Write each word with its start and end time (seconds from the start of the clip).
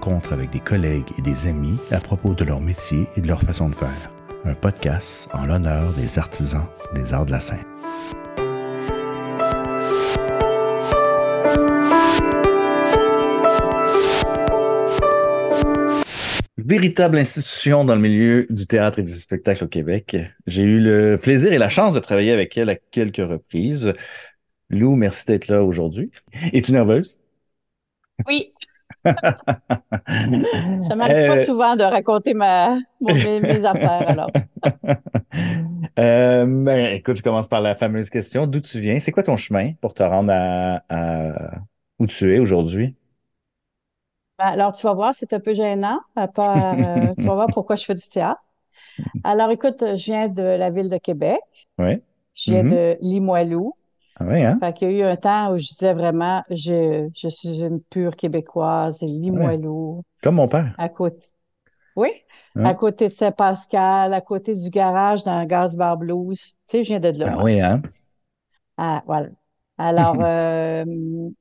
Bienvenue 0.00 0.12
à 0.12 0.12
Lueur, 0.12 0.12
une 0.12 0.12
rencontre 0.14 0.32
avec 0.32 0.50
des 0.50 0.60
collègues 0.60 1.12
et 1.18 1.22
des 1.22 1.46
amis 1.46 1.78
à 1.90 2.00
propos 2.00 2.34
de 2.34 2.44
leur 2.44 2.60
métier 2.60 3.06
et 3.16 3.20
de 3.20 3.26
leur 3.28 3.40
façon 3.40 3.68
de 3.68 3.74
faire. 3.74 4.10
Un 4.44 4.54
podcast 4.54 5.28
en 5.32 5.46
l'honneur 5.46 5.92
des 5.92 6.18
artisans 6.18 6.66
des 6.94 7.12
arts 7.12 7.26
de 7.26 7.32
la 7.32 7.40
scène. 7.40 7.58
Véritable 16.56 17.18
institution 17.18 17.84
dans 17.84 17.94
le 17.94 18.00
milieu 18.00 18.46
du 18.48 18.66
théâtre 18.66 19.00
et 19.00 19.02
du 19.02 19.12
spectacle 19.12 19.64
au 19.64 19.68
Québec. 19.68 20.16
J'ai 20.46 20.62
eu 20.62 20.80
le 20.80 21.16
plaisir 21.16 21.52
et 21.52 21.58
la 21.58 21.68
chance 21.68 21.94
de 21.94 22.00
travailler 22.00 22.32
avec 22.32 22.56
elle 22.56 22.70
à 22.70 22.76
quelques 22.76 23.16
reprises. 23.16 23.94
Lou, 24.68 24.94
merci 24.94 25.26
d'être 25.26 25.48
là 25.48 25.64
aujourd'hui. 25.64 26.10
Es-tu 26.52 26.72
nerveuse? 26.72 27.20
Oui. 28.28 28.52
Ça 30.80 30.96
m'arrive 30.96 31.22
pas 31.24 31.36
Euh, 31.36 31.46
souvent 31.46 31.76
de 31.76 31.82
raconter 31.84 32.34
ma, 32.34 32.78
mon- 33.00 33.16
mes, 33.16 33.40
mes 33.40 33.64
affaires, 33.64 34.08
alors. 34.08 34.32
Euh, 35.98 36.46
ben, 36.46 36.94
écoute, 36.94 37.16
je 37.16 37.22
commence 37.22 37.48
par 37.48 37.60
la 37.60 37.74
fameuse 37.74 38.10
question. 38.10 38.46
D'où 38.46 38.60
tu 38.60 38.80
viens? 38.80 39.00
C'est 39.00 39.12
quoi 39.12 39.22
ton 39.22 39.36
chemin 39.36 39.72
pour 39.80 39.94
te 39.94 40.02
rendre 40.02 40.32
à, 40.32 40.82
à- 40.88 41.58
où 41.98 42.06
tu 42.06 42.34
es 42.34 42.38
aujourd'hui? 42.38 42.96
Ben, 44.38 44.46
Alors, 44.46 44.72
tu 44.72 44.86
vas 44.86 44.94
voir, 44.94 45.14
c'est 45.14 45.32
un 45.32 45.40
peu 45.40 45.52
gênant. 45.54 46.00
à 46.16 46.28
part, 46.28 46.80
euh, 46.82 47.14
tu 47.18 47.28
vas 47.28 47.34
voir 47.34 47.50
pourquoi 47.50 47.76
je 47.76 47.84
fais 47.84 47.94
du 47.94 48.08
théâtre. 48.08 48.40
Alors, 49.24 49.50
écoute, 49.52 49.80
je 49.96 50.04
viens 50.06 50.28
de 50.28 50.42
la 50.42 50.70
ville 50.70 50.90
de 50.90 50.98
Québec. 50.98 51.40
Oui. 51.78 52.02
Je 52.34 52.52
viens 52.52 52.64
Mhm. 52.64 52.64
de 52.64 52.98
Limoilou. 53.00 53.74
Ah 54.20 54.24
oui, 54.26 54.44
hein? 54.44 54.60
Fait 54.60 54.72
qu'il 54.74 54.90
y 54.92 55.02
a 55.02 55.08
eu 55.08 55.10
un 55.12 55.16
temps 55.16 55.52
où 55.52 55.58
je 55.58 55.68
disais 55.68 55.94
vraiment, 55.94 56.42
je, 56.50 57.08
je 57.16 57.28
suis 57.28 57.60
une 57.60 57.80
pure 57.82 58.14
Québécoise, 58.16 59.00
Limoilou, 59.02 60.02
Comme 60.22 60.36
mon 60.36 60.48
père. 60.48 60.74
à 60.78 60.88
côté. 60.90 61.28
Oui, 61.96 62.10
à 62.62 62.74
côté 62.74 63.08
de 63.08 63.12
Saint-Pascal, 63.14 64.14
à 64.14 64.20
côté 64.22 64.54
du 64.56 64.70
garage 64.70 65.24
dans 65.24 65.44
Gas 65.46 65.76
Bar 65.76 65.98
Blues. 65.98 66.38
Tu 66.68 66.78
sais, 66.78 66.82
je 66.84 66.88
viens 66.90 67.00
de 67.00 67.10
là. 67.18 67.30
Ah 67.30 67.42
oui, 67.42 67.60
hein? 67.60 67.82
Ah, 68.76 69.02
voilà. 69.06 69.28
Alors, 69.78 70.18
euh, 70.22 70.84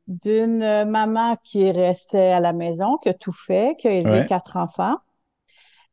d'une 0.07 0.85
maman 0.85 1.35
qui 1.43 1.71
restait 1.71 2.31
à 2.31 2.39
la 2.39 2.53
maison, 2.53 2.97
qui 2.97 3.09
a 3.09 3.13
tout 3.13 3.31
fait, 3.33 3.75
qui 3.77 3.87
a 3.87 3.91
élevé 3.91 4.23
Ouais. 4.23 4.25
quatre 4.25 4.57
enfants, 4.57 4.95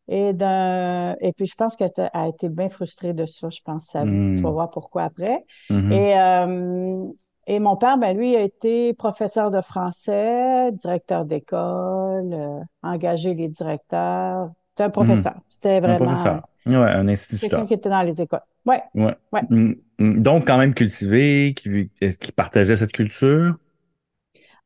et 0.08 0.32
d'un, 0.32 1.16
et 1.20 1.32
puis 1.32 1.46
je 1.46 1.54
pense 1.54 1.76
qu'elle 1.76 1.92
a 2.12 2.28
été 2.28 2.48
bien 2.48 2.68
frustrée 2.68 3.12
de 3.12 3.26
ça, 3.26 3.48
je 3.50 3.60
pense. 3.64 3.94
Hmm. 3.94 4.34
Tu 4.34 4.40
vas 4.40 4.50
voir 4.50 4.70
pourquoi 4.70 5.04
après. 5.04 5.44
Mhm. 5.70 5.92
Et, 5.92 6.18
euh, 6.18 7.04
et 7.48 7.58
mon 7.60 7.76
père, 7.76 7.96
ben 7.98 8.16
lui, 8.16 8.34
a 8.36 8.40
été 8.40 8.92
professeur 8.94 9.50
de 9.50 9.60
français, 9.60 10.72
directeur 10.72 11.24
d'école, 11.24 12.32
euh, 12.32 12.60
engagé 12.82 13.34
les 13.34 13.48
directeurs. 13.48 14.50
C'était 14.70 14.84
un 14.84 14.90
professeur. 14.90 15.34
C'était 15.48 15.76
Un 15.76 15.80
vraiment 15.80 16.06
professeur. 16.06 16.42
Ouais, 16.66 16.74
un 16.74 17.06
quelqu'un 17.06 17.08
instituteur. 17.08 17.64
qui 17.64 17.74
était 17.74 17.88
dans 17.88 18.02
les 18.02 18.20
écoles. 18.20 18.40
Ouais. 18.66 18.82
Ouais. 18.94 19.14
Ouais. 19.32 19.42
Mm, 19.48 19.74
mm. 20.00 20.22
Donc, 20.22 20.46
quand 20.46 20.58
même 20.58 20.74
cultivé, 20.74 21.54
qui, 21.54 21.88
qui 22.20 22.32
partageait 22.32 22.76
cette 22.76 22.92
culture? 22.92 23.54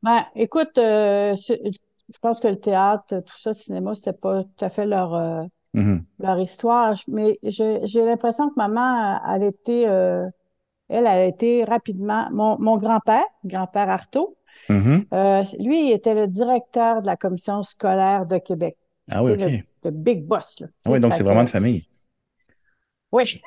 Ben, 0.03 0.25
écoute, 0.35 0.79
euh, 0.79 1.37
je 2.13 2.19
pense 2.19 2.41
que 2.41 2.49
le 2.49 2.59
théâtre, 2.59 3.21
tout 3.21 3.39
ça, 3.39 3.51
le 3.51 3.55
cinéma, 3.55 3.95
c'était 3.95 4.13
pas 4.13 4.43
tout 4.45 4.65
à 4.65 4.69
fait 4.69 4.87
leur 4.87 5.15
euh, 5.15 5.43
Mhm. 5.75 6.05
leur 6.19 6.39
histoire. 6.41 6.95
Mais 7.09 7.39
j'ai 7.43 8.05
l'impression 8.05 8.49
que 8.51 8.55
maman, 8.57 9.21
elle 9.33 9.45
était, 9.45 9.87
euh, 9.87 10.27
elle, 10.89 11.07
a 11.07 11.25
été 11.25 11.65
rapidement. 11.65 12.29
Mon, 12.33 12.59
mon 12.59 12.77
grand-père, 12.77 13.25
grand-père 13.45 13.89
Artaud, 13.89 14.37
Mhm. 14.69 15.07
euh, 15.15 15.43
lui, 15.59 15.89
il 15.89 15.93
était 15.93 16.15
le 16.15 16.27
directeur 16.27 17.03
de 17.03 17.07
la 17.07 17.17
commission 17.17 17.63
scolaire 17.63 18.27
de 18.27 18.39
Québec. 18.39 18.77
Ah 19.11 19.23
oui, 19.23 19.33
OK. 19.33 19.39
le, 19.41 19.59
le 19.85 19.91
big 19.91 20.25
boss, 20.27 20.61
là. 20.61 20.67
Ah 20.85 20.91
oui, 20.91 21.01
donc 21.01 21.15
c'est 21.15 21.23
vraiment 21.23 21.45
de 21.45 21.49
famille. 21.49 21.87
Oui. 23.13 23.41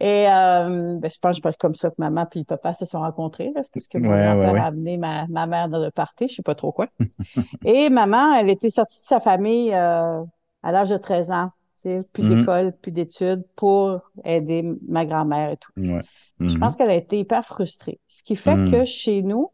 Et 0.00 0.28
euh, 0.28 0.96
ben, 0.98 1.10
je 1.10 1.18
pense 1.20 1.40
que 1.40 1.50
c'est 1.50 1.58
comme 1.60 1.74
ça 1.74 1.90
que 1.90 1.96
maman 1.98 2.26
puis 2.26 2.44
papa 2.44 2.74
se 2.74 2.84
sont 2.86 3.00
rencontrés, 3.00 3.52
là. 3.54 3.62
Parce 3.72 3.88
que 3.88 3.98
mon 3.98 4.12
Ouais, 4.12 4.34
ouais, 4.34 4.60
a 4.60 4.66
amené 4.66 4.96
ma, 4.96 5.26
ma 5.28 5.46
mère 5.46 5.68
dans 5.68 5.78
le 5.80 5.90
party, 5.90 6.28
je 6.28 6.36
sais 6.36 6.42
pas 6.42 6.54
trop 6.54 6.72
quoi. 6.72 6.88
Et 7.64 7.90
maman, 7.90 8.34
elle 8.34 8.50
était 8.50 8.70
sortie 8.70 9.00
de 9.02 9.06
sa 9.06 9.20
famille 9.20 9.72
euh, 9.74 10.22
à 10.62 10.72
l'âge 10.72 10.90
de 10.90 10.96
13 10.98 11.30
ans, 11.30 11.50
tu 11.78 11.90
sais, 11.90 12.02
plus 12.12 12.22
Mhm. 12.22 12.24
d'école, 12.24 12.72
plus 12.76 12.92
d'études, 12.92 13.44
pour 13.56 14.00
aider 14.24 14.62
ma 14.88 15.06
grand-mère 15.06 15.52
et 15.52 15.56
tout. 15.56 15.72
Ouais. 15.76 16.02
Je 16.46 16.56
Mhm. 16.56 16.58
pense 16.58 16.76
qu'elle 16.76 16.90
a 16.90 16.94
été 16.96 17.18
hyper 17.18 17.44
frustrée. 17.44 18.00
Ce 18.08 18.22
qui 18.24 18.36
fait 18.36 18.62
que 18.64 18.84
chez 18.84 19.22
nous, 19.22 19.52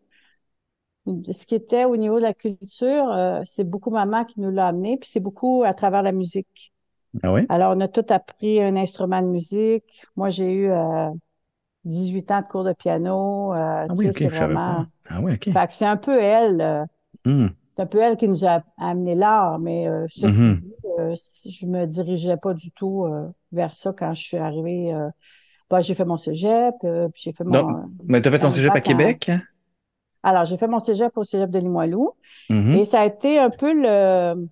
ce 1.33 1.47
qui 1.47 1.55
était 1.55 1.85
au 1.85 1.97
niveau 1.97 2.17
de 2.17 2.23
la 2.23 2.35
culture, 2.35 3.11
euh, 3.12 3.41
c'est 3.45 3.65
beaucoup 3.65 3.91
maman 3.91 4.25
qui 4.25 4.41
nous 4.41 4.51
l'a 4.51 4.69
amené, 4.69 4.97
puis 4.99 5.09
c'est 5.09 5.21
beaucoup 5.21 5.62
à 5.65 5.73
travers 5.75 6.03
la 6.03 6.12
musique. 6.12 6.73
Ah 7.22 7.32
oui? 7.32 7.49
Alors, 7.49 7.75
on 7.77 7.81
a 7.81 7.88
tout 7.88 8.04
appris 8.10 8.60
un 8.62 8.77
instrument 8.77 9.22
de 9.22 9.28
musique. 9.28 10.06
Moi, 10.16 10.28
j'ai 10.31 10.53
eu 10.53 10.71
euh, 10.71 11.10
18 11.84 12.31
ans 12.32 12.41
de 12.41 12.47
cours 12.47 12.65
de 12.65 12.72
piano. 12.75 13.54
Euh, 13.54 13.88
Ah 13.88 13.94
oui, 13.97 14.09
OK, 14.09 14.19
c'est 14.21 14.28
je 14.28 14.37
savais 14.37 14.59
vraiment... 14.59 14.59
pas. 14.59 14.87
Ah 15.09 15.21
oui, 15.21 15.32
OK. 15.34 15.49
Fait 15.53 15.66
que 15.69 15.75
c'est 15.75 15.87
un 15.87 15.97
peu 15.99 16.21
elle, 16.22 16.60
euh, 16.62 16.84
Mhm. 17.25 17.56
c'est 17.76 17.82
un 17.84 17.87
peu 17.87 18.00
elle 18.00 18.16
qui 18.16 18.28
nous 18.28 18.47
a 18.47 18.62
amené 18.78 19.15
l'art, 19.16 19.59
mais 19.60 19.88
euh, 19.88 20.06
ceci 20.10 20.55
dit, 20.55 20.75
euh, 21.00 21.15
je 21.47 21.66
me 21.66 21.87
dirigeais 21.87 22.37
pas 22.38 22.55
du 22.55 22.71
tout 22.72 23.05
euh, 23.06 23.28
vers 23.53 23.75
ça 23.76 23.93
quand 23.97 24.15
je 24.15 24.22
suis 24.22 24.37
arrivée. 24.38 24.93
Euh, 24.94 25.09
bah, 25.71 25.81
j'ai 25.82 25.94
fait 25.94 26.05
mon 26.06 26.19
cégep, 26.19 26.75
euh, 26.84 27.09
puis 27.10 27.22
j'ai 27.25 27.32
fait 27.32 27.44
mon... 27.44 27.53
Donc, 27.53 27.78
Mais 28.09 28.21
tu 28.22 28.28
as 28.28 28.31
fait 28.32 28.38
ton 28.38 28.50
cégep 28.50 28.75
à 28.75 28.81
en- 28.81 28.81
Québec? 28.81 29.31
Alors, 30.22 30.44
j'ai 30.44 30.56
fait 30.59 30.66
mon 30.69 30.78
cégep 30.78 31.16
au 31.16 31.25
cégep 31.25 31.50
de 31.50 31.59
Limoilou. 31.59 32.12
Mhm. 32.50 32.76
Et 32.78 32.84
ça 32.87 33.03
a 33.03 33.06
été 33.06 33.38
un 33.38 33.50
peu 33.50 33.72
le, 33.75 34.49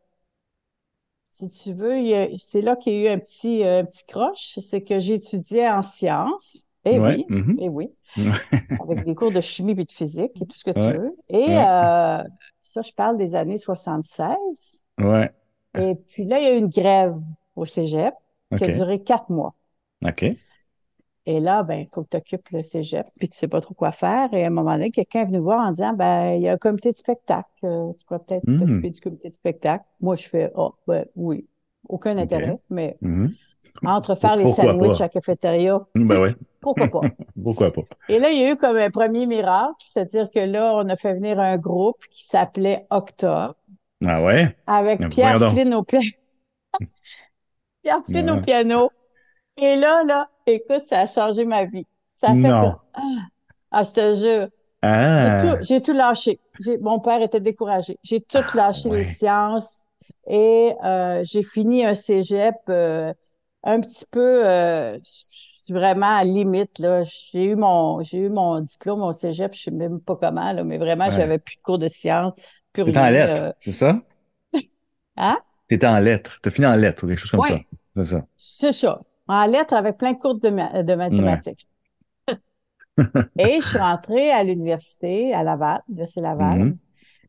si 1.35 1.51
tu 1.51 1.73
veux, 1.75 1.97
c'est 2.39 2.61
là 2.63 2.77
qu'il 2.77 2.95
y 2.95 3.09
a 3.09 3.13
eu 3.13 3.15
un 3.15 3.19
petit, 3.19 3.65
euh, 3.65 3.81
un 3.81 3.85
petit 3.85 4.05
croche, 4.07 4.59
c'est 4.61 4.83
que 4.83 4.95
étudié 5.13 5.69
en 5.69 5.83
sciences. 5.83 6.67
Eh 6.85 6.99
Ouais. 6.99 7.01
oui, 7.01 7.27
Mhm. 7.29 7.59
eh 7.59 7.69
oui, 7.69 7.91
avec 8.81 9.03
des 9.05 9.15
cours 9.15 9.33
de 9.33 9.41
chimie 9.41 9.73
et 9.73 9.85
de 9.85 9.91
physique 9.93 10.41
et 10.43 10.47
tout 10.47 10.57
ce 10.59 10.65
que 10.65 10.71
tu 10.73 10.93
Ouais. 10.93 10.95
veux. 10.95 11.17
Et 11.31 11.45
Ouais. 11.47 11.69
euh, 11.69 12.23
ça, 12.65 12.83
je 12.83 12.93
parle 12.93 13.19
des 13.19 13.35
années 13.37 13.59
76. 13.59 14.83
Ouais. 14.99 15.33
Et 15.77 15.95
puis 15.97 16.25
là, 16.27 16.41
il 16.41 16.45
y 16.45 16.49
a 16.49 16.55
eu 16.55 16.59
une 16.59 16.69
grève 16.71 17.19
au 17.57 17.65
cégep 17.67 18.15
qui 18.57 18.65
a 18.65 18.69
duré 18.69 19.03
quatre 19.03 19.31
mois. 19.31 19.55
OK. 20.07 20.37
Et 21.27 21.41
là, 21.41 21.63
ben, 21.63 21.81
il 21.81 21.89
faut 21.93 22.03
que 22.05 22.11
tu 22.11 22.17
occupes 22.19 22.49
le 22.51 22.63
cégep, 22.63 23.07
puis 23.19 23.29
tu 23.29 23.37
sais 23.39 23.49
pas 23.49 23.61
trop 23.61 23.75
quoi 23.75 23.93
faire. 23.93 24.33
Et 24.35 24.45
à 24.45 24.49
un 24.49 24.51
moment 24.51 24.73
donné, 24.73 24.91
quelqu'un 24.91 25.23
est 25.23 25.25
venu 25.27 25.39
voir 25.39 25.67
en 25.67 25.73
disant, 25.73 25.95
ben, 25.95 26.35
il 26.35 26.43
y 26.43 26.49
a 26.49 26.53
un 26.55 26.59
comité 26.59 26.91
de 26.93 26.97
spectacle. 26.97 27.49
Euh, 27.65 27.93
tu 27.99 28.05
pourrais 28.07 28.21
peut-être 28.21 28.47
Hmm. 28.47 28.57
t'occuper 28.57 28.91
du 28.91 29.01
comité 29.01 29.29
de 29.29 29.33
spectacle. 29.33 29.85
Moi, 30.01 30.17
je 30.17 30.29
fais, 30.29 30.53
oh, 30.55 30.75
ben, 30.87 31.07
oui. 31.17 31.49
Aucun 31.89 32.19
intérêt, 32.19 32.59
mais 32.71 32.99
Mhm. 33.01 33.37
entre 33.85 34.15
faire 34.17 34.37
les 34.37 34.47
Pourquoi 34.47 34.49
sandwichs 34.49 35.01
pas? 35.01 35.03
à 35.03 35.05
la 35.07 35.09
cafétéria, 35.11 35.81
Ben 35.95 36.19
ouais. 36.21 36.37
pourquoi 36.61 36.89
pas? 36.91 37.09
Pourquoi 37.45 37.73
pas? 37.73 37.83
Et 38.09 38.19
là, 38.19 38.31
il 38.31 38.41
y 38.41 38.45
a 38.45 38.53
eu 38.53 38.57
comme 38.57 38.79
un 38.79 38.91
premier 38.91 39.27
miracle, 39.27 39.75
c'est-à-dire 39.81 40.31
que 40.31 40.39
là, 40.41 40.73
on 40.75 40.89
a 40.89 40.97
fait 40.97 41.13
venir 41.15 41.39
un 41.41 41.59
groupe 41.59 42.03
qui 42.11 42.25
s'appelait 42.27 42.87
Octa, 42.91 43.57
Ah 44.07 44.23
ouais? 44.23 44.57
avec 44.67 45.09
Mais 45.09 45.09
Pierre. 45.09 45.39
Flynn 45.41 45.73
au 45.75 45.83
piano. 45.83 46.05
Pierre 47.83 48.05
Flynn 48.05 48.31
au 48.31 48.39
piano. 48.39 48.91
Et 49.59 49.77
là, 49.77 50.05
là, 50.05 50.31
écoute, 50.47 50.85
ça 50.87 51.01
a 51.01 51.07
changé 51.07 51.45
ma 51.45 51.65
vie. 51.65 51.87
Ça 52.21 52.33
a 52.33 52.37
fait 52.37 52.41
Non. 52.49 52.53
que, 52.55 52.77
ah, 52.95 53.01
ah, 53.71 53.83
je 53.83 53.91
te 53.93 54.15
jure, 54.17 54.49
j'ai 55.13 55.33
Ah! 55.33 55.37
tout, 55.37 55.57
j'ai 55.63 55.83
tout 55.83 55.93
lâché. 55.93 56.41
Mon 56.81 57.01
père 57.01 57.23
était 57.23 57.41
découragé. 57.41 57.99
J'ai 58.03 58.21
tout 58.21 58.45
lâché 58.55 58.91
ouais. 58.91 58.99
les 59.01 59.05
sciences 59.07 59.83
et 60.29 60.75
euh, 60.85 61.23
j'ai 61.25 61.43
fini 61.43 61.85
un 61.87 61.95
cégep 61.95 62.57
euh, 62.69 63.13
un 63.65 63.81
petit 63.81 64.05
peu 64.11 64.47
euh, 64.47 64.99
vraiment 65.69 66.17
à 66.19 66.25
limite. 66.25 66.83
J'ai 67.33 67.45
eu 67.51 67.57
mon 67.57 68.03
j'ai 68.03 68.19
eu 68.19 68.29
mon 68.31 68.61
diplôme 68.61 69.03
au 69.03 69.13
cégep, 69.13 69.55
je 69.55 69.63
sais 69.63 69.71
même 69.71 70.01
pas 70.01 70.17
comment 70.17 70.53
là, 70.53 70.65
mais 70.65 70.79
vraiment 70.79 71.09
Ouais. 71.09 71.11
j'avais 71.11 71.39
plus 71.39 71.57
de 71.57 71.63
cours 71.63 71.79
de 71.79 71.89
sciences, 71.89 72.35
T'étais 72.85 72.99
en 72.99 73.09
lettres, 73.11 73.55
c'est 73.61 73.73
ça? 73.73 74.01
Hein? 75.17 75.39
T'étais 75.69 75.87
en 75.87 75.99
lettres. 75.99 76.41
T'as 76.43 76.51
fini 76.51 76.67
en 76.67 76.75
lettres 76.77 77.05
ou 77.05 77.09
quelque 77.09 77.19
chose 77.21 77.31
comme 77.31 77.41
Ouais. 77.41 77.49
ça. 77.49 77.59
C'est 77.97 78.05
ça. 78.05 78.27
C'est 78.37 78.73
ça. 78.73 79.01
En 79.29 79.47
lettres 79.47 79.75
avec 79.75 79.99
plein 79.99 80.15
de 80.15 80.19
cours 80.19 80.37
de, 80.41 80.49
ma- 80.49 80.83
de 80.83 80.95
mathématiques. 80.95 81.69
Et 83.39 83.61
je 83.61 83.67
suis 83.67 83.79
rentrée 83.79 84.31
à 84.31 84.45
l'université 84.45 85.35
à 85.35 85.43
Laval, 85.43 85.83
l'université 85.89 86.21
Laval, 86.21 86.63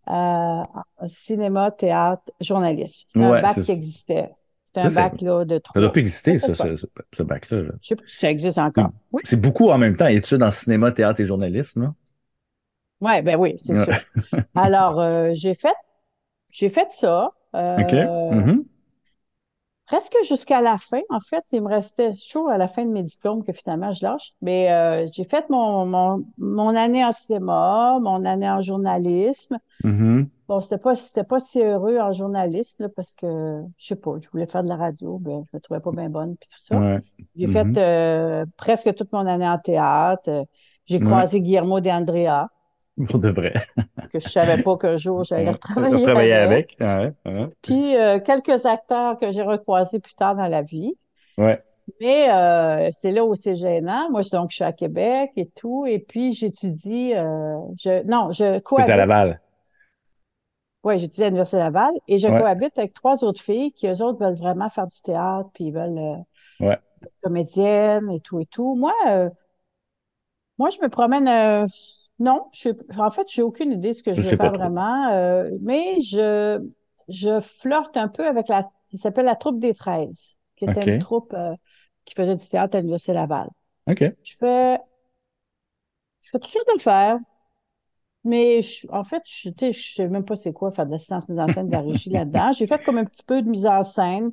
euh, 0.09 0.11
en 0.13 1.09
cinéma, 1.09 1.71
théâtre, 1.71 2.23
journalisme. 2.41 3.05
C'est 3.07 3.23
Ouais, 3.23 3.23
un 3.23 3.35
bac 3.35 3.61
qui 3.61 3.71
existait. 3.71 4.31
C'est 4.73 4.81
Ça, 4.81 4.87
un 4.87 4.91
bac 4.91 5.21
là, 5.21 5.45
de 5.45 5.57
Ça 5.73 5.79
trois. 5.79 5.81
doit 5.81 5.91
plus 5.91 6.01
exister, 6.01 6.37
ça, 6.39 6.55
ce, 6.55 6.75
ce, 6.75 6.85
ce 7.13 7.23
bac-là. 7.23 7.61
là. 7.63 7.71
Je 7.81 7.87
sais 7.89 7.95
pas 7.95 8.03
si 8.05 8.17
ça 8.17 8.29
existe 8.31 8.57
encore. 8.57 8.91
Oui. 9.11 9.23
C'est 9.23 9.39
beaucoup 9.41 9.69
en 9.71 9.77
même 9.77 9.97
temps, 9.97 10.07
études 10.07 10.41
en 10.43 10.51
cinéma, 10.51 10.91
théâtre 10.93 11.19
et 11.19 11.25
journalisme. 11.25 11.81
Là? 11.83 11.95
Ouais, 13.01 13.21
ben 13.21 13.35
oui, 13.37 13.55
c'est 13.63 13.73
Ouais. 13.73 13.75
sûr. 13.75 13.93
Alors, 14.55 14.99
euh, 15.01 15.31
j'ai 15.33 15.53
fait, 15.53 15.75
j'ai 16.51 16.69
fait 16.69 16.89
ça. 16.91 17.31
Euh, 17.55 17.59
OK. 17.77 18.09
Mhm. 18.29 18.65
Presque 19.85 20.15
jusqu'à 20.27 20.61
la 20.61 20.77
fin. 20.77 21.01
En 21.09 21.19
fait, 21.19 21.43
il 21.51 21.61
me 21.61 21.67
restait 21.69 22.11
toujours 22.13 22.49
à 22.49 22.57
la 22.57 22.67
fin 22.67 22.85
de 22.85 22.91
mes 22.91 23.03
diplômes 23.03 23.43
que 23.43 23.53
finalement 23.53 23.91
je 23.91 24.03
lâche. 24.05 24.31
Mais 24.41 24.71
euh, 24.71 25.05
j'ai 25.13 25.25
fait 25.25 25.49
mon, 25.49 25.85
mon, 25.85 26.23
mon 26.37 26.75
année 26.75 27.03
en 27.05 27.11
cinéma, 27.11 27.99
mon 28.01 28.25
année 28.25 28.49
en 28.49 28.61
journalisme. 28.61 29.57
Mhm. 29.83 30.29
Bon, 30.47 30.61
c'était 30.61 30.77
pas 30.77 30.95
c'était 30.95 31.23
pas 31.23 31.39
si 31.39 31.61
heureux 31.61 31.97
en 31.99 32.11
journalisme 32.11 32.83
là, 32.83 32.89
parce 32.95 33.15
que 33.15 33.61
je 33.77 33.85
sais 33.87 33.95
pas, 33.95 34.11
je 34.21 34.29
voulais 34.29 34.45
faire 34.45 34.63
de 34.63 34.69
la 34.69 34.75
radio, 34.75 35.17
ben 35.17 35.43
je 35.51 35.57
me 35.57 35.59
trouvais 35.59 35.79
pas 35.79 35.91
bien 35.91 36.09
bonne 36.09 36.35
puis 36.37 36.47
tout 36.49 36.61
ça. 36.61 36.79
Ouais. 36.79 36.99
J'ai 37.35 37.47
fait 37.47 37.75
euh, 37.77 38.45
presque 38.57 38.93
toute 38.95 39.11
mon 39.11 39.25
année 39.25 39.47
en 39.47 39.57
théâtre. 39.57 40.45
J'ai 40.85 40.99
Ouais. 40.99 41.05
croisé 41.05 41.41
Guillermo 41.41 41.79
de 41.79 41.89
Andrea, 41.89 42.47
Pour 43.09 43.19
de 43.19 43.29
vrai. 43.29 43.53
que 44.11 44.19
je 44.19 44.29
savais 44.29 44.63
pas 44.63 44.77
qu'un 44.77 44.95
jour 44.97 45.23
j'allais 45.23 45.51
retravailler 45.51 46.03
Travailler 46.03 46.33
avec. 46.33 46.75
avec. 46.79 47.15
Ouais. 47.25 47.31
Ouais. 47.33 47.47
Puis 47.61 47.95
euh, 47.97 48.19
quelques 48.19 48.65
acteurs 48.65 49.17
que 49.17 49.31
j'ai 49.31 49.41
recroisés 49.41 49.99
plus 49.99 50.13
tard 50.15 50.35
dans 50.35 50.47
la 50.47 50.61
vie. 50.61 50.93
Ouais. 51.37 51.61
Mais 52.01 52.31
euh, 52.31 52.89
c'est 52.97 53.11
là 53.11 53.25
où 53.25 53.35
c'est 53.35 53.55
gênant. 53.55 54.09
Moi, 54.09 54.21
je- 54.21 54.29
donc, 54.31 54.49
je 54.49 54.55
suis 54.55 54.63
à 54.63 54.71
Québec 54.73 55.31
et 55.35 55.47
tout. 55.49 55.85
Et 55.85 55.99
puis, 55.99 56.33
j'étudie... 56.33 57.13
euh, 57.13 57.57
je, 57.77 58.01
non, 58.07 58.31
je 58.31 58.37
T'es 58.43 58.55
à 58.55 58.59
cohabite. 58.61 58.87
Laval. 58.95 59.41
Oui, 60.83 60.97
j'étudie 60.97 61.23
à 61.23 61.27
l'Université 61.27 61.57
Laval. 61.57 61.91
Et 62.07 62.17
je 62.17 62.27
Ouais. 62.27 62.39
cohabite 62.39 62.77
avec 62.79 62.93
trois 62.93 63.23
autres 63.23 63.41
filles 63.41 63.71
qui, 63.73 63.87
eux 63.87 64.01
autres, 64.01 64.19
veulent 64.23 64.35
vraiment 64.37 64.69
faire 64.69 64.87
du 64.87 65.01
théâtre, 65.01 65.49
puis 65.53 65.65
ils 65.65 65.73
veulent 65.73 65.97
euh, 65.97 66.15
Ouais. 66.65 66.79
être 67.03 67.13
comédiennes 67.21 68.09
et 68.11 68.19
tout 68.21 68.39
et 68.39 68.45
tout. 68.47 68.75
Moi, 68.75 68.93
euh, 69.07 69.29
moi, 70.57 70.69
je 70.69 70.79
me 70.81 70.87
promène... 70.89 71.67
euh, 72.21 72.23
non, 72.23 72.47
je, 72.53 72.69
en 72.99 73.09
fait, 73.11 73.27
j'ai 73.31 73.41
aucune 73.41 73.71
idée 73.73 73.89
de 73.89 73.93
ce 73.93 74.03
que 74.03 74.13
Je 74.13 74.21
je 74.21 74.23
veux 74.23 74.33
pas 74.33 74.49
faire 74.49 74.53
vraiment. 74.53 75.09
euh, 75.11 75.49
mais 75.61 75.99
je, 76.01 76.59
je 77.09 77.39
flirte 77.41 77.97
un 77.97 78.07
peu 78.07 78.25
avec 78.27 78.47
la... 78.49 78.69
qui 78.89 78.97
s'appelle 78.97 79.25
la 79.25 79.35
Troupe 79.35 79.59
des 79.59 79.73
Treize, 79.73 80.37
qui 80.55 80.65
était 80.65 80.83
une 80.85 80.97
troupe 80.97 81.33
euh, 81.33 81.55
qui 82.05 82.15
faisait 82.15 82.35
du 82.35 82.47
théâtre 82.47 82.77
à 82.77 82.79
l'Université 82.81 83.13
Laval. 83.13 83.49
OK. 83.87 84.15
Je 84.23 84.35
fais, 84.37 84.79
je 86.21 86.29
fais 86.31 86.39
toutes 86.39 86.51
sortes 86.51 86.67
d'affaires, 86.75 87.19
mais 88.23 88.61
je- 88.61 88.87
en 88.91 89.03
fait, 89.03 89.23
je, 89.25 89.49
tu 89.49 89.55
sais, 89.67 89.71
je 89.71 89.95
sais 89.95 90.07
même 90.07 90.25
pas 90.25 90.35
c'est 90.35 90.53
quoi 90.53 90.71
faire 90.71 90.85
de 90.85 90.91
l'assistance 90.91 91.29
mise 91.29 91.39
en 91.39 91.47
scène, 91.47 91.67
de 91.67 91.71
la 91.73 91.81
régie 91.81 92.09
là-dedans. 92.09 92.51
J'ai 92.53 92.67
fait 92.67 92.81
comme 92.83 92.97
un 92.97 93.05
petit 93.05 93.23
peu 93.23 93.41
de 93.41 93.49
mise 93.49 93.67
en 93.67 93.83
scène 93.83 94.31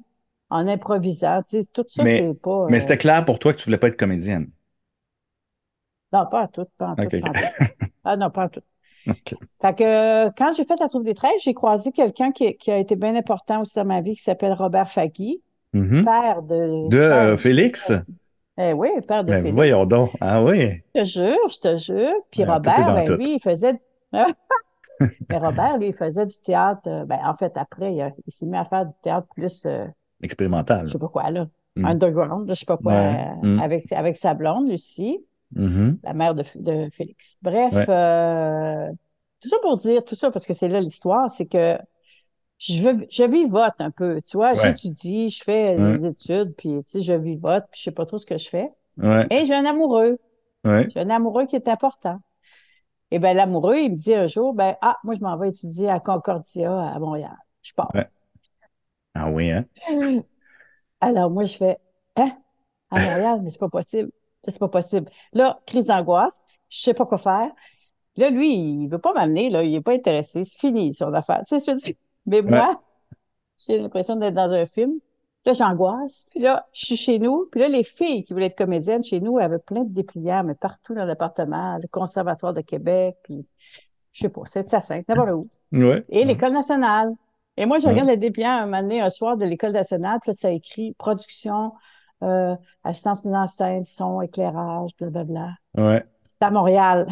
en 0.51 0.67
improvisant. 0.69 1.43
Tu 1.43 1.59
sais, 1.63 1.67
tout 1.73 1.85
ça, 1.89 2.07
Mais, 2.07 2.31
c'est 2.31 2.35
pas. 2.35 2.51
mais 2.67 2.81
euh, 2.81 2.81
c'était 2.81 2.99
clair 2.99 3.25
pour 3.25 3.39
toi 3.39 3.53
que 3.55 3.59
tu 3.59 3.65
voulais 3.65 3.79
pas 3.79 3.89
être 3.89 3.97
comédienne. 3.97 4.51
Non, 6.13 6.27
pas 6.27 6.43
en 6.43 6.47
tout, 6.49 6.67
pas 6.79 6.89
en 6.89 6.95
tout, 6.97 7.03
OK. 7.05 7.21
pas 7.21 7.29
en 7.29 7.33
tout. 7.33 7.41
Ah 8.05 8.17
non, 8.17 8.31
pas 8.31 8.45
en 8.45 8.49
tout. 8.49 8.61
OK. 9.09 9.35
Fait 9.61 9.75
que 9.77 9.85
euh, 10.27 10.31
quand 10.37 10.53
j'ai 10.55 10.65
fait 10.65 10.79
la 10.81 10.89
troupe 10.89 11.05
des 11.05 11.15
treize, 11.15 11.41
j'ai 11.45 11.55
croisé 11.55 11.91
quelqu'un 11.93 12.33
qui, 12.33 12.55
qui 12.57 12.71
a 12.71 12.79
été 12.79 12.97
bien 12.97 13.15
important 13.17 13.61
aussi 13.63 13.77
dans 13.79 13.85
ma 13.85 14.01
vie, 14.01 14.15
qui 14.15 14.23
s'appelle 14.23 14.53
Robert 14.53 14.89
Fagui, 14.89 15.41
Mhm. 15.73 16.05
père 16.05 16.43
de, 16.43 16.89
De 16.89 16.99
père 16.99 17.23
euh, 17.23 17.37
Félix? 17.37 17.93
Eh 18.59 18.73
oui, 18.75 18.89
père 19.09 19.25
de 19.25 19.31
Ben, 19.31 19.39
Félix. 19.39 19.55
voyons 19.55 19.87
donc. 19.87 20.11
Ah 20.21 20.43
oui. 20.45 20.83
Je 20.95 21.01
te 21.01 21.05
jure, 21.07 21.49
je 21.49 21.59
te 21.59 21.77
jure. 21.79 22.13
Puis 22.31 22.43
est 22.43 22.45
Robert, 22.45 22.95
ben 22.95 23.17
lui, 23.17 23.35
il 23.37 23.41
faisait. 23.41 23.81
Mais 24.13 24.25
Robert, 25.33 25.79
lui, 25.79 25.89
il 25.89 25.95
faisait 25.95 26.27
du 26.27 26.39
théâtre. 26.41 26.83
euh, 26.87 27.05
Ben, 27.07 27.19
en 27.25 27.35
fait, 27.35 27.53
après, 27.57 27.95
il, 27.95 28.13
s'est 28.33 28.47
mis 28.47 28.57
à 28.59 28.65
faire 28.67 28.85
du 28.87 28.93
théâtre 29.03 29.27
plus, 29.35 29.65
euh, 29.67 29.87
Expérimental. 30.23 30.87
je 30.87 30.93
sais 30.93 30.99
pas 30.99 31.09
quoi, 31.09 31.31
là, 31.31 31.47
Mm. 31.75 31.87
underground, 31.87 32.49
je 32.51 32.55
sais 32.55 32.67
pas 32.67 32.77
quoi, 32.77 32.93
euh, 32.93 33.15
Mm. 33.43 33.61
avec, 33.61 33.91
avec 33.93 34.17
sa 34.19 34.35
blonde, 34.35 34.69
Lucie, 34.69 35.25
Mhm. 35.55 35.99
la 36.03 36.13
mère 36.15 36.35
de, 36.35 36.43
de 36.57 36.89
Félix. 36.93 37.37
Bref, 37.43 37.73
Ouais. 37.75 37.87
euh, 37.89 38.91
tout 39.41 39.49
ça 39.49 39.57
pour 39.63 39.77
dire, 39.77 40.05
tout 40.05 40.15
ça, 40.15 40.31
parce 40.31 40.47
que 40.47 40.55
c'est 40.55 40.69
là 40.69 40.81
l'histoire, 40.81 41.31
c'est 41.31 41.47
que 41.47 41.79
je, 42.59 43.07
je 43.11 43.25
vivote 43.25 43.75
un 43.81 43.91
peu, 43.91 44.21
tu 44.23 44.37
vois, 44.37 44.53
Ouais. 44.53 44.59
j'étudie, 44.63 45.29
je 45.29 45.43
fais 45.43 45.77
des 45.77 46.07
études, 46.07 46.55
puis, 46.57 46.83
tu 46.85 46.91
sais, 46.93 47.01
je 47.01 47.13
vivote, 47.13 47.65
puis 47.71 47.79
je 47.81 47.85
sais 47.85 47.91
pas 47.91 48.07
trop 48.07 48.19
ce 48.19 48.27
que 48.27 48.39
je 48.39 48.49
fais. 48.49 48.71
Ouais. 48.99 49.27
Et 49.31 49.45
j'ai 49.47 49.55
un 49.55 49.65
amoureux. 49.65 50.19
Ouais. 50.65 50.89
J'ai 50.91 51.01
un 51.01 51.11
amoureux 51.11 51.47
qui 51.47 51.57
est 51.57 51.69
important. 51.69 52.21
Et 53.11 53.19
ben 53.19 53.37
l'amoureux, 53.37 53.77
il 53.77 53.91
me 53.93 53.97
dit 53.97 54.15
un 54.15 54.27
jour, 54.27 54.55
ben 54.55 54.77
ah, 54.81 54.97
moi 55.05 55.15
je 55.15 55.21
m'en 55.21 55.37
vais 55.37 55.51
étudier 55.51 55.91
à 55.91 56.01
Concordia 56.01 56.73
à 56.73 56.99
Montréal. 56.99 57.37
Je 57.63 57.73
pars. 57.75 57.91
Ouais. 57.95 58.07
Ah 59.15 59.29
oui, 59.31 59.51
hein? 59.51 59.67
Alors 61.01 61.31
moi 61.31 61.45
je 61.45 61.57
fais, 61.57 61.79
hein, 62.17 62.33
à 62.91 63.01
Montréal, 63.01 63.41
mais 63.43 63.51
c'est 63.51 63.59
pas 63.59 63.69
possible. 63.69 64.11
C'est 64.49 64.59
pas 64.59 64.69
possible. 64.69 65.11
Là, 65.33 65.61
crise 65.67 65.87
d'angoisse, 65.87 66.45
je 66.69 66.81
sais 66.81 66.95
pas 66.95 67.07
quoi 67.07 67.19
faire. 67.19 67.51
Là, 68.17 68.31
lui, 68.31 68.55
il 68.55 68.89
veut 68.89 68.99
pas 68.99 69.13
m'amener, 69.15 69.51
là, 69.51 69.63
il 69.63 69.75
est 69.75 69.81
pas 69.81 69.93
intéressé. 69.95 70.45
C'est 70.45 70.59
fini 70.59 70.93
son 70.95 71.13
affaire. 71.15 71.43
Tu 71.49 71.59
sais, 71.61 71.65
je 71.67 71.71
veux 71.73 71.79
dire? 71.79 71.95
Mais 72.27 72.43
Ouais. 72.43 72.51
moi, 72.51 72.83
j'ai 73.59 73.79
l'impression 73.79 74.17
d'être 74.17 74.35
dans 74.35 74.51
un 74.51 74.67
film. 74.67 74.93
Là, 75.45 75.55
j'angoisse. 75.55 76.29
Puis 76.31 76.41
là, 76.41 76.67
je 76.73 76.87
suis 76.87 76.97
chez 76.97 77.19
nous. 77.19 77.49
Puis 77.51 77.61
là, 77.61 77.69
les 77.69 77.85
filles 77.85 78.23
qui 78.25 78.33
voulaient 78.33 78.47
être 78.47 78.57
comédiennes 78.59 79.03
chez 79.03 79.21
nous 79.21 79.39
avaient 79.39 79.59
plein 79.59 79.83
de 79.83 79.93
dépliants, 79.93 80.45
mais 80.45 80.55
partout 80.55 80.95
dans 80.95 81.05
l'appartement, 81.05 81.79
le 81.83 81.89
Conservatoire 81.89 82.53
de 82.55 82.61
Québec, 82.61 83.17
puis 83.25 83.45
je 84.13 84.21
sais 84.23 84.29
pas, 84.29 84.43
c'est 84.47 84.67
Saint, 84.69 85.03
n'importe 85.09 85.31
où. 85.31 85.45
Ouais. 85.73 86.05
Et 86.11 86.25
l'École 86.25 86.53
nationale. 86.53 87.13
Et 87.57 87.67
moi, 87.67 87.79
je 87.79 87.87
Ouais. 87.87 87.93
regarde 87.93 88.09
le 88.11 88.17
dépliant 88.17 88.51
un 88.51 88.65
moment 88.67 88.83
donné, 88.83 89.01
un 89.01 89.11
soir 89.11 89.37
de 89.37 89.45
l'École 89.45 89.73
nationale, 89.73 90.19
puis 90.21 90.31
là, 90.31 90.35
ça 90.35 90.51
écrit 90.51 90.95
production, 90.95 91.73
euh, 92.23 92.57
assistance 92.85 93.25
mise 93.25 93.35
en 93.35 93.47
scène, 93.47 93.85
son, 93.85 94.21
éclairage, 94.23 94.91
blablabla. 94.99 95.51
Ouais. 95.77 96.05
C'est 96.27 96.47
à 96.47 96.51
Montréal. 96.51 97.07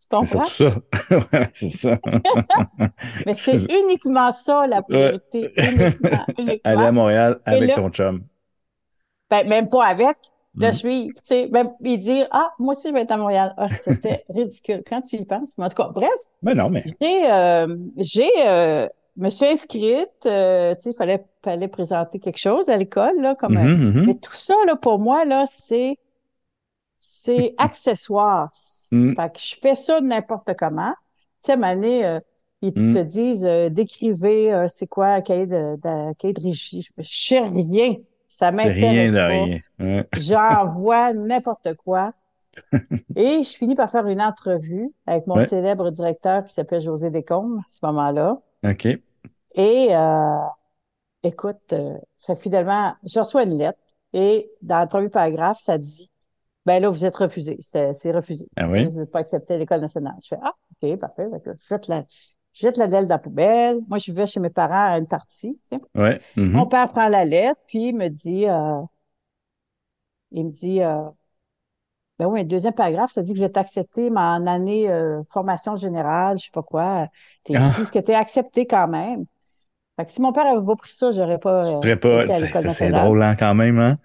Tu 0.00 0.08
C'est 0.10 0.10
comprends? 0.10 0.46
ça. 0.48 0.70
Ouais, 1.32 1.50
c'est 1.54 1.70
ça. 1.70 1.98
Mais 3.26 3.34
c'est 3.34 3.64
uniquement 3.70 4.30
ça, 4.32 4.66
la 4.66 4.82
priorité. 4.82 5.52
Uniquement, 5.56 6.26
Aller 6.64 6.84
à 6.84 6.90
uniquement. 6.90 6.92
Montréal 6.92 7.40
avec 7.44 7.70
là- 7.70 7.74
ton 7.74 7.90
chum. 7.90 8.24
Ben, 9.30 9.48
même 9.48 9.68
pas 9.68 9.86
avec. 9.86 10.16
Le 10.58 10.66
Mhm. 10.68 10.72
suivre, 10.72 11.14
tu 11.16 11.20
sais, 11.24 11.48
même, 11.48 11.70
et 11.82 11.96
dire, 11.96 12.28
ah, 12.30 12.50
moi 12.58 12.74
aussi, 12.74 12.88
je 12.88 12.92
vais 12.92 13.00
être 13.02 13.10
à 13.12 13.16
Montréal. 13.16 13.54
Ah, 13.56 13.70
c'était 13.70 14.24
ridicule. 14.28 14.82
Quand 14.86 15.00
tu 15.00 15.16
y 15.16 15.24
penses. 15.24 15.56
Mais 15.56 15.64
en 15.64 15.68
tout 15.68 15.76
cas, 15.76 15.88
bref, 15.88 16.10
Ben 16.42 16.54
non, 16.54 16.68
mais. 16.70 16.84
j'ai, 17.00 17.30
euh, 17.32 17.76
j'ai, 17.96 18.30
euh, 18.46 18.88
me 19.16 19.28
suis 19.28 19.46
inscrite, 19.46 20.26
euh, 20.26 20.74
tu 20.76 20.82
sais, 20.82 20.92
fallait, 20.94 21.24
fallait 21.44 21.68
présenter 21.68 22.18
quelque 22.18 22.38
chose 22.38 22.68
à 22.68 22.76
l'école, 22.76 23.20
là, 23.20 23.34
comme 23.34 23.56
un- 23.56 23.64
Mhm, 23.64 23.92
mhm. 23.94 24.06
Mais 24.06 24.14
tout 24.14 24.32
ça, 24.32 24.54
là, 24.66 24.76
pour 24.76 24.98
moi, 24.98 25.24
là, 25.24 25.44
c'est, 25.48 25.98
c'est 26.98 27.54
accessoire. 27.58 28.52
Mm. 28.90 29.14
Fait 29.14 29.32
que 29.32 29.38
je 29.40 29.56
fais 29.60 29.74
ça 29.74 30.00
n'importe 30.00 30.50
comment. 30.58 30.92
Tu 31.44 31.52
sais, 31.52 31.56
donné, 31.56 32.04
euh, 32.06 32.20
ils 32.62 32.72
Mm. 32.74 32.94
te 32.94 33.02
disent, 33.02 33.44
euh, 33.44 33.68
décrivez, 33.68 34.52
euh, 34.52 34.66
c'est 34.68 34.86
quoi, 34.86 35.06
un 35.08 35.20
cahier 35.20 35.46
de, 35.46 35.76
de- 35.76 36.12
cahier 36.14 36.34
de 36.34 36.42
régie. 36.42 36.82
Je, 36.96 37.02
sais 37.02 37.40
rien. 37.40 37.96
Ça 38.28 38.50
m'intéresse 38.50 39.12
pas. 39.12 39.26
rien. 39.26 39.58
Ouais. 39.78 40.06
J'envoie 40.18 41.12
n'importe 41.12 41.74
quoi. 41.74 42.12
Et 43.16 43.42
je 43.42 43.48
finis 43.56 43.74
par 43.74 43.90
faire 43.90 44.06
une 44.06 44.22
entrevue 44.22 44.90
avec 45.06 45.26
mon 45.26 45.36
Ouais. 45.36 45.46
célèbre 45.46 45.90
directeur 45.90 46.44
qui 46.44 46.52
s'appelle 46.54 46.80
José 46.80 47.10
Descombes 47.10 47.58
à 47.58 47.66
ce 47.70 47.84
moment-là. 47.86 48.38
OK. 48.64 48.86
Et 49.54 49.88
euh, 49.90 50.38
écoute, 51.22 51.72
euh, 51.72 51.98
finalement, 52.36 52.94
je 53.04 53.18
reçois 53.18 53.42
une 53.44 53.58
lettre 53.58 53.78
et 54.12 54.50
dans 54.62 54.80
le 54.80 54.88
premier 54.88 55.08
paragraphe, 55.08 55.58
ça 55.60 55.78
dit 55.78 56.10
Ben 56.66 56.80
là, 56.80 56.88
vous 56.88 57.04
êtes 57.04 57.16
refusé. 57.16 57.56
C'est 57.60 57.94
c'est 57.94 58.12
refusé. 58.12 58.46
Ah 58.56 58.68
oui? 58.68 58.84
Vous 58.86 59.00
n'êtes 59.00 59.10
pas 59.10 59.20
accepté 59.20 59.54
à 59.54 59.58
l'École 59.58 59.80
nationale. 59.80 60.14
Je 60.22 60.28
fais 60.28 60.38
Ah, 60.42 60.54
OK, 60.82 60.98
parfait. 60.98 61.26
Je 61.44 61.50
jette 61.68 61.88
la, 61.88 62.04
je 62.52 62.60
jette 62.60 62.76
la 62.76 62.86
lettre 62.86 63.08
dans 63.08 63.14
la 63.14 63.18
poubelle. 63.18 63.80
Moi, 63.88 63.98
je 63.98 64.12
vais 64.12 64.26
chez 64.26 64.40
mes 64.40 64.50
parents 64.50 64.92
à 64.92 64.98
une 64.98 65.06
partie. 65.06 65.58
tu 65.68 65.76
sais. 65.76 65.82
Ouais. 65.94 66.20
Mhm. 66.36 66.52
Mon 66.52 66.66
père 66.66 66.88
prend 66.90 67.08
la 67.08 67.24
lettre, 67.24 67.60
puis 67.66 67.88
il 67.88 67.96
me 67.96 68.08
dit, 68.08 68.46
euh, 68.48 68.80
il 70.30 70.46
me 70.46 70.50
dit, 70.50 70.82
euh, 70.82 71.02
ben 72.18 72.26
oui, 72.26 72.44
deuxième 72.44 72.74
paragraphe, 72.74 73.12
ça 73.12 73.22
dit 73.22 73.32
que 73.32 73.38
vous 73.38 73.44
êtes 73.44 73.56
accepté, 73.56 74.10
mais 74.10 74.20
en 74.20 74.46
année 74.46 74.88
euh, 74.90 75.22
formation 75.30 75.74
générale, 75.76 76.38
je 76.38 76.44
sais 76.44 76.50
pas 76.52 76.62
quoi. 76.62 77.08
T'es 77.44 77.54
Ah. 77.56 77.70
dit 77.76 77.90
que 77.90 77.98
t'es 77.98 78.14
accepté 78.14 78.66
quand 78.66 78.86
même. 78.88 79.24
Fait 79.96 80.06
que 80.06 80.12
si 80.12 80.20
mon 80.22 80.32
père 80.32 80.46
avait 80.46 80.64
pas 80.64 80.76
pris 80.76 80.92
ça, 80.92 81.10
j'aurais 81.10 81.38
pas 81.38 81.62
Tu 81.80 81.90
euh, 81.90 81.96
pas. 81.96 82.70
c'est- 82.70 82.90
drôle, 82.90 83.22
hein, 83.22 83.34
quand 83.36 83.54
même, 83.54 83.78
hein? 83.78 83.98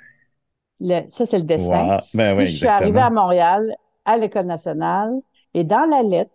Le- 0.80 1.08
ça, 1.08 1.26
c'est 1.26 1.38
le 1.40 1.44
dessin. 1.46 1.88
Wow. 1.98 2.02
Ben 2.14 2.32
oui, 2.38 2.44
Puis 2.44 2.54
je 2.54 2.58
suis 2.58 2.68
arrivée 2.68 3.00
à. 3.00 3.10
Montréal, 3.10 3.74
à 4.06 4.18
l'École 4.18 4.46
nationale, 4.46 5.14
et 5.54 5.64
dans 5.64 5.90
la 5.90 6.04
lettre, 6.04 6.32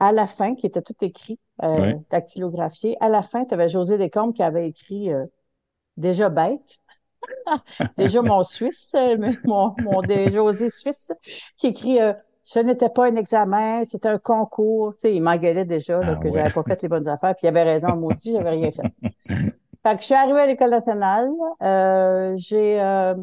à 0.00 0.10
la 0.12 0.26
fin, 0.26 0.54
qui 0.54 0.66
était 0.66 0.82
tout 0.82 0.96
écrit, 1.02 1.38
euh, 1.62 1.80
Oui. 1.80 1.94
dactylographié, 2.10 2.96
à 3.00 3.08
la 3.08 3.22
fin, 3.22 3.44
tu 3.44 3.54
avais 3.54 3.68
José 3.68 3.98
Descombes 3.98 4.34
qui 4.34 4.42
avait 4.42 4.68
écrit 4.68 5.12
euh, 5.12 5.24
déjà 5.96 6.28
bête. 6.28 6.78
déjà 7.96 8.22
mon 8.22 8.42
Suisse, 8.44 8.92
euh, 8.96 9.16
mon, 9.44 9.74
mon 9.78 10.02
José 10.30 10.70
Suisse, 10.70 11.12
qui 11.56 11.68
écrit 11.68 12.00
euh, 12.00 12.12
ce 12.42 12.58
n'était 12.58 12.88
pas 12.88 13.06
un 13.06 13.16
examen, 13.16 13.84
c'était 13.84 14.08
un 14.08 14.18
concours. 14.18 14.94
Tu 14.94 15.00
sais, 15.02 15.14
il 15.14 15.22
m'engueulait 15.22 15.64
déjà 15.64 16.02
là, 16.02 16.14
Ah 16.14 16.20
que 16.20 16.30
ouais. 16.30 16.32
j'avais 16.32 16.50
pas 16.50 16.64
fait 16.64 16.80
les 16.82 16.88
bonnes 16.88 17.08
affaires, 17.08 17.34
puis 17.36 17.46
il 17.46 17.48
avait 17.48 17.62
raison, 17.64 17.96
maudit, 17.96 18.32
j'avais 18.32 18.50
rien 18.50 18.70
fait. 18.72 18.88
Fait 19.82 19.94
que 19.96 20.00
je 20.02 20.06
suis 20.06 20.14
arrivée 20.14 20.40
à 20.40 20.46
l'École 20.46 20.70
nationale. 20.70 21.28
Euh, 21.62 22.34
j'ai 22.36 22.80
euh, 22.80 23.14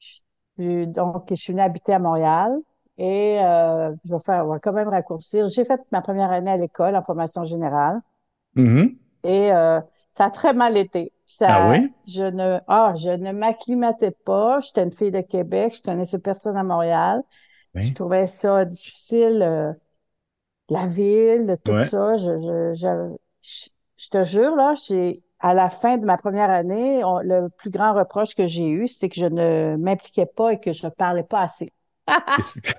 je 0.00 0.20
suis- 0.62 0.86
donc 0.88 1.26
je 1.30 1.34
suis 1.36 1.52
venue 1.52 1.62
habiter 1.62 1.92
à 1.94 1.98
Montréal 1.98 2.56
et 2.98 3.38
euh, 3.40 3.94
je 4.04 4.12
vais 4.14 4.20
faire 4.24 4.44
on 4.46 4.50
va 4.50 4.58
quand 4.60 4.72
même 4.72 4.88
raccourcir. 4.88 5.48
J'ai 5.48 5.64
fait 5.64 5.80
ma 5.92 6.02
première 6.02 6.30
année 6.32 6.50
à 6.50 6.56
l'école 6.56 6.96
en 6.96 7.02
formation 7.04 7.44
générale 7.44 8.00
Mhm. 8.54 8.98
et 9.24 9.52
euh, 9.52 9.80
ça 10.12 10.26
a 10.26 10.30
très 10.30 10.52
mal 10.54 10.76
été. 10.76 11.12
Ça, 11.28 11.48
Ah 11.48 11.66
oui? 11.68 11.92
Je 12.06 12.24
ne, 12.24 12.60
ah, 12.68 12.94
je 12.96 13.10
ne 13.10 13.32
m'acclimatais 13.32 14.12
pas. 14.12 14.60
J'étais 14.60 14.84
une 14.84 14.92
fille 14.92 15.12
de 15.12 15.22
Québec. 15.22 15.74
Je 15.76 15.82
connaissais 15.82 16.18
personne 16.20 16.56
à 16.58 16.64
Montréal. 16.64 17.22
Je 17.80 17.92
trouvais 17.94 18.28
ça 18.28 18.64
difficile, 18.66 19.42
euh, 19.42 19.72
la 20.70 20.86
ville, 20.86 21.58
tout 21.64 21.74
Ouais. 21.74 21.88
ça. 21.88 22.16
Je, 22.16 22.38
je, 22.38 22.74
je, 22.74 23.16
je, 23.42 23.68
je 23.98 24.08
te 24.10 24.24
jure, 24.24 24.56
là, 24.56 24.74
j'ai, 24.88 25.14
à 25.40 25.54
la 25.54 25.70
fin 25.70 25.96
de 25.98 26.04
ma 26.06 26.16
première 26.18 26.50
année, 26.50 27.04
on- 27.04 27.20
le 27.20 27.48
plus 27.50 27.70
grand 27.70 27.94
reproche 27.94 28.34
que 28.34 28.46
j'ai 28.46 28.68
eu, 28.68 28.88
c'est 28.88 29.08
que 29.10 29.16
je 29.20 29.26
ne 29.26 29.76
m'impliquais 29.78 30.26
pas 30.26 30.52
et 30.54 30.60
que 30.60 30.72
je 30.72 30.86
ne 30.86 30.90
parlais 30.92 31.24
pas 31.24 31.40
assez. 31.42 31.70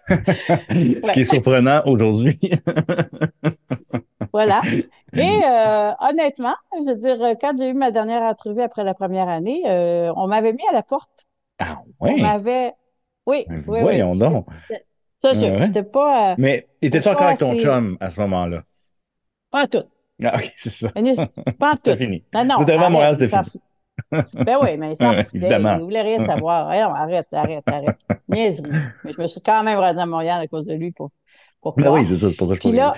Ce 1.03 1.11
qui 1.11 1.21
est 1.21 1.25
surprenant 1.25 1.81
aujourd'hui. 1.85 2.39
Voilà. 4.33 4.61
Et 5.13 5.41
euh, 5.45 5.91
honnêtement, 5.99 6.55
je 6.73 6.91
veux 6.91 6.95
dire, 6.95 7.17
quand 7.41 7.53
j'ai 7.57 7.69
eu 7.69 7.73
ma 7.73 7.91
dernière 7.91 8.21
entrevue 8.21 8.61
après 8.61 8.83
la 8.83 8.93
première 8.93 9.27
année, 9.27 9.63
euh, 9.67 10.11
on 10.15 10.27
m'avait 10.27 10.53
mis 10.53 10.63
à 10.69 10.73
la 10.73 10.83
porte. 10.83 11.27
Ah 11.59 11.77
On 11.99 12.05
ouais. 12.05 12.21
m'avait. 12.21 12.73
Oui, 13.25 13.45
oui, 13.49 13.57
oui. 13.67 13.81
Voyons 13.81 14.13
J'étais- 14.13 14.29
donc. 14.29 14.45
Ça, 15.21 15.33
je 15.33 15.81
pas, 15.81 16.31
euh, 16.31 16.35
Mais 16.37 16.67
étais-tu 16.81 17.07
encore 17.09 17.23
avec 17.27 17.39
ton 17.39 17.51
assez- 17.51 17.61
chum 17.61 17.97
à 17.99 18.09
ce 18.09 18.19
moment-là? 18.21 18.63
pas 19.51 19.63
en 19.63 19.67
tout. 19.67 19.83
Ah, 20.23 20.35
ok, 20.35 20.53
c'est 20.55 20.69
ça. 20.69 20.89
Pas 20.91 21.71
en 21.73 21.75
C'est 21.83 21.91
tout. 21.91 21.97
fini. 21.97 22.23
Non, 22.33 22.45
non. 22.45 22.55
Vous 22.63 22.71
à 22.71 22.89
Montréal, 22.89 23.15
c'est 23.17 23.27
fini. 23.27 23.61
Ben 24.45 24.57
oui, 24.61 24.77
mais 24.77 24.95
s'en 24.95 25.09
Ouais, 25.15 25.23
foutait. 25.23 25.37
évidemment. 25.39 25.75
Il 25.77 25.83
voulait 25.83 26.01
rien 26.01 26.25
savoir. 26.25 26.69
Arrête, 26.69 27.27
arrête, 27.33 27.63
arrête. 27.67 27.97
Niaiserie. 28.29 28.69
Mais 29.03 29.11
je 29.11 29.21
me 29.21 29.27
suis 29.27 29.41
quand 29.41 29.61
même 29.63 29.77
rendue 29.79 29.99
à 29.99 30.05
Montréal 30.05 30.39
à 30.41 30.47
cause 30.47 30.65
de 30.65 30.73
lui 30.73 30.91
pour, 30.91 31.09
pour 31.61 31.75
Ben 31.75 31.91
oui, 31.91 32.05
c'est 32.05 32.15
ça, 32.15 32.29
c'est 32.29 32.35
pour 32.37 32.47
ça 32.47 32.53
que 32.55 32.61
je 32.63 32.69
Puis 32.69 32.77
là, 32.77 32.93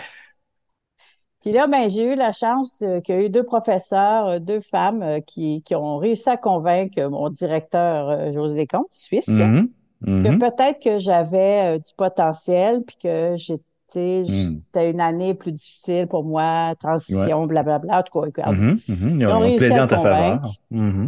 puis 1.42 1.52
là, 1.52 1.68
ben, 1.68 1.90
j'ai 1.90 2.14
eu 2.14 2.16
la 2.16 2.32
chance 2.32 2.82
euh, 2.82 3.02
qu'il 3.02 3.16
y 3.16 3.18
a 3.18 3.22
eu 3.24 3.30
deux 3.30 3.44
professeurs, 3.44 4.28
euh, 4.28 4.40
deux 4.40 4.62
femmes 4.62 5.02
euh, 5.02 5.20
qui, 5.20 5.62
qui 5.64 5.76
ont 5.76 5.98
réussi 5.98 6.30
à 6.30 6.38
convaincre 6.38 7.02
mon 7.10 7.30
directeur, 7.30 8.32
José 8.32 8.56
Descomptes, 8.56 8.90
suisse, 8.92 9.28
Mhm, 9.28 9.70
que 10.02 10.30
mhm. 10.30 10.40
peut-être 10.40 10.82
que 10.82 10.98
j'avais 10.98 11.78
du 11.78 11.94
potentiel, 11.96 12.82
puis 12.84 12.96
que 12.96 13.34
j'étais, 13.36 13.62
Mm. 13.96 14.24
c'était 14.24 14.92
une 14.92 15.02
année 15.02 15.34
plus 15.34 15.52
difficile 15.52 16.08
pour 16.08 16.24
moi, 16.24 16.74
transition, 16.80 17.46
blablabla. 17.46 18.00
En 18.00 18.04
tout 18.04 18.32
cas. 18.32 18.52
Mhm, 18.52 18.80
mhm. 18.88 19.20
Ils 19.20 19.28
ont 19.28 19.36
ont 19.36 19.40
réussi 19.40 19.72
à 19.74 19.82
le 19.82 19.88
convaincre. 19.88 20.50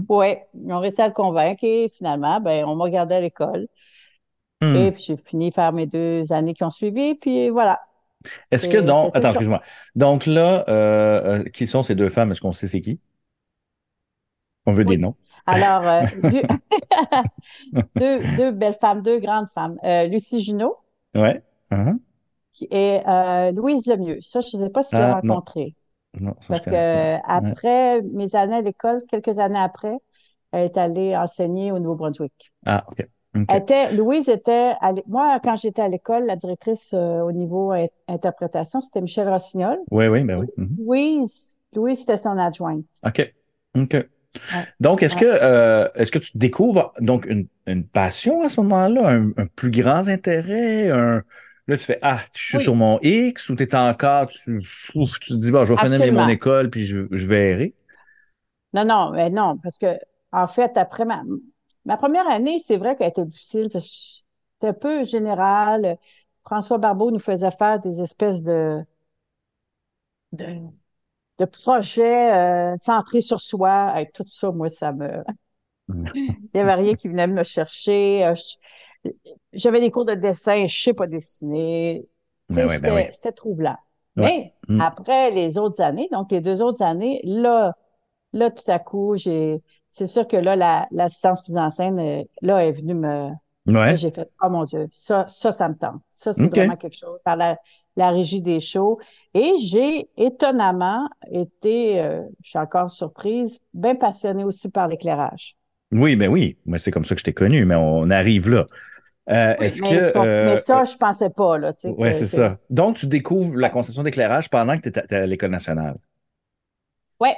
Oui, 0.10 0.36
ils 0.54 0.74
ont 0.74 0.80
réussi 0.80 1.02
à 1.02 1.08
le 1.08 1.14
convaincre 1.14 1.64
et 1.64 1.90
finalement, 1.90 2.40
ben, 2.40 2.66
on 2.66 2.76
m'a 2.76 2.90
gardé 2.90 3.16
à 3.16 3.22
l'école. 3.22 3.68
Hmm. 4.62 4.76
Et 4.76 4.92
puis 4.92 5.04
j'ai 5.08 5.18
fini 5.18 5.52
par 5.52 5.74
mes 5.74 5.86
deux 5.86 6.32
années 6.32 6.54
qui 6.54 6.64
ont 6.64 6.70
suivi, 6.70 7.16
puis 7.16 7.50
voilà. 7.50 7.80
Est-ce 8.52 8.68
que 8.68 8.78
donc, 8.78 9.16
attends, 9.16 9.30
excuse-moi. 9.30 9.62
Donc 9.96 10.26
là, 10.26 10.66
euh, 10.70 11.40
euh, 11.42 11.44
qui 11.44 11.68
sont 11.68 11.84
ces 11.84 11.96
deux 11.96 12.10
femmes? 12.10 12.32
Est-ce 12.32 12.42
qu'on 12.42 12.52
sait 12.52 12.68
c'est 12.68 12.82
qui? 12.82 13.00
On 14.66 14.72
veut 14.72 14.84
Oui. 14.86 14.96
des 14.96 15.02
noms. 15.02 15.16
Alors, 15.46 15.86
euh, 15.86 16.04
deux, 16.24 16.42
deux, 17.96 18.20
deux 18.38 18.52
belles 18.52 18.78
femmes, 18.80 19.02
deux 19.02 19.20
grandes 19.20 19.50
femmes. 19.54 19.78
Euh, 19.84 20.06
Lucie 20.08 20.42
Junot 20.42 20.78
Ouais. 21.16 21.42
Qui, 22.54 22.68
et 22.72 23.02
euh, 23.08 23.52
Louise 23.52 23.88
Lemieux. 23.88 24.20
Ça, 24.22 24.40
je 24.42 24.58
ne 24.58 24.64
sais 24.64 24.70
pas 24.70 24.84
si 24.84 24.96
Ah, 24.96 25.20
non. 25.24 25.36
rencontrée. 25.36 25.76
Non, 26.20 26.36
ça, 26.42 26.48
Parce 26.50 26.66
que. 26.66 26.72
Ouais. 26.72 27.22
après 27.28 28.02
mes 28.04 28.36
années 28.36 28.58
à 28.58 28.62
l'école, 28.62 29.04
quelques 29.10 29.40
années 29.40 29.58
après, 29.60 29.98
elle 30.52 30.66
est 30.66 30.78
allée 30.78 31.16
enseigner 31.18 31.72
au 31.72 31.80
Nouveau-Brunswick. 31.80 32.54
Ah, 32.66 32.86
OK. 32.88 33.08
OK. 33.36 33.46
Elle 33.50 33.62
était, 33.62 33.94
Louise 33.94 34.30
était, 34.30 34.74
à 34.80 34.94
moi, 35.08 35.40
quand 35.44 35.56
j'étais 35.56 35.82
à 35.82 35.90
l'école, 35.90 36.26
la 36.26 36.36
directrice 36.36 36.94
euh, 36.94 37.22
au 37.22 37.32
niveau 37.32 37.72
in- 37.72 37.88
interprétation, 38.08 38.80
c'était 38.82 39.02
Michel 39.02 39.28
Rossignol. 39.28 39.80
Oui, 39.92 40.08
oui, 40.08 40.24
ben 40.24 40.38
oui. 40.40 40.48
Mhm. 40.58 40.76
Louise, 40.78 41.58
Louise, 41.74 42.00
c'était 42.00 42.18
son 42.18 42.38
adjointe. 42.38 42.86
OK. 43.06 43.34
OK. 43.76 44.08
Donc, 44.80 45.04
est-ce 45.04 45.16
que, 45.16 45.26
euh, 45.26 45.88
est-ce 45.96 46.12
que 46.12 46.20
tu 46.20 46.32
découvres 46.36 46.94
donc 47.00 47.26
une, 47.26 47.48
une 47.68 47.86
passion 47.86 48.42
à 48.44 48.50
ce 48.50 48.62
moment-là, 48.62 49.10
un, 49.10 49.30
un 49.38 49.46
plus 49.56 49.72
grand 49.72 50.08
intérêt, 50.08 50.90
un, 50.90 51.24
là, 51.68 51.78
tu 51.78 51.84
fais, 51.84 52.00
ah, 52.02 52.20
je 52.36 52.42
suis 52.42 52.58
Oui. 52.58 52.64
sur 52.64 52.76
mon 52.76 53.00
X 53.02 53.50
ou 53.50 53.56
t'es 53.56 53.76
encore, 53.76 54.28
tu, 54.28 54.60
ouf, 54.96 55.20
tu 55.20 55.34
te 55.34 55.38
dis, 55.38 55.52
bon, 55.52 55.66
je 55.66 55.74
vais 55.74 55.98
finir 55.98 56.14
mon 56.14 56.28
école 56.28 56.70
puis 56.70 56.86
je, 56.86 57.08
je 57.12 57.34
errer. 57.34 57.74
Non, 58.74 58.86
non, 58.86 59.12
mais 59.12 59.30
non, 59.30 59.58
parce 59.62 59.78
que, 59.78 59.98
en 60.32 60.48
fait, 60.48 60.78
après 60.78 61.06
ma, 61.06 61.22
ma 61.86 61.98
première 61.98 62.28
année, 62.30 62.60
c'est 62.60 62.78
vrai 62.78 62.96
qu'elle 62.96 63.10
était 63.10 63.26
difficile, 63.26 63.70
parce 63.72 63.86
que 63.88 64.26
c'était 64.56 64.68
un 64.70 64.74
peu 64.74 65.04
général. 65.06 65.98
François 66.46 66.78
Barbeau 66.78 67.12
nous 67.12 67.20
faisait 67.20 67.52
faire 67.52 67.80
des 67.80 68.02
espèces 68.02 68.44
de, 68.44 68.84
de, 70.32 70.46
de 71.40 71.46
projets 71.46 72.34
euh, 72.74 72.78
centrés 72.78 73.22
sur 73.22 73.42
soi. 73.42 73.94
Hey, 73.98 74.10
tout 74.14 74.26
ça, 74.28 74.52
moi, 74.52 74.70
ça 74.70 74.92
me... 74.94 75.24
Il 76.54 76.58
y 76.58 76.60
avait 76.60 76.76
rien 76.76 76.96
qui 76.96 77.08
venait 77.10 77.28
me 77.28 77.44
chercher. 77.44 78.26
Euh, 78.26 78.36
J'avais 79.54 79.80
des 79.80 79.92
cours 79.92 80.06
de 80.06 80.14
dessin, 80.14 80.66
je 80.68 80.82
sais 80.82 80.94
pas 80.94 81.08
dessiner. 81.08 82.08
Ben 82.50 82.68
oui, 82.68 82.78
ben 82.80 82.94
c'était 83.12 83.30
oui. 83.30 83.36
troublant. 83.36 83.78
Ouais. 84.18 84.32
Mais 84.32 84.54
Mm. 84.68 84.80
après 84.80 85.32
les 85.32 85.58
autres 85.58 85.82
années, 85.82 86.08
donc 86.12 86.32
les 86.32 86.42
deux 86.42 86.62
autres 86.62 86.84
années, 86.84 87.22
là, 87.24 87.76
là, 88.34 88.52
tout 88.52 88.70
à 88.72 88.80
coup, 88.80 89.16
j'ai, 89.18 89.62
c'est 89.94 90.08
sûr 90.08 90.28
que 90.28 90.38
là, 90.38 90.58
la, 90.58 90.88
l'assistance 90.92 91.48
mise 91.48 91.58
en 91.58 91.72
scène, 91.72 92.00
euh, 92.00 92.24
là, 92.44 92.66
est 92.66 92.74
venue 92.74 92.96
me, 92.96 93.30
Ouais. 93.66 93.98
j'ai 93.98 94.12
fait, 94.12 94.30
oh 94.44 94.50
mon 94.50 94.66
Dieu, 94.66 94.90
ça, 94.94 95.26
ça, 95.28 95.52
ça 95.54 95.70
me 95.70 95.76
tente. 95.78 96.02
Ça, 96.12 96.34
c'est 96.34 96.50
vraiment 96.50 96.78
quelque 96.78 96.98
chose. 96.98 97.20
Par 97.26 97.38
la, 97.38 97.58
la 97.96 98.12
régie 98.12 98.42
des 98.42 98.60
shows. 98.60 99.00
Et 99.36 99.54
j'ai 99.60 100.10
étonnamment 100.18 101.08
été, 101.32 102.02
euh, 102.02 102.24
je 102.44 102.50
suis 102.52 102.60
encore 102.60 102.92
surprise, 102.92 103.60
bien 103.74 103.96
passionnée 103.96 104.44
aussi 104.46 104.70
par 104.70 104.88
l'éclairage. 104.90 105.58
Oui, 105.92 106.16
ben 106.16 106.30
oui. 106.30 106.58
Moi, 106.66 106.80
c'est 106.80 106.92
comme 106.92 107.06
ça 107.06 107.14
que 107.16 107.20
je 107.20 107.26
t'ai 107.26 107.34
connu, 107.34 107.66
mais 107.66 107.76
on 107.76 108.10
arrive 108.10 108.50
là. 108.50 108.66
Euh, 109.30 109.56
Oui, 109.58 109.66
est-ce 109.66 109.82
mais, 109.82 110.04
que, 110.04 110.12
tu 110.12 110.20
euh, 110.20 110.28
mais 110.40 110.58
ça, 110.58 110.84
je 110.84 110.96
pensais 110.98 111.30
pas, 111.30 111.58
là, 111.58 111.74
tu 111.74 111.82
sais, 111.82 111.96
que- 111.96 112.10
c'est 112.14 112.28
ça. 112.28 112.58
Donc, 112.70 112.98
tu 112.98 113.08
découvres 113.08 113.58
la 113.58 113.70
conception 113.70 114.04
d'éclairage 114.04 114.50
pendant 114.50 114.78
que 114.78 114.90
tu 114.90 115.00
es 115.00 115.14
à 115.16 115.26
l'École 115.28 115.52
nationale? 115.52 115.98
Ouais. 117.20 117.36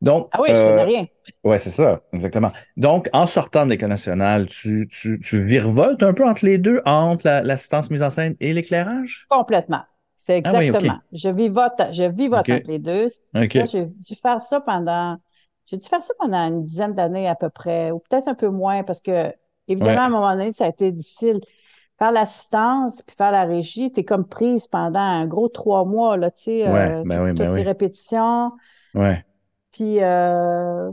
Donc, 0.00 0.30
Ah 0.30 0.40
oui, 0.40 0.54
je 0.54 0.64
euh, 0.64 0.64
connais 0.64 0.84
rien. 0.84 1.06
Ouais, 1.44 1.58
c'est 1.58 1.70
ça, 1.70 2.02
exactement. 2.12 2.52
Donc, 2.76 3.08
en 3.12 3.26
sortant 3.26 3.64
de 3.66 3.70
l'École 3.70 3.88
nationale, 3.90 4.46
tu, 4.46 4.88
tu, 4.90 5.20
tu 5.20 5.44
virevoltes 5.44 6.02
un 6.02 6.14
peu 6.14 6.26
entre 6.26 6.44
les 6.44 6.58
deux, 6.58 6.80
entre 6.84 7.26
la- 7.26 7.42
l'assistance 7.42 7.90
mise 7.90 8.02
en 8.02 8.10
scène 8.10 8.36
et 8.40 8.52
l'éclairage? 8.52 9.28
Complètement. 9.28 9.82
C'est 10.16 10.38
Ah 10.44 10.54
oui, 10.54 10.66
exactement. 10.66 10.98
Je 11.12 11.28
vivote, 11.28 11.80
je 11.92 12.04
vivote 12.04 12.50
entre 12.50 12.70
les 12.70 12.78
deux. 12.78 13.06
OK. 13.34 13.56
Ça, 13.56 13.66
j'ai 13.66 13.86
dû 13.86 14.14
faire 14.16 14.40
ça 14.40 14.60
pendant, 14.60 15.16
j'ai 15.66 15.76
dû 15.76 15.86
faire 15.86 16.02
ça 16.02 16.14
pendant 16.18 16.48
une 16.48 16.64
dizaine 16.64 16.94
d'années 16.94 17.28
à 17.28 17.34
peu 17.34 17.50
près, 17.50 17.90
ou 17.90 17.98
peut-être 18.00 18.28
un 18.28 18.34
peu 18.34 18.48
moins, 18.48 18.82
parce 18.84 19.00
que, 19.02 19.32
évidemment, 19.68 20.00
Ouais. 20.00 20.02
à 20.02 20.06
un 20.06 20.08
moment 20.10 20.32
donné, 20.34 20.52
ça 20.52 20.64
a 20.64 20.68
été 20.68 20.90
difficile. 20.92 21.40
Faire 21.98 22.12
l'assistance 22.12 23.02
puis 23.02 23.16
faire 23.16 23.32
la 23.32 23.44
régie, 23.44 23.92
t'es 23.92 24.04
comme 24.04 24.26
prise 24.26 24.68
pendant 24.68 25.00
un 25.00 25.26
gros 25.26 25.48
trois 25.48 25.84
mois, 25.84 26.16
là, 26.16 26.30
tu 26.30 26.42
sais, 26.44 26.66
Ouais, 26.66 26.98
euh, 27.00 27.04
ben 27.04 27.22
oui, 27.24 27.32
ben 27.32 27.34
toutes 27.34 27.54
les 27.54 27.62
oui. 27.62 27.64
répétitions. 27.64 28.48
Ouais. 28.94 29.24
Puis, 29.72 30.00
euh, 30.02 30.92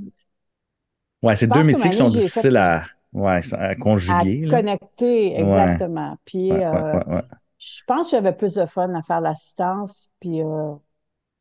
Ouais, 1.22 1.36
c'est 1.36 1.48
deux 1.48 1.63
métiers 1.63 1.89
qui 1.89 1.96
sont 1.98 2.10
difficiles 2.10 2.55
fait- 2.55 2.58
à, 2.58 2.86
ouais, 3.13 3.41
à 3.53 3.75
à 4.08 4.25
conjuguer, 4.25 4.46
là. 4.46 4.62
connecter, 4.62 5.39
exactement. 5.39 6.17
Puis, 6.25 6.51
Ouais, 6.51 6.65
ouais, 6.72 6.84
euh, 6.94 6.94
ouais, 6.94 7.05
ouais. 7.08 7.22
je 7.60 7.84
pense 7.88 8.08
que 8.12 8.17
j'avais 8.17 8.34
plus 8.36 8.55
de 8.55 8.65
fun 8.65 8.94
à 8.96 9.03
faire 9.03 9.22
l'assistance. 9.22 10.12
Puis, 10.20 10.44
euh, 10.44 10.75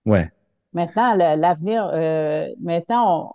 Ouais. 0.06 0.30
Maintenant, 0.72 1.14
l'avenir, 1.14 1.84
euh, 1.94 2.48
maintenant, 2.60 3.28
on- 3.28 3.32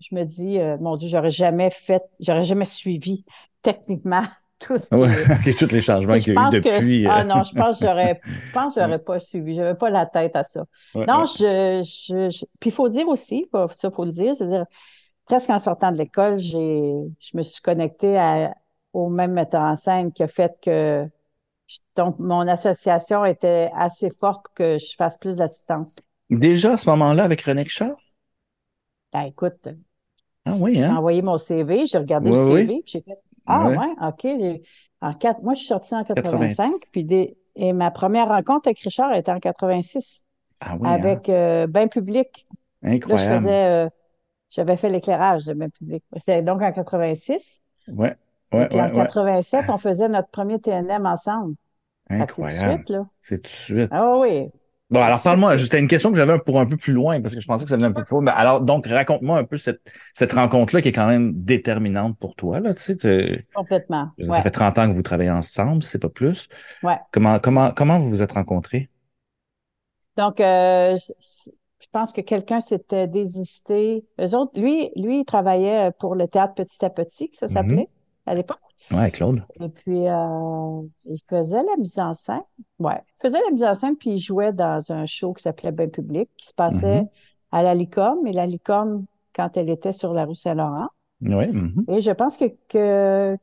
je 0.00 0.14
me 0.14 0.24
dis, 0.24 0.58
euh, 0.58 0.76
mon 0.78 0.96
Dieu, 0.96 1.08
j'aurais 1.08 1.30
jamais 1.30 1.70
fait, 1.70 2.02
j'aurais 2.20 2.44
jamais 2.44 2.64
suivi 2.64 3.24
techniquement 3.62 4.22
tout 4.60 4.78
ce 4.78 4.90
Ouais, 4.92 5.54
tous 5.58 5.66
les 5.72 5.80
changements 5.80 6.20
qu'il 6.20 6.34
y 6.34 6.36
a 6.36 6.40
eu 6.40 6.48
que- 6.62 6.82
depuis. 6.88 7.06
ah 7.06 7.24
euh, 7.24 7.24
non, 7.24 7.42
je 7.44 7.54
pense 7.54 7.80
que 7.80 7.86
j'aurais, 7.86 8.24
je 8.46 8.50
pense 8.52 8.74
que 8.74 8.80
j'aurais 8.80 8.98
pas 8.98 9.18
suivi, 9.18 9.54
j'avais 9.54 9.74
pas 9.74 9.90
la 9.90 10.06
tête 10.06 10.36
à 10.36 10.44
ça. 10.44 10.64
ouais, 10.94 11.06
Non, 11.06 11.24
ouais. 11.24 11.26
je, 11.26 11.82
je, 11.82 12.28
je- 12.28 12.44
puis 12.60 12.70
il 12.70 12.72
faut 12.72 12.88
dire 12.88 13.08
aussi, 13.08 13.48
ça 13.76 13.90
faut 13.90 14.04
le 14.04 14.10
dire, 14.10 14.34
c'est-à-dire 14.36 14.66
presque 15.26 15.50
en 15.50 15.58
sortant 15.58 15.92
de 15.92 15.98
l'école, 15.98 16.38
j'ai, 16.38 16.92
je 17.20 17.36
me 17.36 17.42
suis 17.42 17.62
connectée 17.62 18.18
à, 18.18 18.54
au 18.92 19.08
même 19.10 19.32
metteur 19.34 19.62
en 19.62 19.76
scène 19.76 20.12
qui 20.12 20.22
a 20.24 20.28
fait 20.28 20.54
que 20.62 21.06
donc 21.96 22.18
mon 22.18 22.46
association 22.48 23.24
était 23.26 23.70
assez 23.76 24.10
forte 24.10 24.44
pour 24.46 24.54
que 24.54 24.78
je 24.78 24.94
fasse 24.96 25.18
plus 25.18 25.36
d'assistance. 25.36 25.96
Déjà 26.30 26.72
à 26.72 26.76
ce 26.76 26.88
moment-là 26.90 27.22
avec 27.24 27.42
René 27.42 27.62
Richard? 27.62 27.96
Ben, 29.12 29.22
écoute, 29.26 29.68
Ah 30.44 30.54
oui, 30.56 30.82
J'ai 30.84 30.84
hein? 30.84 30.96
envoyé 30.96 31.22
mon 31.22 31.38
CV, 31.38 31.86
j'ai 31.86 31.98
regardé 31.98 32.30
le 32.32 32.36
oui. 32.38 32.74
CV, 32.76 32.82
puis 32.82 32.92
j'ai 32.92 33.02
fait 33.02 33.18
Ah 33.46 33.68
Ouais. 33.68 33.76
ouais, 33.76 33.86
OK. 34.08 34.26
En 35.00 35.12
quatre, 35.14 35.42
moi, 35.42 35.54
je 35.54 35.60
suis 35.60 35.68
sortie 35.68 35.94
en 35.94 36.04
85, 36.04 36.72
puis 36.92 37.04
des, 37.04 37.36
et 37.56 37.72
ma 37.72 37.90
première 37.90 38.28
rencontre 38.28 38.68
avec 38.68 38.78
Richard 38.80 39.12
était 39.14 39.32
en 39.32 39.40
86, 39.40 40.24
Ah 40.60 40.76
oui, 40.80 41.00
hein? 41.00 41.18
avec 41.18 41.28
euh, 41.28 41.66
Bain 41.66 41.88
Public. 41.88 42.46
Là, 43.06 43.16
je 43.16 43.24
Incroyable. 43.24 43.26
faisais, 43.26 43.86
euh, 43.86 43.88
j'avais 44.50 44.76
fait 44.76 44.90
l'éclairage 44.90 45.46
de 45.46 45.54
Bain 45.54 45.70
Public. 45.70 46.04
C'était 46.16 46.42
donc 46.42 46.62
en 46.62 46.72
86. 46.72 47.62
Ouais, 47.88 48.16
et 48.52 48.58
ouais, 48.58 48.66
puis 48.66 48.80
en 48.80 48.90
ouais, 48.90 48.92
ouais. 48.92 49.08
87, 49.08 49.70
on 49.70 49.78
faisait 49.78 50.08
notre 50.08 50.30
premier 50.30 50.60
TNM 50.60 51.06
ensemble. 51.06 51.56
Que 52.16 52.16
c'est 52.18 52.26
tout 52.26 52.42
de 52.42 52.48
Incroyable. 52.50 52.50
suite, 52.50 52.90
là. 52.90 53.06
C'est 53.22 53.38
tout 53.42 53.50
de 53.50 53.56
suite. 53.56 53.92
Ah 53.92 54.18
oui. 54.18 54.50
Bon, 54.90 55.00
alors 55.00 55.22
parle-moi, 55.22 55.56
c'était 55.56 55.78
une 55.78 55.86
question 55.86 56.10
que 56.10 56.16
j'avais 56.16 56.38
pour 56.40 56.58
un 56.60 56.66
peu 56.66 56.76
plus 56.76 56.92
loin, 56.92 57.20
parce 57.20 57.34
que 57.34 57.40
je 57.40 57.46
pensais 57.46 57.64
que 57.64 57.70
ça 57.70 57.76
venait 57.76 57.86
un 57.88 57.92
peu 57.92 58.02
plus 58.04 58.14
loin. 58.14 58.22
Mais 58.22 58.32
alors, 58.32 58.60
donc, 58.60 58.86
raconte-moi 58.86 59.38
un 59.38 59.44
peu 59.44 59.56
cette, 59.56 59.80
cette 60.14 60.32
rencontre-là 60.32 60.82
qui 60.82 60.88
est 60.88 60.92
quand 60.92 61.06
même 61.06 61.32
déterminante 61.34 62.18
pour 62.18 62.34
toi, 62.34 62.58
là, 62.58 62.74
tu 62.74 62.80
sais. 62.82 63.46
Complètement. 63.54 64.10
Ça 64.18 64.24
ouais. 64.24 64.42
fait 64.42 64.50
30 64.50 64.78
ans 64.78 64.88
que 64.88 64.94
vous 64.94 65.02
travaillez 65.02 65.30
ensemble, 65.30 65.82
c'est 65.84 66.00
pas 66.00 66.08
plus. 66.08 66.48
Ouais. 66.82 66.98
Comment, 67.12 67.38
comment, 67.38 67.70
comment 67.70 67.98
vous 68.00 68.08
vous 68.10 68.22
êtes 68.22 68.32
rencontrés? 68.32 68.90
Donc, 70.16 70.40
euh, 70.40 70.96
je, 70.96 71.12
je 71.80 71.86
pense 71.92 72.12
que 72.12 72.20
quelqu'un 72.20 72.60
s'était 72.60 73.06
désisté. 73.06 74.04
Eux 74.20 74.34
autres, 74.34 74.58
lui, 74.60 74.90
lui, 74.96 75.20
il 75.20 75.24
travaillait 75.24 75.90
pour 75.98 76.14
le 76.14 76.28
théâtre 76.28 76.54
Petit 76.54 76.84
à 76.84 76.90
Petit, 76.90 77.30
que 77.30 77.36
ça 77.36 77.48
Mhm. 77.48 77.52
s'appelait 77.54 77.88
à 78.26 78.34
l'époque. 78.34 78.58
Ouais, 78.92 79.10
Claude. 79.10 79.42
Et 79.60 79.68
puis, 79.68 80.08
euh, 80.08 80.82
il 81.04 81.18
faisait 81.28 81.62
la 81.62 81.76
mise 81.78 81.98
en 81.98 82.12
scène. 82.14 82.40
Ouais, 82.78 83.00
il 83.18 83.22
faisait 83.22 83.40
la 83.40 83.50
mise 83.52 83.62
en 83.64 83.74
scène, 83.74 83.96
puis 83.96 84.10
il 84.10 84.18
jouait 84.18 84.52
dans 84.52 84.80
un 84.90 85.06
show 85.06 85.32
qui 85.32 85.42
s'appelait 85.42 85.70
Ben 85.72 85.90
Public, 85.90 86.28
qui 86.36 86.46
se 86.48 86.54
passait 86.54 87.02
Mhm. 87.02 87.08
à 87.52 87.62
la 87.62 87.74
Licorne, 87.74 88.26
et 88.26 88.32
la 88.32 88.46
Licorne, 88.46 89.04
quand 89.34 89.56
elle 89.56 89.70
était 89.70 89.92
sur 89.92 90.12
la 90.12 90.24
rue 90.24 90.34
Saint-Laurent. 90.34 90.88
Oui. 91.22 91.46
mhm. 91.48 91.84
Et 91.88 92.00
je 92.00 92.10
pense 92.10 92.36
que, 92.36 92.46
que... 92.68 93.36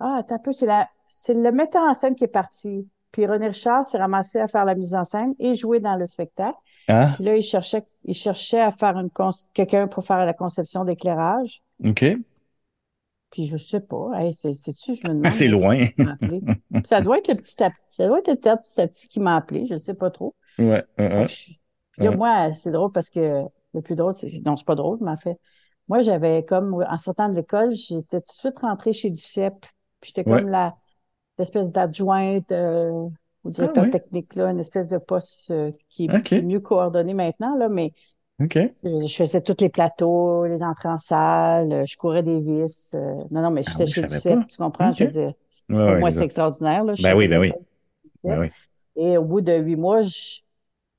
Ah, 0.00 0.16
attends 0.20 0.36
un 0.36 0.38
peu, 0.38 0.52
c'est 0.52 0.66
la... 0.66 0.88
c'est 1.08 1.34
le 1.34 1.50
metteur 1.52 1.82
en 1.82 1.94
scène 1.94 2.14
qui 2.14 2.24
est 2.24 2.28
parti. 2.28 2.86
Puis 3.10 3.26
René 3.26 3.48
Richard 3.48 3.86
s'est 3.86 3.98
ramassé 3.98 4.38
à 4.38 4.46
faire 4.48 4.64
la 4.66 4.74
mise 4.74 4.94
en 4.94 5.02
scène 5.04 5.34
et 5.38 5.54
jouer 5.54 5.80
dans 5.80 5.96
le 5.96 6.04
spectacle. 6.06 6.58
Ah, 6.88 7.12
Puis 7.14 7.24
là, 7.24 7.36
il 7.36 7.42
cherchait, 7.42 7.84
il 8.04 8.14
cherchait 8.14 8.60
à 8.60 8.70
faire 8.70 8.98
une 8.98 9.08
con- 9.10 9.30
quelqu'un 9.54 9.88
pour 9.88 10.04
faire 10.04 10.24
la 10.24 10.34
conception 10.34 10.84
d'éclairage. 10.84 11.62
OK. 11.84 12.04
Puis 13.30 13.46
je 13.46 13.56
sais 13.56 13.80
pas, 13.80 14.10
hey, 14.14 14.34
c'est, 14.34 14.54
c'est-tu, 14.54 14.94
je 14.94 15.06
me 15.06 15.14
demande. 15.14 15.32
C'est 15.32 15.48
loin. 15.48 15.84
ça 16.84 17.00
doit 17.00 17.18
être 17.18 17.28
le 17.28 17.34
petit 17.36 17.62
à 17.62 17.70
petit, 17.70 17.80
ça 17.88 18.06
doit 18.06 18.20
être 18.20 18.28
le 18.28 18.36
petit 18.36 18.80
à 18.80 18.88
petit 18.88 19.08
qui 19.08 19.20
m'a 19.20 19.36
appelé, 19.36 19.66
je 19.66 19.76
sais 19.76 19.94
pas 19.94 20.10
trop. 20.10 20.34
Ouais. 20.58 20.84
je- 20.98 21.52
Puis 21.92 22.04
là, 22.04 22.12
moi, 22.12 22.52
c'est 22.52 22.70
drôle 22.70 22.92
parce 22.92 23.10
que 23.10 23.44
le 23.74 23.82
plus 23.82 23.96
drôle, 23.96 24.14
c'est, 24.14 24.30
non, 24.44 24.56
c'est 24.56 24.66
pas 24.66 24.74
drôle, 24.74 24.98
mais 25.00 25.10
en 25.10 25.16
fait, 25.16 25.38
moi, 25.88 26.02
j'avais 26.02 26.44
comme, 26.44 26.74
en 26.88 26.98
sortant 26.98 27.28
de 27.28 27.34
l'école, 27.34 27.72
j'étais 27.72 28.20
tout 28.20 28.26
de 28.28 28.32
suite 28.32 28.58
rentrée 28.60 28.92
chez 28.92 29.10
Ducep. 29.10 29.54
Puis 30.00 30.12
j'étais 30.14 30.28
Ouais. 30.30 30.40
comme 30.40 30.48
la, 30.48 30.76
l'espèce 31.38 31.72
d'adjointe, 31.72 32.52
euh, 32.52 33.08
au 33.44 33.50
directeur 33.50 33.84
Ah 33.84 33.86
ouais. 33.86 33.92
technique, 33.92 34.34
là, 34.36 34.50
une 34.50 34.60
espèce 34.60 34.88
de 34.88 34.98
poste 34.98 35.50
euh, 35.50 35.72
qui, 35.88 36.06
est, 36.06 36.22
qui 36.24 36.38
est 36.38 36.42
mieux 36.42 36.60
coordonné 36.60 37.14
maintenant, 37.14 37.56
là, 37.56 37.68
mais 37.68 37.92
OK. 38.40 38.74
je, 38.84 39.06
je 39.06 39.14
faisais 39.16 39.40
tous 39.42 39.56
les 39.60 39.68
plateaux, 39.68 40.46
les 40.46 40.62
entrées 40.62 40.88
en 40.88 40.98
salle, 40.98 41.72
euh, 41.72 41.84
je 41.86 41.96
courais 41.96 42.22
des 42.22 42.40
vis. 42.40 42.92
euh, 42.94 43.14
non, 43.30 43.42
non, 43.42 43.50
mais 43.50 43.62
Ah 43.66 43.70
j'étais 43.70 43.84
oui, 43.84 43.86
je 43.88 43.94
chez 43.94 44.02
Ducep, 44.02 44.40
pas. 44.40 44.46
tu 44.48 44.56
comprends? 44.58 44.92
Je 44.92 45.04
veux 45.04 45.10
dire, 45.10 45.32
Ouais, 45.68 45.76
pour 45.84 45.94
ouais, 45.94 46.00
moi, 46.00 46.10
c'est 46.10 46.24
extraordinaire, 46.24 46.84
là. 46.84 46.94
Je 46.94 47.02
Ben 47.02 47.08
savais 47.10 47.18
oui, 47.18 47.28
ben 47.28 47.40
oui. 47.40 47.52
Ben 48.24 48.38
oui. 48.40 48.50
Et 48.96 49.16
au 49.18 49.24
bout 49.24 49.40
de 49.40 49.52
huit 49.54 49.76
mois, 49.76 50.02
je, 50.02 50.40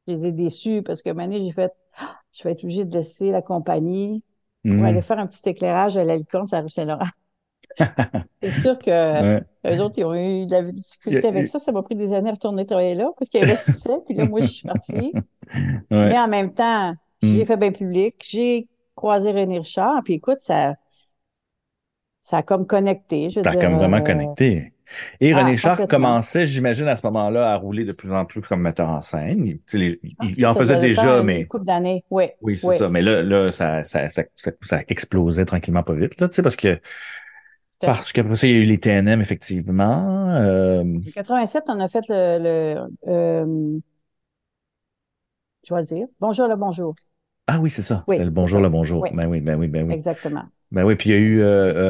je 0.08 0.14
les 0.14 0.26
ai 0.28 0.32
déçus 0.32 0.84
parce 0.84 1.02
que 1.02 1.10
maintenant, 1.12 1.38
j'ai 1.40 1.52
fait, 1.52 1.74
Ah, 1.98 2.18
je 2.34 2.44
vais 2.44 2.52
être 2.54 2.64
obligée 2.64 2.86
de 2.86 2.98
laisser 2.98 3.32
la 3.32 3.42
compagnie 3.42 4.24
pour 4.70 4.86
aller 4.86 5.02
faire 5.02 5.20
un 5.20 5.28
petit 5.28 5.50
éclairage 5.50 5.98
à 5.98 6.04
la 6.04 6.18
licorne 6.18 6.48
sur 6.48 6.58
la 6.58 6.64
rue 6.64 6.70
Saint-Laurent. 6.70 7.08
C'est 8.42 8.52
sûr 8.52 8.78
que 8.80 8.92
Ouais. 9.22 9.44
eux 9.66 9.82
autres, 9.82 10.00
ils 10.00 10.06
ont 10.06 10.16
eu 10.16 10.46
de 10.48 10.52
la 10.52 10.64
difficulté 10.64 11.28
avec 11.28 11.48
ça. 11.48 11.60
Ça 11.60 11.72
m'a 11.72 11.84
pris 11.84 11.96
des 11.96 12.14
années 12.14 12.30
à 12.30 12.34
retourner 12.34 12.66
travailler 12.66 12.96
là 12.96 13.10
parce 13.18 13.30
qu'ils 13.30 13.42
investissaient. 13.42 14.00
Puis 14.06 14.16
là, 14.16 14.26
moi, 14.26 14.42
je 14.42 14.48
suis 14.48 14.66
partie. 14.66 15.18
Ouais. 15.92 16.10
Mais 16.10 16.20
en 16.20 16.28
même 16.28 16.54
temps, 16.54 16.94
j'ai 17.22 17.44
Mm. 17.44 17.46
fait 17.46 17.58
bien 17.58 17.72
public. 17.72 18.16
J'ai 18.24 18.68
croisé 18.96 19.32
René 19.32 19.60
Richard. 19.60 20.02
Puis 20.04 20.14
écoute, 20.16 20.40
ça, 20.42 20.76
ça 22.22 22.38
a 22.38 22.44
comme 22.44 22.68
connecté. 22.68 23.28
T'as 23.42 23.52
dire, 23.52 23.60
comme 23.62 23.78
vraiment 23.78 23.98
euh, 23.98 24.02
connecté. 24.02 24.74
Et 25.22 25.34
ah, 25.34 25.40
René 25.40 25.56
Char 25.58 25.78
complètement. 25.78 25.88
commençait, 25.88 26.48
j'imagine, 26.48 26.88
à 26.88 26.96
ce 26.96 27.06
moment-là, 27.08 27.52
à 27.54 27.56
rouler 27.56 27.86
de 27.86 27.92
plus 27.92 28.12
en 28.12 28.26
plus 28.26 28.42
comme 28.42 28.62
metteur 28.62 28.90
en 28.90 29.02
scène. 29.02 29.46
Il, 29.46 29.60
les- 29.80 30.00
Ah, 30.18 30.26
il- 30.26 30.36
il 30.40 30.46
en 30.46 30.54
ça 30.54 30.60
faisait 30.60 30.78
déjà, 30.78 31.20
une 31.20 31.26
mais 31.26 31.46
couple 31.48 31.66
d'années. 31.66 32.06
Oui, 32.10 32.26
oui, 32.42 32.58
c'est 32.58 32.68
oui. 32.68 32.76
ça. 32.78 32.90
Mais 32.90 33.02
là, 33.02 33.22
là, 33.24 33.52
ça, 33.52 33.84
ça, 33.86 34.10
ça, 34.10 34.24
ça, 34.36 34.52
ça 34.62 34.82
explosait 34.88 35.46
tranquillement 35.46 35.84
pas 35.84 35.94
vite, 35.94 36.20
là, 36.20 36.28
tu 36.30 36.36
sais, 36.36 36.42
parce 36.44 36.56
que, 36.56 36.80
parce 37.80 38.12
qu'après 38.12 38.36
ça, 38.36 38.48
il 38.48 38.54
y 38.54 38.58
a 38.58 38.60
eu 38.60 38.66
les 38.66 38.80
TNM, 38.80 39.22
effectivement. 39.22 40.30
Euh, 40.36 40.84
En 41.08 41.12
87, 41.12 41.64
on 41.70 41.80
a 41.80 41.88
fait 41.88 42.06
le, 42.10 42.40
le 42.40 42.88
euh, 43.08 43.80
Bonjour 46.20 46.48
le 46.48 46.56
bonjour. 46.56 46.96
ah 47.48 47.60
oui, 47.60 47.70
c'est 47.70 47.82
ça. 47.82 48.04
Oui, 48.08 48.18
le 48.18 48.30
bonjour, 48.30 48.60
ça. 48.60 48.64
le 48.64 48.70
bonjour. 48.70 49.02
Oui. 49.04 49.10
Ben 49.14 49.28
oui, 49.28 49.42
ben 49.42 49.58
oui, 49.58 49.68
ben 49.68 49.88
oui. 49.88 49.94
Exactement. 49.94 50.44
Ben 50.72 50.84
oui, 50.84 50.96
puis 50.96 51.10
il 51.10 51.14
y 51.14 51.16
a 51.16 51.20
eu 51.20 51.42
euh, 51.42 51.46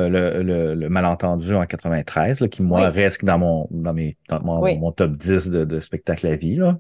euh, 0.08 0.10
le, 0.10 0.44
le, 0.44 0.76
le 0.76 0.90
malentendu 0.90 1.54
en 1.54 1.66
93, 1.66 2.40
là, 2.40 2.48
qui, 2.48 2.62
moi, 2.62 2.82
Oui. 2.82 2.88
reste 2.88 3.26
dans 3.26 3.38
mon, 3.38 3.68
dans 3.72 3.94
mes, 3.94 4.18
dans 4.30 4.42
mon, 4.42 4.62
Oui. 4.62 4.78
mon 4.78 4.92
top 4.92 5.12
10 5.18 5.50
de, 5.50 5.66
de 5.66 5.82
spectacle 5.82 6.28
à 6.28 6.36
vie, 6.36 6.56
là. 6.56 6.78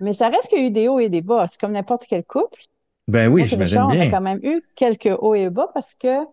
Mais 0.00 0.12
ça 0.12 0.28
reste 0.28 0.48
qu'il 0.48 0.58
y 0.60 0.62
a 0.62 0.66
eu 0.66 0.70
des 0.70 0.88
hauts 0.88 1.00
et 1.00 1.08
des 1.08 1.22
bas. 1.22 1.46
C'est 1.48 1.58
comme 1.60 1.72
n'importe 1.72 2.04
quel 2.08 2.22
couple. 2.24 2.60
Ben 3.08 3.28
oui, 3.28 3.44
j'imagine 3.46 3.78
Richard, 3.82 3.88
on 3.88 3.90
a 3.90 3.94
bien. 4.04 4.10
quand 4.10 4.20
même 4.20 4.40
eu 4.42 4.62
quelques 4.74 5.16
hauts 5.20 5.34
et 5.34 5.48
bas 5.48 5.70
parce 5.72 5.94
que 5.94 6.24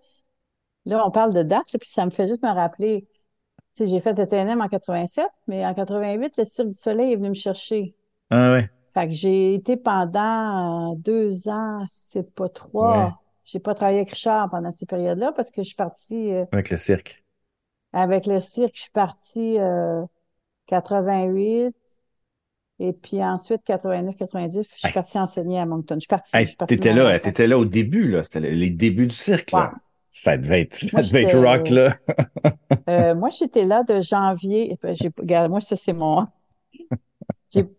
là, 0.85 1.03
on 1.05 1.11
parle 1.11 1.33
de 1.33 1.43
date, 1.43 1.71
là, 1.71 1.79
puis 1.79 1.89
ça 1.89 2.05
me 2.05 2.11
fait 2.11 2.27
juste 2.27 2.43
me 2.43 2.49
rappeler. 2.51 3.07
Tu 3.75 3.85
sais, 3.85 3.85
j'ai 3.87 3.99
fait 3.99 4.13
le 4.13 4.27
TNM 4.27 4.61
en 4.61 4.67
87, 4.67 5.25
mais 5.47 5.65
en 5.65 5.73
88, 5.73 6.33
le 6.37 6.45
Cirque 6.45 6.67
du 6.69 6.75
Soleil 6.75 7.13
est 7.13 7.15
venu 7.15 7.29
me 7.29 7.33
chercher. 7.33 7.95
Ah 8.29 8.51
ouais. 8.53 8.69
Fait 8.93 9.07
que 9.07 9.13
j'ai 9.13 9.53
été 9.55 9.75
pendant 9.77 10.91
euh, 10.93 10.95
deux 10.97 11.47
ans, 11.49 11.83
c'est 11.87 12.33
pas 12.35 12.49
trois. 12.49 13.05
Ouais. 13.07 13.11
J'ai 13.45 13.59
pas 13.59 13.73
travaillé 13.73 13.99
avec 13.99 14.11
Richard 14.11 14.49
pendant 14.49 14.71
ces 14.71 14.85
périodes-là 14.85 15.31
parce 15.35 15.51
que 15.51 15.63
je 15.63 15.67
suis 15.67 15.75
partie 15.75 16.31
euh, 16.31 16.45
Avec 16.51 16.69
le 16.69 16.77
cirque. 16.77 17.23
avec 17.91 18.25
le 18.27 18.39
cirque, 18.39 18.75
je 18.75 18.81
suis 18.83 18.91
partie 18.91 19.59
euh, 19.59 20.03
88 20.67 21.75
et 22.79 22.93
puis 22.93 23.23
ensuite 23.23 23.61
89, 23.65 24.15
90, 24.15 24.67
je 24.73 24.79
suis 24.79 24.87
Hey. 24.87 24.93
partie 24.93 25.19
enseigner 25.19 25.59
à 25.59 25.65
Moncton. 25.65 25.95
Je 25.95 25.99
suis 26.01 26.07
partie, 26.07 26.35
Hey, 26.37 26.55
t'étais 26.67 26.93
là, 26.93 27.07
enfant. 27.15 27.19
t'étais 27.23 27.47
là 27.47 27.57
au 27.57 27.65
début, 27.65 28.07
là. 28.09 28.23
C'était 28.23 28.39
les 28.41 28.69
débuts 28.69 29.07
du 29.07 29.15
cirque, 29.15 29.51
là. 29.51 29.73
Ça 30.11 30.37
devait 30.37 30.61
être, 30.61 30.75
ça 30.75 30.87
Moi, 30.93 31.01
devait 31.01 31.23
être 31.23 31.37
rock, 31.39 31.69
là. 31.69 31.97
Euh, 32.89 33.15
moi, 33.15 33.29
j'étais 33.29 33.65
là 33.65 33.83
de 33.83 34.01
janvier. 34.01 34.77
Ben, 35.23 35.47
moi, 35.47 35.61
ça, 35.61 35.75
c'est 35.75 35.93
mon. 35.93 36.27
J'ai, 37.53 37.69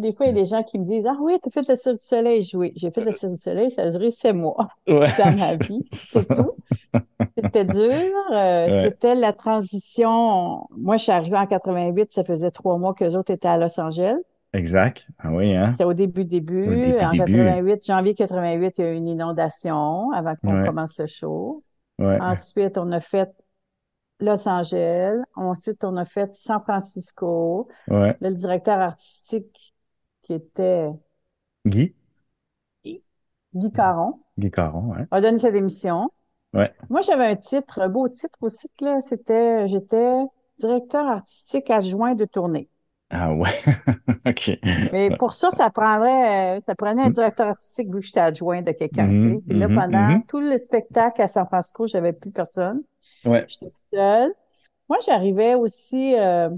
des 0.00 0.10
fois, 0.12 0.26
il 0.26 0.30
y 0.30 0.32
a 0.32 0.34
des 0.42 0.44
gens 0.44 0.62
qui 0.64 0.78
me 0.78 0.84
disent 0.84 1.06
Ah 1.06 1.16
oui, 1.20 1.38
tu 1.40 1.48
as 1.48 1.52
fait 1.52 1.68
le 1.68 1.76
Cirque 1.76 1.98
du 2.00 2.04
Soleil. 2.06 2.48
Oui, 2.54 2.72
j'ai 2.74 2.90
fait 2.90 3.04
le 3.04 3.12
Cirque 3.12 3.32
du 3.32 3.38
Soleil, 3.40 3.70
ça 3.70 3.82
a 3.82 3.90
duré 3.90 4.10
sept 4.10 4.34
mois 4.34 4.68
Ouais. 4.88 5.08
dans 5.18 5.38
ma 5.38 5.56
vie. 5.56 5.82
C'est 5.92 6.26
tout. 6.26 6.52
C'était 7.38 7.64
dur. 7.64 7.92
euh, 8.32 8.66
Ouais. 8.68 8.80
C'était 8.84 9.14
la 9.14 9.32
transition. 9.32 10.66
Moi, 10.76 10.96
je 10.96 11.04
suis 11.04 11.12
arrivée 11.12 11.36
en 11.36 11.46
88, 11.46 12.12
ça 12.12 12.24
faisait 12.24 12.50
trois 12.50 12.76
mois 12.78 12.94
que 12.94 13.04
autres 13.16 13.32
étaient 13.32 13.48
à 13.48 13.58
Los 13.58 13.78
Angeles. 13.80 14.16
Exact. 14.54 15.06
Ah 15.18 15.32
oui, 15.32 15.54
hein? 15.56 15.70
C'était 15.72 15.84
au 15.84 15.94
début, 15.94 16.24
début. 16.24 16.60
Au 16.62 16.74
début, 16.74 16.98
en 17.00 17.10
début. 17.12 17.36
88, 17.38 17.86
janvier 17.86 18.14
88, 18.14 18.78
il 18.78 18.84
y 18.84 18.88
a 18.88 18.92
eu 18.92 18.96
une 18.96 19.08
inondation 19.08 20.10
avant 20.12 20.34
qu'on 20.36 20.60
Ouais. 20.60 20.66
commence 20.66 20.98
le 20.98 21.06
show. 21.06 21.62
Ouais. 21.98 22.18
Ensuite, 22.20 22.76
on 22.78 22.90
a 22.92 23.00
fait 23.00 23.30
Los 24.22 24.48
Angeles. 24.48 25.20
Ensuite, 25.34 25.84
on 25.84 25.96
a 25.96 26.04
fait 26.04 26.34
San 26.34 26.60
Francisco. 26.60 27.68
Ouais. 27.88 28.16
Là, 28.20 28.30
le 28.30 28.34
directeur 28.34 28.78
artistique 28.78 29.74
qui 30.22 30.34
était 30.34 30.88
Guy? 31.66 31.94
Guy 33.54 33.70
Caron 33.70 34.20
Guy 34.38 34.50
Caron, 34.50 34.92
ouais. 34.92 35.06
a 35.10 35.20
donné 35.20 35.38
sa 35.38 35.50
démission. 35.50 36.10
Ouais. 36.54 36.72
Moi, 36.88 37.00
j'avais 37.00 37.26
un 37.26 37.36
titre, 37.36 37.80
un 37.80 37.88
beau 37.88 38.08
titre 38.08 38.38
aussi, 38.40 38.68
là. 38.80 39.00
C'était, 39.00 39.68
j'étais 39.68 40.14
directeur 40.58 41.06
artistique 41.06 41.70
adjoint 41.70 42.14
de 42.14 42.24
tournée. 42.24 42.68
Ah 43.10 43.34
ouais. 43.34 43.50
OK. 44.26 44.58
Mais 44.92 45.10
pour 45.18 45.34
ça, 45.34 45.50
ça 45.50 45.68
prendrait, 45.68 46.60
ça 46.62 46.74
prenait 46.74 47.02
un 47.02 47.10
directeur 47.10 47.48
artistique 47.48 47.92
vu 47.92 48.00
que 48.00 48.06
j'étais 48.06 48.20
adjoint 48.20 48.62
de 48.62 48.72
quelqu'un, 48.72 49.08
tu 49.08 49.20
sais. 49.20 49.26
Mhm, 49.26 49.42
Puis 49.42 49.58
là, 49.58 49.68
mhm, 49.68 49.74
pendant 49.74 50.08
mhm. 50.08 50.26
tout 50.26 50.40
le 50.40 50.56
spectacle 50.56 51.20
à 51.20 51.28
San 51.28 51.44
Francisco, 51.44 51.86
j'avais 51.86 52.14
plus 52.14 52.30
personne. 52.30 52.82
Ouais. 53.24 53.44
J'étais 53.48 53.66
toute 53.66 53.74
seule. 53.92 54.32
Moi, 54.88 54.98
j'arrivais 55.06 55.54
aussi 55.54 56.14
euh, 56.18 56.50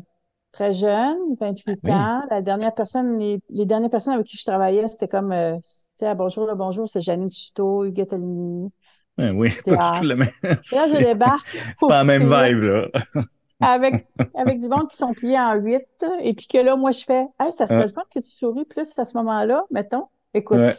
très 0.52 0.72
jeune, 0.72 1.16
28 1.40 1.78
Oui. 1.84 1.90
ans. 1.92 2.22
La 2.30 2.42
dernière 2.42 2.74
personne, 2.74 3.18
les, 3.18 3.40
les 3.50 3.66
dernières 3.66 3.90
personnes 3.90 4.14
avec 4.14 4.26
qui 4.26 4.36
je 4.36 4.44
travaillais, 4.44 4.86
c'était 4.88 5.08
comme, 5.08 5.32
euh, 5.32 5.56
tu 5.56 5.62
sais, 5.96 6.14
bonjour, 6.14 6.46
le 6.46 6.54
bonjour, 6.54 6.88
c'est 6.88 7.00
Janine 7.00 7.30
Chuteau, 7.30 7.84
Huguette 7.84 8.12
Aligny. 8.12 8.70
Ouais, 9.16 9.30
oui, 9.30 9.50
pas 9.64 9.92
du 9.92 9.98
tout 10.00 10.06
le 10.06 10.16
même. 10.16 10.28
Là, 10.42 10.56
je 10.92 10.96
débarque 10.98 11.46
c'est 11.78 11.86
pas 11.86 12.02
la 12.02 12.04
même 12.04 12.22
vibe, 12.22 12.62
là. 12.64 12.88
avec, 13.60 14.06
avec 14.34 14.58
du 14.58 14.68
monde 14.68 14.88
qui 14.90 14.96
sont 14.96 15.12
pliés 15.12 15.38
en 15.38 15.54
huit. 15.54 15.86
Et 16.20 16.34
puis 16.34 16.46
que 16.48 16.58
là, 16.58 16.74
moi, 16.76 16.90
je 16.90 17.04
fais, 17.04 17.26
hey, 17.40 17.52
ça 17.52 17.66
serait 17.68 17.78
Ouais. 17.78 17.82
le 17.86 17.92
fun 17.92 18.02
que 18.12 18.18
tu 18.18 18.28
souris 18.30 18.64
plus 18.64 18.92
à 18.98 19.04
ce 19.04 19.16
moment-là, 19.18 19.64
mettons. 19.70 20.08
Écoute, 20.34 20.58
Ouais. 20.58 20.72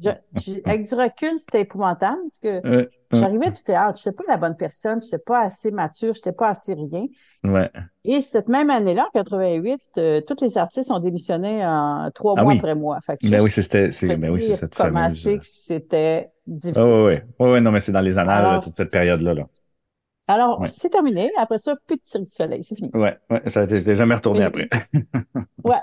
Je- 0.00 0.60
avec 0.64 0.82
du 0.88 0.94
recul, 0.94 1.38
c'était 1.38 1.62
épouvantable 1.62 2.18
parce 2.22 2.38
que 2.38 2.68
Ouais. 2.78 2.88
j'arrivais 3.12 3.50
du 3.50 3.62
théâtre, 3.62 3.98
je 4.02 4.08
n'étais 4.08 4.22
pas 4.24 4.32
la 4.32 4.36
bonne 4.38 4.56
personne, 4.56 5.00
je 5.00 5.06
n'étais 5.06 5.18
pas 5.18 5.40
assez 5.42 5.70
mature, 5.70 6.14
je 6.14 6.18
n'étais 6.20 6.32
pas 6.32 6.48
assez 6.48 6.74
rien. 6.74 7.06
Ouais. 7.44 7.70
Et 8.04 8.20
cette 8.20 8.48
même 8.48 8.70
année-là, 8.70 9.06
en 9.06 9.10
88, 9.12 9.80
euh, 9.98 10.20
tous 10.20 10.42
les 10.42 10.58
artistes 10.58 10.90
ont 10.90 10.98
démissionné 10.98 11.64
en 11.64 12.10
trois 12.14 12.34
Ah 12.36 12.42
mois 12.42 12.52
oui. 12.52 12.58
après 12.58 12.74
moi. 12.74 12.98
Fait 13.04 13.16
que 13.16 13.28
Ben 13.30 13.40
oui, 13.42 13.50
c'était, 13.50 13.90
ben 14.16 14.30
oui, 14.30 14.42
cette 14.56 14.74
comment 14.74 15.04
fameuse. 15.04 15.22
c'est 15.22 15.38
que 15.38 15.44
c'était 15.46 16.30
difficile. 16.46 16.82
Ouais. 16.82 17.24
Ouais, 17.38 17.50
ouais, 17.52 17.60
non, 17.60 17.70
mais 17.70 17.80
c'est 17.80 17.92
dans 17.92 18.00
les 18.00 18.18
annales, 18.18 18.40
Alors- 18.44 18.52
là, 18.54 18.60
toute 18.60 18.76
cette 18.76 18.90
période-là, 18.90 19.34
là. 19.34 19.46
Alors, 20.26 20.58
Ouais. 20.60 20.68
c'est 20.68 20.88
terminé. 20.88 21.30
Après 21.36 21.58
ça, 21.58 21.74
plus 21.86 21.96
de 21.96 22.00
Cirque 22.02 22.24
du 22.24 22.30
Soleil. 22.30 22.64
C'est 22.64 22.74
fini. 22.76 22.90
Ouais, 22.94 23.18
ouais, 23.28 23.42
ça 23.50 23.66
je 23.68 23.74
l'ai 23.74 23.94
jamais 23.94 24.14
retourné 24.14 24.40
Mais 24.40 24.46
après. 24.46 24.68
Ouais, 25.62 25.76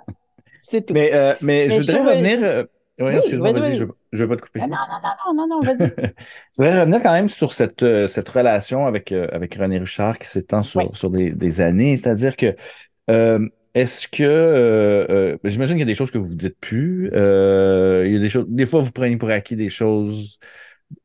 c'est 0.64 0.84
tout. 0.84 0.94
Mais, 0.96 1.14
euh, 1.14 1.36
mais, 1.42 1.68
Mais 1.70 1.80
je 1.82 1.92
voudrais 1.92 2.16
revenir. 2.16 2.66
Euh, 3.00 3.06
ouais, 3.06 3.12
Oui, 3.12 3.18
excuse-moi, 3.18 3.54
vas-y, 3.54 3.78
je, 3.78 3.86
je 4.12 4.24
vais 4.24 4.28
pas 4.28 4.36
te 4.36 4.42
couper. 4.42 4.60
Ah, 4.64 4.68
non, 4.68 4.76
non, 4.76 5.00
non, 5.02 5.34
non, 5.34 5.48
non, 5.48 5.48
non, 5.48 5.62
vas-y. 5.62 5.90
Je 6.58 6.64
voudrais 6.64 6.80
revenir 6.80 7.02
quand 7.02 7.14
même 7.14 7.30
sur 7.30 7.54
cette, 7.54 7.84
euh, 7.84 8.08
cette 8.08 8.30
relation 8.30 8.86
avec, 8.86 9.12
euh, 9.12 9.28
avec 9.32 9.56
René 9.56 9.80
Richard 9.80 10.20
qui 10.20 10.28
s'étend 10.28 10.64
sur, 10.64 10.96
sur 10.96 11.10
des, 11.10 11.62
années. 11.62 11.96
C'est-à-dire 11.98 12.36
que, 12.36 12.56
euh, 13.10 13.48
est-ce 13.74 14.08
que, 14.08 14.24
euh, 14.24 15.06
euh, 15.10 15.38
j'imagine 15.46 15.76
qu'il 15.76 15.82
y 15.82 15.84
a 15.84 15.86
des 15.86 15.96
choses 15.96 16.12
que 16.12 16.18
vous 16.18 16.36
dites 16.36 16.58
plus. 16.60 17.10
Euh, 17.14 18.04
il 18.06 18.14
y 18.14 18.16
a 18.18 18.20
des 18.20 18.30
choses, 18.30 18.46
des 18.50 18.66
fois, 18.66 18.82
vous 18.82 18.92
prenez 18.92 19.16
pour 19.18 19.30
acquis 19.30 19.56
des 19.56 19.70
choses 19.70 20.40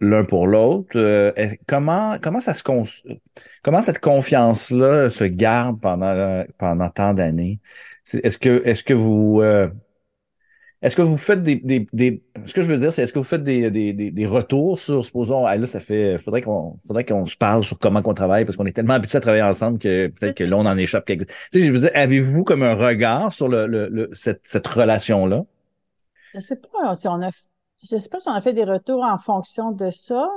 l'un 0.01 0.25
pour 0.25 0.47
l'autre. 0.49 0.97
Euh, 0.97 1.33
comment, 1.67 2.19
comment 2.21 2.41
ça 2.41 2.55
se 2.55 2.63
comment 2.65 3.83
cette 3.83 4.01
confiance-là 4.01 5.11
se 5.11 5.25
garde 5.25 5.81
pendant, 5.81 6.45
pendant 6.59 6.91
tant 6.91 7.15
d'années? 7.15 7.61
Est-ce 8.13 8.39
que, 8.39 8.63
est-ce 8.65 8.85
que 8.85 8.95
vous, 8.95 9.41
euh, 9.43 9.69
est-ce 10.83 10.97
que 10.97 11.03
vous 11.03 11.17
faites 11.17 11.43
des, 11.43 11.57
des, 11.57 11.87
des 11.93 12.23
ce 12.45 12.53
que 12.55 12.63
je 12.63 12.67
veux 12.69 12.79
dire, 12.79 12.93
c'est 12.93 13.03
est-ce 13.03 13.13
que 13.13 13.19
vous 13.19 13.25
faites 13.25 13.43
des, 13.43 13.71
des, 13.71 13.93
des, 13.93 14.11
des 14.11 14.27
retours 14.27 14.79
sur, 14.79 15.05
supposons, 15.05 15.47
ah, 15.47 15.57
là, 15.57 15.67
ça 15.67 15.81
fait, 15.81 16.19
faudrait 16.19 16.43
qu'on, 16.43 16.79
faudrait 16.87 17.05
qu'on 17.05 17.27
se 17.27 17.37
parle 17.37 17.65
sur 17.65 17.79
comment 17.79 18.03
qu'on 18.03 18.15
travaille 18.15 18.45
parce 18.45 18.57
qu'on 18.57 18.67
est 18.67 18.73
tellement 18.73 18.95
habitués 18.95 19.19
à 19.19 19.21
travailler 19.21 19.43
ensemble 19.43 19.79
que 19.79 20.09
peut-être 20.09 20.35
que 20.37 20.45
là, 20.45 20.57
on 20.57 20.67
en 20.67 20.77
échappe 20.79 21.05
quelque, 21.07 21.25
tu 21.25 21.33
sais, 21.61 21.67
je 21.67 21.73
veux 21.73 21.81
dire, 21.81 21.91
avez-vous 21.95 22.45
comme 22.45 22.63
un 22.63 22.75
regard 22.75 23.33
sur 23.33 23.49
le, 23.49 23.67
le, 23.67 23.89
le- 23.89 24.11
cette, 24.15 24.43
cette 24.45 24.67
relation-là? 24.67 25.45
Je 26.35 26.41
sais 26.41 26.57
pas 26.57 26.95
si 26.95 27.09
on 27.09 27.23
a, 27.23 27.31
je 27.83 27.97
sais 27.99 28.09
pas 28.09 28.21
si 28.21 28.29
on 28.29 28.33
a 28.33 28.41
fait 28.41 28.53
des 28.53 28.65
retours 28.65 29.03
en 29.03 29.19
fonction 29.19 29.73
de 29.73 29.91
ça, 29.91 30.29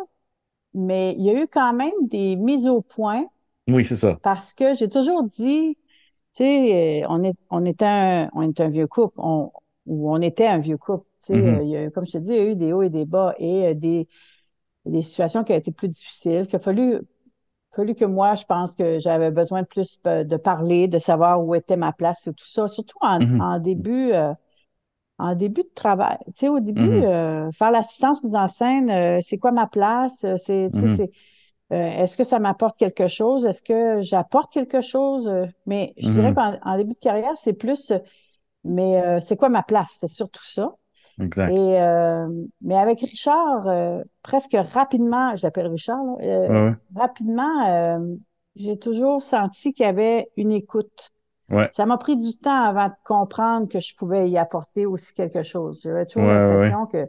mais 0.76 1.16
il 1.18 1.26
y 1.26 1.30
a 1.32 1.44
eu 1.44 1.48
quand 1.48 1.74
même 1.74 1.94
des 2.04 2.36
mises 2.38 2.68
au 2.68 2.82
point 2.82 3.26
Oui, 3.68 3.86
c'est 3.86 3.96
ça. 3.96 4.20
parce 4.22 4.54
que 4.54 4.74
j'ai 4.76 4.90
toujours 4.90 5.24
dit, 5.24 5.78
tu 5.78 6.44
sais, 6.44 7.04
euh, 7.04 7.08
on 7.10 7.24
est, 7.24 7.36
on 7.52 7.66
était 7.66 7.86
un, 7.86 8.30
on 8.34 8.44
est 8.44 8.60
un 8.62 8.70
vieux 8.70 8.88
couple, 8.88 9.16
on, 9.20 9.52
ou 9.86 10.12
on 10.14 10.22
était 10.22 10.48
un 10.48 10.60
vieux 10.60 10.78
couple. 10.78 11.06
Tu 11.22 11.28
sais, 11.28 11.34
Mhm. 11.34 11.60
euh, 11.60 11.64
il 11.64 11.70
y 11.70 11.78
a, 11.78 11.90
comme 11.92 12.06
je 12.06 12.14
te 12.14 12.18
dis, 12.20 12.30
il 12.32 12.36
y 12.38 12.40
a 12.40 12.46
eu 12.46 12.56
des 12.56 12.74
hauts 12.74 12.82
et 12.84 12.90
des 12.90 13.06
bas 13.06 13.34
et 13.40 13.68
euh, 13.68 13.74
des, 13.74 14.08
des 14.86 15.02
situations 15.04 15.44
qui 15.44 15.54
ont 15.54 15.58
été 15.58 15.72
plus 15.72 15.90
difficiles, 15.90 16.46
qu'il 16.46 16.56
a 16.58 16.60
fallu, 16.60 17.00
fallu 17.76 17.96
que 17.96 18.06
moi, 18.06 18.36
je 18.36 18.46
pense 18.46 18.76
que 18.76 19.00
j'avais 19.00 19.32
besoin 19.32 19.64
de 19.64 19.68
plus 19.68 20.02
de 20.04 20.38
parler, 20.38 20.88
de 20.88 20.98
savoir 21.00 21.44
où 21.46 21.56
était 21.56 21.78
ma 21.78 21.94
place 21.94 22.28
et 22.28 22.34
tout 22.34 22.48
ça, 22.48 22.68
surtout 22.68 22.98
en, 23.02 23.22
Mhm. 23.22 23.40
en 23.40 23.60
début, 23.60 24.14
euh, 24.14 24.34
en 25.18 25.36
début 25.36 25.64
de 25.64 25.70
travail. 25.76 26.18
Tu 26.28 26.32
sais, 26.36 26.50
au 26.50 26.60
début, 26.60 26.90
Mhm. 26.90 27.04
euh, 27.04 27.52
faire 27.52 27.72
l'assistance 27.72 28.24
mise 28.24 28.36
en 28.36 28.48
scène, 28.48 28.90
euh, 28.90 29.20
c'est 29.22 29.38
quoi 29.38 29.52
ma 29.52 29.68
place? 29.68 30.26
C'est, 30.38 30.70
c'est, 30.70 31.12
est-ce 31.72 32.18
que 32.18 32.24
ça 32.24 32.40
m'apporte 32.40 32.78
quelque 32.80 33.08
chose? 33.08 33.46
Est-ce 33.46 33.64
que 33.64 34.02
j'apporte 34.02 34.54
quelque 34.54 34.82
chose? 34.82 35.32
Mais 35.66 35.94
je 35.98 36.12
dirais 36.12 36.34
qu'en 36.34 36.58
en 36.64 36.78
début 36.78 36.94
de 36.94 37.00
carrière, 37.00 37.34
c'est 37.38 37.54
plus, 37.54 37.94
mais 38.64 39.02
euh, 39.04 39.20
c'est 39.22 39.38
quoi 39.38 39.50
ma 39.50 39.64
place? 39.64 39.98
C'est 40.00 40.08
surtout 40.10 40.46
ça. 40.46 40.76
Exact. 41.20 41.52
Et 41.52 41.80
euh, 41.82 42.28
mais 42.62 42.76
avec 42.78 43.00
Richard, 43.02 43.68
euh, 43.68 44.04
presque 44.24 44.56
rapidement, 44.74 45.36
je 45.36 45.44
l'appelle 45.46 45.68
Richard, 45.68 46.04
là, 46.20 46.26
euh, 46.26 46.62
Ouais, 46.70 46.76
rapidement, 46.96 47.68
euh, 47.70 48.00
j'ai 48.56 48.78
toujours 48.78 49.24
senti 49.24 49.74
qu'il 49.74 49.86
y 49.86 49.90
avait 49.90 50.30
une 50.38 50.52
écoute. 50.52 51.12
Ouais. 51.50 51.72
Ça 51.72 51.86
m'a 51.86 51.98
pris 51.98 52.18
du 52.18 52.38
temps 52.38 52.64
avant 52.64 52.88
de 52.90 52.94
comprendre 53.06 53.68
que 53.70 53.80
je 53.80 53.96
pouvais 53.96 54.30
y 54.30 54.38
apporter 54.38 54.86
aussi 54.86 55.14
quelque 55.14 55.44
chose. 55.44 55.82
J'avais 55.84 56.06
toujours 56.06 56.28
Ouais, 56.28 56.34
l'impression 56.34 56.86
que, 56.88 57.06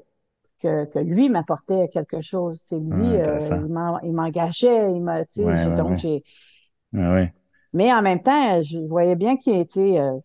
que, 0.63 0.87
que 0.87 0.99
lui 1.01 1.29
m'apportait 1.31 1.89
quelque 1.89 2.21
chose. 2.23 2.61
C'est 2.65 2.79
lui, 2.79 3.17
Ouais, 3.17 3.23
euh, 3.23 3.59
il 3.67 3.73
m'en- 3.73 4.01
il 4.01 4.13
m'engageait, 4.15 4.93
il 4.93 5.03
m'a, 5.03 5.25
donc 5.77 5.99
j'ai, 5.99 6.25
ouais. 6.93 7.33
mais 7.73 7.93
en 7.93 8.03
même 8.03 8.23
temps, 8.23 8.61
je 8.63 8.79
voyais 8.81 9.17
bien 9.17 9.37
qu'il 9.37 9.57
était, 9.59 9.99
euh, 9.99 10.19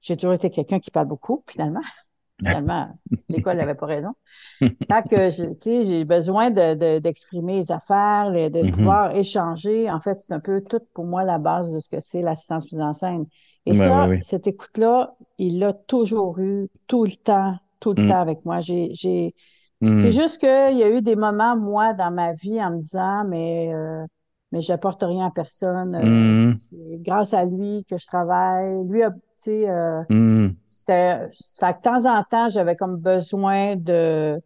j'ai 0.00 0.16
toujours 0.16 0.34
été 0.34 0.50
quelqu'un 0.50 0.80
qui 0.80 0.90
parle 0.90 1.08
beaucoup, 1.08 1.44
finalement. 1.48 1.80
Finalement, 2.48 2.98
l'école 3.28 3.58
n'avait 3.58 3.74
pas 3.76 3.86
raison. 3.86 4.14
Fait 4.90 5.04
que, 5.08 5.28
tu 5.54 5.60
sais, 5.60 5.84
j'ai 5.84 6.04
besoin 6.04 6.50
de, 6.50 6.74
de- 6.74 6.98
d'exprimer 6.98 7.58
les 7.60 7.70
affaires, 7.72 8.30
de 8.32 8.62
Mhm. 8.62 8.64
pouvoir 8.64 9.14
échanger. 9.14 9.88
En 9.90 10.00
fait, 10.00 10.18
c'est 10.18 10.32
un 10.34 10.40
peu 10.40 10.62
tout 10.62 10.80
pour 10.94 11.04
moi 11.06 11.22
la 11.22 11.38
base 11.38 11.72
de 11.72 11.78
ce 11.78 11.88
que 11.88 12.00
c'est 12.00 12.22
l'assistance 12.22 12.70
mise 12.72 12.80
en 12.82 12.92
scène. 12.92 13.26
Et 13.66 13.74
Ouais, 13.74 13.76
ça, 13.76 14.16
cette 14.20 14.48
écoute-là, 14.48 15.14
il 15.38 15.60
l'a 15.60 15.72
toujours 15.72 16.38
eu, 16.40 16.68
tout 16.88 17.04
le 17.04 17.12
temps, 17.12 17.56
tout 17.78 17.92
le 17.92 17.98
Mm. 17.98 18.00
temps 18.00 18.20
avec 18.20 18.44
moi. 18.44 18.58
J'ai, 18.60 18.90
j'ai, 18.94 19.32
Mhm. 19.80 19.90
c'est 19.92 20.12
juste 20.12 20.38
qu'il 20.40 20.48
y 20.78 20.82
a 20.84 20.90
eu 20.90 21.02
des 21.02 21.16
moments, 21.16 21.56
moi, 21.56 21.94
dans 21.94 22.10
ma 22.10 22.32
vie, 22.34 22.62
en 22.62 22.70
me 22.72 22.78
disant, 22.80 23.24
mais, 23.26 23.72
euh, 23.74 24.04
mais 24.52 24.60
j'apporte 24.60 25.02
rien 25.02 25.26
à 25.26 25.30
personne. 25.30 25.94
Euh, 25.94 26.02
Mhm. 26.04 26.54
c'est 26.58 27.02
grâce 27.02 27.34
à 27.34 27.44
lui 27.44 27.84
que 27.88 27.96
je 27.96 28.06
travaille. 28.06 28.84
Lui, 28.88 29.02
a- 29.02 29.10
tu 29.10 29.16
sais, 29.36 29.68
euh, 29.68 30.02
Mhm. 30.10 30.54
c'était, 30.64 31.28
fait 31.58 31.72
que 31.72 31.78
de 31.78 31.82
temps 31.82 32.06
en 32.18 32.22
temps, 32.24 32.48
j'avais 32.48 32.76
comme 32.76 32.96
besoin 32.96 33.76
de, 33.76 34.40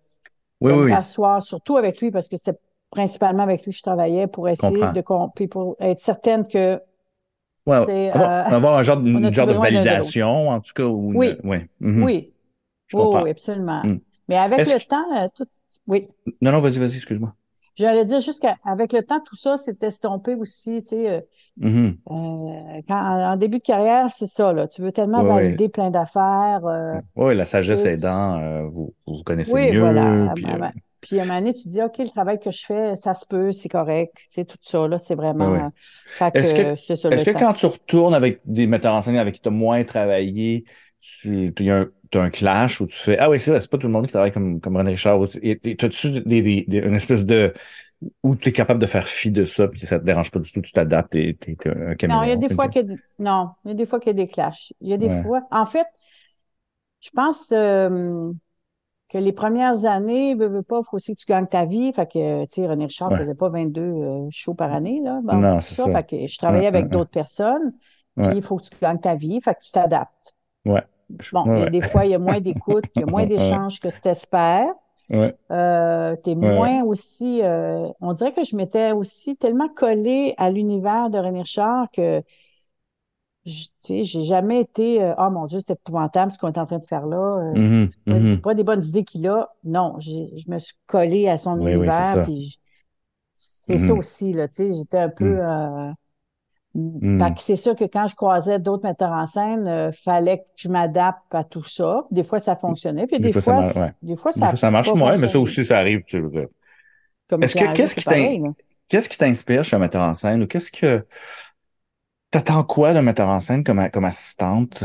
Oui, 0.60 0.70
de 0.72 0.76
oui, 0.76 0.80
me 0.82 0.84
oui. 0.86 0.92
rasseoir, 0.94 1.42
surtout 1.42 1.76
avec 1.76 2.00
lui, 2.00 2.10
parce 2.10 2.28
que 2.28 2.36
c'était 2.36 2.58
principalement 2.90 3.42
avec 3.42 3.64
lui 3.64 3.72
que 3.72 3.76
je 3.78 3.82
travaillais 3.82 4.26
pour 4.26 4.48
essayer 4.48 4.78
comprends. 4.78 5.26
de, 5.26 5.32
puis 5.34 5.48
pour 5.48 5.76
être 5.80 6.00
certaine 6.00 6.46
que, 6.46 6.80
Ouais, 7.66 7.76
euh, 7.88 8.12
avoir 8.12 8.76
un 8.76 8.82
genre, 8.82 9.00
une 9.00 9.32
genre 9.32 9.46
de 9.46 9.54
validation, 9.54 10.48
en 10.48 10.60
tout 10.60 10.72
cas, 10.74 10.84
ou 10.84 11.12
une- 11.12 11.38
Oui. 11.42 11.58
Mhm. 11.80 12.02
oui, 12.04 12.32
Je 12.86 12.96
oui, 12.98 13.30
absolument. 13.30 13.82
Mm. 13.84 14.00
Mais 14.28 14.36
avec 14.36 14.58
le 14.58 14.78
que- 14.78 14.86
temps, 14.86 15.16
euh, 15.16 15.28
tout, 15.34 15.46
oui. 15.86 16.06
Non, 16.42 16.52
non, 16.52 16.60
vas-y, 16.60 16.78
vas-y, 16.78 16.96
excuse-moi. 16.96 17.34
J'allais 17.76 18.04
dire 18.04 18.20
juste 18.20 18.40
qu'avec 18.40 18.92
le 18.92 19.02
temps, 19.02 19.20
tout 19.20 19.36
ça 19.36 19.56
s'est 19.56 19.76
estompé 19.82 20.34
aussi, 20.34 20.82
tu 20.82 20.88
sais, 20.90 21.10
euh, 21.10 21.20
Mhm. 21.56 21.96
euh, 22.10 22.80
quand, 22.88 22.96
en, 22.96 23.36
début 23.36 23.58
de 23.58 23.62
carrière, 23.62 24.08
c'est 24.14 24.26
ça, 24.26 24.52
là. 24.52 24.66
Tu 24.68 24.82
veux 24.82 24.92
tellement 24.92 25.22
ouais. 25.22 25.28
valider 25.28 25.68
plein 25.68 25.90
d'affaires, 25.90 26.64
euh, 26.66 27.00
Oui, 27.16 27.34
la 27.36 27.44
sagesse 27.44 27.84
aidant, 27.84 28.38
euh, 28.40 28.66
vous, 28.68 28.94
vous 29.06 29.22
connaissez 29.24 29.52
oui, 29.52 29.72
mieux, 29.72 29.80
voilà. 29.80 30.32
puis, 30.34 30.44
euh, 30.46 30.58
Puis 31.00 31.18
à 31.20 31.22
un 31.22 31.26
moment 31.26 31.38
donné, 31.38 31.54
tu 31.54 31.68
dis, 31.68 31.82
OK, 31.82 31.98
le 31.98 32.08
travail 32.08 32.40
que 32.40 32.50
je 32.50 32.64
fais, 32.64 32.96
ça 32.96 33.14
se 33.14 33.26
peut, 33.26 33.52
c'est 33.52 33.68
correct. 33.68 34.16
C'est 34.30 34.46
tout 34.46 34.56
ça, 34.62 34.88
là, 34.88 34.98
c'est 34.98 35.14
vraiment. 35.14 35.70
Que, 36.18 36.38
Est-ce 36.38 36.54
que- 36.54 36.60
euh, 36.62 36.76
ça, 36.76 37.08
Est-ce 37.10 37.24
que 37.24 37.30
quand 37.38 37.52
tu 37.52 37.66
retournes 37.66 38.14
avec 38.14 38.40
des 38.46 38.66
metteurs 38.66 38.94
en 38.94 39.02
scène 39.02 39.16
avec 39.16 39.34
qui 39.34 39.40
tu 39.40 39.48
as 39.48 39.52
moins 39.52 39.84
travaillé, 39.84 40.64
tu 41.00 41.52
as 41.68 41.74
un, 41.74 41.88
un 42.20 42.30
clash 42.30 42.80
où 42.80 42.86
tu 42.86 42.96
fais 42.96 43.18
Ah 43.18 43.30
oui, 43.30 43.38
c'est 43.40 43.58
c'est 43.60 43.70
pas 43.70 43.78
tout 43.78 43.86
le 43.86 43.92
monde 43.92 44.06
qui 44.06 44.12
travaille 44.12 44.32
comme, 44.32 44.60
comme 44.60 44.76
René 44.76 44.90
Richard. 44.92 45.26
Tu- 45.28 45.58
T'as-tu 45.76 46.10
des, 46.22 46.42
des, 46.42 46.64
des- 46.68 46.78
une 46.78 46.94
espèce 46.94 47.24
de 47.26 47.52
où 48.22 48.36
tu 48.36 48.50
es 48.50 48.52
capable 48.52 48.80
de 48.80 48.86
faire 48.86 49.06
fi 49.08 49.30
de 49.30 49.44
ça, 49.44 49.68
puis 49.68 49.80
ça 49.80 49.98
te 49.98 50.04
dérange 50.04 50.30
pas 50.30 50.38
du 50.40 50.50
tout, 50.52 50.60
tu 50.60 50.72
t'adaptes, 50.72 51.14
et 51.14 51.34
t'es 51.36 51.54
t'es 51.56 51.70
un 51.70 51.94
caméléon. 51.94 52.20
Non, 52.20 52.24
il 52.26 52.28
y 52.30 52.32
a 52.32 52.36
des 52.36 52.50
fois 52.50 52.68
qu'il 52.68 52.82
y 52.82 52.84
a 52.84 52.88
des- 52.96 53.02
non, 53.18 53.50
il 53.64 53.68
y 53.68 53.70
a 53.72 53.74
des 53.74 53.86
fois 53.86 54.00
qu'il 54.00 54.08
y 54.08 54.10
a 54.10 54.24
des 54.24 54.28
clashs. 54.28 54.72
Il 54.80 54.88
y 54.90 54.92
a 54.92 54.98
des 54.98 55.08
Ouais. 55.08 55.22
fois, 55.22 55.42
en 55.50 55.66
fait, 55.66 55.86
je 57.00 57.10
pense 57.10 57.50
euh, 57.52 58.32
que 59.10 59.18
les 59.18 59.32
premières 59.32 59.84
années, 59.84 60.34
veux, 60.34 60.48
veux 60.48 60.62
pas, 60.62 60.82
faut 60.82 60.96
aussi 60.96 61.14
que 61.14 61.20
tu 61.20 61.26
gagnes 61.26 61.46
ta 61.46 61.64
vie. 61.66 61.92
Fait 61.92 62.06
que, 62.10 62.44
tu 62.46 62.48
sais, 62.50 62.66
René 62.66 62.86
Richard 62.86 63.10
Ouais. 63.12 63.18
faisait 63.18 63.34
pas 63.34 63.48
22 63.48 63.82
euh, 63.82 64.28
shows 64.30 64.54
par 64.54 64.72
année, 64.72 65.00
là. 65.02 65.20
Bon, 65.22 65.36
Non, 65.36 65.60
c'est 65.60 65.74
ça. 65.74 65.84
Fait 65.92 66.04
que 66.06 66.26
je 66.26 66.38
travaillais 66.38 66.62
Ouais, 66.62 66.68
avec 66.68 66.88
d'autres 66.88 67.10
personnes. 67.10 67.72
Puis 68.16 68.36
il 68.36 68.42
faut 68.42 68.56
que 68.56 68.64
tu 68.64 68.70
gagnes 68.80 69.00
ta 69.00 69.14
vie. 69.16 69.40
Fait 69.40 69.54
que 69.54 69.60
tu 69.60 69.72
t'adaptes. 69.72 70.36
Ouais. 70.64 70.82
Bon, 71.32 71.48
il 71.54 71.62
y 71.62 71.62
Ouais, 71.64 71.70
des 71.70 71.82
fois, 71.82 72.06
il 72.06 72.10
y 72.12 72.14
a 72.14 72.18
moins 72.18 72.40
d'écoute, 72.40 72.86
il 72.96 73.00
y 73.00 73.02
a 73.02 73.06
moins 73.06 73.26
Ouais. 73.26 73.26
d'échanges 73.26 73.80
que 73.80 73.88
tu 73.88 74.00
t'espères. 74.00 74.72
Ouais. 75.08 75.36
Euh, 75.52 76.16
t'es 76.24 76.34
Ouais. 76.40 76.68
moins 76.68 76.82
aussi, 76.84 77.42
euh, 77.42 77.88
on 78.00 78.14
dirait 78.14 78.32
que 78.32 78.44
je 78.44 78.56
m'étais 78.56 78.92
aussi 78.92 79.36
tellement 79.36 79.68
collée 79.68 80.34
à 80.38 80.50
l'univers 80.50 81.10
de 81.10 81.18
René 81.18 81.40
Richard 81.42 81.88
que, 81.92 82.22
tu 83.84 84.02
j'ai 84.04 84.22
jamais 84.22 84.60
été, 84.60 85.02
euh, 85.02 85.14
oh 85.18 85.30
mon 85.30 85.46
Dieu, 85.46 85.60
c'est 85.60 85.74
épouvantable 85.74 86.32
ce 86.32 86.38
qu'on 86.38 86.48
est 86.52 86.58
en 86.58 86.64
train 86.66 86.78
de 86.78 86.84
faire 86.84 87.06
là. 87.06 87.16
euh, 87.56 87.58
Mhm, 87.58 87.86
c'est 87.86 87.98
pas, 88.08 88.16
pas 88.42 88.54
des 88.54 88.64
bonnes 88.64 88.84
idées 88.84 89.04
qu'il 89.04 89.26
a. 89.28 89.50
Non, 89.64 89.96
je 90.00 90.10
me 90.50 90.58
suis 90.58 90.74
collée 90.86 91.28
à 91.28 91.36
son 91.38 91.58
Oui, 91.58 91.74
oui, 91.76 91.90
c'est 91.92 92.04
univers, 92.04 92.04
ça. 92.04 92.32
ça 93.34 93.94
Mhm. 93.94 93.94
aussi 93.94 94.32
là, 94.32 94.48
tu 94.48 94.54
sais, 94.56 94.72
j'étais 94.72 94.98
un 94.98 95.08
peu. 95.10 95.24
Mhm. 95.24 95.42
euh, 95.44 95.92
Fait 97.18 97.32
que 97.32 97.40
c'est 97.40 97.56
sûr 97.56 97.76
que 97.76 97.84
quand 97.84 98.08
je 98.08 98.16
croisais 98.16 98.58
d'autres 98.58 98.82
metteurs 98.84 99.12
en 99.12 99.26
scène, 99.26 99.68
euh, 99.68 99.92
fallait 99.92 100.38
que 100.38 100.44
je 100.56 100.68
m'adapte 100.68 101.32
à 101.32 101.44
tout 101.44 101.62
ça. 101.62 102.04
Des 102.10 102.24
fois, 102.24 102.40
ça 102.40 102.56
fonctionnait, 102.56 103.06
puis 103.06 103.20
Des 103.20 103.28
des, 103.28 103.32
fois, 103.32 103.40
ça 103.40 103.54
fois, 103.54 103.72
ouais. 103.76 103.90
des 104.02 104.16
fois, 104.16 104.32
Des 104.34 104.40
ça 104.40 104.48
fois, 104.48 104.56
ça 104.58 104.70
marche 104.70 104.94
moins, 104.94 105.16
mais 105.16 105.28
ça 105.28 105.38
aussi, 105.38 105.64
ça 105.64 105.78
arrive, 105.78 106.02
tu 106.06 106.20
veux 106.20 106.28
dire. 106.30 106.48
Est-ce 107.40 107.56
que 107.56 107.64
qu'est-ce 107.72 107.94
qui 107.94 108.04
qu'est-ce 108.88 109.08
t'inspire 109.18 109.64
chez 109.64 109.76
un 109.76 109.78
metteur 109.78 110.02
en 110.02 110.14
scène 110.14 110.42
ou 110.42 110.46
qu'est-ce 110.46 110.72
que 110.72 111.06
t'attends 112.30 112.64
quoi 112.64 112.92
d'un 112.92 113.00
metteur 113.02 113.28
en 113.30 113.40
scène 113.40 113.64
comme, 113.64 113.88
comme 113.90 114.04
assistante? 114.04 114.84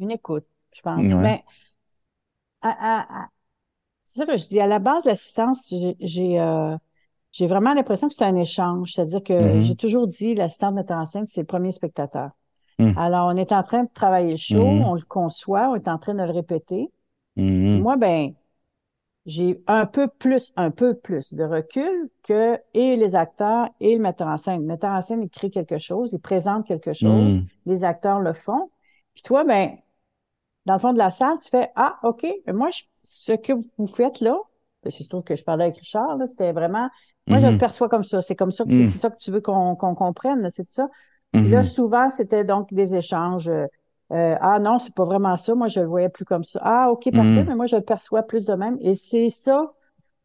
Une 0.00 0.10
écoute, 0.10 0.46
je 0.74 0.80
pense. 0.82 1.12
Ouais. 1.12 1.14
Mais 1.14 1.44
à- 2.62 2.68
à- 2.70 3.22
à- 3.24 3.28
c'est 4.06 4.20
ça 4.20 4.26
que 4.26 4.36
je 4.38 4.46
dis. 4.46 4.60
À 4.60 4.66
la 4.66 4.78
base, 4.78 5.04
l'assistance, 5.06 5.68
j'ai 5.70 5.96
j'ai 6.00 6.40
euh, 6.40 6.76
j'ai 7.32 7.46
vraiment 7.46 7.74
l'impression 7.74 8.08
que 8.08 8.14
c'est 8.14 8.24
un 8.24 8.36
échange. 8.36 8.92
C'est-à-dire 8.92 9.22
que 9.22 9.56
Mhm. 9.56 9.62
j'ai 9.62 9.76
toujours 9.76 10.06
dit, 10.06 10.34
l'assistant 10.34 10.70
de 10.70 10.76
metteur 10.76 10.98
en 10.98 11.06
scène, 11.06 11.26
c'est 11.26 11.40
le 11.42 11.46
premier 11.46 11.70
spectateur. 11.70 12.30
Mhm. 12.78 12.94
Alors, 12.96 13.26
on 13.28 13.36
est 13.36 13.52
en 13.52 13.62
train 13.62 13.84
de 13.84 13.90
travailler 13.92 14.30
le 14.30 14.36
show, 14.36 14.64
Mhm. 14.64 14.82
on 14.82 14.94
le 14.94 15.02
conçoit, 15.02 15.68
on 15.70 15.76
est 15.76 15.88
en 15.88 15.98
train 15.98 16.14
de 16.14 16.22
le 16.22 16.30
répéter. 16.30 16.90
Puis 17.36 17.44
Mhm. 17.44 17.80
moi, 17.80 17.96
ben, 17.96 18.32
j'ai 19.26 19.62
un 19.66 19.86
peu 19.86 20.08
plus, 20.08 20.52
un 20.56 20.70
peu 20.70 20.94
plus 20.94 21.34
de 21.34 21.44
recul 21.44 22.10
que 22.22 22.58
et 22.74 22.96
les 22.96 23.14
acteurs 23.14 23.68
et 23.78 23.94
le 23.94 24.02
metteur 24.02 24.28
en 24.28 24.38
scène. 24.38 24.60
Le 24.62 24.66
metteur 24.66 24.90
en 24.90 25.02
scène, 25.02 25.22
il 25.22 25.28
crée 25.28 25.50
quelque 25.50 25.78
chose, 25.78 26.12
il 26.12 26.20
présente 26.20 26.66
quelque 26.66 26.92
chose, 26.92 27.38
Mm. 27.38 27.44
les 27.66 27.84
acteurs 27.84 28.20
le 28.20 28.32
font. 28.32 28.70
Puis 29.14 29.22
toi, 29.22 29.44
ben, 29.44 29.76
dans 30.66 30.74
le 30.74 30.78
fond 30.78 30.92
de 30.92 30.98
la 30.98 31.10
salle, 31.10 31.38
tu 31.42 31.48
fais 31.50 31.70
Ah, 31.76 31.98
OK, 32.02 32.26
moi, 32.48 32.70
je- 32.70 32.82
ce 33.04 33.32
que 33.32 33.52
vous 33.52 33.86
faites 33.86 34.20
là, 34.20 34.36
ben, 34.82 34.90
c'est 34.90 35.04
sûr 35.04 35.22
que 35.22 35.36
je 35.36 35.44
parlais 35.44 35.64
avec 35.64 35.76
Richard, 35.76 36.16
là, 36.16 36.26
c'était 36.26 36.52
vraiment. 36.52 36.88
Moi, 37.30 37.38
je 37.38 37.46
Mhm. 37.46 37.52
le 37.52 37.58
perçois 37.58 37.88
comme 37.88 38.04
ça. 38.04 38.22
C'est 38.22 38.36
comme 38.36 38.50
ça 38.52 38.64
que 38.64 38.72
Mm. 38.74 38.84
c'est 38.84 38.98
ça 38.98 39.10
que 39.10 39.16
tu 39.18 39.30
veux 39.32 39.40
qu'on 39.40 39.76
qu'on 39.76 39.94
comprenne, 39.94 40.42
là, 40.42 40.50
c'est 40.50 40.68
ça? 40.68 40.88
Puis 41.32 41.48
là, 41.48 41.58
Mhm. 41.60 41.64
souvent, 41.64 42.10
c'était 42.10 42.44
donc 42.44 42.72
des 42.74 42.96
échanges. 42.96 43.48
euh, 43.48 43.66
euh, 44.12 44.36
ah 44.40 44.58
non, 44.60 44.78
c'est 44.80 44.94
pas 44.94 45.04
vraiment 45.04 45.36
ça. 45.36 45.54
Moi, 45.54 45.68
je 45.68 45.80
le 45.80 45.86
voyais 45.86 46.08
plus 46.10 46.24
comme 46.24 46.44
ça. 46.44 46.60
Ah, 46.64 46.90
OK, 46.90 47.10
parfait, 47.14 47.44
mais 47.48 47.54
moi, 47.56 47.66
je 47.66 47.76
le 47.76 47.82
perçois 47.82 48.22
plus 48.24 48.44
de 48.46 48.54
même. 48.54 48.76
Et 48.80 48.94
c'est 48.94 49.30
ça 49.30 49.72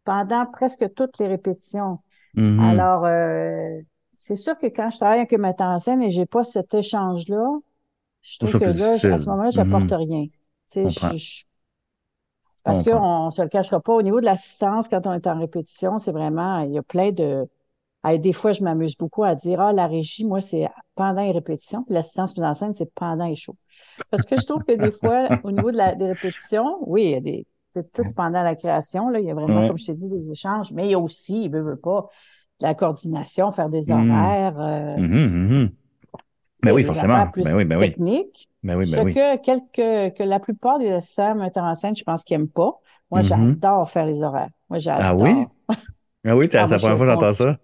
pendant 0.05 0.45
presque 0.47 0.93
toutes 0.95 1.19
les 1.19 1.27
répétitions. 1.27 1.99
Mhm. 2.33 2.59
Alors, 2.63 3.05
euh, 3.05 3.81
c'est 4.17 4.35
sûr 4.35 4.57
que 4.57 4.67
quand 4.67 4.89
je 4.91 4.97
travaille 4.97 5.19
avec 5.19 5.33
un 5.33 5.37
metteur 5.39 5.67
en 5.69 5.79
scène 5.79 6.03
et 6.03 6.09
j'ai 6.11 6.25
pas 6.25 6.43
cet 6.43 6.73
échange-là, 6.73 7.59
je 8.21 8.39
trouve 8.39 8.55
que 8.55 8.65
là, 8.65 8.93
à 8.93 9.19
ce 9.19 9.29
moment-là, 9.29 9.49
j'apporte 9.51 9.91
Mhm. 9.91 9.97
rien. 9.97 10.25
Tu 10.25 10.31
sais, 10.67 10.89
je- 10.89 11.17
je- 11.17 11.43
parce 12.65 12.83
Comprends. 12.83 13.27
qu'on 13.27 13.31
se 13.31 13.43
le 13.43 13.49
cachera 13.49 13.79
pas. 13.81 13.93
Au 13.93 14.01
niveau 14.03 14.19
de 14.21 14.25
l'assistance, 14.25 14.89
quand 14.89 15.07
on 15.07 15.13
est 15.13 15.27
en 15.27 15.39
répétition, 15.39 15.99
c'est 15.99 16.11
vraiment, 16.11 16.59
il 16.61 16.73
y 16.73 16.79
a 16.79 16.83
plein 16.83 17.11
de. 17.13 17.47
Des 18.19 18.33
fois, 18.33 18.53
je 18.53 18.63
m'amuse 18.63 18.95
beaucoup 18.97 19.23
à 19.23 19.35
dire, 19.35 19.61
ah, 19.61 19.73
la 19.73 19.87
régie, 19.87 20.25
moi, 20.25 20.41
c'est 20.41 20.67
pendant 20.95 21.23
les 21.23 21.31
répétitions, 21.31 21.83
puis 21.83 21.95
l'assistance 21.95 22.35
mise 22.37 22.45
en 22.45 22.53
scène, 22.53 22.73
c'est 22.75 22.91
pendant 22.93 23.27
les 23.27 23.35
shows. 23.35 23.55
Parce 24.11 24.25
que 24.25 24.37
je 24.37 24.45
trouve 24.45 24.63
que 24.63 24.73
des 24.73 24.91
fois, 24.91 25.31
au 25.43 25.51
niveau 25.51 25.71
de 25.71 25.77
la, 25.77 25.95
des 25.95 26.05
répétitions, 26.07 26.77
oui, 26.87 27.03
il 27.05 27.09
y 27.11 27.15
a 27.15 27.21
des, 27.21 27.47
c'est 27.73 27.91
tout 27.91 28.05
pendant 28.05 28.43
la 28.43 28.55
création, 28.55 29.09
là, 29.09 29.19
il 29.19 29.25
y 29.25 29.31
a 29.31 29.33
vraiment, 29.33 29.61
Ouais. 29.61 29.67
comme 29.67 29.77
je 29.77 29.87
t'ai 29.87 29.93
dit, 29.95 30.07
des 30.09 30.31
échanges, 30.31 30.71
mais 30.73 30.87
il 30.87 30.91
y 30.91 30.93
a 30.93 30.99
aussi, 30.99 31.45
il 31.45 31.51
veut, 31.51 31.61
veut 31.61 31.77
pas, 31.77 32.07
de 32.59 32.67
la 32.67 32.75
coordination, 32.75 33.51
faire 33.51 33.69
des 33.69 33.91
Mm. 33.91 34.11
horaires, 34.11 34.59
euh, 34.59 34.97
Mhm, 34.99 35.47
mhm. 35.47 35.71
Ben 36.63 36.73
oui, 36.73 36.83
forcément. 36.83 37.27
plus 37.27 37.43
Ben 37.43 37.55
oui, 37.55 37.65
ben 37.65 37.77
oui. 37.79 37.89
techniques. 37.89 38.49
Ben 38.65 38.75
oui, 38.77 38.85
Ce 38.85 38.99
ben 38.99 39.01
oui. 39.01 39.17
que 39.17 39.37
quelques, 39.37 40.15
que 40.17 40.23
la 40.23 40.39
plupart 40.39 40.79
des 40.79 40.91
assistants 40.91 41.35
metteurs 41.35 41.63
en 41.65 41.75
scène, 41.75 41.95
je 41.95 42.03
pense 42.03 42.23
qu'ils 42.23 42.35
aiment 42.35 42.49
pas. 42.49 42.79
Moi, 43.11 43.21
Mhm. 43.21 43.61
j'adore 43.61 43.89
faire 43.89 44.05
les 44.05 44.23
horaires. 44.23 44.49
Moi, 44.69 44.79
Ah 44.97 45.15
oui? 45.15 45.45
j'adore. 45.45 45.55
Ah 46.25 46.35
oui, 46.37 46.49
t'as- 46.49 46.61
Ah, 46.61 46.67
c'est 46.67 46.69
moi, 46.69 46.77
la 46.77 46.79
première 46.79 46.97
fois 46.97 47.05
que 47.07 47.11
j'entends 47.11 47.33
ça? 47.33 47.59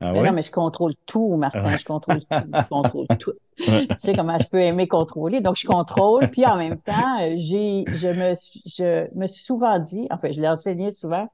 Ah 0.00 0.14
Mais 0.14 0.20
ouais? 0.20 0.22
non, 0.22 0.32
mais 0.32 0.42
je 0.42 0.50
contrôle 0.52 0.94
tout, 1.06 1.36
Martin. 1.36 1.68
Ah 1.68 1.72
ouais. 1.72 1.76
Je 1.76 1.84
contrôle 1.84 2.22
tout. 2.30 2.46
Je 2.54 2.64
contrôle 2.68 3.08
tout. 3.18 3.32
Tu 3.32 3.92
sais 3.96 4.14
comment 4.14 4.38
je 4.38 4.48
peux 4.48 4.60
aimer 4.60 4.88
contrôler? 4.88 5.40
Donc, 5.40 5.56
je 5.56 5.66
contrôle. 5.66 6.28
Puis, 6.30 6.46
en 6.46 6.56
même 6.56 6.80
temps, 6.80 7.20
euh, 7.22 7.34
j'ai, 7.36 7.88
je 7.92 8.08
me 8.08 8.34
suis, 8.34 8.62
je 8.66 9.08
me 9.16 9.26
suis 9.26 9.44
souvent 9.44 9.78
dit, 9.78 10.06
enfin, 10.10 10.30
je 10.32 10.40
l'ai 10.40 10.48
enseigné 10.48 10.92
souvent, 10.92 11.28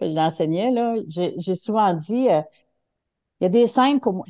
je 0.00 0.06
l'enseignais, 0.08 0.70
là, 0.72 0.96
j'ai, 1.08 1.34
j'ai 1.38 1.54
souvent 1.56 1.94
dit, 1.94 2.28
euh, 2.30 2.42
il 3.40 3.44
y 3.44 3.46
a 3.46 3.48
des 3.50 3.66
scènes 3.66 4.00
pour 4.00 4.12
moi. 4.14 4.26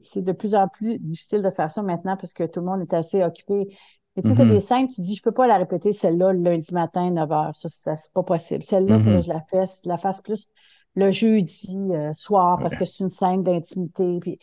C'est, 0.00 0.22
de 0.22 0.32
plus 0.32 0.54
en 0.54 0.68
plus 0.68 0.98
difficile 0.98 1.42
de 1.42 1.50
faire 1.50 1.70
ça 1.70 1.82
maintenant 1.82 2.16
parce 2.16 2.32
que 2.34 2.44
tout 2.44 2.60
le 2.60 2.66
monde 2.66 2.82
est 2.82 2.94
assez 2.94 3.22
occupé. 3.24 3.68
Mais 4.16 4.22
tu 4.22 4.28
sais, 4.28 4.34
t'as 4.34 4.44
Mhm. 4.44 4.50
des 4.50 4.60
scènes, 4.60 4.88
tu 4.88 5.00
dis, 5.00 5.16
je 5.16 5.22
peux 5.22 5.32
pas 5.32 5.46
la 5.46 5.56
répéter, 5.56 5.92
celle-là, 5.92 6.32
le 6.32 6.42
lundi 6.42 6.72
matin, 6.74 7.10
9 7.10 7.30
heures. 7.32 7.56
Ça, 7.56 7.68
ça 7.70 7.96
c'est 7.96 8.12
pas 8.12 8.22
possible. 8.22 8.62
Celle-là, 8.62 8.96
il 8.96 9.00
faudrait 9.00 9.14
Mhm. 9.16 9.20
que 9.20 9.26
je 9.26 9.32
la 9.32 9.40
fasse, 9.40 9.80
la 9.86 9.96
fasse 9.98 10.20
plus 10.20 10.46
le 10.94 11.10
jeudi 11.10 11.78
euh, 11.92 12.12
soir 12.12 12.58
parce 12.60 12.76
que 12.76 12.84
c'est 12.84 13.02
une 13.04 13.08
scène 13.08 13.42
d'intimité. 13.42 14.18
Puis 14.20 14.38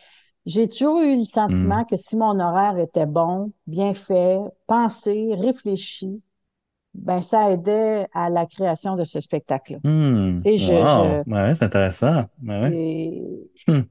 j'ai 0.46 0.68
toujours 0.68 1.02
eu 1.02 1.18
le 1.18 1.24
sentiment 1.26 1.86
que 1.86 1.96
si 1.96 2.18
mon 2.18 2.40
horaire 2.40 2.78
était 2.80 3.06
bon, 3.06 3.52
bien 3.68 3.94
fait, 3.94 4.40
pensé, 4.66 5.36
réfléchi, 5.36 6.22
ben 6.96 7.22
ça 7.22 7.52
aidait 7.52 8.08
à 8.14 8.30
la 8.32 8.48
création 8.48 8.96
de 8.96 9.04
ce 9.04 9.20
spectacle-là. 9.20 9.80
Hmm. 9.84 10.40
Sais, 10.40 10.58
je, 10.58 10.66
je, 10.66 11.30
Ouais, 11.32 11.56
c'est 11.56 11.66
intéressant. 11.66 12.14
Ben 12.40 12.62
ouais. 12.64 12.76
et 12.76 13.52
Hmm. 13.68 13.82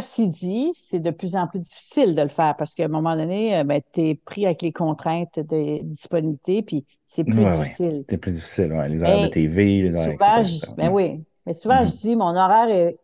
Ceci 0.00 0.30
dit, 0.30 0.70
c'est 0.74 0.98
de 1.00 1.10
plus 1.10 1.36
en 1.36 1.46
plus 1.46 1.60
difficile 1.60 2.14
de 2.14 2.22
le 2.22 2.28
faire 2.28 2.56
parce 2.56 2.74
qu'à 2.74 2.84
un 2.84 2.88
moment 2.88 3.16
donné, 3.16 3.56
euh, 3.58 3.64
ben, 3.64 3.80
tu 3.92 4.00
es 4.02 4.14
pris 4.16 4.46
avec 4.46 4.62
les 4.62 4.72
contraintes 4.72 5.38
de 5.40 5.82
disponibilité, 5.82 6.62
puis 6.62 6.84
c'est 7.06 7.24
plus 7.24 7.44
Ouais, 7.44 7.52
ouais. 7.58 7.66
difficile. 7.66 8.04
C'est 8.08 8.18
plus 8.18 8.32
difficile. 8.34 8.72
Les 8.88 9.02
horaires 9.02 9.20
de 9.20 9.26
TV, 9.28 9.82
les 9.82 9.94
horaires, 9.96 10.12
souvent, 10.12 10.42
etc., 10.42 10.42
je, 10.42 10.74
ben 10.76 10.90
Hmm. 10.90 10.94
oui, 10.94 11.24
mais 11.46 11.54
souvent, 11.54 11.80
Mhm. 11.80 11.86
je 11.86 11.92
dis 11.92 12.16
mon 12.16 12.36
horaire 12.36 12.68
est, 12.70 12.98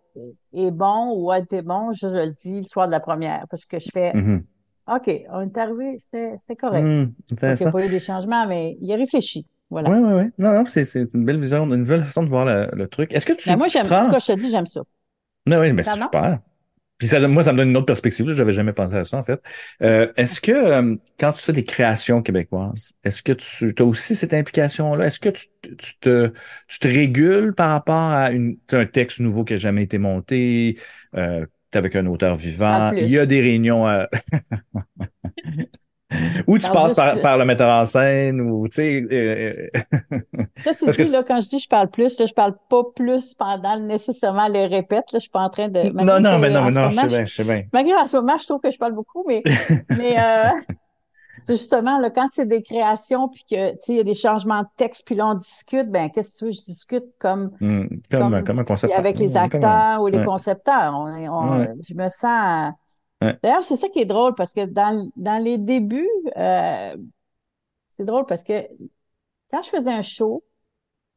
est 0.55 0.71
bon 0.71 1.13
ou 1.17 1.31
a 1.31 1.39
été 1.39 1.63
bon, 1.63 1.93
je, 1.93 2.09
je 2.09 2.15
le 2.15 2.31
dis 2.33 2.57
le 2.59 2.63
soir 2.65 2.87
de 2.87 2.93
la 2.93 3.01
première 3.01 3.47
parce 3.49 3.67
que 3.67 3.79
je 3.79 3.89
fais 3.93 4.15
Mhm. 4.15 4.47
OK, 4.89 5.11
on 5.31 5.43
est 5.43 5.59
arrivé, 5.59 5.97
c'était 5.99 6.57
correct. 6.59 6.87
Pas 7.45 7.55
qu'il 7.55 7.65
n'y 7.65 7.69
a 7.69 7.73
pas 7.73 7.85
eu 7.87 7.89
des 7.89 8.01
changements, 8.01 8.47
mais 8.47 8.77
il 8.81 8.93
a 8.93 8.97
réfléchi. 8.97 9.47
Voilà. 9.71 9.91
Ouais, 9.91 9.99
ouais, 9.99 10.13
ouais. 10.15 10.31
Non, 10.39 10.53
non, 10.55 10.67
c'est 10.67 10.85
c'est 10.85 11.13
une 11.15 11.25
belle 11.25 11.41
vision, 11.41 11.65
une 11.73 11.85
belle 11.85 12.05
façon 12.05 12.23
de 12.23 12.29
voir 12.29 12.45
le, 12.45 12.69
le 12.75 12.87
truc. 12.89 13.15
Est-ce 13.15 13.27
que 13.27 13.33
tu, 13.33 13.49
Mais 13.51 13.57
moi, 13.57 13.69
j'aime, 13.69 13.87
prends... 13.87 14.11
cas, 14.11 14.19
je 14.19 14.27
te 14.27 14.33
dis, 14.33 14.51
j'aime 14.51 14.67
ça. 14.67 14.83
Oui, 15.47 15.57
oui, 15.57 15.73
mais 15.73 15.83
c'est 15.83 15.91
Pardon? 15.91 16.05
super. 16.05 16.41
Puis 17.01 17.09
ça, 17.09 17.27
moi, 17.29 17.43
ça 17.45 17.53
me 17.53 17.59
donne 17.59 17.71
une 17.71 17.77
autre 17.79 17.87
perspective. 17.87 18.29
là. 18.29 18.35
J'avais 18.35 18.53
jamais 18.53 18.75
pensé 18.75 18.95
à 18.97 19.05
ça, 19.05 19.19
en 19.19 19.25
fait. 19.25 19.43
Euh, 19.83 20.13
est-ce 20.17 20.41
que 20.41 20.53
euh, 20.53 20.97
quand 21.19 21.33
tu 21.33 21.43
fais 21.43 21.53
des 21.55 21.65
créations 21.65 22.23
québécoises, 22.23 22.93
est-ce 23.05 23.25
que 23.25 23.33
tu 23.33 23.75
as 23.79 23.85
aussi 23.85 24.17
cette 24.17 24.35
implication-là? 24.35 25.07
Est-ce 25.07 25.21
que 25.21 25.31
tu, 25.31 25.47
tu 25.79 25.99
te, 26.01 26.33
tu 26.69 26.79
te 26.79 26.89
régules 26.89 27.55
par 27.55 27.71
rapport 27.73 27.97
à 28.13 28.31
une, 28.33 28.59
un 28.73 28.87
texte 28.87 29.21
nouveau 29.21 29.45
qui 29.45 29.55
n'a 29.55 29.59
jamais 29.59 29.83
été 29.85 29.99
monté, 29.99 30.79
euh, 31.17 31.47
t'es 31.73 31.79
avec 31.79 31.97
un 31.97 32.07
auteur 32.07 32.37
vivant, 32.37 32.93
il 32.99 33.11
y 33.11 33.19
a 33.19 33.27
des 33.27 33.41
réunions 33.41 33.87
à- 33.89 34.09
où 36.47 36.59
tu 36.59 36.69
passes 36.71 36.95
par, 36.97 37.21
par 37.21 37.39
le 37.39 37.45
metteur 37.45 37.69
en 37.81 37.85
scène 37.85 38.41
ou, 38.41 38.67
tu 38.69 38.75
sais, 38.77 39.07
euh, 39.13 39.69
Ça, 40.59 40.73
c'est 40.73 40.87
que 40.97 41.03
dit, 41.03 41.11
là, 41.11 41.23
quand 41.23 41.41
je 41.41 41.49
dis 41.49 41.59
je 41.59 41.69
parle 41.69 41.89
plus, 41.89 42.19
là, 42.19 42.27
je 42.27 42.35
parle 42.35 42.55
pas 42.69 42.83
plus 42.97 43.35
pendant 43.35 43.79
nécessairement 43.79 44.49
les 44.49 44.67
répètes. 44.67 45.13
Là, 45.13 45.19
je 45.19 45.21
suis 45.21 45.31
pas 45.31 45.41
en 45.41 45.51
train 45.51 45.69
de. 45.69 45.83
non, 45.85 45.93
Malgré 46.05 46.21
non, 46.21 46.39
mais 46.39 46.51
non, 46.51 46.65
mais 46.65 46.71
non, 46.73 46.89
je 46.91 46.97
moment, 46.97 47.03
sais 47.03 47.09
je, 47.09 47.17
bien, 47.17 47.25
je 47.25 47.35
sais 47.35 47.45
bien. 47.45 47.63
malgré 47.73 47.95
en 47.95 48.07
ce 48.07 48.17
moment, 48.17 48.37
je 48.39 48.47
trouve 48.47 48.61
que 48.61 48.71
je 48.71 48.79
parle 48.79 48.93
beaucoup, 48.93 49.25
mais, 49.29 49.43
mais 49.91 50.19
euh, 50.19 50.49
c'est 51.43 51.55
justement, 51.57 51.99
là, 51.99 52.11
quand 52.11 52.29
c'est 52.35 52.47
des 52.47 52.63
créations, 52.63 53.29
puis 53.29 53.45
que, 53.51 53.71
tu 53.71 53.77
sais, 53.81 53.93
il 53.93 53.97
y 53.97 54.01
a 54.01 54.05
des 54.05 54.15
changements 54.15 54.61
de 54.63 54.69
texte, 54.77 55.07
puis 55.07 55.15
là, 55.15 55.29
on 55.29 55.35
discute, 55.35 55.89
ben, 55.91 56.11
qu'est-ce 56.11 56.33
que 56.35 56.39
tu 56.39 56.45
veux, 56.47 56.51
je 56.51 56.63
discute 56.65 57.05
comme, 57.19 57.51
Hmm. 57.61 57.85
Comme, 58.11 58.21
comme 58.33 58.45
comme 58.45 58.59
un 58.59 58.65
concept. 58.65 58.93
avec 58.99 59.19
les 59.19 59.37
un- 59.37 59.45
acteurs 59.45 60.03
ou 60.03 60.09
les 60.09 60.19
ouais. 60.19 60.25
concepteurs. 60.25 60.93
On 60.95 61.07
on, 61.07 61.59
Ouais. 61.61 61.69
je 61.89 61.95
me 61.95 62.09
sens. 62.09 62.73
Ouais. 63.23 63.41
D'ailleurs, 63.43 63.63
c'est 63.65 63.77
ça 63.77 63.89
qui 63.89 64.01
est 64.01 64.05
drôle 64.07 64.35
parce 64.35 64.53
que 64.53 64.65
dans, 64.67 65.11
dans 65.17 65.43
les 65.43 65.59
débuts, 65.59 66.09
euh, 66.37 66.97
c'est 67.91 68.05
drôle 68.05 68.27
parce 68.27 68.43
que 68.45 68.53
quand 69.51 69.63
je 69.63 69.71
faisais 69.71 69.93
un 69.93 70.03
show, 70.03 70.45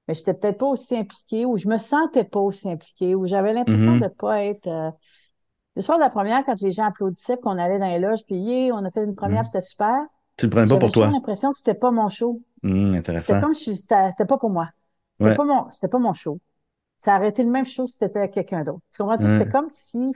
mais 0.08 0.14
j'étais 0.16 0.34
peut-être 0.34 0.60
pas 0.60 0.68
aussi 0.68 0.98
impliquée 0.98 1.46
ou 1.46 1.58
je 1.58 1.68
me 1.68 1.78
sentais 1.80 2.24
pas 2.26 2.40
aussi 2.42 2.70
impliquée 2.70 3.16
ou 3.16 3.28
j'avais 3.28 3.54
l'impression 3.54 3.96
Mhm. 3.96 4.04
de 4.04 4.08
pas 4.10 4.44
être. 4.46 4.68
euh, 4.68 4.92
Le 5.76 5.82
soir 5.84 5.98
de 6.00 6.04
la 6.04 6.10
première, 6.12 6.46
quand 6.46 6.60
les 6.62 6.72
gens 6.72 6.86
applaudissaient, 6.86 7.38
qu'on 7.38 7.58
allait 7.60 7.80
dans 7.80 7.88
les 7.90 8.00
loges, 8.00 8.26
puis 8.26 8.36
yeah, 8.38 8.74
on 8.76 8.86
a 8.86 8.92
fait 8.92 9.04
une 9.06 9.16
première, 9.16 9.42
Mhm. 9.42 9.44
puis 9.44 9.52
c'était 9.54 9.62
super. 9.62 10.02
Tu 10.38 10.46
le 10.46 10.50
prenais 10.52 10.68
pas 10.68 10.78
J'avais 10.78 10.80
pour 10.80 10.92
toi? 10.92 11.08
l'impression 11.14 11.52
que 11.52 11.58
c'était 11.60 11.74
pas 11.76 11.92
mon 11.92 12.10
show. 12.10 12.42
Hmm, 12.64 12.94
C'était 12.94 13.00
intéressant. 13.00 13.42
comme 13.42 13.54
si 13.54 13.76
c'était 13.76 14.12
c'était 14.12 14.26
pas 14.26 14.38
pour 14.38 14.50
moi. 14.52 14.70
C'était 15.16 15.32
Ouais. 15.32 15.36
pas 15.36 15.46
mon, 15.46 15.70
c'était 15.72 15.88
pas 15.90 16.00
mon 16.00 16.14
show. 16.14 16.40
Ça 17.00 17.18
aurait 17.18 17.30
été 17.30 17.44
le 17.44 17.52
même 17.52 17.66
show 17.66 17.88
si 17.88 17.98
c'était 18.00 18.30
quelqu'un 18.30 18.64
d'autre. 18.64 18.82
Tu 18.94 19.02
comprends? 19.04 19.18
C'était 19.20 19.50
comme 19.50 19.70
si 19.70 20.12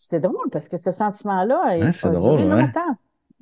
c'était 0.00 0.20
drôle 0.20 0.48
parce 0.50 0.68
que 0.68 0.76
ce 0.76 0.90
sentiment-là 0.90 1.92
c'est 1.92 2.06
a 2.06 2.10
drôle, 2.10 2.40
duré 2.40 2.54
ouais. 2.54 2.62
longtemps. 2.62 2.96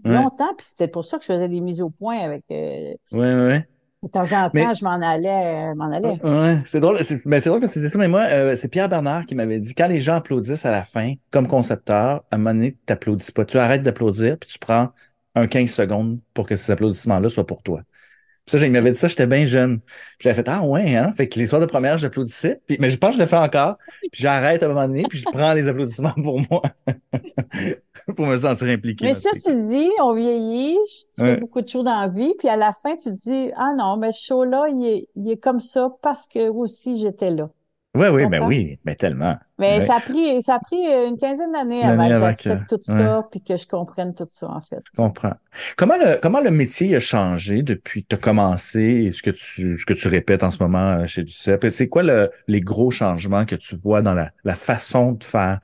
Ouais. 0.04 0.14
Longtemps, 0.14 0.54
puis 0.56 0.66
c'est 0.68 0.76
peut-être 0.78 0.92
pour 0.92 1.04
ça 1.04 1.18
que 1.18 1.24
je 1.24 1.32
faisais 1.32 1.48
des 1.48 1.60
mises 1.60 1.80
au 1.80 1.90
point 1.90 2.18
avec 2.18 2.44
euh, 2.50 2.94
Ouais, 3.12 3.34
ouais, 3.34 3.68
de 4.02 4.08
temps 4.08 4.22
en 4.32 4.50
Mais 4.52 4.62
temps, 4.62 4.74
je 4.74 4.84
m'en 4.84 5.00
allais, 5.02 5.70
euh, 5.72 5.74
m'en 5.74 5.90
allais. 5.90 6.20
ouais, 6.22 6.62
c'est 6.64 6.80
drôle. 6.80 6.98
C'est 7.04 7.26
ben, 7.26 7.40
c'est 7.40 7.48
drôle 7.48 7.60
que 7.60 7.66
tu 7.72 7.78
dis 7.80 7.90
ça, 7.90 7.98
mais 7.98 8.08
moi, 8.08 8.24
euh, 8.30 8.56
c'est 8.56 8.68
Pierre 8.68 8.88
Bernard 8.88 9.26
qui 9.26 9.34
m'avait 9.34 9.58
dit 9.58 9.74
quand 9.74 9.88
les 9.88 10.00
gens 10.00 10.14
applaudissent 10.16 10.64
à 10.66 10.70
la 10.70 10.84
fin, 10.84 11.14
comme 11.30 11.48
concepteur, 11.48 12.24
à 12.30 12.36
un 12.36 12.38
moment 12.38 12.54
donné, 12.54 12.72
tu 12.72 12.78
t'applaudis 12.86 13.32
pas. 13.32 13.44
Tu 13.44 13.58
arrêtes 13.58 13.82
d'applaudir, 13.82 14.38
puis 14.38 14.48
tu 14.50 14.58
prends 14.58 14.90
un 15.34 15.46
15 15.48 15.70
secondes 15.70 16.20
pour 16.34 16.46
que 16.46 16.56
ces 16.56 16.72
applaudissements-là 16.72 17.28
soient 17.30 17.46
pour 17.46 17.62
toi. 17.62 17.80
Ça, 18.48 18.58
il 18.64 18.70
m'avait 18.70 18.92
dit 18.92 18.98
ça, 18.98 19.08
j'étais 19.08 19.26
bien 19.26 19.44
jeune. 19.44 19.80
Puis 19.80 19.90
j'avais 20.20 20.34
fait 20.34 20.48
Ah 20.48 20.62
ouais, 20.62 20.94
hein? 20.96 21.12
Fait 21.12 21.28
que 21.28 21.38
les 21.38 21.46
soirs 21.46 21.60
de 21.60 21.66
première, 21.66 21.98
j'applaudissais. 21.98 22.60
Puis, 22.66 22.76
mais 22.78 22.90
je 22.90 22.96
pense 22.96 23.10
que 23.10 23.16
je 23.16 23.20
le 23.22 23.26
fais 23.26 23.36
encore. 23.36 23.76
Puis 24.12 24.22
j'arrête 24.22 24.62
à 24.62 24.66
un 24.66 24.68
moment 24.68 24.86
donné, 24.86 25.02
puis 25.08 25.18
je 25.18 25.24
prends 25.24 25.52
les 25.52 25.66
applaudissements 25.66 26.12
pour 26.22 26.40
moi. 26.48 26.62
pour 28.16 28.26
me 28.26 28.36
sentir 28.38 28.68
impliqué 28.68 29.04
Mais 29.06 29.14
ça, 29.14 29.30
tu 29.32 29.64
dis, 29.66 29.90
on 30.00 30.14
vieillit, 30.14 30.76
tu 31.14 31.22
Ouais. 31.22 31.34
fais 31.34 31.40
beaucoup 31.40 31.60
de 31.60 31.68
choses 31.68 31.84
dans 31.84 32.00
la 32.00 32.08
vie, 32.08 32.34
puis 32.38 32.48
à 32.48 32.56
la 32.56 32.72
fin, 32.72 32.96
tu 32.96 33.10
dis, 33.12 33.50
ah 33.56 33.72
non, 33.76 33.96
mais 33.96 34.12
ce 34.12 34.24
show-là, 34.26 34.66
il 34.70 34.86
est, 34.86 35.08
il 35.16 35.30
est 35.30 35.36
comme 35.38 35.60
ça 35.60 35.90
parce 36.02 36.28
que 36.28 36.48
aussi 36.48 36.98
j'étais 37.00 37.30
là. 37.30 37.50
Tu 38.04 38.10
oui, 38.10 38.26
ben 38.26 38.42
oui, 38.42 38.78
ben 38.84 38.94
tellement. 38.94 39.36
Mais 39.58 39.78
Ouais. 39.78 39.86
ça 39.86 39.96
a 39.96 40.00
pris, 40.00 40.42
ça 40.42 40.54
a 40.56 40.58
pris 40.58 40.76
une 40.76 41.16
quinzaine 41.18 41.52
d'années 41.52 41.82
avant 41.82 42.08
que 42.08 42.16
j'accepte 42.16 42.68
tout 42.68 42.80
Ouais. 42.88 42.96
ça, 42.96 43.26
puis 43.30 43.40
que 43.42 43.56
je 43.56 43.66
comprenne 43.66 44.14
tout 44.14 44.26
ça, 44.30 44.48
en 44.48 44.60
fait. 44.60 44.82
Je 44.92 44.96
comprends. 44.96 45.32
Comment 45.76 45.96
le, 45.96 46.18
comment 46.20 46.40
le 46.40 46.50
métier 46.50 46.94
a 46.96 47.00
changé 47.00 47.62
depuis 47.62 48.02
que 48.02 48.08
tu 48.10 48.14
as 48.16 48.18
commencé 48.18 48.80
et 48.80 49.12
ce 49.12 49.22
que 49.22 49.30
tu, 49.30 49.78
ce 49.78 49.86
que 49.86 49.94
tu 49.94 50.08
répètes 50.08 50.42
en 50.42 50.50
ce 50.50 50.62
moment 50.62 50.98
euh, 50.98 51.06
chez 51.06 51.24
Ducep? 51.24 51.66
C'est 51.70 51.88
quoi 51.88 52.02
le, 52.02 52.30
les 52.48 52.60
gros 52.60 52.90
changements 52.90 53.46
que 53.46 53.54
tu 53.56 53.76
vois 53.76 54.02
dans 54.02 54.14
la, 54.14 54.30
la 54.44 54.54
façon 54.54 55.12
de 55.12 55.24
faire? 55.24 55.60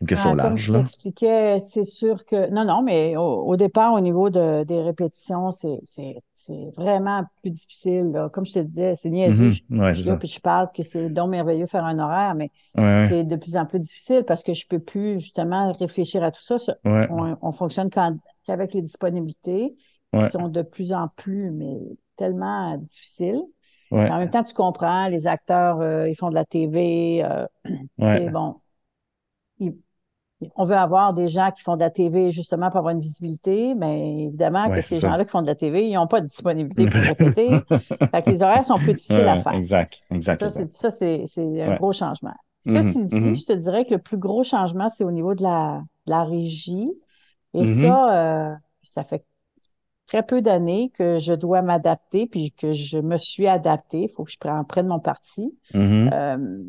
Une 0.00 0.06
question 0.06 0.30
Ah, 0.32 0.36
comme 0.36 0.38
large, 0.50 0.62
je 0.62 0.72
là. 0.72 0.78
t'expliquais, 0.80 1.58
c'est 1.60 1.84
sûr 1.84 2.24
que 2.24 2.50
non, 2.50 2.64
non, 2.64 2.82
mais 2.82 3.16
au, 3.16 3.22
au 3.22 3.56
départ, 3.56 3.92
au 3.94 4.00
niveau 4.00 4.30
de, 4.30 4.64
des 4.64 4.80
répétitions, 4.80 5.52
c'est, 5.52 5.78
c'est, 5.86 6.16
c'est 6.34 6.70
vraiment 6.76 7.22
plus 7.42 7.50
difficile. 7.50 8.10
là. 8.12 8.28
Comme 8.28 8.44
je 8.44 8.52
te 8.54 8.58
disais, 8.58 8.94
c'est 8.96 9.10
niaiseux. 9.10 9.50
Je, 9.50 9.62
Ouais, 9.70 9.94
je 9.94 10.12
puis 10.14 10.28
je 10.28 10.40
parle 10.40 10.70
que 10.74 10.82
c'est 10.82 11.08
donc 11.08 11.30
merveilleux 11.30 11.66
faire 11.66 11.84
un 11.84 11.98
horaire, 11.98 12.34
mais 12.34 12.50
Ouais, 12.76 12.82
ouais, 12.82 13.08
c'est 13.08 13.24
de 13.24 13.36
plus 13.36 13.56
en 13.56 13.66
plus 13.66 13.80
difficile 13.80 14.24
parce 14.26 14.42
que 14.42 14.52
je 14.52 14.66
peux 14.66 14.78
plus 14.78 15.18
justement 15.20 15.72
réfléchir 15.72 16.22
à 16.24 16.30
tout 16.30 16.42
ça. 16.42 16.56
On, 16.84 17.36
on 17.40 17.52
fonctionne 17.52 17.90
qu'avec 17.90 18.74
les 18.74 18.82
disponibilités 18.82 19.76
qui 20.18 20.24
sont 20.24 20.48
de 20.48 20.62
plus 20.62 20.92
en 20.92 21.08
plus, 21.08 21.50
mais 21.50 21.76
tellement 22.16 22.76
difficiles. 22.78 23.42
en 23.90 24.18
même 24.18 24.30
temps, 24.30 24.42
tu 24.42 24.54
comprends, 24.54 25.08
les 25.08 25.26
acteurs, 25.26 25.80
euh, 25.80 26.08
ils 26.08 26.14
font 26.16 26.30
de 26.30 26.34
la 26.34 26.44
TV, 26.44 27.22
euh, 27.24 27.46
ouais, 27.98 28.24
et 28.24 28.28
bon, 28.30 28.56
on 30.56 30.64
veut 30.64 30.76
avoir 30.76 31.14
des 31.14 31.28
gens 31.28 31.50
qui 31.50 31.62
font 31.62 31.76
de 31.76 31.80
la 31.80 31.90
TV 31.90 32.30
justement 32.30 32.68
pour 32.70 32.78
avoir 32.78 32.92
une 32.94 33.00
visibilité, 33.00 33.74
mais 33.74 34.24
évidemment 34.24 34.68
ouais, 34.68 34.76
que 34.76 34.82
ces 34.82 35.00
gens-là 35.00 35.24
qui 35.24 35.30
font 35.30 35.42
de 35.42 35.46
la 35.46 35.54
TV, 35.54 35.88
ils 35.88 35.94
n'ont 35.94 36.06
pas 36.06 36.20
de 36.20 36.26
disponibilité 36.26 36.86
pour 36.86 37.04
répéter. 37.04 37.66
Fait 38.10 38.22
que 38.22 38.30
les 38.30 38.42
horaires 38.42 38.64
sont 38.64 38.80
plus 38.80 38.94
difficiles 38.94 39.28
à 39.28 39.36
faire. 39.36 39.54
exact, 39.54 40.02
exact, 40.10 40.40
Ça, 40.40 40.50
c'est, 40.50 40.70
ça, 40.76 40.90
c'est, 40.90 41.24
c'est 41.26 41.62
un 41.62 41.70
Ouais. 41.70 41.78
gros 41.78 41.92
changement. 41.92 42.34
Mhm, 42.66 42.82
Ceci 42.82 43.06
dit, 43.06 43.16
mhm, 43.16 43.34
je 43.34 43.46
te 43.46 43.52
dirais 43.52 43.84
que 43.84 43.94
le 43.94 44.00
plus 44.00 44.18
gros 44.18 44.44
changement, 44.44 44.90
c'est 44.90 45.04
au 45.04 45.12
niveau 45.12 45.34
de 45.34 45.42
la, 45.42 45.82
de 46.06 46.10
la 46.10 46.24
régie. 46.24 46.90
Et 47.54 47.64
mhm, 47.64 47.80
ça, 47.80 48.50
euh, 48.52 48.54
ça 48.82 49.04
fait 49.04 49.24
très 50.06 50.24
peu 50.24 50.42
d'années 50.42 50.90
que 50.94 51.18
je 51.18 51.32
dois 51.32 51.62
m'adapter, 51.62 52.26
puis 52.26 52.52
que 52.52 52.72
je 52.72 52.98
me 52.98 53.18
suis 53.18 53.46
adaptée. 53.46 54.02
Il 54.04 54.08
faut 54.10 54.24
que 54.24 54.30
je 54.32 54.38
prenne, 54.38 54.64
prenne 54.66 54.86
mon 54.88 55.00
parti. 55.00 55.56
mhm. 55.74 56.10
Euh, 56.12 56.62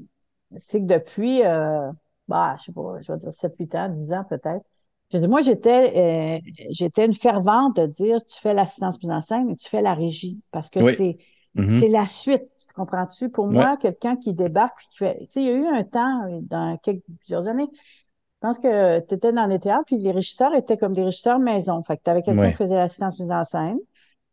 c'est 0.58 0.80
que 0.82 0.86
depuis, 0.86 1.44
euh, 1.44 1.92
bah, 2.28 2.56
je 2.60 2.66
sais 2.66 2.72
pas, 2.74 2.98
je 3.02 3.12
vais 3.12 3.18
dire 3.20 3.34
7, 3.34 3.54
8 3.60 3.76
ans, 3.76 3.90
10 3.90 4.14
ans 4.14 4.24
peut-être. 4.30 4.66
Je 5.14 5.20
dis, 5.20 5.28
moi, 5.28 5.42
j'étais, 5.42 6.38
euh, 6.38 6.40
j'étais 6.70 7.06
une 7.06 7.14
fervente 7.14 7.78
de 7.78 7.86
dire, 7.86 8.24
tu 8.26 8.40
fais 8.42 8.54
l'assistance 8.54 9.02
mise 9.02 9.12
en 9.12 9.22
scène 9.22 9.50
et 9.50 9.56
tu 9.56 9.70
fais 9.70 9.82
la 9.82 9.94
régie. 9.94 10.40
Parce 10.52 10.70
que 10.70 10.82
Oui. 10.82 10.98
c'est, 10.98 11.18
Mhm. 11.56 11.68
c'est 11.68 11.88
la 11.88 12.06
suite. 12.06 12.44
Tu 12.58 12.74
comprends-tu? 12.74 13.30
Pour 13.30 13.48
Ouais. 13.50 13.68
moi, 13.68 13.78
quelqu'un 13.78 14.18
qui 14.18 14.34
débarque 14.34 14.80
qui 14.92 14.98
fait, 14.98 15.18
tu 15.22 15.26
sais, 15.30 15.42
il 15.44 15.48
y 15.48 15.50
a 15.52 15.54
eu 15.54 15.66
un 15.68 15.84
temps, 15.84 16.26
euh, 16.28 16.40
dans 16.42 16.78
quelques, 16.78 17.04
plusieurs 17.20 17.48
années, 17.48 17.68
je 17.74 18.48
pense 18.48 18.60
que 18.60 19.00
tu 19.02 19.16
étais 19.16 19.34
dans 19.34 19.48
les 19.48 19.60
théâtres, 19.60 19.86
puis 19.88 19.98
les 19.98 20.12
régisseurs 20.12 20.54
étaient 20.56 20.78
comme 20.78 20.94
des 20.94 21.04
régisseurs 21.04 21.40
maison. 21.40 21.82
Fait 21.84 21.98
que 21.98 22.04
tu 22.04 22.10
avais 22.12 22.22
quelqu'un 22.24 22.50
Ouais. 22.50 22.52
qui 22.52 22.58
faisait 22.58 22.78
l'assistance 22.78 23.20
mise 23.20 23.32
en 23.32 23.44
scène. 23.44 23.80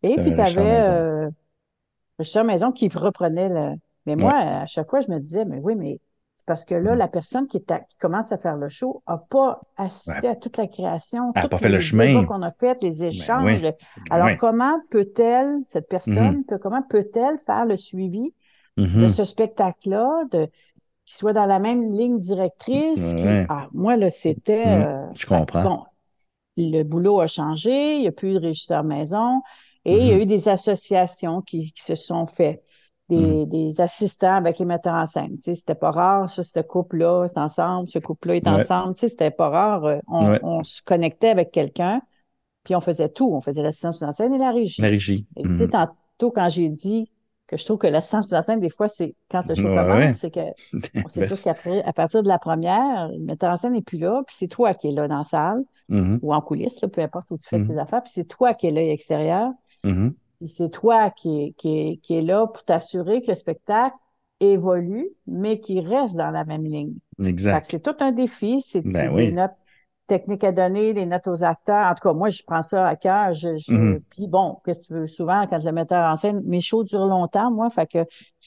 Et 0.02 0.18
T'avais 0.18 0.20
puis 0.20 0.34
tu 0.34 0.40
avais 0.40 0.82
euh, 0.84 1.30
régisseur 2.18 2.44
maison 2.44 2.72
qui 2.72 2.88
reprenait 2.88 3.48
le. 3.48 3.76
Mais 4.06 4.16
moi, 4.16 4.34
à 4.34 4.66
chaque 4.66 4.90
fois, 4.90 5.00
je 5.00 5.10
me 5.10 5.18
disais, 5.18 5.44
mais 5.44 5.58
oui, 5.60 5.74
mais 5.76 5.98
parce 6.46 6.64
que 6.64 6.74
là, 6.74 6.94
Mm. 6.94 6.98
la 6.98 7.08
personne 7.08 7.46
qui, 7.46 7.56
est 7.58 7.70
à- 7.70 7.80
qui 7.80 7.96
commence 7.96 8.32
à 8.32 8.38
faire 8.38 8.56
le 8.56 8.68
show 8.68 9.02
n'a 9.08 9.18
pas 9.30 9.60
assisté 9.76 10.28
à 10.28 10.36
toute 10.36 10.56
la 10.56 10.66
création, 10.66 11.30
Elle 11.34 11.40
a 11.40 11.42
tous 11.44 11.48
pas 11.48 11.58
fait 11.58 11.68
le 11.68 11.80
chemin. 11.80 12.24
qu'on 12.24 12.42
a 12.42 12.50
fait, 12.50 12.80
les 12.82 13.04
échanges. 13.04 13.44
oui. 13.44 13.60
le- 13.60 13.72
Alors, 14.10 14.36
comment 14.38 14.78
peut-elle, 14.90 15.58
cette 15.66 15.88
personne, 15.88 16.40
Mm-hmm. 16.40 16.44
peut, 16.46 16.58
comment 16.58 16.82
peut-elle 16.82 17.38
faire 17.38 17.64
le 17.64 17.76
suivi 17.76 18.34
de 18.76 18.84
Mhm. 18.86 19.08
ce 19.08 19.24
spectacle-là, 19.24 20.24
de 20.30 20.46
qu'il 21.06 21.16
soit 21.18 21.32
dans 21.34 21.46
la 21.46 21.58
même 21.58 21.92
ligne 21.92 22.18
directrice. 22.18 23.14
qui-. 23.14 23.46
Ah, 23.48 23.68
moi, 23.72 23.96
là, 23.96 24.08
c'était... 24.10 24.64
Mhm. 24.66 24.82
euh, 24.82 25.06
Je 25.14 25.26
comprends. 25.26 25.62
Bon, 25.62 25.82
le 26.56 26.82
boulot 26.82 27.20
a 27.20 27.26
changé, 27.26 27.96
il 27.96 28.00
n'y 28.02 28.08
a 28.08 28.12
plus 28.12 28.32
de 28.34 28.38
régisseur 28.38 28.84
maison 28.84 29.42
et 29.84 29.96
il 29.98 30.06
y 30.06 30.12
a 30.12 30.18
eu 30.18 30.24
des 30.26 30.48
associations 30.48 31.40
qui, 31.42 31.72
qui 31.72 31.82
se 31.82 31.94
sont 31.94 32.26
fait, 32.26 32.62
des, 33.16 33.46
des 33.46 33.80
assistants 33.80 34.34
avec 34.34 34.58
les 34.58 34.64
metteurs 34.64 34.94
en 34.94 35.06
scène. 35.06 35.36
Tu 35.36 35.42
sais, 35.42 35.54
c'était 35.54 35.74
pas 35.74 35.90
rare, 35.90 36.30
ça, 36.30 36.42
ce 36.42 36.60
couple-là 36.60 37.24
est 37.24 37.38
ensemble, 37.38 37.88
ce 37.88 37.98
couple-là 37.98 38.36
est 38.36 38.46
Ouais. 38.46 38.52
ensemble. 38.54 38.94
Tu 38.94 39.00
sais, 39.00 39.08
c'était 39.08 39.30
pas 39.30 39.48
rare. 39.48 39.84
euh, 39.84 39.98
On, 40.08 40.30
Ouais. 40.30 40.40
on 40.42 40.62
se 40.64 40.82
connectait 40.82 41.28
avec 41.30 41.50
quelqu'un, 41.50 42.00
puis 42.64 42.74
on 42.76 42.80
faisait 42.80 43.08
tout. 43.08 43.30
On 43.34 43.40
faisait 43.40 43.62
l'assistance 43.62 44.02
en 44.02 44.12
scène 44.12 44.34
et 44.34 44.38
la 44.38 44.52
régie. 44.52 44.80
La 44.82 44.88
régie. 44.88 45.26
Et 45.36 45.42
tu 45.42 45.56
sais, 45.56 45.64
Mhm. 45.64 45.70
tantôt, 45.70 46.30
quand 46.30 46.48
j'ai 46.48 46.68
dit 46.68 47.10
que 47.46 47.58
je 47.58 47.64
trouve 47.66 47.76
que 47.78 47.86
l'assistance 47.86 48.32
en 48.32 48.42
scène, 48.42 48.60
des 48.60 48.70
fois, 48.70 48.88
c'est 48.88 49.14
quand 49.30 49.46
le 49.46 49.54
show 49.54 49.68
Ouais, 49.68 49.74
commence, 49.74 50.16
c'est 50.16 50.30
que 50.30 50.40
on 51.04 51.08
sait 51.10 51.26
tous 51.26 51.42
qu'après, 51.42 51.82
à 51.84 51.92
partir 51.92 52.22
de 52.22 52.28
la 52.28 52.38
première, 52.38 53.08
le 53.08 53.18
metteur 53.18 53.52
en 53.52 53.56
scène 53.58 53.74
n'est 53.74 53.82
plus 53.82 53.98
là, 53.98 54.22
puis 54.26 54.34
c'est 54.38 54.48
toi 54.48 54.72
qui 54.72 54.88
es 54.88 54.92
là 54.92 55.08
dans 55.08 55.18
la 55.18 55.24
salle 55.24 55.62
mhm. 55.90 56.20
ou 56.22 56.32
en 56.32 56.40
coulisses, 56.40 56.80
là, 56.80 56.88
peu 56.88 57.02
importe 57.02 57.30
où 57.30 57.36
tu 57.36 57.46
fais 57.46 57.62
tes 57.62 57.78
affaires, 57.78 58.02
puis 58.02 58.12
c'est 58.14 58.24
toi 58.24 58.54
qui 58.54 58.66
es 58.68 58.70
l'œil 58.70 58.88
extérieur, 58.90 59.50
c'est 60.46 60.70
toi 60.70 61.10
qui 61.10 61.54
qui 61.56 62.00
qui 62.02 62.14
est 62.16 62.22
là 62.22 62.46
pour 62.46 62.64
t'assurer 62.64 63.22
que 63.22 63.28
le 63.28 63.34
spectacle 63.34 63.96
évolue, 64.40 65.08
mais 65.26 65.60
qu'il 65.60 65.86
reste 65.86 66.16
dans 66.16 66.30
la 66.30 66.44
même 66.44 66.64
ligne. 66.64 66.94
Exact. 67.24 67.66
c'est 67.70 67.80
tout 67.82 67.96
un 68.00 68.12
défi, 68.12 68.60
c'est 68.60 68.82
Ben 68.82 69.12
oui. 69.14 69.28
des 69.28 69.32
notes 69.32 69.52
techniques 70.06 70.44
à 70.44 70.52
donner, 70.52 70.92
des 70.92 71.06
notes 71.06 71.26
aux 71.28 71.44
acteurs. 71.44 71.86
En 71.90 71.94
tout 71.94 72.06
cas, 72.08 72.12
moi, 72.12 72.28
je 72.28 72.42
prends 72.46 72.62
ça 72.62 72.86
à 72.86 72.96
cœur. 72.96 73.32
Je, 73.32 73.56
je... 73.56 73.72
Mhm. 73.72 73.98
Puis 74.10 74.26
bon, 74.28 74.58
qu'est-ce 74.64 74.80
que 74.80 74.86
tu 74.86 74.92
veux? 74.94 75.06
Souvent, 75.06 75.46
quand 75.46 75.62
le 75.64 75.72
metteur 75.72 76.04
en 76.10 76.16
scène, 76.16 76.42
mes 76.44 76.60
shows 76.60 76.84
durent 76.84 77.06
longtemps, 77.06 77.50
moi, 77.50 77.70
fait 77.70 77.86
que 77.86 77.98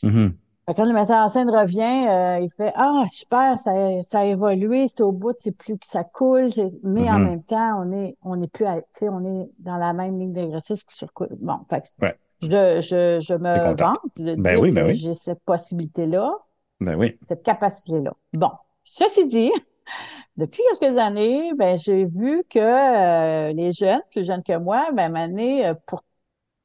Mhm. 0.04 0.34
fait 0.34 0.34
que 0.34 0.38
quand 0.75 0.86
le 0.86 0.93
metteur 0.93 1.17
en 1.25 1.30
scène 1.30 1.49
revient, 1.49 2.08
euh, 2.10 2.39
il 2.41 2.49
fait 2.51 2.73
Ah, 2.75 3.03
super, 3.10 3.58
ça, 3.58 3.71
a- 3.71 4.03
ça 4.03 4.19
a 4.19 4.25
évolué, 4.25 4.88
c'est 4.88 5.01
au 5.01 5.12
bout, 5.13 5.34
c'est 5.38 5.51
plus 5.53 5.77
que 5.77 5.88
ça 5.88 6.03
coule, 6.03 6.49
mais 6.84 7.10
en 7.10 7.19
Mhm. 7.19 7.21
même 7.21 7.43
temps, 7.43 7.82
on 7.84 7.91
est, 7.93 8.17
on 8.21 8.41
est 8.41 8.47
plus, 8.47 8.65
à- 8.65 8.82
tu 8.82 8.88
sais, 8.91 9.10
on 9.10 9.23
est 9.25 9.49
dans 9.60 9.77
la 9.77 9.93
même 9.93 10.19
ligne 10.19 10.34
d'exercice 10.34 10.84
qui 10.84 10.95
surcoule. 10.95 11.30
Bon, 11.39 11.60
fait 11.69 11.82
que 11.82 11.88
Ouais. 12.01 12.17
je, 12.41 12.82
je, 12.82 13.19
je 13.21 13.34
me 13.36 13.73
vante 13.75 13.99
de 14.17 14.36
Ben 14.36 14.56
dire 14.56 14.62
oui, 14.62 14.71
ben 14.71 14.86
que 14.86 14.91
oui. 14.91 14.93
j'ai 14.93 15.13
cette 15.13 15.41
possibilité-là, 15.45 16.32
Ben 16.80 16.95
oui. 16.95 17.19
cette 17.27 17.43
capacité-là. 17.43 18.13
Bon, 18.34 18.51
ceci 18.84 19.27
dit, 19.27 19.51
depuis 20.38 20.62
quelques 20.80 20.97
années, 20.99 21.53
ben, 21.56 21.77
j'ai 21.77 22.06
vu 22.06 22.43
que 22.49 22.60
euh, 22.60 23.53
les 23.53 23.71
jeunes, 23.71 24.01
plus 24.12 24.25
jeunes 24.25 24.43
que 24.43 24.58
moi, 24.58 24.89
ben, 24.93 25.12
m'année, 25.12 25.67
euh, 25.67 25.73
pour 25.88 26.03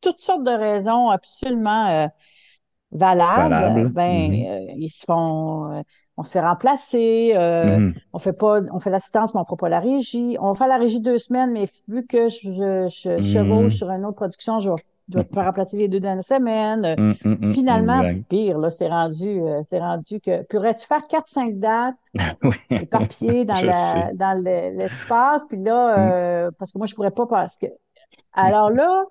toutes 0.03 0.21
sortes 0.21 0.45
de 0.45 0.51
raisons 0.53 1.11
absolument 1.11 1.89
euh, 1.89 2.09
valables, 2.93 3.49
Valable. 3.49 3.91
ben, 3.91 4.33
Mhm. 4.33 4.47
euh, 4.47 4.67
ils 4.77 4.91
se 4.91 5.05
font, 5.07 5.73
euh, 5.73 5.83
on 6.17 6.25
se 6.25 6.33
fait 6.33 6.41
remplacer, 6.41 7.33
euh, 7.37 7.81
Mhm. 7.81 7.95
on 8.13 8.19
fait 8.19 8.33
pas, 8.35 8.61
on 8.73 8.79
fait 8.81 8.91
l'assistance, 8.91 9.35
mais 9.35 9.41
on 9.41 9.45
fera 9.45 9.57
pas 9.57 9.69
la 9.69 9.81
régie. 9.81 10.37
On 10.41 10.55
fait 10.55 10.69
la 10.69 10.77
régie 10.79 11.01
deux 11.01 11.19
semaines, 11.19 11.53
mais 11.53 11.67
vu 11.89 12.07
que 12.07 12.29
je, 12.29 12.51
je, 12.51 12.89
je 12.89 13.19
Mhm. 13.19 13.23
chevauche 13.23 13.75
sur 13.77 13.91
une 13.91 14.05
autre 14.05 14.17
production, 14.17 14.61
je 14.61 14.71
vais, 14.71 14.77
je 15.11 15.19
vais 15.19 15.25
te 15.25 15.33
faire 15.33 15.45
remplacer 15.47 15.77
les 15.79 15.89
deux 15.89 16.01
dernières 16.01 16.25
semaines. 16.25 16.97
Mhm, 16.97 17.17
mhm, 17.25 17.39
mhm. 17.41 17.55
Finalement, 17.55 18.05
pire, 18.29 18.59
là, 18.59 18.71
c'est 18.71 18.89
rendu, 18.89 19.29
euh, 19.41 19.63
c'est 19.65 19.79
rendu 19.81 20.21
que, 20.21 20.43
pourrais-tu 20.45 20.87
faire 20.87 21.07
quatre, 21.09 21.29
cinq 21.29 21.59
dates 21.59 21.97
Oui. 22.43 22.79
éparpillées 22.79 23.45
dans 23.45 23.61
la, 23.61 24.11
dans 24.15 24.35
le- 24.43 24.77
l'espace, 24.77 25.45
puis 25.49 25.59
là, 25.63 25.97
Mm. 25.97 26.13
euh, 26.47 26.51
parce 26.59 26.73
que 26.73 26.79
moi, 26.79 26.87
je 26.87 26.95
pourrais 26.95 27.11
pas 27.11 27.27
parce 27.27 27.57
que, 27.59 27.67
alors 28.35 28.71
là, 28.71 29.05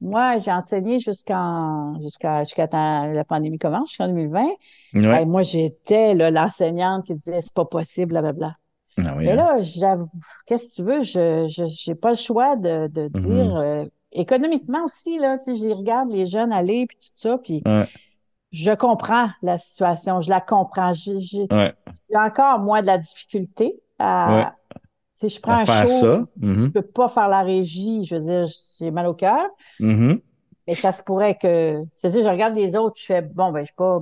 moi, 0.00 0.38
j'ai 0.38 0.52
enseigné 0.52 0.98
jusqu'en, 0.98 2.00
jusqu'à, 2.00 2.44
jusqu'à 2.44 2.66
la 2.66 3.24
pandémie 3.24 3.58
commence, 3.58 3.90
jusqu'en 3.90 4.08
2020. 4.08 4.46
Ouais. 4.94 5.22
Et 5.22 5.26
moi, 5.26 5.42
j'étais, 5.42 6.14
l'enseignante 6.14 7.06
qui 7.06 7.14
disait, 7.14 7.40
c'est 7.40 7.52
pas 7.54 7.64
possible, 7.64 8.10
blablabla. 8.12 8.56
Ah 8.98 9.14
oui, 9.16 9.24
Mais 9.26 9.32
hein. 9.32 9.36
là, 9.36 9.60
j'avoue, 9.60 10.08
qu'est-ce 10.46 10.70
que 10.70 10.74
tu 10.76 10.82
veux, 10.82 11.02
je, 11.02 11.46
j'ai 11.66 11.94
pas 11.94 12.10
le 12.10 12.16
choix 12.16 12.56
de, 12.56 12.86
de 12.88 13.08
Mhm. 13.14 13.20
dire, 13.20 13.56
euh, 13.56 13.84
économiquement 14.12 14.84
aussi, 14.84 15.18
là, 15.18 15.38
tu 15.38 15.44
sais, 15.44 15.54
j'y 15.56 15.72
regarde 15.72 16.10
les 16.10 16.26
jeunes 16.26 16.52
aller, 16.52 16.86
puis 16.86 16.96
tout 17.00 17.12
ça, 17.16 17.38
puis 17.38 17.62
Ouais. 17.66 17.86
je 18.52 18.70
comprends 18.72 19.28
la 19.42 19.58
situation, 19.58 20.20
je 20.20 20.30
la 20.30 20.40
comprends. 20.40 20.92
J'ai, 20.92 21.18
j'ai, 21.20 21.48
Ouais. 21.50 21.74
j'ai 22.10 22.16
encore, 22.16 22.60
moi, 22.60 22.82
de 22.82 22.86
la 22.86 22.98
difficulté 22.98 23.80
à. 23.98 24.54
Si 25.20 25.28
je 25.28 25.40
prends 25.40 25.52
un 25.54 25.64
show, 25.64 25.88
ça. 26.00 26.26
Mhm. 26.36 26.66
je 26.66 26.70
peux 26.70 26.82
pas 26.82 27.08
faire 27.08 27.28
la 27.28 27.42
régie, 27.42 28.04
je 28.04 28.14
veux 28.14 28.20
dire, 28.20 28.44
j'ai 28.78 28.90
mal 28.90 29.06
au 29.06 29.14
cœur, 29.14 29.46
Mhm. 29.80 30.20
mais 30.66 30.74
ça 30.74 30.92
se 30.92 31.02
pourrait 31.02 31.36
que, 31.36 31.82
c'est-à-dire, 31.92 32.22
je 32.24 32.28
regarde 32.28 32.54
les 32.54 32.76
autres, 32.76 32.96
je 33.00 33.06
fais, 33.06 33.22
bon, 33.22 33.50
ben, 33.52 33.60
je 33.60 33.66
suis 33.66 33.74
pas, 33.74 33.98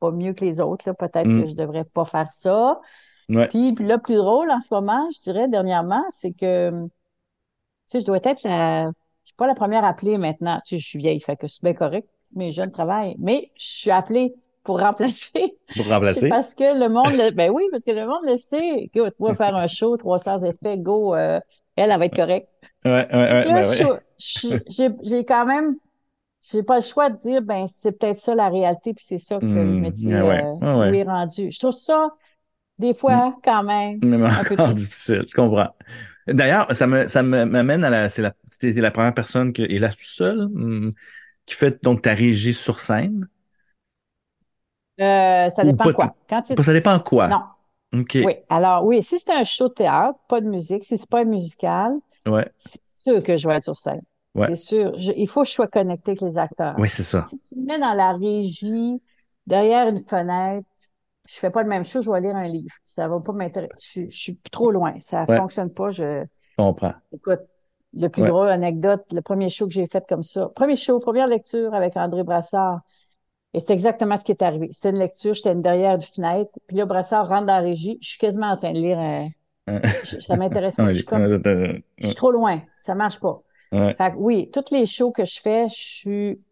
pas 0.00 0.10
mieux 0.10 0.32
que 0.32 0.44
les 0.44 0.60
autres, 0.60 0.88
là, 0.88 0.94
peut-être 0.94 1.26
Mm. 1.26 1.42
que 1.42 1.46
je 1.46 1.54
devrais 1.54 1.84
pas 1.84 2.04
faire 2.04 2.30
ça. 2.32 2.80
Ouais. 3.28 3.46
Puis, 3.48 3.72
puis 3.74 3.84
là, 3.86 3.98
plus 3.98 4.14
drôle 4.16 4.50
en 4.50 4.60
ce 4.60 4.72
moment, 4.72 5.06
je 5.14 5.20
dirais, 5.20 5.48
dernièrement, 5.48 6.04
c'est 6.10 6.32
que, 6.32 6.70
tu 6.70 6.88
sais, 7.86 8.00
je 8.00 8.06
dois 8.06 8.18
être 8.22 8.42
la, 8.44 8.86
je 8.86 8.92
suis 9.24 9.36
pas 9.36 9.46
la 9.46 9.54
première 9.54 9.84
appelée 9.84 10.16
maintenant. 10.18 10.60
Tu 10.64 10.76
sais, 10.76 10.80
je 10.82 10.86
suis 10.88 10.98
vieille, 10.98 11.20
fait 11.20 11.36
que 11.36 11.46
c'est 11.46 11.62
bien 11.62 11.74
correct, 11.74 12.08
mes 12.34 12.52
jeunes 12.52 12.70
travaillent, 12.70 13.16
mais 13.18 13.50
je 13.56 13.66
suis 13.66 13.90
appelée 13.90 14.34
pour 14.62 14.80
remplacer. 14.80 15.47
Pour 15.76 15.88
remplacer. 15.88 16.28
parce 16.28 16.54
que 16.54 16.64
le 16.78 16.88
monde, 16.88 17.14
le, 17.16 17.30
ben 17.30 17.50
oui, 17.50 17.64
parce 17.70 17.84
que 17.84 17.90
le 17.90 18.06
monde 18.06 18.24
le 18.24 18.36
sait. 18.36 18.80
Écoute, 18.84 19.14
moi, 19.18 19.34
faire 19.34 19.54
un 19.56 19.66
show, 19.66 19.96
trois 19.96 20.18
stars 20.18 20.44
effets, 20.44 20.78
go, 20.78 21.14
euh, 21.14 21.40
elle, 21.76 21.90
elle 21.90 21.98
va 21.98 22.06
être 22.06 22.16
correcte. 22.16 22.48
Ouais, 22.84 23.06
ouais, 23.12 23.32
ouais. 23.32 23.50
Ben 23.50 23.64
ouais. 23.68 23.98
j'ai 24.70 25.24
quand 25.24 25.46
même, 25.46 25.76
j'ai 26.42 26.62
pas 26.64 26.76
le 26.76 26.82
choix 26.82 27.10
de 27.10 27.16
dire, 27.18 27.42
ben, 27.42 27.66
c'est 27.68 27.92
peut-être 27.92 28.20
ça 28.20 28.34
la 28.34 28.48
réalité, 28.50 28.94
puis 28.94 29.04
c'est 29.06 29.18
ça 29.18 29.40
que 29.40 29.58
le 29.60 29.72
Hmm, 29.72 29.80
métier 29.80 30.14
ah 30.14 30.24
ouais, 30.26 30.48
euh, 30.52 30.56
lui 30.84 30.98
est 30.98 31.04
rendu. 31.04 31.50
Je 31.52 31.58
trouve 31.60 31.72
ça, 31.72 32.10
des 32.78 32.94
fois, 32.94 33.36
quand 33.44 33.64
même, 33.64 34.02
Même 34.02 34.22
un 34.36 34.44
peu 34.44 34.56
difficile, 34.74 35.24
je 35.28 35.34
comprends. 35.34 35.74
D'ailleurs, 36.28 36.74
ça 36.76 36.86
me, 36.86 37.08
ça 37.08 37.22
me- 37.22 37.44
m'amène 37.46 37.82
à 37.84 37.90
la, 37.90 38.08
c'est 38.08 38.22
la, 38.22 38.34
la 38.62 38.90
première 38.92 39.14
personne 39.14 39.52
que, 39.52 39.62
et 39.62 39.78
la 39.78 39.90
seule, 39.98 40.40
hum, 40.42 40.92
qui 41.46 41.54
fait 41.54 41.82
donc 41.82 42.02
ta 42.02 42.14
régie 42.14 42.54
sur 42.54 42.80
scène. 42.80 43.28
Euh, 45.00 45.48
ça 45.50 45.64
dépend 45.64 45.84
pas 45.84 45.92
quoi. 45.92 46.14
Quand 46.28 46.42
tu 46.42 46.62
Ça 46.62 46.72
dépend 46.72 46.98
quoi. 47.00 47.28
non. 47.28 47.42
OK. 47.94 48.18
Oui. 48.24 48.34
Alors, 48.50 48.84
oui, 48.84 49.02
si 49.02 49.18
c'est 49.18 49.32
un 49.32 49.44
show 49.44 49.68
de 49.68 49.74
théâtre, 49.74 50.18
pas 50.28 50.40
de 50.40 50.46
musique, 50.46 50.84
si 50.84 50.98
c'est 50.98 51.08
pas 51.08 51.20
un 51.20 51.24
musical, 51.24 51.92
Ouais. 52.26 52.46
c'est 52.58 52.80
sûr 52.96 53.22
que 53.22 53.36
je 53.36 53.48
vais 53.48 53.56
être 53.56 53.62
sur 53.62 53.76
scène. 53.76 54.02
Ouais. 54.34 54.46
C'est 54.48 54.56
sûr. 54.56 54.98
Je- 54.98 55.12
il 55.16 55.26
faut 55.28 55.42
que 55.42 55.48
je 55.48 55.52
sois 55.52 55.68
connecté 55.68 56.10
avec 56.10 56.20
les 56.20 56.36
acteurs. 56.36 56.74
Oui, 56.78 56.88
c'est 56.88 57.02
ça. 57.02 57.24
Si 57.28 57.38
tu 57.48 57.54
me 57.56 57.64
mets 57.66 57.78
dans 57.78 57.94
la 57.94 58.12
régie, 58.12 59.00
derrière 59.46 59.88
une 59.88 59.96
fenêtre, 59.98 60.66
je 61.26 61.34
fais 61.36 61.50
pas 61.50 61.62
le 61.62 61.68
même 61.68 61.84
show, 61.84 62.00
je 62.02 62.10
vais 62.10 62.20
lire 62.20 62.36
un 62.36 62.46
livre. 62.48 62.74
Ça 62.84 63.08
va 63.08 63.20
pas 63.20 63.32
m'intéresser. 63.32 63.72
Je, 63.80 63.86
suis- 63.88 64.10
je 64.10 64.16
suis 64.18 64.36
trop 64.50 64.70
loin. 64.70 64.94
Ça 64.98 65.24
Ouais. 65.28 65.36
fonctionne 65.38 65.70
pas. 65.72 65.90
Je, 65.90 66.24
Je 66.24 66.56
comprends. 66.62 66.92
écoute, 67.12 67.40
le 67.94 68.08
plus 68.08 68.22
Ouais. 68.22 68.28
drôle 68.28 68.50
anecdote, 68.50 69.04
le 69.12 69.22
premier 69.22 69.48
show 69.48 69.66
que 69.66 69.72
j'ai 69.72 69.86
fait 69.86 70.04
comme 70.06 70.22
ça. 70.22 70.48
Premier 70.54 70.76
show, 70.76 70.98
première 70.98 71.26
lecture 71.26 71.72
avec 71.74 71.96
André 71.96 72.22
Brassard. 72.22 72.80
Et 73.54 73.60
c'est 73.60 73.72
exactement 73.72 74.16
ce 74.16 74.24
qui 74.24 74.32
est 74.32 74.42
arrivé. 74.42 74.68
C'était 74.72 74.90
une 74.90 74.98
lecture, 74.98 75.34
j'étais 75.34 75.54
derrière 75.54 75.94
une 75.96 76.02
fenêtre. 76.02 76.50
Puis 76.66 76.76
là, 76.76 76.86
Brassard 76.86 77.28
rentre 77.28 77.46
dans 77.46 77.54
la 77.54 77.60
régie. 77.60 77.98
Je 78.02 78.08
suis 78.10 78.18
quasiment 78.18 78.50
en 78.50 78.56
train 78.56 78.72
de 78.72 78.78
lire 78.78 78.98
je- 80.02 80.20
ça 80.20 80.36
m'intéresse 80.36 80.78
pas. 80.80 80.84
Ouais, 80.84 80.94
Je 80.94 80.98
suis 80.98 81.06
comme, 81.06 81.22
ouais, 81.22 81.84
je 82.00 82.06
suis 82.08 82.16
trop 82.16 82.30
loin. 82.32 82.62
Ça 82.80 82.94
marche 82.94 83.20
pas. 83.20 83.42
ouais. 83.72 83.96
Fait 83.98 84.12
que 84.12 84.16
oui, 84.18 84.50
tous 84.52 84.72
les 84.72 84.86
shows 84.86 85.12
que 85.12 85.24
je 85.24 85.40
fais, 85.40 85.68
je 85.70 85.74
suis. 85.74 86.42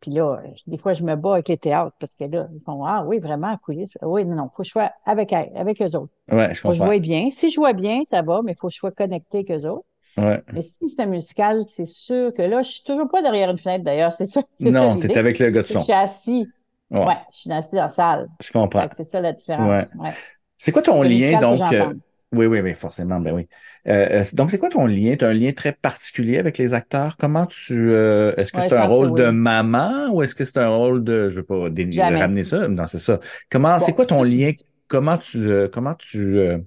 Puis 0.00 0.12
là, 0.12 0.42
des 0.66 0.78
fois, 0.78 0.92
je 0.94 1.04
me 1.04 1.16
bats 1.16 1.34
avec 1.34 1.48
les 1.48 1.58
théâtres 1.58 1.96
parce 2.00 2.16
que 2.16 2.24
là, 2.24 2.48
ils 2.54 2.60
font 2.62 2.84
Ah 2.86 3.04
oui, 3.06 3.18
vraiment, 3.20 3.56
coulisses. 3.58 3.92
Oui, 4.02 4.24
non, 4.24 4.36
non, 4.36 4.48
faut 4.50 4.62
que 4.62 4.64
je 4.64 4.70
sois 4.72 4.92
avec 5.06 5.32
avec 5.32 5.82
eux 5.82 5.96
autres. 5.96 6.12
Ouais, 6.30 6.54
je 6.54 6.60
Faut 6.62 6.70
que 6.70 6.74
je 6.76 6.98
bien. 7.00 7.30
Si 7.32 7.50
je 7.50 7.60
vois 7.60 7.72
bien, 7.74 8.02
ça 8.04 8.22
va, 8.22 8.42
mais 8.42 8.52
il 8.52 8.58
faut 8.58 8.68
que 8.68 8.74
je 8.74 8.78
sois 8.78 8.92
connecté 8.92 9.38
avec 9.38 9.50
eux 9.52 9.68
autres. 9.68 9.86
Ouais. 10.18 10.42
Mais 10.52 10.62
si 10.62 10.96
un 10.98 11.06
musical, 11.06 11.62
c'est 11.66 11.84
sûr 11.86 12.32
que 12.34 12.42
là, 12.42 12.62
je 12.62 12.70
suis 12.70 12.82
toujours 12.82 13.08
pas 13.08 13.22
derrière 13.22 13.50
une 13.50 13.58
fenêtre 13.58 13.84
d'ailleurs, 13.84 14.12
c'est 14.14 14.26
ça 14.26 14.42
Non, 14.60 14.98
t'es 14.98 15.16
avec 15.16 15.38
le 15.38 15.50
gars 15.50 15.62
de 15.62 15.66
son. 15.66 15.78
Je 15.80 15.84
suis 15.84 15.92
assis. 15.92 16.46
Ouais, 16.90 17.04
Ouais, 17.04 17.16
je 17.32 17.38
suis 17.40 17.52
assis 17.52 17.74
dans 17.74 17.82
la 17.82 17.88
salle. 17.90 18.28
je 18.42 18.50
comprends. 18.50 18.88
C'est 18.96 19.04
ça 19.04 19.20
la 19.20 19.32
différence. 19.32 19.90
Ouais. 19.98 20.10
C'est 20.56 20.72
quoi 20.72 20.82
ton 20.82 21.02
lien, 21.02 21.38
donc? 21.38 21.60
euh, 21.72 21.94
oui, 22.32 22.44
oui, 22.46 22.60
oui, 22.60 22.74
forcément, 22.74 23.20
ben 23.20 23.32
oui. 23.32 23.48
Euh, 23.86 24.20
euh, 24.20 24.24
donc, 24.34 24.50
c'est 24.50 24.58
quoi 24.58 24.68
ton 24.68 24.86
lien? 24.86 25.16
Tu 25.16 25.24
as 25.24 25.28
un 25.28 25.34
lien 25.34 25.52
très 25.52 25.72
particulier 25.72 26.36
avec 26.38 26.58
les 26.58 26.74
acteurs? 26.74 27.16
Comment 27.16 27.46
tu... 27.46 27.90
euh, 27.90 28.34
est-ce 28.36 28.52
que 28.52 28.60
c'est 28.60 28.76
un 28.76 28.86
rôle 28.86 29.14
de 29.14 29.30
maman 29.30 30.08
ou 30.12 30.22
est-ce 30.22 30.34
que 30.34 30.44
c'est 30.44 30.58
un 30.58 30.68
rôle 30.68 31.04
de... 31.04 31.28
Je 31.30 31.36
veux 31.36 31.42
pas 31.42 31.70
dé- 31.70 31.88
ramener 32.00 32.44
ça. 32.44 32.68
Non, 32.68 32.86
c'est 32.86 32.98
ça. 32.98 33.20
Comment, 33.50 33.78
c'est 33.78 33.92
quoi 33.92 34.04
ton 34.06 34.22
lien? 34.22 34.52
Comment 34.88 35.16
tu... 35.18 35.38
euh, 35.50 35.68
comment 35.72 35.94
tu... 35.94 36.38
euh, 36.38 36.58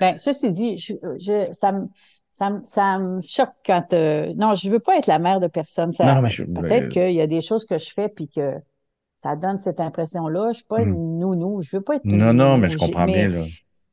Ben, 0.00 0.16
ceci 0.18 0.50
dit, 0.50 0.78
je, 0.78 0.94
je, 1.18 1.52
ça 1.52 1.72
me, 1.72 1.86
ça 2.42 2.50
me, 2.50 2.64
ça 2.64 2.98
me 2.98 3.22
choque 3.22 3.54
quand, 3.64 3.92
euh, 3.92 4.32
non, 4.36 4.54
je 4.54 4.68
veux 4.68 4.80
pas 4.80 4.96
être 4.96 5.06
la 5.06 5.18
mère 5.20 5.38
de 5.38 5.46
personne. 5.46 5.92
Ça, 5.92 6.12
Non, 6.14 6.22
mais 6.22 6.30
je... 6.30 6.42
peut-être 6.44 6.84
euh, 6.84 6.88
qu'il 6.88 7.12
y 7.12 7.20
a 7.20 7.26
des 7.28 7.40
choses 7.40 7.64
que 7.64 7.78
je 7.78 7.92
fais 7.92 8.08
puis 8.08 8.28
que 8.28 8.54
ça 9.14 9.36
donne 9.36 9.58
cette 9.58 9.78
impression-là. 9.78 10.48
Je 10.48 10.56
suis 10.56 10.64
pas 10.64 10.82
une 10.82 11.18
nounou. 11.20 11.62
Je 11.62 11.76
veux 11.76 11.82
pas 11.82 11.96
être 11.96 12.04
Non, 12.04 12.30
une 12.30 12.36
non, 12.36 12.44
nounou. 12.50 12.56
mais 12.62 12.68
je 12.68 12.78
comprends 12.78 13.06
mais- 13.06 13.28
bien, 13.28 13.28
là. 13.28 13.44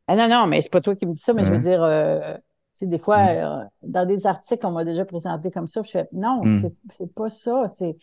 Ah 0.08 0.16
non, 0.16 0.28
non, 0.28 0.48
mais 0.48 0.62
c'est 0.62 0.72
pas 0.72 0.82
toi 0.82 0.96
qui 0.96 1.06
me 1.06 1.14
dis 1.14 1.22
ça, 1.22 1.34
mais 1.34 1.44
je 1.44 1.52
veux 1.52 1.58
Hein? 1.58 1.60
dire, 1.60 1.84
euh, 1.84 2.34
tu 2.34 2.42
sais, 2.74 2.86
des 2.88 2.98
fois, 2.98 3.24
Mm. 3.26 3.38
euh, 3.38 3.64
dans 3.84 4.06
des 4.08 4.26
articles, 4.26 4.66
on 4.66 4.72
m'a 4.72 4.84
déjà 4.84 5.06
présenté 5.06 5.52
comme 5.52 5.68
ça, 5.68 5.82
puis 5.84 5.92
je 5.94 6.00
fais, 6.00 6.08
non, 6.14 6.42
c'est, 6.62 6.74
c'est 6.98 7.14
pas 7.14 7.30
ça, 7.30 7.68
c'est, 7.68 7.96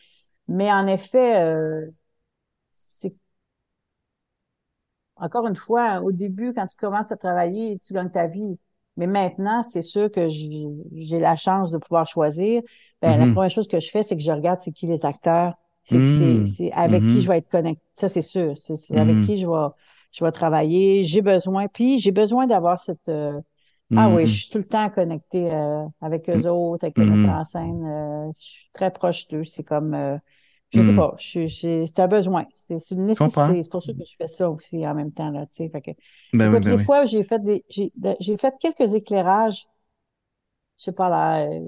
mais 0.46 0.70
en 0.72 0.86
effet, 0.86 1.42
euh, 1.42 1.90
c'est, 2.70 3.12
encore 5.16 5.48
une 5.48 5.56
fois, 5.56 6.00
au 6.02 6.12
début, 6.12 6.52
quand 6.54 6.66
tu 6.68 6.76
commences 6.76 7.10
à 7.10 7.16
travailler, 7.16 7.78
tu 7.80 7.92
gagnes 7.92 8.10
ta 8.10 8.28
vie. 8.28 8.56
Mais 8.96 9.06
maintenant, 9.06 9.62
c'est 9.62 9.82
sûr 9.82 10.10
que 10.10 10.28
j'ai 10.28 11.18
la 11.20 11.36
chance 11.36 11.70
de 11.70 11.78
pouvoir 11.78 12.06
choisir. 12.06 12.62
Ben, 13.02 13.16
la 13.18 13.26
Mhm. 13.26 13.26
première 13.26 13.50
chose 13.50 13.68
que 13.68 13.78
je 13.80 13.90
fais, 13.90 14.02
c'est 14.02 14.16
que 14.16 14.22
je 14.22 14.32
regarde 14.32 14.60
c'est 14.60 14.72
qui 14.72 14.86
les 14.86 15.04
acteurs, 15.04 15.54
c'est 15.84 16.04
Mm. 16.04 16.06
c'est 16.08 16.44
c'est 16.46 16.72
avec 16.72 17.06
qui 17.06 17.20
je 17.22 17.28
vais 17.28 17.38
être 17.38 17.48
connecté. 17.50 17.82
Ça, 17.94 18.08
c'est 18.08 18.22
sûr. 18.22 18.54
C'est 18.56 18.98
avec 18.98 19.20
Mhm. 19.20 19.20
qui 19.20 19.36
je 19.36 19.46
vais 19.46 19.68
je 20.12 20.24
vais 20.24 20.32
travailler. 20.32 21.04
J'ai 21.04 21.20
besoin. 21.22 21.68
Puis 21.68 21.98
j'ai 21.98 22.10
besoin 22.12 22.46
d'avoir 22.46 22.78
cette 22.80 23.08
euh, 23.08 23.38
ah 23.94 24.10
oui, 24.10 24.26
je 24.26 24.32
suis 24.34 24.50
tout 24.50 24.58
le 24.58 24.66
temps 24.66 24.90
connectée 24.90 25.50
euh, 25.52 25.84
avec 26.00 26.28
eux 26.30 26.46
autres, 26.48 26.84
avec 26.84 26.98
les 26.98 27.06
metteurs 27.06 27.34
en 27.36 27.44
scène. 27.44 27.84
euh, 27.86 28.30
je 28.34 28.40
suis 28.44 28.70
très 28.72 28.92
proche 28.92 29.26
d'eux. 29.28 29.44
C'est 29.44 29.64
comme 29.64 29.94
euh, 29.94 30.18
je 30.76 30.82
sais 30.82 30.92
Mhm. 30.92 30.94
pas, 30.94 31.14
je 31.18 31.46
j'ai- 31.46 31.86
c'est 31.86 32.00
un 32.00 32.08
besoin. 32.08 32.46
C'est 32.54 32.78
c'est 32.78 32.94
une 32.94 33.06
nécessité. 33.06 33.62
C'est 33.62 33.70
pour 33.72 33.82
ça 33.82 33.92
que 33.92 34.04
je 34.04 34.16
fais 34.16 34.28
ça 34.28 34.50
aussi 34.50 34.86
en 34.86 34.94
même 34.94 35.12
temps, 35.12 35.30
là, 35.30 35.46
tu 35.46 35.56
sais. 35.64 35.68
Fait 35.70 35.82
que, 35.82 35.90
Ben 36.32 36.50
oui, 36.52 36.60
ben 36.60 36.74
oui. 36.76 36.86
fois 36.86 37.04
j'ai 37.06 37.22
fait 37.24 37.40
des, 37.42 37.64
j'ai, 37.70 37.92
j'ai 38.20 38.36
fait 38.38 38.54
quelques 38.60 38.94
éclairages, 38.94 39.66
je 40.78 40.84
sais 40.84 40.92
pas 40.92 41.08
là, 41.08 41.40
euh, 41.46 41.60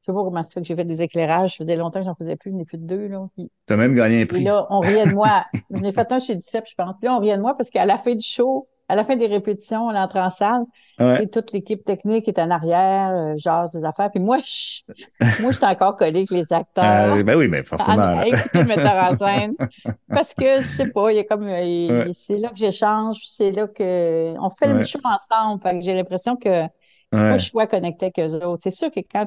je 0.00 0.06
sais 0.06 0.12
pas 0.12 0.22
comment 0.24 0.42
ça 0.42 0.54
fait 0.54 0.60
que 0.62 0.66
j'ai 0.66 0.76
fait 0.76 0.84
des 0.84 1.02
éclairages. 1.02 1.52
Ça 1.56 1.64
faisait 1.64 1.76
longtemps 1.76 2.00
que 2.00 2.06
j'en 2.06 2.14
faisais 2.14 2.36
plus, 2.36 2.50
j'en 2.52 2.58
ai 2.58 2.64
plus 2.64 2.78
de 2.78 2.86
deux, 2.86 3.08
là. 3.08 3.28
Puis, 3.34 3.50
T'as 3.66 3.76
même 3.76 3.94
gagné 3.94 4.22
un 4.22 4.26
et 4.30 4.40
prix. 4.40 4.42
là, 4.42 4.66
on 4.70 4.82
riait 4.82 5.06
de 5.06 5.12
moi. 5.12 5.46
J'en 5.70 5.82
ai 5.82 5.92
fait 5.92 6.10
un 6.12 6.18
chez 6.20 6.36
Duceppe, 6.36 6.66
je 6.68 6.74
pense. 6.76 6.96
Puis 6.98 7.06
là, 7.08 7.16
on 7.16 7.20
riait 7.20 7.36
de 7.36 7.42
moi 7.42 7.56
parce 7.56 7.70
qu'à 7.70 7.86
la 7.86 7.98
fin 7.98 8.14
du 8.14 8.24
show, 8.26 8.68
à 8.88 8.94
la 8.94 9.04
fin 9.04 9.16
des 9.16 9.26
répétitions, 9.26 9.86
on 9.86 9.94
entre 9.94 10.16
en 10.18 10.30
salle, 10.30 10.64
Ouais. 11.00 11.24
et 11.24 11.28
toute 11.28 11.52
l'équipe 11.52 11.84
technique 11.84 12.28
est 12.28 12.38
en 12.38 12.50
arrière, 12.50 13.10
euh, 13.10 13.34
genre 13.36 13.68
des 13.70 13.84
affaires. 13.84 14.10
Puis 14.10 14.20
moi, 14.20 14.38
je, 14.38 14.82
moi, 15.42 15.50
j'étais 15.50 15.66
encore 15.66 15.96
collée 15.96 16.18
avec 16.20 16.30
les 16.30 16.52
acteurs. 16.52 17.14
Euh, 17.16 17.22
ben 17.24 17.36
oui, 17.36 17.48
ben 17.48 17.60
à, 17.60 17.64
forcément. 17.64 17.96
là. 17.96 18.26
écouter 18.26 18.58
le 18.60 18.64
metteur 18.64 18.94
en 19.10 19.14
scène. 19.16 19.54
Parce 20.08 20.34
que, 20.34 20.60
je 20.62 20.66
sais 20.66 20.88
pas, 20.90 21.10
il 21.10 21.16
y 21.16 21.18
a 21.18 21.24
comme, 21.24 21.42
euh, 21.46 22.04
Ouais. 22.06 22.12
c'est 22.14 22.38
là 22.38 22.48
que 22.50 22.56
j'échange, 22.56 23.18
c'est 23.26 23.50
là 23.50 23.66
que, 23.66 24.34
on 24.38 24.50
fait 24.50 24.68
Ouais. 24.68 24.74
le 24.74 24.82
show 24.84 25.00
ensemble. 25.04 25.60
Fait 25.60 25.78
que 25.78 25.84
j'ai 25.84 25.94
l'impression 25.94 26.36
que, 26.36 26.60
moi, 27.12 27.32
Ouais. 27.32 27.38
je 27.38 27.44
suis 27.44 27.52
connectée 27.68 28.06
avec 28.06 28.18
eux 28.20 28.34
autres. 28.44 28.62
C'est 28.62 28.70
sûr 28.70 28.90
que 28.90 29.00
quand, 29.00 29.26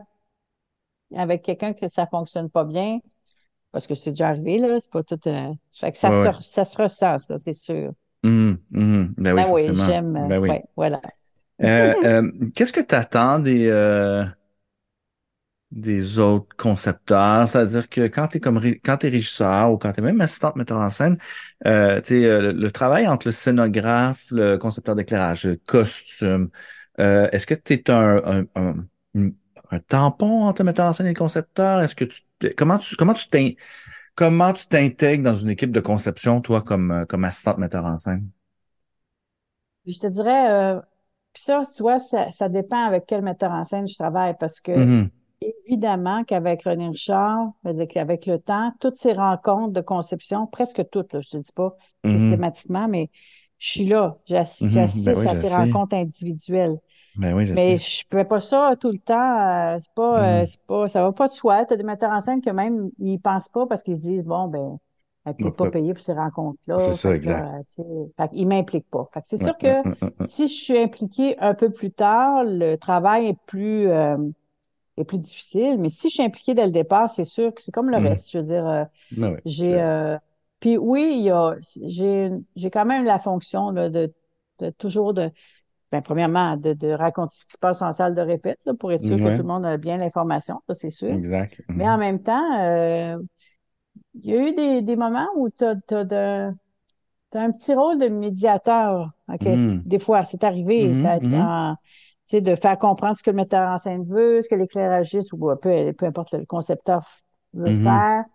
avec 1.15 1.41
quelqu'un 1.43 1.73
que 1.73 1.87
ça 1.87 2.05
fonctionne 2.07 2.49
pas 2.49 2.63
bien, 2.63 2.99
parce 3.71 3.87
que 3.87 3.93
c'est 3.95 4.11
déjà 4.11 4.29
arrivé, 4.29 4.57
là, 4.59 4.79
c'est 4.79 4.91
pas 4.91 5.03
tout, 5.03 5.19
euh, 5.27 5.53
fait 5.73 5.91
que 5.91 5.97
ça, 5.97 6.09
Ouais, 6.09 6.15
se, 6.23 6.27
ouais. 6.29 6.33
ça 6.41 6.65
se 6.65 6.81
ressent, 6.81 7.19
ça, 7.19 7.37
c'est 7.37 7.53
sûr. 7.53 7.91
Mhm, 8.23 8.59
mhm. 8.71 9.13
Ben 9.17 9.33
oui, 9.33 9.43
Ben 9.43 9.51
oui, 9.51 9.63
j'aime, 9.85 10.15
euh, 10.15 10.27
Ben 10.27 10.39
oui. 10.39 10.49
ouais, 10.49 10.63
voilà. 10.75 11.01
Euh, 11.61 11.93
euh, 12.03 12.31
qu'est-ce 12.55 12.73
que 12.73 12.81
tu 12.81 12.95
attends 12.95 13.39
des, 13.39 13.67
euh, 13.67 14.25
des 15.71 16.19
autres 16.19 16.55
concepteurs? 16.57 17.47
C'est-à-dire 17.47 17.89
que 17.89 18.01
quand 18.07 18.27
tu 18.27 18.37
es 18.37 18.39
comme 18.39 18.59
quand 18.83 18.97
t'es 18.97 19.09
régisseur 19.09 19.71
ou 19.71 19.77
quand 19.77 19.91
tu 19.93 19.99
es 19.99 20.03
même 20.03 20.19
assistante 20.21 20.55
metteur 20.55 20.77
en 20.79 20.89
scène, 20.89 21.17
euh, 21.65 22.01
tu 22.01 22.09
sais, 22.21 22.25
euh, 22.25 22.41
le, 22.41 22.51
le 22.53 22.71
travail 22.71 23.07
entre 23.07 23.27
le 23.27 23.31
scénographe, 23.31 24.25
le 24.31 24.57
concepteur 24.57 24.95
d'éclairage, 24.95 25.45
le 25.45 25.55
costume, 25.67 26.49
euh, 26.99 27.29
est-ce 27.31 27.45
que 27.47 27.53
tu 27.53 27.73
es 27.73 27.89
un, 27.91 28.45
un, 28.55 28.75
un, 29.15 29.79
tampon 29.87 30.43
entre 30.43 30.61
le 30.63 30.65
metteur 30.65 30.87
en 30.87 30.93
scène 30.93 31.05
et 31.07 31.09
le 31.09 31.15
concepteur? 31.15 31.81
Est-ce 31.81 31.95
que 31.95 32.05
tu 32.05 32.21
comment 32.57 32.77
tu 32.79 32.95
comment 32.95 33.13
tu 33.13 33.29
comment 34.19 34.53
tu 34.53 34.67
t'intègres 34.67 35.23
dans 35.23 35.33
une 35.35 35.49
équipe 35.49 35.71
de 35.71 35.79
conception, 35.79 36.41
toi, 36.41 36.61
comme, 36.61 36.91
euh, 36.91 37.05
comme 37.07 37.25
assistante 37.25 37.57
metteur 37.57 37.85
en 37.85 37.97
scène? 37.97 38.29
Je 39.85 39.99
te 39.99 40.07
dirais, 40.07 40.49
euh, 40.51 40.81
ça, 41.35 41.61
tu 41.75 41.81
vois, 41.83 41.99
ça, 41.99 42.31
ça 42.31 42.49
dépend 42.49 42.83
avec 42.85 43.05
quel 43.07 43.21
metteur 43.21 43.51
en 43.51 43.63
scène 43.63 43.87
je 43.87 43.95
travaille, 43.95 44.35
parce 44.39 44.59
que, 44.61 44.71
Mhm. 44.75 45.11
Évidemment 45.67 46.23
qu'avec 46.25 46.63
René 46.63 46.89
Richard, 46.89 47.53
c'est-à-dire 47.63 47.87
qu'avec 47.89 48.25
le 48.27 48.39
temps, 48.39 48.73
toutes 48.79 48.95
ces 48.97 49.13
rencontres 49.13 49.73
de 49.73 49.81
conception, 49.81 50.47
presque 50.47 50.89
toutes, 50.91 51.13
là, 51.13 51.21
je 51.21 51.37
ne 51.37 51.41
dis 51.43 51.51
pas 51.53 51.75
Mhm. 52.03 52.43
systématiquement, 52.43 52.87
mais 52.87 53.11
je 53.59 53.69
suis 53.71 53.85
là, 53.85 54.19
Mhm. 54.59 54.91
j'assiste 54.95 55.05
Ben 55.05 55.15
oui, 55.17 55.27
à 55.27 55.35
ces 55.35 55.49
rencontres 55.49 55.95
individuelles. 55.97 56.79
Ben 57.15 57.33
oui, 57.35 57.45
je 57.45 57.55
Mais 57.55 57.77
sais. 57.77 57.79
je 57.79 58.03
ne 58.11 58.17
fais 58.19 58.25
pas 58.25 58.39
ça 58.41 58.75
tout 58.79 58.91
le 58.91 58.99
temps. 58.99 59.75
euh, 59.75 59.77
c'est 59.81 59.91
pas, 59.93 60.41
euh, 60.43 60.45
Mhm. 60.45 60.47
c'est 60.47 60.61
pas, 60.67 60.87
ça 60.89 61.01
va 61.01 61.11
pas 61.13 61.27
de 61.27 61.33
soi. 61.33 61.65
Tu 61.65 61.73
as 61.73 61.77
des 61.77 61.83
metteurs 61.83 62.11
en 62.11 62.21
scène 62.21 62.41
que 62.41 62.49
même 62.51 62.91
ils 62.99 63.19
pensent 63.21 63.49
pas 63.49 63.65
parce 63.67 63.83
qu'ils 63.83 63.97
se 63.97 64.01
disent 64.03 64.23
bon 64.23 64.47
ben, 64.47 64.77
elle 65.25 65.31
n'est 65.33 65.37
peut-être 65.37 65.55
pas 65.57 65.67
payée 65.67 65.93
pour 65.93 66.03
ces 66.03 66.13
rencontres-là. 66.13 66.77
C'est 66.77 66.93
ça, 66.93 67.13
Fait 67.13 67.17
que 67.23 67.29
exact. 67.29 67.51
euh, 67.81 68.05
fait 68.17 68.29
qu'ils 68.29 68.47
m'impliquent 68.47 68.89
pas. 68.89 69.09
Fait 69.13 69.21
que 69.21 69.27
c'est 69.27 69.37
Ouais, 69.39 69.39
sûr 69.39 69.57
que 69.57 69.83
ouais, 69.83 69.93
ouais, 70.01 70.11
si 70.21 70.47
je 70.47 70.53
suis 70.53 70.77
impliquée 70.77 71.37
un 71.39 71.53
peu 71.55 71.71
plus 71.71 71.91
tard, 71.91 72.43
le 72.45 72.75
travail 72.77 73.27
est 73.27 73.37
plus 73.47 73.89
euh, 73.89 74.17
est 74.97 75.05
plus 75.05 75.19
difficile. 75.19 75.77
Mais 75.79 75.89
si 75.89 76.09
je 76.09 76.15
suis 76.15 76.23
impliquée 76.23 76.53
dès 76.53 76.65
le 76.65 76.71
départ, 76.71 77.09
c'est 77.09 77.25
sûr 77.25 77.53
que 77.53 77.61
c'est 77.61 77.71
comme 77.71 77.89
le 77.89 77.97
Mhm. 77.97 77.97
reste. 77.97 78.31
Je 78.31 78.37
veux 78.39 78.43
dire, 78.43 78.67
euh, 78.67 78.85
Ben 79.11 79.29
oui, 79.33 79.41
j'ai 79.45 79.81
euh, 79.81 80.17
puis 80.59 80.77
oui, 80.77 81.11
il 81.19 81.23
y 81.25 81.31
a 81.31 81.55
j'ai 81.83 82.31
j'ai 82.55 82.71
quand 82.71 82.85
même 82.85 83.05
la 83.05 83.19
fonction 83.19 83.71
là, 83.71 83.89
de, 83.89 84.13
de 84.59 84.69
toujours 84.71 85.13
de 85.13 85.31
ben, 85.91 86.01
premièrement, 86.01 86.57
de, 86.57 86.73
de 86.73 86.89
raconter 86.89 87.35
ce 87.35 87.45
qui 87.45 87.53
se 87.53 87.57
passe 87.57 87.81
en 87.81 87.91
salle 87.91 88.15
de 88.15 88.21
répète, 88.21 88.59
là, 88.65 88.73
pour 88.79 88.91
être 88.91 89.01
sûr 89.01 89.17
que 89.17 89.35
tout 89.35 89.41
le 89.41 89.47
monde 89.47 89.65
a 89.65 89.77
bien 89.77 89.97
l'information, 89.97 90.61
ça 90.67 90.73
c'est 90.73 90.89
sûr. 90.89 91.15
Exact. 91.15 91.61
Mais 91.75 91.85
Mhm. 91.85 91.89
en 91.89 91.97
même 91.97 92.21
temps, 92.21 92.59
euh, 92.59 93.17
il 94.15 94.25
y 94.29 94.33
a 94.33 94.49
eu 94.49 94.53
des, 94.53 94.81
des 94.81 94.95
moments 94.95 95.27
où 95.35 95.49
tu 95.49 95.63
as, 95.63 95.75
un 97.33 97.51
petit 97.51 97.73
rôle 97.73 97.97
de 97.99 98.07
médiateur. 98.07 99.11
Mhm. 99.27 99.83
Des 99.85 99.99
fois, 99.99 100.23
c'est 100.25 100.43
arrivé 100.43 100.93
mhm. 100.93 101.35
en- 101.35 101.75
sais, 102.27 102.41
de 102.41 102.55
faire 102.55 102.77
comprendre 102.77 103.15
ce 103.17 103.23
que 103.23 103.31
le 103.31 103.35
metteur 103.35 103.67
en 103.69 103.77
scène 103.77 104.05
veut, 104.05 104.41
ce 104.41 104.49
que 104.49 104.55
l'éclairagiste 104.55 105.33
ou 105.33 105.55
peu, 105.55 105.91
peu 105.97 106.05
importe 106.05 106.33
le 106.33 106.45
concepteur 106.45 107.01
veut 107.53 107.71
Mhm. 107.71 107.83
faire. 107.83 108.25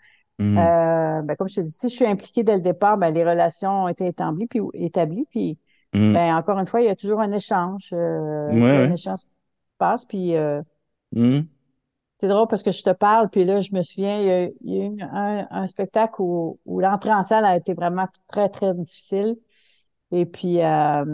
Euh, 0.40 1.22
ben, 1.22 1.36
comme 1.36 1.48
je 1.48 1.56
te 1.56 1.60
dis, 1.60 1.70
si 1.70 1.88
je 1.88 1.94
suis 1.94 2.06
impliquée 2.06 2.42
dès 2.44 2.56
le 2.56 2.60
départ, 2.60 2.98
ben, 2.98 3.12
les 3.12 3.24
relations 3.24 3.84
ont 3.84 3.88
été 3.88 4.06
établies, 4.06 4.46
puis, 4.46 4.60
établies, 4.74 5.26
puis 5.30 5.58
Mhm. 5.94 6.14
ben, 6.14 6.36
encore 6.36 6.58
une 6.58 6.66
fois, 6.66 6.80
il 6.82 6.86
y 6.86 6.88
a 6.90 6.96
toujours 6.96 7.20
un 7.20 7.30
échange. 7.32 7.90
euh, 7.92 8.60
Ouais, 8.62 8.86
un 8.86 8.90
échange 8.90 9.20
qui 9.20 9.26
se 9.26 9.78
passe, 9.78 10.04
puis 10.06 10.36
euh, 10.36 10.62
Mhm. 11.12 11.48
c'est 12.20 12.28
drôle 12.28 12.48
parce 12.48 12.62
que 12.62 12.70
je 12.70 12.82
te 12.82 12.90
parle, 12.90 13.28
puis 13.30 13.44
là, 13.44 13.60
je 13.60 13.72
me 13.74 13.82
souviens, 13.82 14.20
il 14.20 14.26
y 14.26 14.30
a, 14.30 14.44
il 14.62 14.74
y 14.74 14.80
a 14.80 14.84
eu 14.86 15.02
un, 15.02 15.46
un 15.50 15.66
spectacle 15.66 16.14
où, 16.22 16.58
où 16.64 16.80
l'entrée 16.80 17.12
en 17.12 17.22
salle 17.22 17.44
a 17.44 17.56
été 17.56 17.74
vraiment 17.74 18.06
très, 18.28 18.48
très 18.48 18.72
difficile. 18.74 19.36
Et 20.12 20.26
puis, 20.26 20.62
euh, 20.62 21.04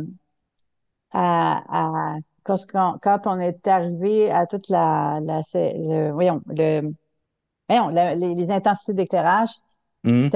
à, 1.13 1.63
à 2.15 2.17
quand, 2.45 2.99
quand 3.03 3.27
on 3.27 3.39
est 3.39 3.67
arrivé 3.69 4.31
à 4.31 4.47
toute 4.47 4.69
la, 4.69 5.21
la 5.23 5.43
le, 5.55 6.11
voyons, 6.13 6.43
le, 6.47 6.93
voyons, 7.69 7.89
les, 7.91 8.17
les, 8.17 8.51
intensités 8.51 8.95
d'éclairage, 8.95 9.51
Mhm. 10.05 10.31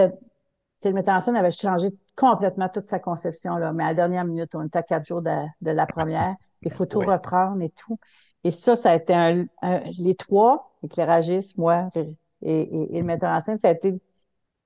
le 0.85 0.93
metteur 0.93 1.15
en 1.17 1.21
scène 1.21 1.37
avait 1.37 1.51
changé 1.51 1.89
complètement 2.17 2.69
toute 2.69 2.85
sa 2.87 2.99
conception, 2.99 3.57
là. 3.57 3.73
Mais 3.73 3.85
à 3.85 3.89
la 3.89 3.95
dernière 3.95 4.25
minute, 4.25 4.55
on 4.55 4.65
était 4.67 4.79
à 4.79 4.83
quatre 4.83 5.05
jours 5.07 5.23
de, 5.23 5.35
de 5.63 5.71
la 5.71 5.87
première. 5.87 6.35
Il 6.63 6.73
faut 6.73 6.87
tout 6.87 6.99
Ouais. 7.01 7.07
reprendre 7.07 7.61
et 7.63 7.71
tout. 7.71 7.99
Et 8.45 8.51
ça, 8.51 8.77
ça 8.77 8.93
a 8.93 8.95
été 8.97 9.15
un, 9.15 9.47
un- 9.63 9.81
les 9.99 10.15
trois, 10.15 10.73
éclairagistes, 10.83 11.57
moi 11.59 11.91
et, 11.95 12.17
et, 12.43 12.97
et 12.97 13.01
le 13.01 13.05
metteur 13.05 13.31
en 13.31 13.41
scène, 13.41 13.59
ça 13.59 13.69
a 13.69 13.73
été 13.73 14.01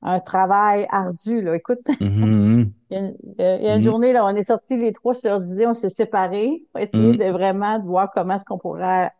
un 0.02 0.20
travail 0.20 0.86
ardu, 0.90 1.42
là. 1.42 1.56
Écoute, 1.56 1.80
Mhm. 2.00 2.72
il 2.90 2.96
y 2.96 2.96
a 2.96 3.00
une, 3.00 3.16
il 3.38 3.64
y 3.66 3.68
a 3.68 3.72
une 3.74 3.78
Mhm. 3.78 3.82
journée, 3.82 4.12
là, 4.12 4.24
on 4.24 4.28
est 4.36 4.44
sortis 4.44 4.76
les 4.76 4.92
trois 4.92 5.14
sur 5.14 5.38
idées, 5.44 5.66
on 5.66 5.74
s'est 5.74 5.88
séparés, 5.88 6.64
pour 6.72 6.80
essayer 6.80 7.12
Mhm. 7.12 7.16
de 7.18 7.24
vraiment 7.32 7.78
de 7.78 7.84
voir 7.86 8.10
comment 8.12 8.34
est-ce 8.34 8.44
qu'on 8.44 8.58
pourrait. 8.58 9.10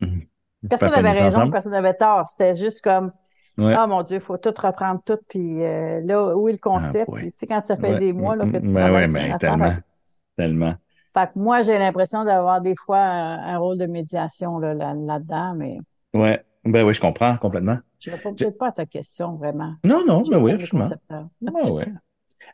Mhm. 0.00 0.22
Personne 0.68 0.90
n'avait 0.92 1.10
raison, 1.12 1.38
ensemble. 1.38 1.52
personne 1.52 1.72
n'avait 1.72 1.94
tort. 1.94 2.28
C'était 2.30 2.54
juste 2.54 2.82
comme, 2.82 3.12
Ouais. 3.56 3.74
ah 3.74 3.86
mon 3.86 4.02
Dieu, 4.02 4.16
il 4.16 4.20
faut 4.20 4.36
tout 4.36 4.52
reprendre 4.56 5.00
tout, 5.04 5.18
puis 5.28 5.62
euh, 5.64 6.00
là, 6.04 6.36
où 6.36 6.48
est 6.48 6.52
le 6.52 6.58
concept? 6.58 7.08
boy. 7.10 7.20
Puis, 7.22 7.32
tu 7.32 7.38
sais, 7.38 7.46
quand 7.46 7.64
ça 7.64 7.76
fait 7.76 7.92
Ouais. 7.92 7.98
des 7.98 8.12
mois 8.12 8.34
là, 8.36 8.46
que 8.46 8.58
tu 8.58 8.72
Ben 8.72 8.80
travailles 8.80 9.02
ouais, 9.02 9.06
sur 9.08 9.16
affaire, 9.16 9.38
tellement, 9.38 9.70
fait 9.70 9.76
que- 9.76 9.82
tellement. 10.36 10.74
fait 11.16 11.26
que 11.26 11.38
moi, 11.38 11.62
j'ai 11.62 11.78
l'impression 11.78 12.24
d'avoir 12.24 12.60
des 12.60 12.74
fois 12.76 12.98
un, 12.98 13.54
un 13.54 13.58
rôle 13.58 13.78
de 13.78 13.86
médiation 13.86 14.58
là, 14.58 14.74
là, 14.74 14.94
là-dedans, 14.94 15.54
mais 15.56 15.78
Ouais. 16.12 16.44
Ben 16.64 16.84
oui, 16.84 16.94
je 16.94 17.00
comprends 17.00 17.36
complètement. 17.36 17.78
je 18.00 18.10
ne 18.10 18.16
réponds 18.16 18.34
peut-être 18.34 18.56
pas 18.58 18.68
à 18.68 18.72
ta 18.72 18.86
question, 18.86 19.34
vraiment. 19.36 19.74
Non, 19.84 20.02
non, 20.06 20.22
ben 20.22 20.38
oui, 20.38 20.52
absolument. 20.52 20.84
concepteur. 20.88 21.28
Ouais, 21.42 21.70
ouais. 21.70 21.88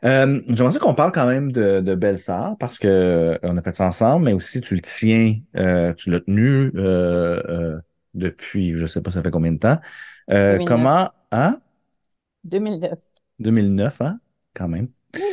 Euh, 0.03 0.41
j'aimerais 0.47 0.79
qu'on 0.79 0.93
parle 0.95 1.11
quand 1.11 1.27
même 1.27 1.51
de, 1.51 1.79
de 1.81 1.95
Belle 1.95 2.17
Sœur 2.17 2.55
parce 2.59 2.79
que 2.79 2.87
euh, 2.87 3.37
on 3.43 3.55
a 3.57 3.61
fait 3.61 3.73
ça 3.73 3.85
ensemble, 3.87 4.25
mais 4.25 4.33
aussi 4.33 4.59
tu 4.61 4.75
le 4.75 4.81
tiens, 4.81 5.35
euh, 5.57 5.93
tu 5.93 6.09
l'as 6.09 6.21
tenu 6.21 6.71
euh, 6.75 7.41
euh, 7.47 7.79
depuis, 8.13 8.75
je 8.75 8.85
sais 8.85 9.01
pas, 9.01 9.11
ça 9.11 9.21
fait 9.21 9.31
combien 9.31 9.51
de 9.51 9.59
temps? 9.59 9.77
Euh, 10.29 10.57
2009. 10.57 10.67
comment, 10.67 11.09
hein? 11.31 11.59
2009. 12.43 12.99
2009, 13.39 14.01
hein? 14.01 14.19
Quand 14.53 14.67
même. 14.67 14.87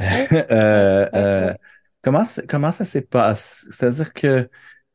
Euh, 0.00 1.08
euh, 1.14 1.54
comment, 2.02 2.24
comment 2.48 2.72
ça 2.72 2.84
s'est 2.84 3.02
passé? 3.02 3.68
C'est-à-dire 3.70 4.12
que 4.12 4.42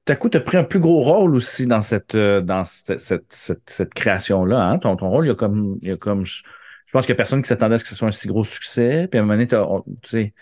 tout 0.05 0.13
à 0.13 0.15
coup, 0.17 0.29
tu 0.29 0.37
as 0.37 0.41
pris 0.41 0.57
un 0.57 0.63
plus 0.65 0.79
gros 0.79 1.01
rôle 1.01 1.35
aussi 1.35 1.67
dans 1.67 1.81
cette, 1.81 2.15
euh, 2.15 2.41
dans 2.41 2.65
cette, 2.65 2.99
cette, 2.99 3.31
cette, 3.31 3.69
cette 3.69 3.93
création-là. 3.93 4.61
Hein? 4.61 4.79
Ton, 4.79 4.97
ton 4.97 5.09
rôle, 5.09 5.25
il 5.25 5.29
y 5.29 5.31
a 5.31 5.35
comme, 5.35 5.77
il 5.81 5.89
y 5.89 5.91
a 5.91 5.97
comme 5.97 6.25
je, 6.25 6.43
je 6.85 6.91
pense 6.91 7.05
qu'il 7.05 7.13
y 7.13 7.13
a 7.13 7.17
personne 7.17 7.41
qui 7.41 7.47
s'attendait 7.47 7.75
à 7.75 7.77
ce 7.77 7.83
que 7.85 7.89
ce 7.91 7.95
soit 7.95 8.09
un 8.09 8.11
si 8.11 8.27
gros 8.27 8.43
succès. 8.43 9.07
Puis 9.09 9.17
à 9.19 9.21
un 9.21 9.25
moment 9.25 9.35
donné, 9.41 9.47
tu 10.01 10.09
sais, 10.09 10.33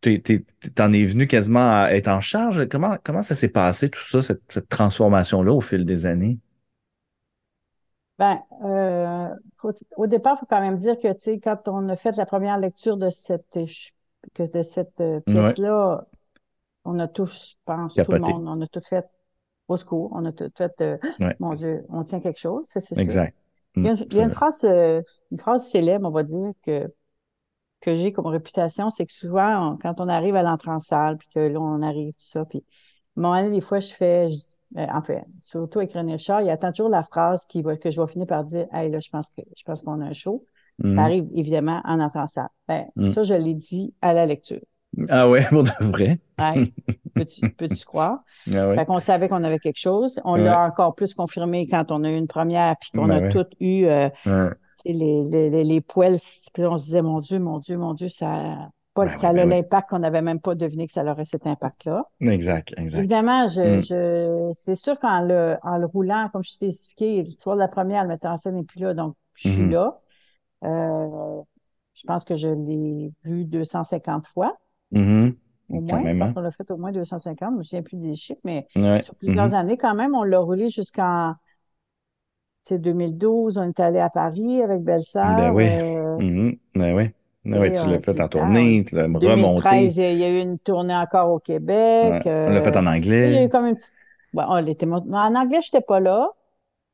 t'es- 0.00 0.20
t'es- 0.20 0.44
t'en 0.74 0.92
es 0.92 1.04
venu 1.04 1.26
quasiment 1.26 1.82
à 1.82 1.90
être 1.92 2.08
en 2.08 2.20
charge. 2.22 2.68
Comment, 2.68 2.96
comment 3.04 3.22
ça 3.22 3.34
s'est 3.34 3.48
passé, 3.50 3.90
tout 3.90 4.02
ça, 4.08 4.22
cette, 4.22 4.42
cette 4.48 4.68
transformation-là 4.68 5.52
au 5.52 5.60
fil 5.60 5.84
des 5.84 6.06
années? 6.06 6.38
Ben, 8.18 8.40
euh, 8.64 9.28
faut- 9.56 9.72
au 9.96 10.06
départ, 10.06 10.34
il 10.36 10.40
faut 10.40 10.46
quand 10.46 10.60
même 10.60 10.76
dire 10.76 10.96
que, 10.98 11.12
tu 11.12 11.20
sais, 11.20 11.40
quand 11.40 11.66
on 11.68 11.88
a 11.88 11.96
fait 11.96 12.16
la 12.16 12.26
première 12.26 12.58
lecture 12.58 12.96
de 12.96 13.10
cette, 13.10 13.58
que 14.34 14.42
de 14.44 14.62
cette 14.62 15.00
euh, 15.00 15.20
pièce-là, 15.20 16.06
on 16.84 16.98
a 16.98 17.08
tous, 17.08 17.50
je 17.52 17.56
pense, 17.66 18.02
tout 18.02 18.12
le 18.12 18.18
monde, 18.20 18.48
on 18.48 18.60
a 18.62 18.66
tout 18.68 18.80
fait 18.82 19.06
au 19.68 19.76
secours, 19.78 20.10
on 20.14 20.24
a 20.26 20.32
tout 20.32 20.50
fait, 20.56 20.80
euh, 20.82 20.98
Ouais. 21.18 21.38
mon 21.40 21.54
Dieu, 21.54 21.84
on 21.90 22.04
tient 22.04 22.20
quelque 22.20 22.40
chose, 22.40 22.66
c'est 22.66 22.96
sûr. 22.96 22.96
Exact. 22.96 23.34
Il 23.82 23.88
y 23.88 23.90
a 23.90 23.92
Mm, 23.92 23.94
une, 23.94 24.06
il 24.10 24.16
y 24.16 24.20
a 24.20 24.24
une 24.24 24.30
phrase, 24.30 24.64
euh, 24.64 25.02
une 25.32 25.38
phrase 25.38 25.68
célèbre, 25.70 26.08
on 26.08 26.12
va 26.12 26.22
dire, 26.24 26.52
que, 26.64 26.92
que 27.80 27.94
j'ai 27.94 28.12
comme 28.12 28.26
réputation, 28.26 28.90
c'est 28.90 29.06
que 29.06 29.12
souvent, 29.12 29.72
on- 29.74 29.76
quand 29.78 30.00
on 30.00 30.08
arrive 30.08 30.36
à 30.36 30.42
l'entrée 30.42 30.70
en 30.70 30.80
salle, 30.80 31.16
puis 31.18 31.28
que 31.34 31.40
là, 31.40 31.60
on 31.60 31.82
arrive, 31.82 32.10
tout 32.12 32.16
ça, 32.20 32.44
puis 32.44 32.58
à 33.16 33.20
un 33.20 33.22
moment 33.22 33.42
donné, 33.42 33.54
des 33.56 33.60
fois, 33.60 33.80
je 33.80 33.92
fais, 33.94 34.28
je- 34.30 34.54
euh, 34.76 34.86
en 34.92 35.02
fait, 35.02 35.24
surtout 35.40 35.78
avec 35.80 35.92
René 35.92 36.12
Richard, 36.12 36.42
il 36.42 36.50
attend 36.50 36.72
toujours 36.72 36.88
la 36.90 37.02
phrase 37.02 37.44
qui 37.46 37.62
va, 37.62 37.76
que 37.76 37.90
je 37.90 38.00
vais 38.00 38.06
finir 38.06 38.26
par 38.26 38.44
dire, 38.44 38.66
hey, 38.72 38.90
là, 38.90 39.00
je 39.00 39.08
pense 39.10 39.28
que, 39.30 39.42
je 39.56 39.62
pense 39.64 39.82
qu'on 39.82 40.00
a 40.00 40.04
un 40.06 40.12
show. 40.12 40.44
Mhm. 40.82 40.94
Ça 40.96 41.02
arrive, 41.02 41.26
évidemment, 41.34 41.80
en 41.84 42.00
entrant 42.00 42.22
en 42.22 42.26
salle. 42.26 42.48
Ben, 42.68 42.86
Mm. 42.96 43.08
ça, 43.08 43.22
je 43.24 43.34
l'ai 43.34 43.54
dit 43.54 43.94
à 44.00 44.12
la 44.14 44.24
lecture. 44.26 44.60
Ah 45.08 45.28
ouais, 45.28 45.42
pour 45.50 45.62
de 45.62 45.70
vrai? 45.90 46.18
Hey, 46.38 46.72
peux-tu, 47.14 47.50
peux-tu 47.50 47.84
croire? 47.84 48.20
Ah 48.52 48.68
ouais. 48.68 48.76
Fait 48.76 48.86
qu'on 48.86 49.00
savait 49.00 49.28
qu'on 49.28 49.42
avait 49.44 49.58
quelque 49.58 49.78
chose. 49.78 50.20
On 50.24 50.34
Ouais. 50.34 50.42
l'a 50.44 50.64
encore 50.66 50.94
plus 50.94 51.14
confirmé 51.14 51.66
quand 51.66 51.90
on 51.92 52.04
a 52.04 52.10
eu 52.10 52.16
une 52.16 52.26
première, 52.26 52.76
puis 52.78 52.90
qu'on 52.94 53.06
Ben 53.06 53.16
a 53.16 53.20
ouais. 53.20 53.28
toutes 53.30 53.52
eu, 53.60 53.84
euh, 53.84 54.08
Ouais. 54.26 54.50
les, 54.86 54.94
les, 55.24 55.50
les, 55.50 55.64
les 55.64 55.80
poils, 55.80 56.18
puis 56.52 56.64
on 56.66 56.76
se 56.78 56.84
disait, 56.86 57.02
mon 57.02 57.20
Dieu, 57.20 57.38
mon 57.38 57.58
Dieu, 57.58 57.76
mon 57.78 57.94
Dieu, 57.94 58.08
ça, 58.08 58.70
pas, 58.94 59.06
Ben 59.06 59.18
ça 59.18 59.28
a 59.28 59.32
ben 59.32 59.48
l'impact 59.48 59.90
qu'on 59.90 59.98
n'avait 60.00 60.20
même 60.22 60.40
pas 60.40 60.54
deviné 60.54 60.86
que 60.86 60.92
ça 60.92 61.02
aurait 61.04 61.24
cet 61.24 61.46
impact-là. 61.46 62.04
Exact, 62.20 62.74
exact. 62.76 62.98
Évidemment, 62.98 63.48
je, 63.48 63.78
Mm. 63.78 63.82
je, 63.82 64.50
c'est 64.54 64.74
sûr 64.74 64.98
qu'en 64.98 65.20
le, 65.22 65.56
en 65.62 65.78
le 65.78 65.86
roulant, 65.86 66.28
comme 66.32 66.42
je 66.44 66.58
t'ai 66.58 66.68
expliqué, 66.68 67.22
l'histoire 67.22 67.56
de 67.56 67.60
la 67.60 67.68
première, 67.68 68.02
le 68.02 68.08
metteur 68.08 68.32
en 68.32 68.36
scène 68.36 68.56
n'est 68.56 68.64
plus 68.64 68.80
là, 68.80 68.92
donc 68.94 69.14
je 69.34 69.48
suis 69.48 69.62
Mhm. 69.62 69.70
là. 69.70 70.00
Euh, 70.64 71.40
je 71.94 72.02
pense 72.06 72.24
que 72.24 72.34
je 72.34 72.48
l'ai 72.48 73.12
vu 73.24 73.44
250 73.44 74.26
fois, 74.26 74.56
Mhm. 74.90 75.34
au 75.70 75.80
Quand 75.80 75.96
moins. 75.96 76.02
même, 76.02 76.16
Je 76.16 76.20
pense 76.20 76.28
hein? 76.30 76.32
qu'on 76.34 76.40
l'a 76.40 76.50
fait 76.50 76.70
au 76.70 76.76
moins 76.76 76.92
250, 76.92 77.52
je 77.54 77.58
me 77.58 77.62
souviens 77.62 77.82
plus 77.82 77.96
des 77.96 78.14
chiffres, 78.14 78.40
mais 78.44 78.66
Ouais. 78.76 79.02
sur 79.02 79.14
plusieurs 79.14 79.48
Mhm. 79.48 79.54
années 79.54 79.76
quand 79.78 79.94
même. 79.94 80.14
On 80.14 80.22
l'a 80.22 80.38
roulé 80.38 80.68
jusqu'en, 80.68 81.34
tu 82.64 82.74
sais, 82.74 82.78
2012. 82.78 83.58
On 83.58 83.64
est 83.68 83.80
allé 83.80 83.98
à 83.98 84.10
Paris 84.10 84.62
avec 84.62 84.82
Belle-Sœur. 84.82 85.36
Ben 85.36 85.50
oui. 85.52 85.64
Euh. 85.68 86.52
Ben 86.74 86.94
oui. 86.94 87.10
Tu 87.44 87.58
oui, 87.58 87.70
tu 87.72 87.90
l'as 87.90 87.98
fait 87.98 88.20
en 88.20 88.28
tournée, 88.28 88.84
tu 88.86 88.94
l'as 88.94 89.02
remonté. 89.02 89.26
2013, 89.26 89.96
il 89.96 90.18
y 90.18 90.24
a 90.24 90.28
eu 90.30 90.42
une 90.42 90.58
tournée 90.60 90.94
encore 90.94 91.30
au 91.30 91.40
Québec. 91.40 92.22
Ouais. 92.24 92.46
On 92.48 92.50
l'a 92.50 92.62
fait 92.62 92.76
en 92.76 92.86
Euh, 92.86 92.96
il 92.96 93.06
y 93.08 93.14
a 93.14 93.20
eu 93.20 93.36
anglais. 93.38 93.48
comme 93.50 93.66
une 93.66 93.74
petite... 93.74 93.92
Bon, 94.32 94.44
on 94.48 94.60
l'était... 94.60 94.86
En 94.86 95.34
anglais, 95.34 95.60
je 95.60 95.68
n'étais 95.74 95.84
pas 95.84 95.98
là. 95.98 96.28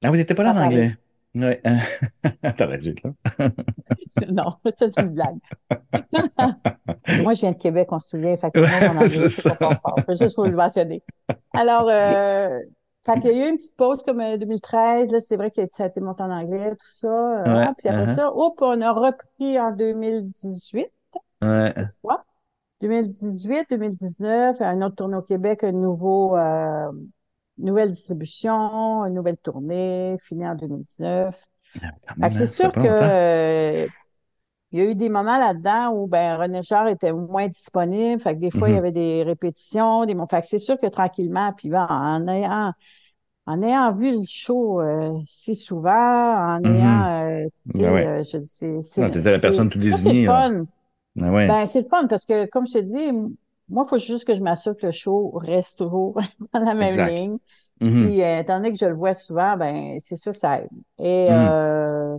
Ah, 0.03 0.11
vous 0.11 0.17
n'étiez 0.17 0.35
pas 0.35 0.45
là 0.45 0.53
en 0.55 0.57
anglais? 0.65 0.97
Ouais. 1.35 1.61
T'aurais 2.57 2.79
dû 2.79 2.91
être 2.91 3.03
là. 3.05 3.49
Non, 4.31 4.55
c'est 4.77 4.99
une 4.99 5.11
blague. 5.11 5.37
Moi, 7.23 7.35
je 7.35 7.41
viens 7.41 7.53
de 7.53 7.59
Québec, 7.59 7.89
on 7.93 8.01
se 8.01 8.11
souvient. 8.11 8.35
Fait 8.37 8.51
que 8.51 8.59
moi, 8.59 8.93
mon 8.93 9.01
anglais, 9.01 9.29
C'est 9.29 9.49
pas 9.51 9.55
fort 9.55 9.75
fort. 9.81 9.97
Faut 10.05 10.15
juste 10.15 10.35
faut 10.35 10.47
le 10.47 10.57
mentionner. 10.57 11.03
Alors, 11.55 11.89
euh, 11.89 12.59
fait 13.15 13.21
qu'il 13.21 13.33
y 13.37 13.43
a 13.43 13.47
eu 13.47 13.51
une 13.51 13.57
petite 13.57 13.77
pause 13.77 14.03
comme 14.03 14.21
euh, 14.21 14.37
2013. 14.37 15.11
Là, 15.11 15.21
c'est 15.21 15.37
vrai 15.37 15.51
que 15.51 15.61
ça 15.73 15.85
a 15.85 15.87
été 15.89 16.01
monté 16.01 16.23
en 16.23 16.31
anglais, 16.31 16.71
tout 16.77 16.89
ça. 16.89 17.09
euh, 17.09 17.45
Ouais, 17.45 17.69
hein. 17.69 17.75
Puis 17.79 17.89
après 17.89 18.07
uh-huh. 18.07 18.07
ça, 18.07 18.33
hop, 18.35 18.59
on 18.63 18.81
a 18.81 18.93
repris 18.93 19.59
en 19.61 19.73
2018. 19.73 20.89
Ouais. 21.43 21.89
2018, 22.81 23.67
2019, 23.71 24.61
une 24.61 24.85
autre 24.85 24.97
tournée 24.97 25.17
au 25.17 25.23
Québec, 25.23 25.65
un 25.65 25.73
nouveau, 25.73 26.37
euh, 26.37 26.91
nouvelle 27.59 27.91
distribution, 27.91 29.05
une 29.07 29.15
nouvelle 29.15 29.37
tournée, 29.39 30.17
finie 30.23 30.47
en 30.49 30.55
2019. 30.55 31.45
Quand 32.07 32.17
Fait 32.21 32.29
même, 32.29 32.31
que 32.31 32.35
hein, 32.37 32.39
c'est 32.39 32.47
sûr 32.47 32.77
que 32.77 32.87
euh, 32.87 33.87
il 34.73 34.79
y 34.81 34.83
a 34.83 34.91
eu 34.91 34.95
des 34.95 35.09
moments 35.09 35.39
là-dedans 35.39 35.93
où 35.95 36.07
ben 36.09 36.37
René 36.39 36.63
Char 36.63 36.89
était 36.89 37.13
moins 37.13 37.49
disponible. 37.49 38.21
Fait 38.21 38.35
que 38.35 38.41
des 38.41 38.51
fois, 38.51 38.71
il 38.71 38.75
y 38.75 38.77
Mhm. 38.77 38.79
avait 38.79 38.93
des 38.93 39.23
répétitions, 39.25 40.05
des. 40.07 40.15
Fait 40.31 40.43
que 40.43 40.49
c'est 40.49 40.59
sûr 40.59 40.79
que 40.79 40.87
tranquillement, 40.89 41.53
puis 41.55 41.71
ben, 41.71 41.87
en 41.89 42.29
ayant 42.29 42.73
en 43.49 43.63
ayant 43.63 43.93
vu 43.95 44.13
le 44.13 44.23
show 44.29 44.81
euh, 44.81 45.13
si 45.27 45.55
souvent, 45.55 45.91
en 45.91 46.63
Mhm. 46.63 46.75
ayant 46.75 47.23
euh, 47.45 47.45
tu 47.73 47.79
sais, 47.79 47.83
Ben 47.85 47.95
ouais. 47.95 48.07
euh, 48.07 48.23
je 48.23 48.41
c'est 48.43 48.81
c'est 48.83 49.03
la 49.03 49.11
c'est 49.11 49.41
personne 49.41 49.71
tout 49.71 49.79
c'est 49.79 49.89
désignée, 49.97 50.27
là. 50.27 50.51
fun. 50.51 50.65
Ben 51.17 51.33
ouais. 51.33 51.49
Ben, 51.49 51.67
c'est 51.67 51.81
le 51.83 51.89
fun 51.89 52.07
parce 52.09 52.25
que, 52.27 52.47
comme 52.47 52.67
je 52.67 52.75
te 52.75 52.79
dis, 52.81 53.11
moi, 53.71 53.85
il 53.87 53.89
faut 53.89 53.99
juste 53.99 54.27
que 54.27 54.35
je 54.35 54.43
m'assure 54.43 54.77
que 54.77 54.87
le 54.87 54.93
show 54.93 55.31
reste 55.37 55.79
toujours 55.79 56.19
dans 56.53 56.61
la 56.65 56.75
même 56.75 56.91
Exact. 56.91 57.17
ligne. 57.17 57.39
Mhm. 57.81 57.91
Puis, 58.03 58.23
euh, 58.23 58.41
étant 58.41 58.57
donné 58.59 58.73
que 58.73 58.79
je 58.79 58.87
le 58.87 58.95
vois 58.95 59.15
souvent, 59.15 59.57
ben, 59.57 59.99
c'est 60.01 60.17
sûr 60.17 60.33
que 60.33 60.39
ça 60.39 60.61
aide. 60.61 60.69
Et 60.99 61.29
Mhm. 61.31 61.33
euh, 61.33 62.19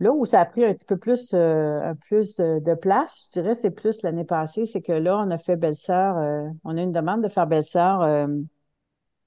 là 0.00 0.12
où 0.12 0.24
ça 0.24 0.40
a 0.40 0.44
pris 0.44 0.64
un 0.64 0.72
petit 0.72 0.84
peu 0.84 0.96
plus, 0.96 1.32
euh, 1.34 1.80
un 1.82 1.94
plus 1.94 2.36
de, 2.36 2.74
place, 2.74 3.28
je 3.34 3.40
dirais, 3.40 3.54
c'est 3.54 3.70
plus 3.70 4.02
l'année 4.02 4.24
passée, 4.24 4.66
c'est 4.66 4.80
que 4.82 4.92
là, 4.92 5.18
on 5.18 5.30
a 5.30 5.38
fait 5.38 5.56
Belle-Sœur, 5.56 6.16
euh, 6.18 6.44
on 6.64 6.76
a 6.76 6.82
une 6.82 6.92
demande 6.92 7.22
de 7.22 7.28
faire 7.28 7.46
Belle-Sœur 7.46 8.02
euh, 8.02 8.26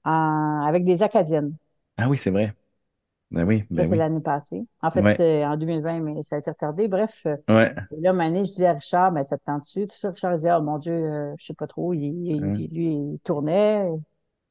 en- 0.04 0.64
avec 0.66 0.84
des 0.84 1.02
Acadiennes. 1.02 1.54
Ah 1.96 2.08
oui, 2.08 2.16
c'est 2.16 2.30
vrai. 2.30 2.54
Ben 3.30 3.44
oui, 3.46 3.60
Ça, 3.60 3.66
ben 3.70 3.84
c'est 3.86 3.92
oui. 3.92 3.98
l'année 3.98 4.20
passée. 4.20 4.66
En 4.82 4.90
fait, 4.90 5.00
Ouais. 5.02 5.12
c'était 5.12 5.44
en 5.46 5.56
2020, 5.56 6.00
mais 6.00 6.22
ça 6.22 6.36
a 6.36 6.38
été 6.38 6.50
retardé. 6.50 6.86
Bref, 6.86 7.22
euh, 7.26 7.36
Ouais. 7.48 7.74
Et 7.96 8.00
là, 8.00 8.12
Mané, 8.12 8.44
je 8.44 8.54
dis 8.54 8.66
à 8.66 8.74
Richard, 8.74 9.10
ben, 9.12 9.24
ça 9.24 9.38
te 9.38 9.44
tente-tu? 9.44 9.86
Tout 9.86 9.96
ça, 9.96 10.10
Richard 10.10 10.36
dit, 10.36 10.46
oh 10.50 10.60
mon 10.60 10.76
Dieu, 10.78 10.92
euh, 10.92 11.34
je 11.38 11.46
sais 11.46 11.54
pas 11.54 11.66
trop. 11.66 11.94
Il, 11.94 12.02
il- 12.04 12.36
il- 12.60 12.74
lui, 12.74 12.92
il 12.94 13.18
tournait. 13.24 13.88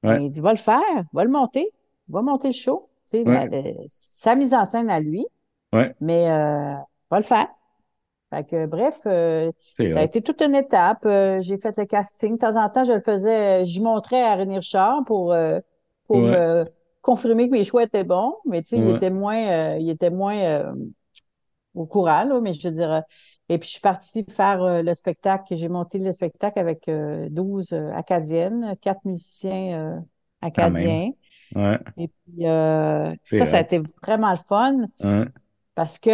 Ouais. 0.03 0.23
Il 0.25 0.31
dit, 0.31 0.41
va 0.41 0.51
le 0.51 0.57
faire, 0.57 0.81
va 1.13 1.23
le 1.23 1.29
monter, 1.29 1.69
va 2.09 2.23
monter 2.23 2.47
le 2.47 2.53
show. 2.53 2.89
Tu 3.05 3.19
sais, 3.19 3.23
la- 3.23 3.47
sa 3.91 4.35
mise 4.35 4.53
en 4.55 4.65
scène 4.65 4.89
à 4.89 4.99
lui, 4.99 5.25
Ouais. 5.73 5.95
mais 6.01 6.27
euh, 6.31 6.73
va 7.11 7.17
le 7.17 7.23
faire. 7.23 7.47
Fait 8.31 8.45
que, 8.45 8.65
bref, 8.67 8.99
euh, 9.07 9.51
ça 9.89 9.99
a 10.01 10.03
été 10.03 10.21
toute 10.21 10.41
une 10.41 10.55
étape. 10.55 11.05
Euh, 11.05 11.39
j'ai 11.41 11.57
fait 11.59 11.77
le 11.77 11.85
casting. 11.85 12.35
De 12.35 12.39
temps 12.39 12.55
en 12.57 12.69
temps, 12.69 12.83
je 12.85 12.93
le 12.93 13.01
faisais, 13.01 13.65
j'y 13.65 13.81
montrais 13.81 14.23
à 14.23 14.35
René 14.35 14.57
Richard 14.57 15.03
pour, 15.05 15.33
euh, 15.33 15.59
pour 16.07 16.21
Ouais. 16.21 16.31
me 16.31 16.65
confirmer 17.01 17.47
que 17.49 17.53
mes 17.53 17.63
choix 17.65 17.83
étaient 17.83 18.03
bons. 18.05 18.35
Mais 18.45 18.61
tu 18.63 18.69
sais, 18.69 18.79
il 18.79 18.89
était 18.89 19.09
moins, 19.11 19.37
euh, 19.75 19.77
il 19.79 19.89
était 19.89 20.09
moins 20.11 20.37
euh, 20.39 20.73
au 21.73 21.85
courant, 21.85 22.23
là, 22.25 22.39
mais 22.41 22.53
je 22.53 22.67
veux 22.67 22.73
dire, 22.73 22.91
euh, 22.91 23.01
Et 23.49 23.57
puis, 23.57 23.67
je 23.67 23.73
suis 23.73 23.81
partie 23.81 24.25
faire 24.29 24.61
euh, 24.63 24.81
le 24.81 24.93
spectacle. 24.93 25.55
J'ai 25.55 25.67
monté 25.69 25.97
le 25.99 26.11
spectacle 26.13 26.57
avec 26.59 26.87
euh, 26.87 27.27
12 27.29 27.73
euh, 27.73 27.91
acadiennes, 27.93 28.75
quatre 28.81 29.03
musiciens 29.05 29.97
euh, 29.97 29.99
acadiens. 30.41 31.11
Ouais. 31.55 31.79
Et 31.97 32.07
puis, 32.09 32.47
euh, 32.47 33.13
ça, 33.23 33.45
ça 33.45 33.57
a 33.57 33.61
été 33.61 33.81
vraiment 34.03 34.31
le 34.31 34.37
fun. 34.37 34.77
Parce 35.75 35.99
que, 35.99 36.09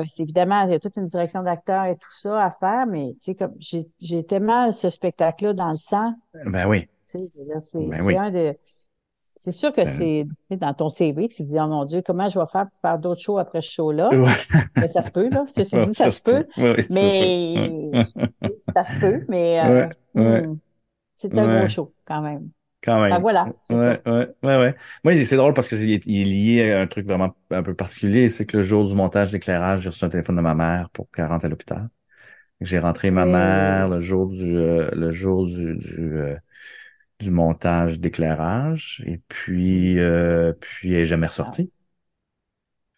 euh, 0.00 0.04
c'est 0.08 0.22
évidemment, 0.24 0.62
il 0.62 0.72
y 0.72 0.74
a 0.74 0.80
toute 0.80 0.96
une 0.96 1.04
direction 1.06 1.42
d'acteur 1.42 1.84
et 1.84 1.96
tout 1.96 2.12
ça 2.12 2.44
à 2.44 2.50
faire, 2.50 2.86
mais 2.86 3.14
tu 3.20 3.26
sais, 3.26 3.34
comme 3.34 3.54
j'ai 3.58 3.86
j'ai 4.00 4.24
tellement 4.24 4.72
ce 4.72 4.90
spectacle-là 4.90 5.52
dans 5.52 5.70
le 5.70 5.76
sang. 5.76 6.14
Ben 6.46 6.66
oui. 6.68 6.88
Tu 7.06 7.18
sais, 7.18 7.30
c'est 7.60 7.78
Ben 7.86 8.00
c'est 8.00 8.04
oui. 8.04 8.16
un 8.16 8.30
de. 8.30 8.56
C'est 9.40 9.52
sûr 9.52 9.72
que 9.72 9.82
Ben, 9.82 9.86
c'est 9.86 10.56
dans 10.56 10.74
ton 10.74 10.88
CV, 10.88 11.28
tu 11.28 11.38
te 11.38 11.48
dis, 11.48 11.56
oh 11.60 11.68
mon 11.68 11.84
Dieu, 11.84 12.02
comment 12.04 12.28
je 12.28 12.38
vais 12.40 12.46
faire 12.50 12.66
pour 12.68 12.80
faire 12.80 12.98
d'autres 12.98 13.20
shows 13.20 13.38
après 13.38 13.62
ce 13.62 13.70
show-là? 13.70 14.08
ouais. 14.10 14.32
Ben, 14.74 14.88
ça 14.88 15.00
se 15.00 15.10
peut, 15.12 15.28
là. 15.28 15.44
Ouais, 15.56 15.86
dit, 15.86 15.94
ça 15.94 16.10
se 16.10 16.20
peut. 16.20 16.44
Oui, 16.56 16.74
c'est 16.76 16.92
ça. 16.92 16.94
Mais 16.94 17.90
ça 18.74 18.84
se 18.84 18.98
peut, 18.98 19.24
mais 19.28 19.60
euh, 19.64 19.88
Ouais. 20.14 20.42
Hmm, 20.46 20.56
c'est 21.14 21.38
un 21.38 21.58
gros 21.58 21.68
show 21.68 21.92
quand 22.04 22.20
même. 22.20 22.50
Quand 22.82 23.00
même. 23.02 23.26
voilà, 23.44 23.52
ça. 23.62 23.98
Ouais, 24.02 24.02
ouais, 24.06 24.28
ouais. 24.42 24.74
Moi, 25.04 25.24
c'est 25.24 25.36
drôle 25.36 25.54
parce 25.54 25.68
qu'il 25.68 25.90
est, 25.92 26.02
il 26.06 26.22
est 26.22 26.24
lié 26.24 26.72
à 26.72 26.80
un 26.82 26.86
truc 26.86 27.06
vraiment 27.06 27.36
un 27.50 27.62
peu 27.62 27.74
particulier. 27.74 28.28
C'est 28.28 28.46
que 28.46 28.56
le 28.58 28.62
jour 28.62 28.86
du 28.88 28.94
montage 28.94 29.32
d'éclairage, 29.32 29.80
j'ai 29.82 29.88
reçu 29.90 30.04
un 30.04 30.08
téléphone 30.10 30.36
de 30.36 30.40
ma 30.42 30.54
mère 30.54 30.90
pour 30.90 31.10
qu'elle 31.10 31.26
rentre 31.26 31.44
à 31.46 31.48
l'hôpital. 31.48 31.88
J'ai 32.60 32.78
rentré 32.80 33.10
ma 33.10 33.26
mère 33.26 33.88
le 33.88 34.00
jour 34.00 34.28
du, 34.28 34.56
euh, 34.58 34.90
le 34.94 35.12
jour 35.12 35.46
du, 35.46 35.76
du, 35.76 36.18
euh, 36.18 36.36
du 37.20 37.30
montage 37.30 38.00
d'éclairage. 38.00 39.02
Et 39.06 39.18
puis, 39.28 39.98
euh, 40.00 40.52
puis 40.60 40.94
elle 40.94 41.00
est 41.02 41.06
jamais 41.06 41.28
Ah, 41.40 41.58
ressortie. 41.58 41.72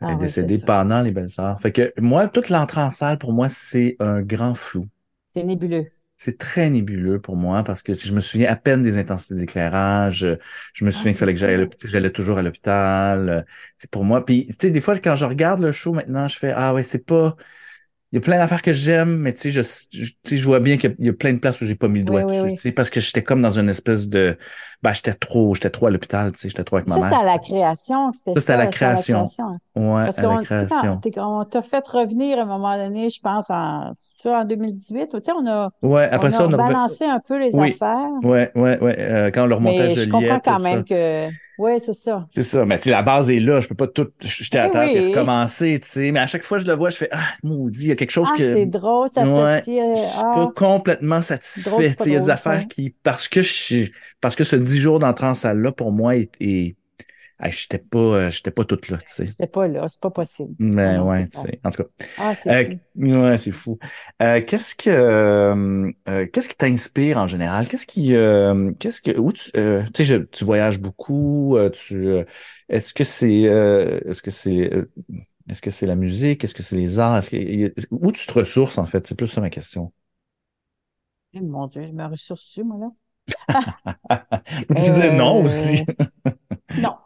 Elle 0.03 0.11
est 0.11 0.17
ah 0.17 0.19
oui, 0.19 0.33
c'est 0.33 0.49
décédée 0.49 0.59
pendant 0.59 1.01
les 1.01 1.11
belles-sœurs. 1.11 1.59
Fait 1.61 1.73
que 1.73 1.95
moi, 1.99 2.29
toute 2.29 2.51
l'entrée 2.51 2.83
en 2.83 2.91
salle, 2.91 3.17
pour 3.19 3.33
moi, 3.33 3.49
c'est 3.49 3.97
un 3.99 4.21
grand 4.21 4.55
flou. 4.55 4.89
C'est 5.35 5.43
nébuleux. 5.45 5.91
C'est 6.23 6.37
très 6.39 6.69
nébuleux 6.69 7.19
pour 7.19 7.35
moi 7.37 7.65
parce 7.65 7.83
que 7.83 7.95
je 7.95 8.13
me 8.13 8.21
souviens 8.21 8.51
à 8.53 8.57
peine 8.57 8.83
des 8.83 8.99
intensités 8.99 9.37
d'éclairage, 9.37 10.27
je 10.75 10.85
me 10.85 10.91
Ah, 10.93 10.93
souviens 10.93 11.13
qu'il 11.13 11.19
fallait 11.19 11.33
que 11.35 11.39
ça. 11.39 11.71
j'allais 11.89 12.13
toujours 12.13 12.37
à 12.39 12.43
l'hôpital. 12.43 13.47
C'est 13.79 13.91
pour 13.91 14.05
moi. 14.05 14.25
Puis, 14.27 14.47
tu 14.49 14.55
sais, 14.61 14.71
des 14.71 14.83
fois, 14.83 14.99
quand 14.99 15.17
je 15.17 15.25
regarde 15.25 15.61
le 15.61 15.73
show 15.73 15.95
maintenant, 15.95 16.29
je 16.29 16.37
fais, 16.39 16.53
ah 16.55 16.75
ouais, 16.75 16.83
c'est 16.83 17.07
pas, 17.07 17.37
il 18.13 18.17
y 18.17 18.19
a 18.19 18.21
plein 18.23 18.39
d'affaires 18.39 18.63
que 18.63 18.73
j'aime, 18.73 19.17
mais 19.19 19.33
tu 19.35 19.41
sais, 19.43 19.51
je, 19.51 19.63
je, 19.63 20.13
tu 20.13 20.17
sais, 20.25 20.37
je 20.37 20.45
vois 20.47 20.61
bien 20.61 20.77
qu'il 20.79 20.91
y 20.91 20.93
a, 20.93 20.97
il 20.99 21.07
y 21.07 21.09
a 21.11 21.13
plein 21.13 21.33
de 21.33 21.39
places 21.39 21.61
où 21.61 21.67
j'ai 21.67 21.75
pas 21.77 21.89
mis 21.89 22.01
le 22.01 22.05
doigt 22.07 22.25
oui, 22.25 22.25
dessus, 22.25 22.53
oui. 22.53 22.55
tu 22.55 22.61
sais, 22.63 22.73
parce 22.73 22.91
que 22.91 23.01
j'étais 23.01 23.23
comme 23.23 23.43
dans 23.43 23.59
une 23.59 23.69
espèce 23.69 24.09
de, 24.09 24.37
bah, 24.83 24.93
j'étais 24.93 25.15
trop, 25.15 25.55
j'étais 25.55 25.71
trop 25.71 25.87
à 25.87 25.91
l'hôpital, 25.91 26.33
tu 26.33 26.39
sais, 26.39 26.49
j'étais 26.49 26.65
trop 26.65 26.77
avec 26.77 26.89
ma 26.89 26.97
Ça, 26.97 27.03
c'était 27.03 27.15
mère. 27.15 27.21
à 27.21 27.25
la 27.25 27.39
création. 27.39 28.13
C'était 28.13 28.35
Ça, 28.35 28.41
c'était 28.41 28.53
à 28.55 28.57
la 28.57 28.67
ça, 28.71 29.03
création. 29.03 29.37
hein. 29.39 29.59
Ouais, 29.77 30.03
Parce 30.05 30.19
à 30.19 30.27
la 30.27 30.39
création. 30.39 31.05
on 31.19 31.45
t'a 31.45 31.63
fait 31.63 31.87
revenir 31.89 32.39
à 32.39 32.43
un 32.43 32.47
moment 32.47 32.77
donné, 32.77 33.11
je 33.11 33.21
pense, 33.21 33.51
en, 33.51 33.93
ça, 33.99 34.41
en 34.41 34.45
2018, 34.45 35.09
tu 35.11 35.19
sais, 35.25 35.33
on 35.33 35.47
a, 35.47 35.71
Ouais, 35.83 36.05
après 36.11 36.31
on 36.31 36.33
ça, 36.33 36.45
a 36.45 36.47
on 36.47 36.53
a 36.53 36.57
revenu. 36.59 36.79
rebalancé 36.79 37.05
un 37.07 37.21
peu 37.21 37.39
les 37.39 37.59
affaires, 37.59 38.09
ouais, 38.23 38.51
ouais, 38.55 38.79
ouais. 38.81 38.97
euh, 39.01 39.31
quand 39.31 39.47
le 39.47 39.55
remontage 39.55 39.95
mais 39.95 39.95
de 39.95 40.05
je 40.05 40.09
comprends 40.09 40.41
quand 40.41 40.61
même 40.61 40.85
ça. 40.85 40.85
que, 40.85 41.31
oui, 41.61 41.81
c'est 41.81 41.93
ça. 41.95 42.29
C'est 42.33 42.45
ça, 42.45 42.65
mais 42.65 42.79
tu 42.79 42.85
sais, 42.85 42.91
la 42.91 43.03
base 43.03 43.29
est 43.31 43.41
là, 43.41 43.61
je 43.61 43.67
peux 43.67 43.75
pas 43.75 43.89
tout 43.89 44.09
jeter 44.21 44.59
à 44.59 44.69
Oui, 44.69 44.71
terre 44.71 44.91
et 44.95 45.01
recommencer, 45.01 45.81
tu 45.83 45.89
sais, 45.89 46.13
mais 46.13 46.21
à 46.21 46.29
chaque 46.29 46.45
fois 46.45 46.59
que 46.59 46.65
je 46.65 46.71
le 46.71 46.77
vois, 46.77 46.91
je 46.91 46.97
fais 46.97 47.09
ah 47.11 47.25
maudit, 47.43 47.87
il 47.87 47.89
y 47.89 47.93
a 47.93 47.97
quelque 47.97 48.13
chose 48.13 48.31
Ah, 48.31 48.33
que 48.33 48.43
c'est 48.43 48.67
drôle, 48.67 49.11
ouais, 49.17 49.69
t'associer, 49.71 49.83
je 49.95 50.01
suis 50.01 50.25
ah, 50.25 50.47
pas 50.47 50.53
complètement 50.55 51.23
satisfait, 51.23 51.97
il 52.07 52.13
y 52.13 52.17
a 52.17 52.21
des 52.21 52.31
affaires 52.31 52.69
qui 52.69 52.91
parce 53.03 53.29
que 53.29 53.43
je 53.43 53.53
suis- 53.53 53.93
parce 54.21 54.37
que 54.37 54.45
ce 54.45 54.57
dix 54.57 54.81
jours 54.81 55.01
d'entrée 55.01 55.27
en 55.27 55.35
salle 55.35 55.61
là 55.61 55.73
pour 55.73 55.93
moi 55.93 56.17
est, 56.17 56.31
est 56.41 56.77
hey, 57.43 57.53
j'étais 57.53 57.79
pas 57.79 57.99
euh, 57.99 58.31
j'étais 58.31 58.51
pas 58.51 58.65
toute 58.65 58.89
là, 58.89 58.99
tu 58.99 59.05
sais. 59.13 59.27
C'est 59.39 59.47
pas 59.51 59.69
là, 59.69 59.89
c'est 59.89 60.01
pas 60.01 60.11
possible. 60.11 60.57
Mais 60.63 60.99
non, 60.99 61.01
ouais, 61.01 61.27
tu 61.29 61.39
sais, 61.39 61.61
en 61.65 61.71
tout 61.71 61.85
cas. 61.85 61.89
Ah, 62.17 62.35
c'est 62.35 62.53
Euh, 62.53 62.65
fou. 62.65 62.81
ouais, 62.97 63.39
c'est 63.39 63.51
fou. 63.53 63.79
Euh, 64.21 64.43
qu'est-ce 64.43 64.75
que 64.75 64.91
euh, 64.91 65.91
euh, 66.09 66.27
qu'est-ce 66.27 66.51
qui 66.51 66.57
t'inspire 66.57 67.17
en 67.17 67.27
général? 67.27 67.67
Qu'est-ce 67.67 67.87
qui 67.87 68.15
euh, 68.15 68.71
qu'est-ce 68.79 69.01
que 69.01 69.19
où 69.19 69.33
tu 69.33 69.51
euh, 69.57 69.83
tu 69.95 70.05
sais 70.05 70.27
tu 70.31 70.45
voyages 70.45 70.79
beaucoup, 70.79 71.57
euh, 71.57 71.71
tu 71.71 72.09
euh, 72.09 72.25
est-ce 72.69 72.93
que 72.93 73.05
c'est 73.05 73.47
euh, 73.49 74.01
est-ce 74.07 74.21
que 74.23 74.31
c'est 74.31 74.71
euh, 74.75 74.91
est-ce 75.49 75.63
que 75.63 75.71
c'est 75.71 75.87
la 75.87 75.97
musique, 75.97 76.45
est-ce 76.45 76.55
que 76.55 76.63
c'est 76.63 76.77
les 76.77 76.99
arts, 76.99 77.19
est-ce 77.19 77.31
que 77.31 77.75
où 77.91 78.13
tu 78.13 78.27
te 78.27 78.33
ressources 78.35 78.79
en 78.79 78.85
fait? 78.87 79.07
C'est 79.07 79.17
plus 79.17 79.27
ça 79.29 79.41
ma 79.41 79.51
question. 79.51 79.93
Eh, 81.33 81.41
Mon 81.41 81.67
Dieu, 81.67 81.83
je 81.85 81.93
me 81.93 82.05
ressource 82.07 82.45
dessus, 82.47 82.65
moi, 82.65 82.79
là? 82.79 82.91
Disais 84.71 85.11
non 85.11 85.43
aussi. 85.43 85.85
Euh, 85.85 86.77
non. 86.77 86.99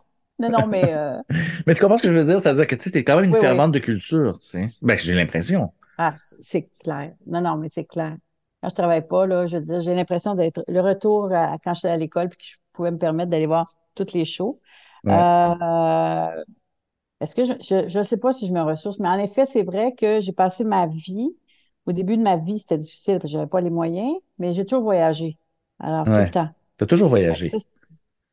Non, 0.49 0.51
non, 0.51 0.67
mais 0.67 0.93
euh, 0.95 1.21
Mais 1.67 1.75
tu 1.75 1.81
comprends 1.81 1.97
ce 1.99 2.03
que 2.03 2.09
je 2.11 2.15
veux 2.15 2.25
dire? 2.25 2.41
C'est-à-dire 2.41 2.67
que 2.67 2.75
tu 2.75 2.85
sais, 2.85 2.91
t'es 2.91 3.05
quand 3.05 3.17
même 3.17 3.25
une 3.25 3.33
oui, 3.33 3.41
oui. 3.41 3.45
fervente 3.45 3.73
de 3.73 3.79
culture, 3.79 4.39
tu 4.39 4.47
sais. 4.47 4.69
Ben, 4.83 4.97
j'ai 4.99 5.15
l'impression. 5.15 5.73
Ah, 5.99 6.15
c'est 6.41 6.63
clair. 6.81 7.15
Non, 7.27 7.41
non, 7.41 7.57
mais 7.57 7.69
c'est 7.69 7.85
clair. 7.85 8.17
Quand 8.63 8.69
je 8.71 8.75
travaille 8.75 9.07
pas, 9.07 9.27
là, 9.27 9.47
je 9.47 9.57
veux 9.59 9.63
dire, 9.63 9.81
j'ai 9.81 9.95
l'impression 9.95 10.35
d'être 10.35 10.65
le 10.67 10.81
retour 10.81 11.33
à 11.33 11.57
quand 11.63 11.75
j'étais 11.75 11.89
à 11.89 11.97
l'école 11.97 12.29
puis 12.31 12.39
que 12.39 12.45
je 12.45 12.57
pouvais 12.73 12.91
me 12.91 12.99
permettre 12.99 13.31
d'aller 13.31 13.47
voir 13.47 13.71
toutes 13.95 14.13
les 14.13 14.25
shows. 14.25 14.61
Ouais. 15.05 15.25
Euh, 15.61 16.45
est-ce 17.21 17.35
que 17.37 17.45
je, 17.45 17.55
je, 17.63 17.89
je 17.89 18.03
sais 18.03 18.19
pas 18.19 18.33
si 18.33 18.47
je 18.49 18.53
me 18.53 18.63
ressource, 18.63 18.99
mais 19.01 19.09
en 19.09 19.19
effet, 19.19 19.47
c'est 19.47 19.65
vrai 19.65 19.95
que 19.95 20.21
j'ai 20.21 20.33
passé 20.33 20.65
ma 20.65 20.87
vie. 20.89 21.31
Au 21.87 21.93
début 21.93 22.17
de 22.19 22.23
ma 22.23 22.37
vie, 22.37 22.59
c'était 22.59 22.79
difficile 22.79 23.15
parce 23.19 23.25
que 23.33 23.39
j'avais 23.39 23.47
pas 23.49 23.61
les 23.63 23.71
moyens, 23.71 24.15
mais 24.39 24.53
j'ai 24.53 24.65
toujours 24.67 24.85
voyagé. 24.85 25.39
Alors, 25.81 26.11
tout 26.13 26.23
le 26.23 26.29
temps. 26.29 26.51
T'as 26.77 26.87
toujours 26.87 27.09
Fait 27.29 27.37
que 27.37 27.37
voyagé. 27.39 27.59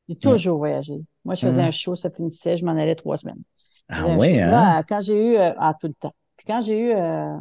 j'ai 0.09 0.15
Ouais. 0.23 0.39
toujours 0.39 0.57
voyagé. 0.59 1.03
Moi, 1.25 1.35
je 1.35 1.41
faisais 1.47 1.61
Ouais. 1.61 1.67
un 1.67 1.71
show, 1.71 1.95
ça 1.95 2.09
finissait, 2.11 2.57
je 2.57 2.65
m'en 2.65 2.71
allais 2.73 2.95
trois 2.95 3.17
semaines. 3.17 3.41
Ah 3.89 4.19
show. 4.19 4.33
hein? 4.39 4.47
Là, 4.49 4.83
quand 4.87 5.01
j'ai 5.01 5.33
eu, 5.33 5.37
euh, 5.37 5.53
ah, 5.57 5.75
tout 5.79 5.87
le 5.87 5.93
temps. 5.93 6.13
Puis 6.37 6.45
quand 6.47 6.61
j'ai 6.61 6.79
eu 6.79 6.91
euh, 6.93 7.37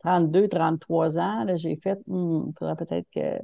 32, 0.00 0.48
33 0.48 1.18
ans, 1.18 1.44
là, 1.44 1.56
j'ai 1.56 1.76
fait, 1.76 1.98
il 2.08 2.52
faudrait 2.58 2.76
peut-être 2.76 3.06
que, 3.14 3.38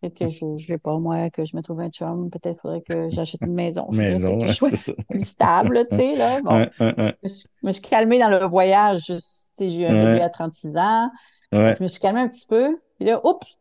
peut-être 0.00 0.14
que 0.18 0.28
je, 0.28 0.44
je 0.58 0.68
vais 0.72 0.78
pas, 0.78 0.98
moi, 0.98 1.30
que 1.30 1.44
je 1.44 1.56
me 1.56 1.62
trouve 1.62 1.80
un 1.80 1.90
chum, 1.90 2.30
peut-être 2.30 2.60
faudrait 2.60 2.82
que 2.82 3.08
j'achète 3.10 3.42
une 3.44 3.54
maison. 3.54 3.88
Maison, 3.92 4.38
que 4.38 4.46
je 4.48 4.54
sois 4.54 4.70
c'est 4.70 4.76
ça. 4.76 4.92
plus 5.10 5.24
stable, 5.26 5.86
tu 5.88 5.96
sais, 5.96 6.16
là. 6.16 6.40
Bon, 6.42 6.56
Ouais, 6.56 6.70
ouais, 6.80 6.94
ouais. 6.98 7.18
je 7.22 7.28
me 7.28 7.30
suis, 7.30 7.48
je 7.62 7.66
me 7.66 7.72
suis 7.72 7.82
calmée 7.82 8.18
dans 8.18 8.30
le 8.30 8.46
voyage, 8.46 9.04
tu 9.06 9.14
sais, 9.18 9.68
j'ai 9.70 9.82
eu 9.82 9.86
un 9.86 9.96
bébé 9.96 10.20
à 10.22 10.30
36 10.30 10.76
ans. 10.76 11.10
ouais, 11.52 11.76
Je 11.78 11.82
me 11.84 11.88
suis 11.88 12.00
calmée 12.00 12.20
un 12.20 12.28
petit 12.28 12.46
peu. 12.46 12.78
Puis 12.96 13.06
là, 13.06 13.20
oups, 13.26 13.58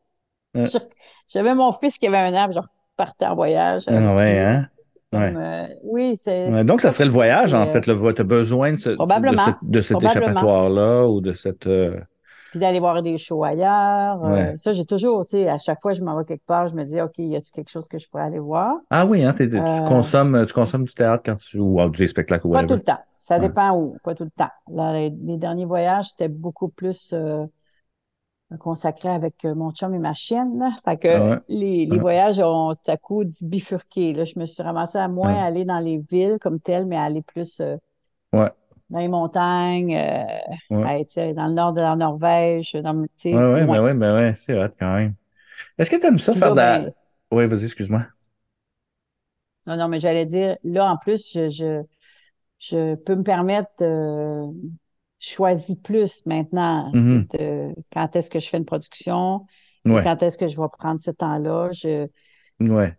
ouais. 0.55 0.71
j'avais 1.29 1.55
mon 1.55 1.71
fils 1.71 1.97
qui 1.97 2.07
avait 2.07 2.17
un 2.17 2.33
an, 2.35 2.45
puis 2.49 2.55
je 2.55 2.59
repartais 2.59 3.25
en 3.25 3.35
voyage 3.35 3.87
Ah 3.87 3.93
avec 3.97 4.15
ouais, 4.15 4.39
hein? 4.39 4.69
Comme, 5.11 5.19
Ouais. 5.21 5.33
euh, 5.35 5.67
oui, 5.83 6.15
c'est 6.17 6.63
donc, 6.63 6.79
ça 6.81 6.91
serait 6.91 7.05
le 7.05 7.11
voyage, 7.11 7.53
en 7.53 7.65
fait. 7.65 7.85
Le, 7.85 8.13
tu 8.13 8.21
as 8.21 8.23
besoin 8.23 8.71
de, 8.73 8.77
ce, 8.77 8.89
de, 8.91 8.95
probablement, 8.95 9.43
de 9.61 9.81
cet 9.81 10.01
échappatoire-là 10.01 11.07
ou 11.07 11.19
de 11.19 11.33
cette... 11.33 11.67
euh, 11.67 11.97
Puis 12.51 12.59
d'aller 12.59 12.79
voir 12.79 13.01
des 13.01 13.17
shows 13.17 13.43
ailleurs. 13.43 14.21
Ouais. 14.21 14.53
Euh, 14.53 14.57
ça, 14.57 14.71
j'ai 14.71 14.85
toujours, 14.85 15.25
tu 15.25 15.37
sais, 15.37 15.49
à 15.49 15.57
chaque 15.57 15.81
fois 15.81 15.91
que 15.91 15.97
je 15.97 16.03
m'en 16.03 16.17
vais 16.17 16.23
quelque 16.23 16.45
part, 16.45 16.67
je 16.67 16.75
me 16.75 16.83
dis, 16.85 17.01
OK, 17.01 17.13
y 17.17 17.35
a-t-il 17.35 17.51
quelque 17.51 17.69
chose 17.69 17.89
que 17.89 17.97
je 17.97 18.07
pourrais 18.09 18.23
aller 18.23 18.39
voir? 18.39 18.75
Ah 18.89 19.05
oui, 19.05 19.23
hein, 19.23 19.33
tu 19.35 19.43
Euh, 19.53 19.81
consommes, 19.81 20.45
tu 20.47 20.53
consommes 20.53 20.85
du 20.85 20.93
théâtre 20.93 21.23
quand 21.25 21.35
tu... 21.35 21.59
ou 21.59 21.79
ah, 21.81 21.89
du 21.89 22.07
spectacle 22.07 22.47
ou 22.47 22.51
pas 22.51 22.63
tout 22.63 22.75
le 22.75 22.81
temps. 22.81 22.99
Ça 23.19 23.35
Ouais. 23.35 23.41
dépend 23.41 23.71
où, 23.77 23.97
pas 24.03 24.15
tout 24.15 24.23
le 24.23 24.31
temps. 24.31 24.49
Là, 24.73 24.93
les, 24.93 25.13
les 25.25 25.37
derniers 25.37 25.65
voyages, 25.65 26.05
c'était 26.09 26.29
beaucoup 26.29 26.69
plus 26.69 27.11
euh, 27.13 27.45
consacré 28.59 29.09
avec 29.09 29.45
euh, 29.45 29.55
mon 29.55 29.71
chum 29.71 29.93
et 29.93 29.99
ma 29.99 30.13
chienne. 30.13 30.59
là. 30.59 30.71
Fait 30.83 30.97
que 30.97 31.07
Ah 31.07 31.21
ouais. 31.21 31.39
les, 31.49 31.85
voyages 31.97 32.39
ont 32.39 32.75
tout 32.75 32.91
à 32.91 32.97
coup 32.97 33.23
bifurqué. 33.41 34.13
Là, 34.13 34.23
je 34.25 34.37
me 34.39 34.45
suis 34.45 34.61
ramassée 34.63 34.97
à 34.97 35.07
moins 35.07 35.35
aller 35.43 35.65
dans 35.65 35.79
les 35.79 35.99
villes 35.99 36.37
comme 36.39 36.59
telles, 36.59 36.85
mais 36.85 36.97
à 36.97 37.03
aller 37.03 37.21
plus 37.21 37.59
euh, 37.61 37.77
Ouais. 38.33 38.51
dans 38.89 38.99
les 38.99 39.07
montagnes, 39.07 39.95
euh, 39.95 40.23
Ouais. 40.69 41.05
dans 41.33 41.47
le 41.47 41.53
nord 41.53 41.73
de 41.73 41.81
la 41.81 41.95
Norvège, 41.95 42.73
dans, 42.73 43.05
Ouais, 43.25 43.31
ouais, 43.31 43.65
loin. 43.65 43.77
ben 43.77 43.81
ouais, 43.83 43.93
ben 43.93 44.15
ouais, 44.15 44.33
c'est 44.35 44.57
hot 44.57 44.69
quand 44.77 44.95
même. 44.95 45.15
Est-ce 45.77 45.89
que 45.89 45.95
tu 45.97 46.07
aimes 46.07 46.19
ça 46.19 46.33
faire 46.33 46.51
de 46.51 46.57
la... 46.57 46.79
ben, 46.79 46.93
Oui, 47.31 47.47
vas-y, 47.47 47.65
excuse-moi. 47.65 48.05
non, 49.67 49.77
non, 49.77 49.87
mais 49.87 49.99
j'allais 49.99 50.25
dire, 50.25 50.57
là, 50.63 50.91
en 50.91 50.97
plus, 50.97 51.31
je, 51.33 51.47
je, 51.49 51.83
je 52.59 52.95
peux 52.95 53.15
me 53.15 53.23
permettre 53.23 53.69
de 53.79 54.45
choisir 55.21 55.77
plus 55.83 56.25
maintenant 56.25 56.91
Mhm. 56.93 57.27
de 57.37 57.73
quand 57.93 58.15
est-ce 58.15 58.29
que 58.29 58.39
je 58.39 58.49
fais 58.49 58.57
une 58.57 58.65
production 58.65 59.45
Ouais, 59.85 60.03
quand 60.03 60.21
est-ce 60.21 60.37
que 60.37 60.47
je 60.47 60.59
vais 60.59 60.67
prendre 60.77 60.99
ce 60.99 61.11
temps-là. 61.11 61.69
Je, 61.71 62.07
ouais. 62.59 62.95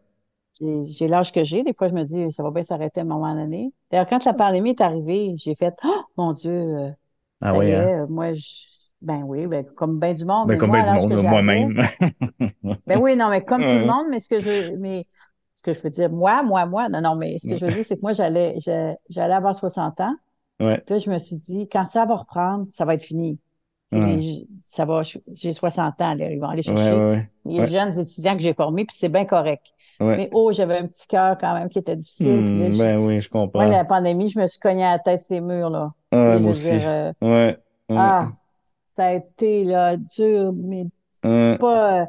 j'ai 0.61 1.09
l'âge 1.09 1.33
que 1.33 1.45
j'ai. 1.45 1.63
Des 1.63 1.73
fois, 1.73 1.89
je 1.89 1.95
me 1.95 2.05
dis, 2.05 2.31
ça 2.33 2.43
va 2.43 2.51
bien 2.51 2.63
s'arrêter 2.63 3.01
à 3.01 3.03
un 3.03 3.07
moment 3.07 3.35
donné. 3.35 3.73
D'ailleurs, 3.91 4.07
quand 4.09 4.25
la 4.25 4.33
pandémie 4.33 4.71
est 4.71 4.81
arrivée, 4.81 5.35
j'ai 5.37 5.55
fait, 5.55 5.75
oh, 5.85 6.01
mon 6.17 6.33
Dieu, 6.33 6.51
euh, 6.53 6.91
Ah 7.41 7.55
oui, 7.57 7.73
hein? 7.73 8.07
moi, 8.09 8.33
je, 8.33 8.43
ben 9.01 9.23
oui, 9.25 9.47
ben, 9.47 9.65
comme 9.65 9.99
bien 9.99 10.15
du 10.15 10.25
monde, 10.25 10.47
Ben, 10.49 10.55
mais 10.55 10.59
comme 10.59 10.71
moi, 10.71 10.83
bien 10.83 10.97
du 10.97 11.09
monde, 11.09 11.23
moi-même. 11.25 11.77
ben 12.87 13.01
oui, 13.01 13.17
non, 13.17 13.31
mais 13.31 13.45
comme 13.45 13.67
tout 13.67 13.75
le 13.75 13.87
monde, 13.87 14.07
mais 14.11 14.21
ce 14.21 14.29
que 14.29 14.41
je 14.41 14.49
veux, 14.49 14.77
mais 14.79 15.07
ce 15.57 15.63
que 15.63 15.73
je 15.73 15.81
veux 15.81 15.91
dire, 15.91 16.11
moi, 16.11 16.43
moi, 16.43 16.67
moi, 16.67 16.89
non, 16.89 17.01
non, 17.01 17.15
mais 17.17 17.39
ce 17.39 17.49
que 17.49 17.57
je 17.57 17.65
veux 17.67 17.73
dire, 17.73 17.85
c'est 17.85 17.97
que 17.97 18.03
moi, 18.03 18.13
j'allais, 18.13 18.57
j'allais 19.09 19.35
avoir 19.35 19.55
60 19.57 20.01
ans. 20.01 20.15
Ouais, 20.63 20.83
Puis 20.87 20.95
là, 20.95 20.99
je 20.99 21.11
me 21.11 21.19
suis 21.19 21.37
dit, 21.37 21.69
quand 21.69 21.89
ça 21.91 22.05
va 22.07 22.17
reprendre, 22.17 22.67
ça 22.71 22.85
va 22.85 22.95
être 22.95 23.03
fini. 23.03 23.39
Ouais, 23.93 24.01
les- 24.17 24.47
ça 24.63 24.85
va, 24.85 25.03
j'ai 25.33 25.53
60 25.53 26.01
ans, 26.01 26.15
là, 26.15 26.31
ils 26.31 26.41
vont 26.41 26.49
aller 26.49 26.63
chercher 26.63 26.95
ouais, 26.95 27.29
les 27.45 27.65
jeunes 27.65 27.99
étudiants 27.99 28.35
que 28.35 28.41
j'ai 28.43 28.55
formés, 28.55 28.85
puis 28.87 28.97
c'est 28.99 29.09
bien 29.11 29.25
correct. 29.27 29.67
ouais. 30.01 30.17
Mais 30.19 30.31
oh, 30.33 30.51
j'avais 30.53 30.79
un 30.79 30.87
petit 30.87 31.07
cœur 31.09 31.37
quand 31.39 31.55
même 31.55 31.69
qui 31.69 31.79
était 31.79 31.97
difficile. 31.97 32.59
Là, 32.59 32.71
je- 32.71 32.79
ben 32.79 32.99
oui, 32.99 33.21
je 33.21 33.29
moi, 33.29 33.43
comprends. 33.47 33.69
la 33.69 33.85
pandémie, 33.85 34.29
je 34.31 34.39
me 34.39 34.47
suis 34.47 34.61
cogné 34.61 34.85
à 34.85 34.93
la 34.93 34.99
tête 34.99 35.21
ces 35.21 35.41
murs, 35.41 35.71
là. 35.71 35.93
Je 36.13 36.19
moi 36.19 36.53
dire, 36.55 36.89
euh, 36.89 37.13
Ouais, 37.21 37.59
ah, 37.97 38.31
ça 38.97 39.05
a 39.07 39.13
été 39.15 39.65
là, 39.65 39.97
dur, 39.97 40.53
mais 40.55 40.87
pas. 41.59 42.03
euh, 42.03 42.07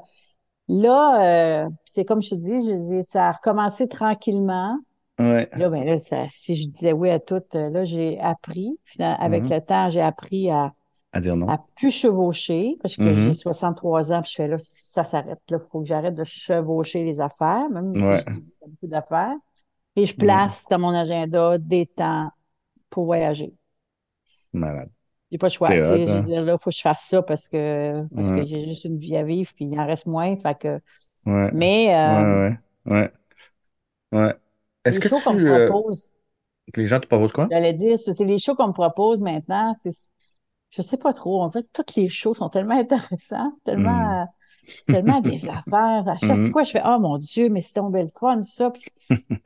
là, 0.67 1.65
euh, 1.65 1.69
c'est 1.85 2.05
comme 2.05 2.21
je 2.21 2.31
te 2.31 2.35
dis, 2.35 2.61
je 2.61 2.73
dis, 3.01 3.03
ça 3.05 3.29
a 3.29 3.31
recommencé 3.33 3.87
tranquillement. 3.87 4.77
Ouais. 5.19 5.49
Là, 5.55 5.69
ben 5.69 5.85
là, 5.85 5.99
ça, 5.99 6.25
si 6.29 6.55
je 6.55 6.67
disais 6.67 6.93
oui 6.93 7.09
à 7.09 7.19
tout, 7.19 7.41
euh, 7.55 7.69
là, 7.69 7.83
j'ai 7.83 8.19
appris. 8.19 8.77
Avec 8.99 9.43
Mhm. 9.43 9.49
le 9.49 9.61
temps, 9.61 9.89
j'ai 9.89 10.01
appris 10.01 10.49
à, 10.49 10.73
À 11.11 11.19
dire 11.19 11.35
non. 11.35 11.47
à 11.53 11.59
plus 11.75 11.91
chevaucher 11.91 12.77
parce 12.81 12.97
que 12.97 13.13
j'ai 13.15 13.33
63 13.33 14.11
ans, 14.13 14.21
puis 14.21 14.31
je 14.31 14.35
fais 14.35 14.47
là, 14.47 14.57
ça 14.59 15.03
s'arrête. 15.03 15.39
Là, 15.49 15.59
il 15.63 15.69
faut 15.69 15.81
que 15.81 15.87
j'arrête 15.87 16.15
de 16.15 16.23
chevaucher 16.23 17.03
les 17.03 17.21
affaires, 17.21 17.69
même 17.69 17.97
si 17.99 18.05
Ouais. 18.05 18.19
je 18.19 18.25
dis 18.33 18.45
beaucoup 18.61 18.87
d'affaires. 18.87 19.35
Et 19.95 20.05
je 20.05 20.15
Mhm. 20.17 20.25
place 20.25 20.67
dans 20.69 20.79
mon 20.79 20.89
agenda 20.93 21.57
des 21.59 21.85
temps 21.87 22.29
pour 22.89 23.05
voyager. 23.05 23.53
Malade. 24.53 24.89
J'ai 25.31 25.37
pas 25.37 25.47
le 25.47 25.51
choix. 25.51 25.69
Hot, 25.69 25.83
je 25.83 25.93
veux 25.93 26.07
hein? 26.09 26.21
dire, 26.21 26.41
là, 26.43 26.53
il 26.53 26.59
faut 26.61 26.69
que 26.69 26.75
je 26.75 26.81
fasse 26.81 27.05
ça 27.05 27.21
parce 27.23 27.49
que, 27.49 28.03
parce 28.15 28.31
que 28.31 28.41
Ouais. 28.41 28.45
j'ai 28.45 28.65
juste 28.65 28.85
une 28.85 28.99
vie 28.99 29.15
à 29.17 29.23
vivre, 29.23 29.51
puis 29.55 29.65
il 29.65 29.79
en 29.79 29.85
reste 29.87 30.05
moins. 30.05 30.35
Fait 30.37 30.55
que, 30.57 30.79
Ouais. 31.25 31.51
mais 31.51 31.87
Ouais, 31.87 31.95
euh, 31.95 32.39
ouais. 32.39 32.59
Ouais. 32.85 33.11
Ouais. 34.11 34.33
Est-ce 34.85 34.99
les 34.99 35.01
que 35.01 35.07
shows 35.07 35.21
qu'on 35.21 35.33
me 35.35 35.39
tu, 35.39 35.47
euh, 35.49 35.71
propose, 35.71 36.09
que 36.73 36.81
les 36.81 36.87
gens 36.87 36.99
te 36.99 37.07
proposent 37.07 37.33
quoi? 37.33 37.49
j'allais 37.49 37.73
dire, 37.73 37.97
c'est 37.99 38.13
c'est 38.13 38.25
les 38.25 38.39
shows 38.39 38.55
qu'on 38.55 38.67
me 38.67 38.73
propose 38.73 39.19
maintenant, 39.19 39.75
c'est, 39.81 39.91
je 40.71 40.81
sais 40.81 40.97
pas 40.97 41.13
trop. 41.13 41.43
On 41.43 41.47
dirait 41.47 41.63
que 41.63 41.69
tous 41.83 41.95
les 41.97 42.09
shows 42.09 42.33
sont 42.33 42.49
tellement 42.49 42.77
intéressants, 42.79 43.53
Mhm. 43.65 43.65
tellement, 43.65 44.27
tellement 44.89 45.21
des 45.21 45.49
affaires. 45.49 46.07
À 46.09 46.17
chaque 46.17 46.43
Mhm. 46.43 46.51
fois, 46.51 46.63
je 46.63 46.71
fais, 46.71 46.81
oh 46.85 46.99
mon 46.99 47.17
Dieu, 47.19 47.49
mais 47.49 47.61
c'est 47.61 47.73
tombé 47.75 48.03
le 48.03 48.11
fun, 48.19 48.41
ça. 48.43 48.71
Puis 48.71 48.83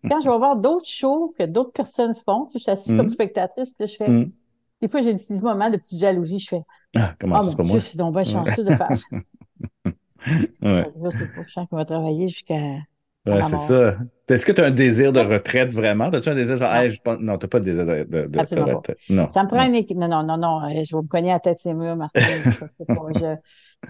quand 0.09 0.21
je 0.21 0.29
vais 0.29 0.37
voir 0.37 0.57
d'autres 0.57 0.87
shows 0.89 1.33
que 1.39 1.43
d'autres 1.45 1.73
personnes 1.73 2.15
font, 2.15 2.45
tu 2.47 2.53
sais, 2.53 2.59
je 2.59 2.63
suis 2.63 2.71
assise 2.71 2.93
comme 2.93 3.09
Mhm. 3.09 3.09
spectatrice, 3.09 3.73
puis 3.75 3.83
là, 3.83 3.87
je 3.87 3.95
fais, 3.97 4.17
des 4.81 4.89
fois, 4.89 5.01
j'ai 5.01 5.13
des 5.13 5.19
petits 5.19 5.41
moments 5.43 5.69
de 5.71 5.77
petite 5.77 5.99
jalousie. 5.99 6.39
Je 6.39 6.49
fais, 6.49 6.63
Ah, 6.95 7.15
comment 7.19 7.39
oh 7.39 7.41
ça, 7.41 7.49
c'est 7.49 7.55
mon 7.55 7.57
pas 7.57 7.63
moi? 7.63 7.77
Dieu, 7.77 7.81
c'est 7.81 7.97
donc 7.97 8.13
bien 8.15 8.23
chanceux 8.25 8.63
de 8.65 8.73
faire 8.73 8.95
ça. 8.95 9.07
Ouais. 10.61 10.87
Je 10.95 11.25
pas, 11.25 11.43
je 11.43 11.51
sens 11.51 11.67
qu'on 11.69 11.77
va 11.77 11.85
travailler 11.85 12.27
jusqu'à 12.27 12.59
Ouais, 13.25 13.43
c'est 13.43 13.57
ça. 13.57 13.99
Est-ce 14.29 14.45
que 14.45 14.51
tu 14.51 14.61
as 14.61 14.65
un 14.65 14.71
désir 14.71 15.13
de 15.13 15.19
retraite 15.21 15.71
vraiment? 15.71 16.05
As-tu 16.05 16.29
un 16.29 16.35
désir 16.35 16.57
genre, 16.57 16.69
Non, 16.73 16.81
hey, 16.81 16.89
je 16.91 17.01
pense... 17.01 17.17
non, 17.19 17.37
t'as 17.37 17.47
pas 17.47 17.59
de 17.59 17.65
désir 17.65 17.85
de, 17.85 18.37
retraite. 18.37 18.97
Non, 19.09 19.29
Ça 19.29 19.43
me 19.43 19.47
prend 19.47 19.65
une 19.65 19.75
équipe. 19.75 19.97
Non, 19.97 20.07
non, 20.09 20.23
non, 20.23 20.37
non. 20.37 20.63
euh, 20.63 20.83
Je 20.83 20.95
vais 20.95 21.01
me 21.01 21.07
cogner 21.07 21.29
la 21.29 21.39
tête 21.39 21.59
ces 21.59 21.73
murs, 21.73 21.95
Martin. 21.95 22.21
Je, 23.15 23.35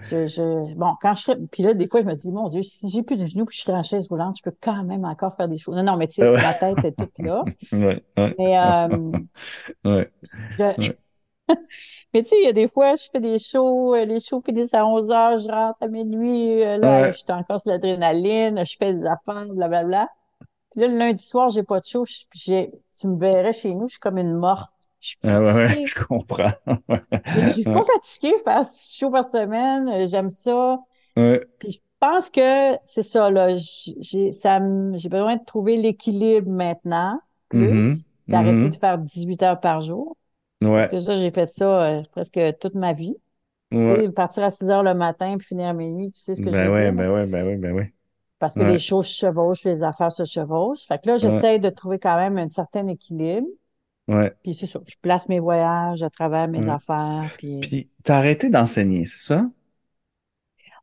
je, 0.02 0.26
je... 0.26 0.74
Bon, 0.74 0.94
quand 1.02 1.14
je 1.14 1.22
serai... 1.22 1.36
Puis 1.50 1.62
là, 1.62 1.74
des 1.74 1.88
fois, 1.88 2.02
je 2.02 2.06
me 2.06 2.14
dis, 2.14 2.30
mon 2.30 2.48
Dieu, 2.48 2.62
si 2.62 2.88
j'ai 2.88 3.02
plus 3.02 3.16
de 3.16 3.26
genoux 3.26 3.46
puis 3.46 3.56
je 3.56 3.62
serai 3.62 3.76
en 3.76 3.82
chaise 3.82 4.08
roulante, 4.08 4.36
je 4.38 4.42
peux 4.42 4.54
quand 4.60 4.84
même 4.84 5.04
encore 5.04 5.34
faire 5.34 5.48
des 5.48 5.58
choses. 5.58 5.74
Non, 5.76 5.82
non, 5.82 5.96
mais 5.96 6.06
tu 6.06 6.22
Ah 6.22 6.24
sais, 6.24 6.30
ouais. 6.30 6.42
ma 6.42 6.54
tête 6.54 6.84
est 6.84 6.92
toute 6.96 7.18
là. 7.18 7.44
Ouais, 7.72 8.04
Mais, 8.38 8.58
euh, 8.58 8.88
ouais, 9.84 10.10
je... 10.50 10.62
ouais. 10.78 10.96
mais 12.14 12.22
tu 12.22 12.28
sais, 12.30 12.36
il 12.40 12.44
y 12.46 12.48
a 12.48 12.52
des 12.52 12.68
fois, 12.68 12.94
je 12.94 13.04
fais 13.12 13.20
des 13.20 13.38
shows, 13.38 13.94
euh, 13.94 14.04
les 14.04 14.20
shows 14.20 14.42
finissent 14.44 14.74
à 14.74 14.86
11 14.86 15.10
heures, 15.10 15.38
je 15.38 15.48
rentre 15.48 15.78
à 15.82 15.88
minuit, 15.88 16.62
euh, 16.64 16.78
là, 16.78 17.02
Ouais. 17.02 17.12
je 17.12 17.18
suis 17.18 17.24
encore 17.30 17.60
sur 17.60 17.70
l'adrénaline, 17.70 18.64
je 18.64 18.76
fais 18.78 18.94
des 18.94 19.04
affaires, 19.06 19.46
blablabla. 19.48 20.08
Puis 20.72 20.80
là, 20.80 20.88
le 20.88 20.96
lundi 20.98 21.22
soir, 21.22 21.50
j'ai 21.50 21.62
pas 21.64 21.80
de 21.80 21.86
show. 21.86 22.04
je- 22.06 22.24
j'ai, 22.34 22.72
tu 22.98 23.08
me 23.08 23.18
verrais 23.18 23.52
chez 23.52 23.74
nous, 23.74 23.86
je 23.88 23.92
suis 23.92 24.00
comme 24.00 24.18
une 24.18 24.34
morte. 24.34 24.70
Je 25.00 25.08
suis 25.10 25.18
Ah 25.24 25.40
ouais, 25.40 25.78
je 25.84 25.94
comprends. 25.94 26.52
Je 27.34 27.50
suis 27.52 27.66
pas 27.66 27.82
fatiguée, 27.82 28.34
faire 28.44 28.64
six 28.64 28.96
shows 28.98 29.10
par 29.10 29.24
semaine, 29.24 29.88
euh, 29.88 30.06
j'aime 30.06 30.30
ça. 30.30 30.78
Ouais. 31.16 31.48
Puis 31.58 31.72
je 31.72 31.80
pense 32.00 32.30
que 32.30 32.76
c'est 32.86 33.02
ça, 33.02 33.30
là. 33.30 33.56
J'ai, 33.56 34.32
ça 34.32 34.60
me- 34.60 34.96
j'ai 34.98 35.08
besoin 35.10 35.36
de 35.36 35.44
trouver 35.44 35.76
l'équilibre 35.76 36.50
maintenant, 36.50 37.20
plus, 37.48 38.06
d'arrêter 38.30 38.68
mhm. 38.68 38.70
de 38.70 38.76
faire 38.76 38.98
18 38.98 39.42
heures 39.42 39.60
par 39.60 39.80
jour. 39.82 40.16
Parce 40.76 40.88
Ouais, 40.88 40.88
que 40.88 41.00
ça, 41.00 41.16
j'ai 41.16 41.30
fait 41.32 41.48
ça 41.52 41.84
euh, 42.00 42.02
presque 42.12 42.40
toute 42.60 42.74
ma 42.74 42.92
vie. 42.94 43.16
Tu 43.82 43.92
ouais. 43.92 44.06
sais, 44.06 44.12
partir 44.12 44.44
à 44.44 44.50
6 44.52 44.70
heures 44.70 44.82
le 44.84 44.94
matin 44.94 45.36
puis 45.38 45.46
finir 45.48 45.68
à 45.68 45.74
minuit, 45.74 46.10
tu 46.12 46.20
sais 46.20 46.34
ce 46.36 46.42
que 46.42 46.52
je 46.52 46.60
Ben 46.60 46.62
veux 46.62 46.70
ouais, 46.70 46.90
dire, 46.90 46.92
ben 46.92 47.10
ouais, 47.10 47.26
ben 47.26 47.44
ouais, 47.46 47.56
ben 47.56 47.72
ouais. 47.72 47.94
Parce 48.38 48.56
que 48.56 48.62
les 48.64 48.78
choses 48.78 49.06
se 49.08 49.26
chevauchent, 49.26 49.64
les 49.64 49.82
affaires 49.82 50.12
se 50.12 50.24
chevauchent. 50.24 50.86
Fait 50.86 51.00
que 51.02 51.08
là, 51.08 51.16
ouais, 51.20 51.42
j'essaie 51.42 51.58
de 51.58 51.70
trouver 51.70 51.98
quand 51.98 52.16
même 52.16 52.38
un 52.38 52.48
certain 52.48 52.86
équilibre. 52.88 53.48
ouais, 54.08 54.36
Puis 54.42 54.54
c'est 54.54 54.66
ça, 54.66 54.80
je 54.86 54.96
place 55.02 55.28
mes 55.28 55.40
voyages 55.40 56.02
à 56.02 56.10
travers 56.10 56.48
mes 56.48 56.68
ouais. 56.68 56.68
affaires. 56.68 57.28
Puis, 57.38 57.58
Puis, 57.60 57.90
t'as 58.04 58.18
arrêté 58.18 58.50
d'enseigner, 58.50 59.04
c'est 59.06 59.20
ça? 59.26 59.50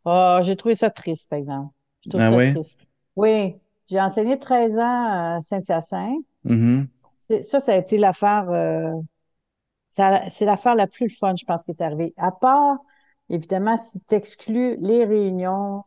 oh, 0.06 0.40
j'ai 0.44 0.56
trouvé 0.56 0.76
ça 0.76 0.90
triste, 0.90 1.30
par 1.30 1.40
exemple. 1.40 1.74
Je 2.04 2.10
trouve 2.10 2.22
Ah 2.22 2.32
ça 2.32 2.36
oui? 2.36 2.54
triste. 2.54 2.82
Oui, 3.16 3.56
j'ai 3.88 4.00
enseigné 4.02 4.40
13 4.40 4.78
ans 4.78 5.36
à 5.38 5.40
Saint-Hyacinthe. 5.42 6.26
C'est- 7.22 7.44
Ça, 7.44 7.60
ça 7.60 7.74
a 7.74 7.78
été 7.78 7.98
l'affaire, 7.98 8.50
euh, 8.50 8.92
c'est 9.90 10.46
l'affaire 10.46 10.76
la 10.76 10.88
plus 10.88 11.10
fun, 11.10 11.36
je 11.36 11.46
pense, 11.46 11.64
qui 11.64 11.72
est 11.72 11.82
arrivée. 11.82 12.14
À 12.18 12.32
part, 12.32 12.78
évidemment, 13.30 13.78
si 13.78 14.00
tu 14.02 14.16
exclus 14.16 14.78
les 14.82 15.06
réunions, 15.06 15.84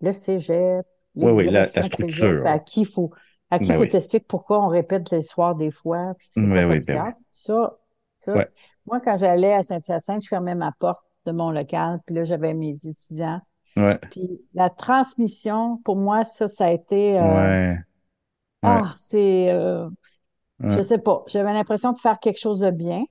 le 0.00 0.12
cégep, 0.12 0.86
Oui, 1.16 1.32
oui, 1.32 1.44
la, 1.46 1.60
la 1.60 1.66
structure. 1.66 2.46
à 2.46 2.58
qui 2.58 2.84
faut, 2.84 3.10
à 3.50 3.58
qui 3.58 3.68
Ben 3.68 3.76
faut 3.76 3.82
oui. 3.82 3.88
t'expliquer 3.88 4.24
pourquoi 4.28 4.64
on 4.64 4.68
répète 4.68 5.10
les 5.10 5.22
soirs 5.22 5.54
des 5.54 5.70
fois, 5.70 6.14
puis 6.18 6.28
c'est 6.30 6.40
Ben 6.42 6.68
oui, 6.70 6.78
ben 6.86 7.04
oui. 7.06 7.12
Ça, 7.32 7.76
ça, 8.18 8.34
Ouais. 8.34 8.46
moi, 8.86 9.00
quand 9.00 9.16
j'allais 9.16 9.54
à 9.54 9.62
Saint-Hyacinthe, 9.62 10.22
je 10.22 10.28
fermais 10.28 10.54
ma 10.54 10.72
porte 10.72 11.00
de 11.26 11.32
mon 11.32 11.50
local, 11.50 12.00
puis 12.06 12.14
là, 12.14 12.24
j'avais 12.24 12.54
mes 12.54 12.74
étudiants. 12.86 13.40
Ouais, 13.76 13.98
Puis 14.10 14.40
la 14.54 14.70
transmission, 14.70 15.78
pour 15.84 15.96
moi, 15.96 16.24
ça, 16.24 16.48
ça 16.48 16.66
a 16.66 16.70
été, 16.72 17.18
euh, 17.18 17.22
ouais, 17.22 17.78
ah, 18.62 18.92
c'est, 18.96 19.50
euh, 19.50 19.88
je 20.60 20.80
sais 20.80 20.98
pas, 20.98 21.24
j'avais 21.28 21.52
l'impression 21.52 21.92
de 21.92 21.98
faire 21.98 22.18
quelque 22.18 22.40
chose 22.40 22.60
de 22.60 22.70
bien 22.70 23.04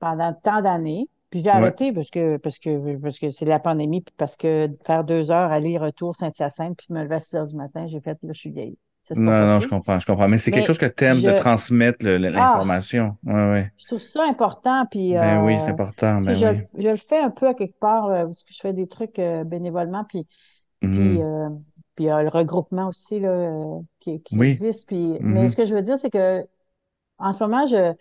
pendant 0.00 0.32
tant 0.34 0.62
d'années. 0.62 1.08
Puis 1.32 1.42
j'ai 1.42 1.50
ouais, 1.54 1.60
arrêté 1.62 1.92
parce 1.92 2.10
que 2.10 2.36
parce 2.38 2.60
que 2.60 2.96
parce 2.98 3.18
que 3.18 3.30
c'est 3.30 3.46
la 3.46 3.58
pandémie, 3.58 4.02
puis 4.02 4.14
parce 4.18 4.36
que 4.36 4.68
de 4.68 4.78
faire 4.86 5.04
deux 5.04 5.32
heures 5.32 5.52
aller-retour 5.52 6.14
Saint-Hyacinthe, 6.16 6.78
puis 6.78 6.88
me 6.90 7.02
lever 7.02 7.16
à 7.16 7.20
6 7.20 7.36
heures 7.36 7.48
du 7.48 7.56
matin, 7.56 7.88
j'ai 7.88 8.00
fait 8.00 8.18
là, 8.22 8.32
je 8.34 8.40
suis 8.40 8.52
vieille. 8.52 8.78
Non, 9.16 9.46
non, 9.46 9.60
je 9.60 9.68
comprends, 9.68 9.98
je 9.98 10.06
comprends. 10.06 10.28
Mais 10.28 10.38
c'est 10.38 10.52
quelque 10.52 10.66
chose 10.68 10.78
que 10.78 10.86
t'aimes 10.86 11.22
de 11.22 11.32
je 11.32 11.36
transmettre 11.36 12.06
ah, 12.06 12.08
l'information. 12.30 13.18
Ouais, 13.24 13.32
ouais. 13.34 13.72
je 13.78 13.86
trouve 13.86 13.98
ça 13.98 14.24
important, 14.28 14.86
puis 14.90 15.16
Ben 15.20 15.44
oui, 15.44 15.58
c'est 15.58 15.70
euh, 15.70 15.72
important, 15.72 16.20
tu 16.20 16.26
ben 16.26 16.34
je, 16.34 16.46
oui. 16.46 16.62
je 16.78 16.88
le 16.88 16.96
fais 16.96 17.18
un 17.20 17.30
peu 17.30 17.48
à 17.48 17.54
quelque 17.54 17.78
part, 17.78 18.06
euh, 18.06 18.26
parce 18.26 18.44
que 18.44 18.52
je 18.52 18.60
fais 18.60 18.72
des 18.72 18.86
trucs 18.88 19.18
euh, 19.18 19.44
bénévolement, 19.44 20.04
puis 20.04 20.26
puis 20.90 21.20
Mhm. 21.20 21.22
euh, 21.22 21.48
puis 21.96 22.10
euh, 22.10 22.22
le 22.22 22.28
regroupement 22.28 22.88
aussi 22.88 23.20
là 23.20 23.30
euh, 23.30 23.80
qui, 24.00 24.22
qui 24.22 24.38
Oui. 24.38 24.50
existe. 24.50 24.88
Puis 24.88 25.18
mais 25.22 25.44
Mhm. 25.44 25.48
ce 25.48 25.56
que 25.56 25.64
je 25.64 25.74
veux 25.74 25.82
dire, 25.82 25.98
c'est 25.98 26.10
que 26.10 26.46
en 27.18 27.32
ce 27.32 27.44
moment, 27.44 27.66
je 27.66 27.94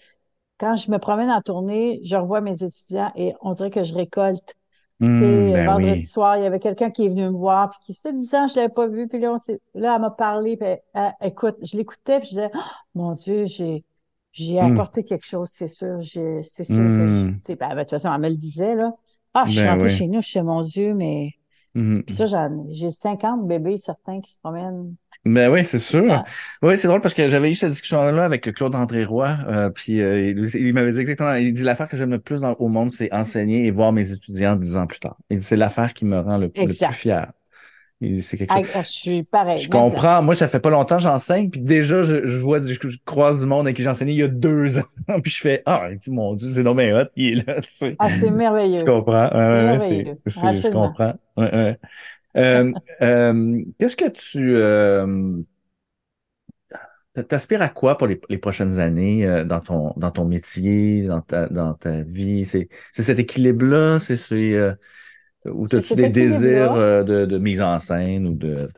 quand 0.61 0.77
je 0.77 0.91
me 0.91 0.99
promène 0.99 1.31
en 1.31 1.41
tournée, 1.43 2.01
je 2.05 2.17
revois 2.17 2.41
mes 2.41 2.63
étudiants 2.63 3.11
et 3.17 3.35
on 3.41 3.53
dirait 3.53 3.71
que 3.71 3.83
je 3.83 3.95
récolte. 3.95 4.55
Ben 5.51 5.67
vendredi 5.67 6.03
oui. 6.07 6.07
soir, 6.07 6.37
il 6.37 6.43
y 6.43 6.45
avait 6.45 6.59
quelqu'un 6.59 6.91
qui 6.91 7.05
est 7.05 7.09
venu 7.09 7.23
me 7.25 7.29
voir, 7.37 7.69
puis 7.71 7.79
qui 7.93 7.93
fait 8.01 8.13
10 8.13 8.33
ans, 8.35 8.47
je 8.47 8.55
l'avais 8.57 8.69
pas 8.73 8.87
vu, 8.87 9.07
puis 9.07 9.19
là, 9.19 9.33
on 9.33 9.37
s'est, 9.37 9.59
là, 9.75 9.95
elle 9.95 10.01
m'a 10.01 10.11
parlé, 10.11 10.57
puis 10.57 10.67
elle- 10.67 10.81
elle- 10.93 11.13
écoute, 11.29 11.57
je 11.63 11.77
l'écoutais, 11.77 12.19
puis 12.19 12.27
je 12.29 12.31
disais, 12.31 12.51
Ah, 12.53 12.71
mon 12.95 13.13
Dieu, 13.13 13.45
j'ai, 13.45 13.85
j'ai 14.31 14.59
Mhm, 14.59 14.61
apporté 14.61 15.03
quelque 15.03 15.25
chose, 15.25 15.49
c'est 15.51 15.67
sûr, 15.67 16.01
j'ai, 16.01 16.43
c'est 16.43 16.63
sûr 16.63 16.91
que 16.93 17.05
je, 17.07 17.13
tu 17.25 17.31
sais, 17.43 17.55
ben, 17.55 17.69
ben, 17.69 17.75
de 17.77 17.81
toute 17.81 17.91
façon, 17.91 18.13
elle 18.13 18.21
me 18.21 18.29
le 18.29 18.35
disait, 18.35 18.75
là. 18.75 18.93
Ah, 19.33 19.45
je 19.47 19.53
suis 19.57 19.67
Ben 19.67 19.69
rentrée 19.69 19.87
oui. 19.87 19.89
chez 19.89 20.07
nous, 20.07 20.21
je 20.21 20.27
suis 20.27 20.41
mon 20.41 20.61
Dieu, 20.61 20.93
mais, 20.93 21.31
Mhm. 21.75 22.05
puis 22.05 22.15
ça, 22.15 22.25
j'ai 22.71 22.89
50 22.91 23.47
bébés, 23.47 23.77
certains, 23.77 24.21
qui 24.21 24.31
se 24.33 24.39
promènent 24.39 24.95
Ben 25.23 25.51
oui, 25.51 25.63
c'est 25.63 25.77
sûr. 25.79 26.23
Oui, 26.63 26.77
c'est 26.77 26.87
drôle 26.87 27.01
parce 27.01 27.13
que 27.13 27.29
j'avais 27.29 27.51
eu 27.51 27.55
cette 27.55 27.71
discussion-là 27.71 28.25
avec 28.25 28.51
Claude 28.55 28.73
André 28.73 29.05
Roy, 29.05 29.37
euh, 29.47 29.69
puis 29.69 30.01
euh, 30.01 30.19
il, 30.31 30.55
il 30.55 30.73
m'avait 30.73 30.91
dit 30.93 30.99
exactement, 30.99 31.35
il 31.35 31.53
dit 31.53 31.61
l'affaire 31.61 31.87
que 31.87 31.95
j'aime 31.95 32.09
le 32.09 32.19
plus 32.19 32.41
dans- 32.41 32.53
au 32.53 32.67
monde, 32.69 32.89
c'est 32.89 33.13
enseigner 33.13 33.67
et 33.67 33.71
voir 33.71 33.93
mes 33.93 34.11
étudiants 34.11 34.55
dix 34.55 34.77
ans 34.77 34.87
plus 34.87 34.99
tard. 34.99 35.17
Il 35.29 35.37
dit 35.39 35.43
c'est 35.45 35.57
l'affaire 35.57 35.93
qui 35.93 36.05
me 36.05 36.19
rend 36.19 36.37
le, 36.39 36.51
le 36.61 36.73
plus 36.73 36.95
fier. 36.95 37.31
C'est 38.21 38.37
quelque 38.37 38.51
chose. 38.53 38.63
ah, 38.73 38.83
je 38.83 38.89
suis 38.89 39.23
pareil, 39.23 39.63
Je 39.63 39.67
comprends. 39.69 40.21
Moi, 40.23 40.35
ça 40.35 40.47
fait 40.47 40.59
pas 40.61 40.69
longtemps 40.69 40.97
que 40.97 41.03
j'enseigne, 41.03 41.49
puis 41.49 41.61
déjà, 41.61 42.03
je, 42.03 42.25
je 42.25 42.37
vois 42.37 42.59
du, 42.59 42.73
je 42.73 42.97
croise 43.05 43.39
du 43.41 43.45
monde 43.45 43.67
avec 43.67 43.75
qui 43.77 43.83
j'ai 43.83 43.89
enseigné 43.89 44.13
il 44.13 44.19
y 44.19 44.23
a 44.23 44.27
deux 44.29 44.77
ans, 44.79 44.83
puis 45.23 45.31
je 45.31 45.41
fais 45.41 45.63
ah, 45.65 45.89
mon 46.07 46.35
Dieu, 46.35 46.47
c'est 46.49 46.63
bien 46.63 47.01
hot, 47.01 47.07
il 47.15 47.39
est 47.39 47.47
là, 47.47 47.61
tu 47.61 47.69
sais. 47.71 47.99
Ah, 47.99 48.09
c'est 48.09 48.31
Tu 48.73 48.83
merveilleux, 48.83 48.85
comprends? 48.85 49.29
Ouais, 49.33 49.77
ouais, 50.35 50.61
je 50.61 50.69
comprends. 50.69 51.13
Ouais, 51.37 51.51
ouais. 51.53 51.79
Euh, 52.37 52.71
euh, 53.01 53.63
qu'est-ce 53.77 53.95
que 53.95 54.09
tu, 54.09 54.55
euh, 54.55 55.41
T'aspires 57.27 57.61
à 57.61 57.67
quoi 57.67 57.97
pour 57.97 58.07
les, 58.07 58.21
les 58.29 58.37
prochaines 58.37 58.79
années 58.79 59.25
euh, 59.27 59.43
dans 59.43 59.59
ton 59.59 59.93
dans 59.97 60.11
ton 60.11 60.23
métier, 60.23 61.03
dans 61.07 61.19
ta 61.19 61.49
dans 61.49 61.73
ta 61.73 62.03
vie? 62.03 62.45
C'est 62.45 62.69
c'est 62.93 63.03
cet 63.03 63.19
équilibre-là, 63.19 63.99
c'est 63.99 64.15
c'est 64.15 64.53
euh, 64.53 64.73
ou 65.45 65.67
cet 65.67 65.93
des 65.93 66.09
désirs 66.09 66.73
de, 66.73 67.25
de 67.25 67.37
mise 67.37 67.61
en 67.61 67.79
scène 67.79 68.27
ou 68.27 68.35
de 68.35 68.69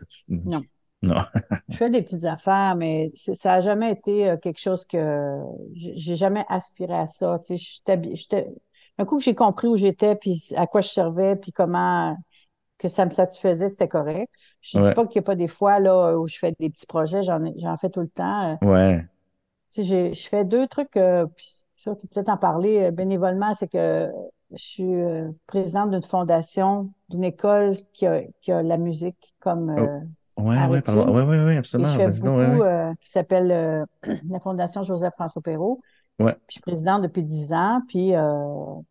Non. 0.43 0.65
non. 1.03 1.23
Je 1.69 1.77
fais 1.77 1.89
des 1.89 2.01
petites 2.03 2.25
affaires, 2.25 2.75
mais 2.75 3.11
ça 3.17 3.53
a 3.55 3.59
jamais 3.59 3.91
été 3.91 4.35
quelque 4.41 4.59
chose 4.59 4.85
que 4.85 5.39
j'ai 5.73 6.15
jamais 6.15 6.45
aspiré 6.49 6.93
à 6.93 7.07
ça. 7.07 7.39
Tu 7.45 7.57
sais, 7.57 8.47
un 8.97 9.05
coup 9.05 9.17
que 9.17 9.23
j'ai 9.23 9.33
compris 9.35 9.67
où 9.67 9.77
j'étais, 9.77 10.15
puis 10.15 10.49
à 10.55 10.67
quoi 10.67 10.81
je 10.81 10.89
servais, 10.89 11.35
puis 11.35 11.51
comment 11.51 12.17
que 12.77 12.87
ça 12.87 13.05
me 13.05 13.11
satisfaisait, 13.11 13.69
c'était 13.69 13.87
correct. 13.87 14.31
Je 14.61 14.79
dis 14.79 14.91
Ouais, 14.91 14.93
pas 14.93 15.05
qu'il 15.07 15.19
n'y 15.21 15.23
a 15.25 15.27
pas 15.27 15.35
des 15.35 15.47
fois 15.47 15.79
là 15.79 16.17
où 16.19 16.27
je 16.27 16.37
fais 16.39 16.53
des 16.59 16.69
petits 16.69 16.85
projets, 16.87 17.23
j'en 17.23 17.43
ai- 17.45 17.53
j'en 17.59 17.77
fais 17.77 17.89
tout 17.89 18.01
le 18.01 18.09
temps. 18.09 18.53
Euh, 18.53 18.55
ouais. 18.61 19.07
tu 19.71 19.81
sais, 19.81 19.83
j'ai, 19.83 20.13
je 20.13 20.27
fais 20.27 20.45
deux 20.45 20.67
trucs, 20.67 20.97
euh, 20.97 21.25
puis 21.35 21.47
peut-être 22.13 22.29
en 22.29 22.37
parler 22.37 22.79
euh, 22.83 22.91
bénévolement, 22.91 23.53
c'est 23.53 23.67
que 23.67 24.09
je 24.51 24.57
suis 24.63 24.83
euh, 25.01 25.29
présidente 25.47 25.91
d'une 25.91 26.01
fondation, 26.03 26.93
d'une 27.09 27.23
école 27.23 27.75
qui 27.93 28.05
a, 28.05 28.21
qui 28.41 28.51
a 28.51 28.61
la 28.63 28.77
musique 28.77 29.33
comme 29.39 29.69
euh, 29.69 29.99
Ouais, 30.37 30.65
ouais, 30.65 30.81
pardon. 30.81 31.13
Ouais, 31.13 31.23
ouais, 31.23 31.45
ouais, 31.45 31.57
Et 31.77 31.85
absolument. 31.85 31.85
je 31.85 31.93
fais 31.95 32.07
donc, 32.11 32.11
beaucoup, 32.11 32.61
euh, 32.63 32.93
qui 33.01 33.09
s'appelle 33.09 33.51
euh, 33.51 33.85
la 34.29 34.39
Fondation 34.39 34.83
Joseph-François 34.83 35.41
Perrault. 35.41 35.81
Ouais. 36.19 36.37
Je 36.49 36.55
suis 36.55 36.61
présidente 36.61 37.01
depuis 37.03 37.23
dix 37.23 37.53
ans. 37.53 37.81
Puis 37.87 38.13
euh, 38.15 38.21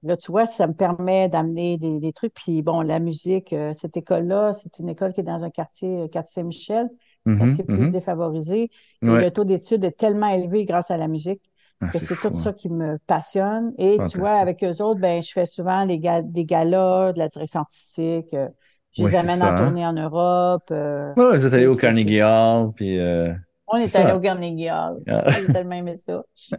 là, 0.02 0.16
tu 0.16 0.32
vois, 0.32 0.46
ça 0.46 0.66
me 0.66 0.72
permet 0.74 1.28
d'amener 1.28 1.78
des, 1.78 2.00
des 2.00 2.12
trucs. 2.12 2.34
Puis 2.34 2.62
bon, 2.62 2.80
la 2.82 2.98
musique, 2.98 3.52
euh, 3.52 3.72
cette 3.74 3.96
école-là, 3.96 4.52
c'est 4.54 4.78
une 4.78 4.88
école 4.88 5.12
qui 5.12 5.20
est 5.20 5.24
dans 5.24 5.44
un 5.44 5.50
quartier, 5.50 6.02
euh, 6.02 6.08
quartier 6.08 6.42
Saint-Michel, 6.42 6.88
Mhm, 7.24 7.38
quartier 7.38 7.64
plus 7.64 7.84
mhm. 7.84 7.90
défavorisé. 7.90 8.70
Et 9.06 9.16
le 9.18 9.30
taux 9.30 9.44
d'études 9.44 9.84
est 9.84 9.96
tellement 9.96 10.28
élevé 10.28 10.64
grâce 10.64 10.90
à 10.90 10.96
la 10.96 11.08
musique 11.08 11.42
Ah, 11.80 11.90
que 11.90 11.98
c'est 11.98 12.16
tout 12.16 12.32
hein. 12.34 12.38
ça 12.38 12.52
qui 12.52 12.70
me 12.70 12.98
passionne. 13.06 13.72
Et 13.78 13.98
tu 14.10 14.18
vois, 14.18 14.32
avec 14.32 14.64
eux 14.64 14.82
autres, 14.82 15.00
ben, 15.00 15.22
je 15.22 15.30
fais 15.32 15.46
souvent 15.46 15.84
les 15.84 15.98
ga- 15.98 16.22
des 16.22 16.44
galas, 16.44 17.12
de 17.12 17.18
la 17.18 17.28
direction 17.28 17.60
artistique. 17.60 18.32
euh, 18.34 18.48
je 18.92 19.02
les 19.04 19.14
amène 19.14 19.42
en 19.42 19.46
hein. 19.48 19.56
tournée 19.56 19.86
en 19.86 19.92
Europe. 19.92 20.64
euh, 20.70 21.14
Ouais, 21.16 21.36
vous 21.36 21.46
êtes 21.46 21.52
allé 21.52 21.66
au 21.66 21.76
Carnegie 21.76 22.22
Hall, 22.22 22.72
puis 22.74 22.98
euh, 22.98 23.32
On 23.72 23.76
est 23.76 23.96
allé 23.96 24.12
au 24.12 24.20
Carnegie 24.20 24.68
Hall. 24.70 25.02
Ah, 25.08 25.30
J'ai 25.40 25.52
tellement 25.52 25.74
aimé 25.76 25.96
ça. 25.96 26.22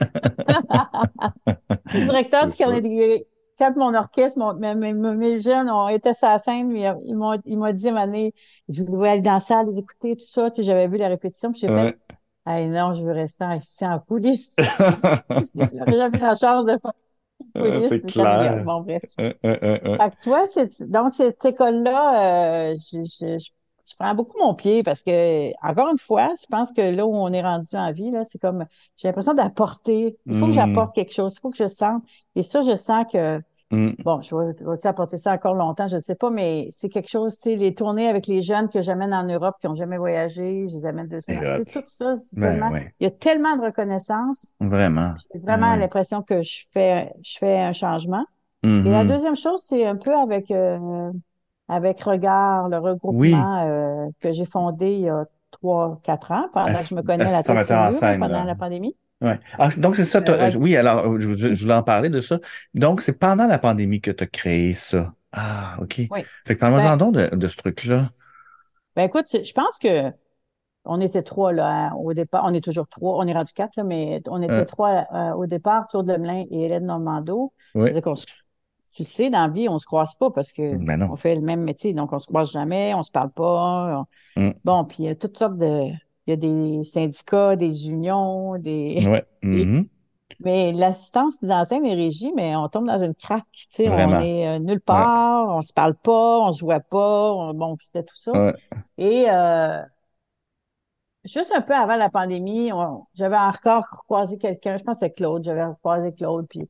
Le 1.93 2.05
directeur 2.05 2.47
du. 2.47 2.53
Carnegie, 2.57 3.24
quand 3.57 3.76
mon 3.76 3.93
orchestre, 3.93 4.39
mon- 4.39 4.55
mes, 4.55 4.74
mes, 4.76 4.93
mes 4.93 5.39
jeunes 5.39 5.70
ont 5.70 5.88
été 5.88 6.14
sur 6.14 6.28
la 6.28 6.39
scène, 6.39 6.72
ils 6.76 7.16
m'ont, 7.16 7.38
il 7.45 7.57
m'a 7.59 7.72
dit 7.72 7.89
donné, 7.91 8.34
je 8.68 8.84
voulais 8.84 9.11
aller 9.11 9.22
dans 9.22 9.34
la 9.34 9.39
salle, 9.39 9.68
les 9.68 9.78
écouter, 9.78 10.16
tout 10.16 10.26
ça. 10.26 10.49
Tu 10.49 10.57
sais, 10.57 10.64
j'avais 10.64 10.88
vu 10.88 10.97
la 10.97 11.07
répétition, 11.07 11.51
puis 11.51 11.61
j'ai 11.61 11.68
fait, 11.68 11.74
Ouais. 11.74 11.97
hey, 12.47 12.68
non, 12.68 12.93
je 12.93 13.05
veux 13.05 13.11
rester 13.11 13.45
ici 13.55 13.86
en 13.86 13.99
coulisses. 13.99 14.55
J'avais 15.55 15.97
jamais 15.97 16.18
la 16.20 16.34
chance 16.34 16.66
de 16.66 16.78
faire 16.78 16.91
Ouais, 17.55 17.88
C'est 17.89 18.01
clair. 18.01 18.64
Bon, 18.64 18.82
bref. 18.82 19.03
Ouais. 19.20 19.38
Fait 19.43 20.09
que 20.11 20.24
tu 20.24 20.30
vois, 20.30 20.45
donc 20.88 21.14
cette 21.14 21.43
école-là, 21.45 22.72
euh, 22.72 22.76
je, 22.76 23.03
je, 23.03 23.38
je, 23.38 23.49
je 23.86 23.96
prends 24.00 24.16
beaucoup 24.16 24.38
mon 24.40 24.54
pied 24.56 24.84
parce 24.84 25.04
que, 25.04 25.52
encore 25.68 25.90
une 25.92 25.98
fois, 26.00 26.30
je 26.40 26.46
pense 26.48 26.72
que 26.74 26.82
là 26.82 27.06
où 27.06 27.14
on 27.16 27.32
est 27.34 27.42
rendu 27.42 27.68
en 27.76 27.92
vie, 27.92 28.12
là, 28.12 28.24
c'est 28.26 28.40
comme, 28.40 28.66
j'ai 28.98 29.08
l'impression 29.10 29.34
d'apporter. 29.34 30.18
Il 30.30 30.36
faut 30.36 30.48
que 30.48 30.54
Mm, 30.54 30.56
j'apporte 30.56 30.96
quelque 30.96 31.14
chose. 31.14 31.36
Il 31.38 31.42
faut 31.42 31.50
que 31.50 31.58
je 31.58 31.68
sente. 31.68 32.04
Et 32.36 32.44
ça, 32.44 32.62
je 32.62 32.76
sens 32.76 33.06
que, 33.12 33.42
mm. 33.72 33.96
bon, 34.04 34.22
je 34.22 34.36
vais, 34.36 34.54
vais 34.54 34.88
apporter 34.88 35.18
ça 35.18 35.34
encore 35.34 35.56
longtemps, 35.56 35.88
je 35.88 35.96
ne 35.96 36.02
sais 36.02 36.16
pas, 36.16 36.30
mais 36.30 36.70
c'est 36.72 36.90
quelque 36.90 37.10
chose, 37.10 37.36
tu 37.36 37.42
sais, 37.52 37.56
les 37.56 37.74
tournées 37.76 38.08
avec 38.08 38.28
les 38.28 38.42
jeunes 38.42 38.70
que 38.70 38.82
j'amène 38.82 39.14
en 39.14 39.26
Europe, 39.26 39.56
qui 39.62 39.68
n'ont 39.68 39.76
jamais 39.76 39.98
voyagé, 39.98 40.68
je 40.68 40.78
les 40.78 40.86
amène 40.86 41.10
sais, 41.22 41.34
Écoute. 41.34 41.74
tout 41.74 41.84
ça, 41.88 42.16
c'est 42.18 42.38
Ben 42.40 42.52
tellement, 42.52 42.72
ouais, 42.72 42.94
il 43.00 43.04
y 43.06 43.08
a 43.08 43.12
tellement 43.12 43.56
de 43.58 43.64
reconnaissance. 43.64 44.52
vraiment. 44.60 45.16
J'ai 45.34 45.40
vraiment 45.40 45.76
l'impression 45.76 46.22
que 46.22 46.42
je 46.42 46.66
fais, 46.72 47.14
je 47.24 47.38
fais 47.38 47.60
un 47.60 47.74
changement. 47.74 48.26
Et 48.86 48.90
la 48.90 49.04
Mhm. 49.04 49.08
deuxième 49.10 49.36
chose, 49.36 49.62
c'est 49.64 49.86
un 49.86 49.96
peu 49.96 50.16
avec, 50.18 50.52
euh, 50.52 51.12
avec 51.68 51.99
Regard, 52.01 52.70
le 52.70 52.78
Oui, 52.78 52.89
regroupement 52.89 53.66
euh, 53.68 54.07
que 54.20 54.32
j'ai 54.32 54.45
fondé 54.45 54.91
il 54.93 55.01
y 55.01 55.09
a 55.09 55.26
trois, 55.51 55.99
quatre 56.03 56.32
ans, 56.32 56.47
pendant 56.53 56.74
que 56.74 56.84
je 56.84 56.95
me 56.95 57.01
connais 57.01 57.26
la 57.26 57.43
tête 57.43 57.72
en 57.72 57.91
scène, 57.91 58.20
pendant 58.20 58.39
là. 58.39 58.45
la 58.45 58.55
pandémie. 58.55 58.95
Ouais. 59.22 59.39
Ah, 59.57 59.70
donc 59.78 59.95
c'est 59.95 60.03
ça. 60.05 60.20
Euh, 60.20 60.38
Reg- 60.38 60.57
oui, 60.57 60.76
alors 60.76 61.20
je, 61.20 61.61
voulais 61.61 61.74
en 61.74 61.84
parler 61.84 62.09
de 62.09 62.20
ça. 62.20 62.39
Donc 62.74 63.01
c'est 63.01 63.18
pendant 63.18 63.47
la 63.47 63.57
pandémie 63.57 64.01
que 64.01 64.11
tu 64.11 64.24
as 64.24 64.28
créé 64.28 64.74
ça. 64.74 65.14
Ah, 65.32 65.78
OK. 65.82 66.01
Oui. 66.11 66.26
Fait 66.45 66.55
que 66.55 66.59
parle-moi-en 66.59 66.84
Ben, 66.84 66.97
donc 66.97 67.14
de, 67.16 67.36
de 67.36 67.47
ce 67.47 67.55
truc-là. 67.57 68.09
ben 68.95 69.03
écoute, 69.03 69.26
je 69.32 69.53
pense 69.53 69.78
que 69.80 70.11
on 70.86 70.99
était 70.99 71.24
trois 71.24 71.53
là, 71.53 71.68
hein, 71.68 71.93
au 71.93 72.14
départ. 72.14 72.43
On 72.45 72.53
est 72.53 72.61
toujours 72.64 72.88
trois. 72.89 73.18
On 73.18 73.26
est 73.28 73.34
rendu 73.34 73.53
quatre, 73.53 73.76
là, 73.78 73.84
mais 73.84 74.22
on 74.28 74.41
était 74.41 74.51
Euh, 74.51 74.66
trois 74.66 75.05
euh, 75.14 75.32
au 75.34 75.45
départ, 75.45 75.88
Claude 75.88 76.09
Lemelin 76.09 76.43
et 76.51 76.66
Hélène 76.66 76.86
Normando. 76.86 77.53
oui. 77.76 77.84
C'est-à-dire 77.86 78.01
qu'on 78.01 78.16
se, 78.16 78.26
tu 78.94 79.04
sais, 79.04 79.30
dans 79.30 79.41
la 79.48 79.50
vie, 79.50 79.68
on 79.70 79.80
se 79.80 79.86
croise 79.86 80.16
pas 80.16 80.30
parce 80.32 80.54
que 80.54 80.76
Ben 80.78 81.02
on 81.12 81.16
fait 81.16 81.36
le 81.36 81.41
même 81.41 81.62
métier, 81.64 81.94
donc 81.94 82.14
on 82.14 82.20
se 82.20 82.28
croise 82.28 82.52
jamais, 82.52 82.94
on 82.94 83.04
se 83.04 83.12
parle 83.12 83.32
pas. 83.32 84.06
on- 84.38 84.41
Mm. 84.41 84.54
Bon, 84.64 84.84
puis 84.86 84.98
il 85.04 85.06
y 85.06 85.10
a 85.10 85.16
toutes 85.16 85.38
sortes 85.38 85.58
de, 85.58 85.86
il 86.28 86.30
y 86.30 86.32
a 86.34 86.36
des 86.36 86.84
syndicats, 86.86 87.56
des 87.56 87.89
unions, 87.91 88.58
des, 88.58 89.06
Ouais. 89.08 89.26
des- 89.44 89.66
Mhm. 89.66 89.88
mais 90.39 90.72
l'assistance 90.74 91.39
mise 91.41 91.52
en 91.52 91.66
scène 91.66 91.86
est 91.86 91.94
régie, 91.94 92.32
mais 92.36 92.56
on 92.56 92.68
tombe 92.70 92.88
dans 92.88 92.98
une 93.04 93.14
craque, 93.16 93.46
tu 93.54 93.68
sais, 93.70 93.89
on 93.89 94.20
est 94.22 94.48
euh, 94.48 94.60
nulle 94.60 94.72
Ouais. 94.76 94.80
part, 94.80 95.50
on 95.56 95.62
se 95.62 95.72
parle 95.74 95.96
pas, 95.96 96.39
on 96.39 96.52
se 96.52 96.64
voit 96.66 96.80
pas, 96.80 97.32
on- 97.34 97.54
bon, 97.54 97.76
puis 97.78 97.86
c'était 97.88 98.04
tout 98.04 98.16
ça. 98.16 98.32
Ouais. 98.32 98.54
Et 98.98 99.26
euh, 99.30 99.82
juste 101.24 101.54
un 101.56 101.62
peu 101.62 101.74
avant 101.74 101.96
la 101.96 102.10
pandémie, 102.10 102.72
on- 102.74 103.06
j'avais 103.14 103.38
encore 103.38 103.86
croisé 104.08 104.38
quelqu'un, 104.38 104.78
je 104.78 104.84
pense 104.84 104.96
que 105.00 105.06
c'est 105.06 105.12
Claude, 105.14 105.44
j'avais 105.44 105.64
croisé 105.80 106.12
Claude, 106.14 106.48
puis 106.50 106.68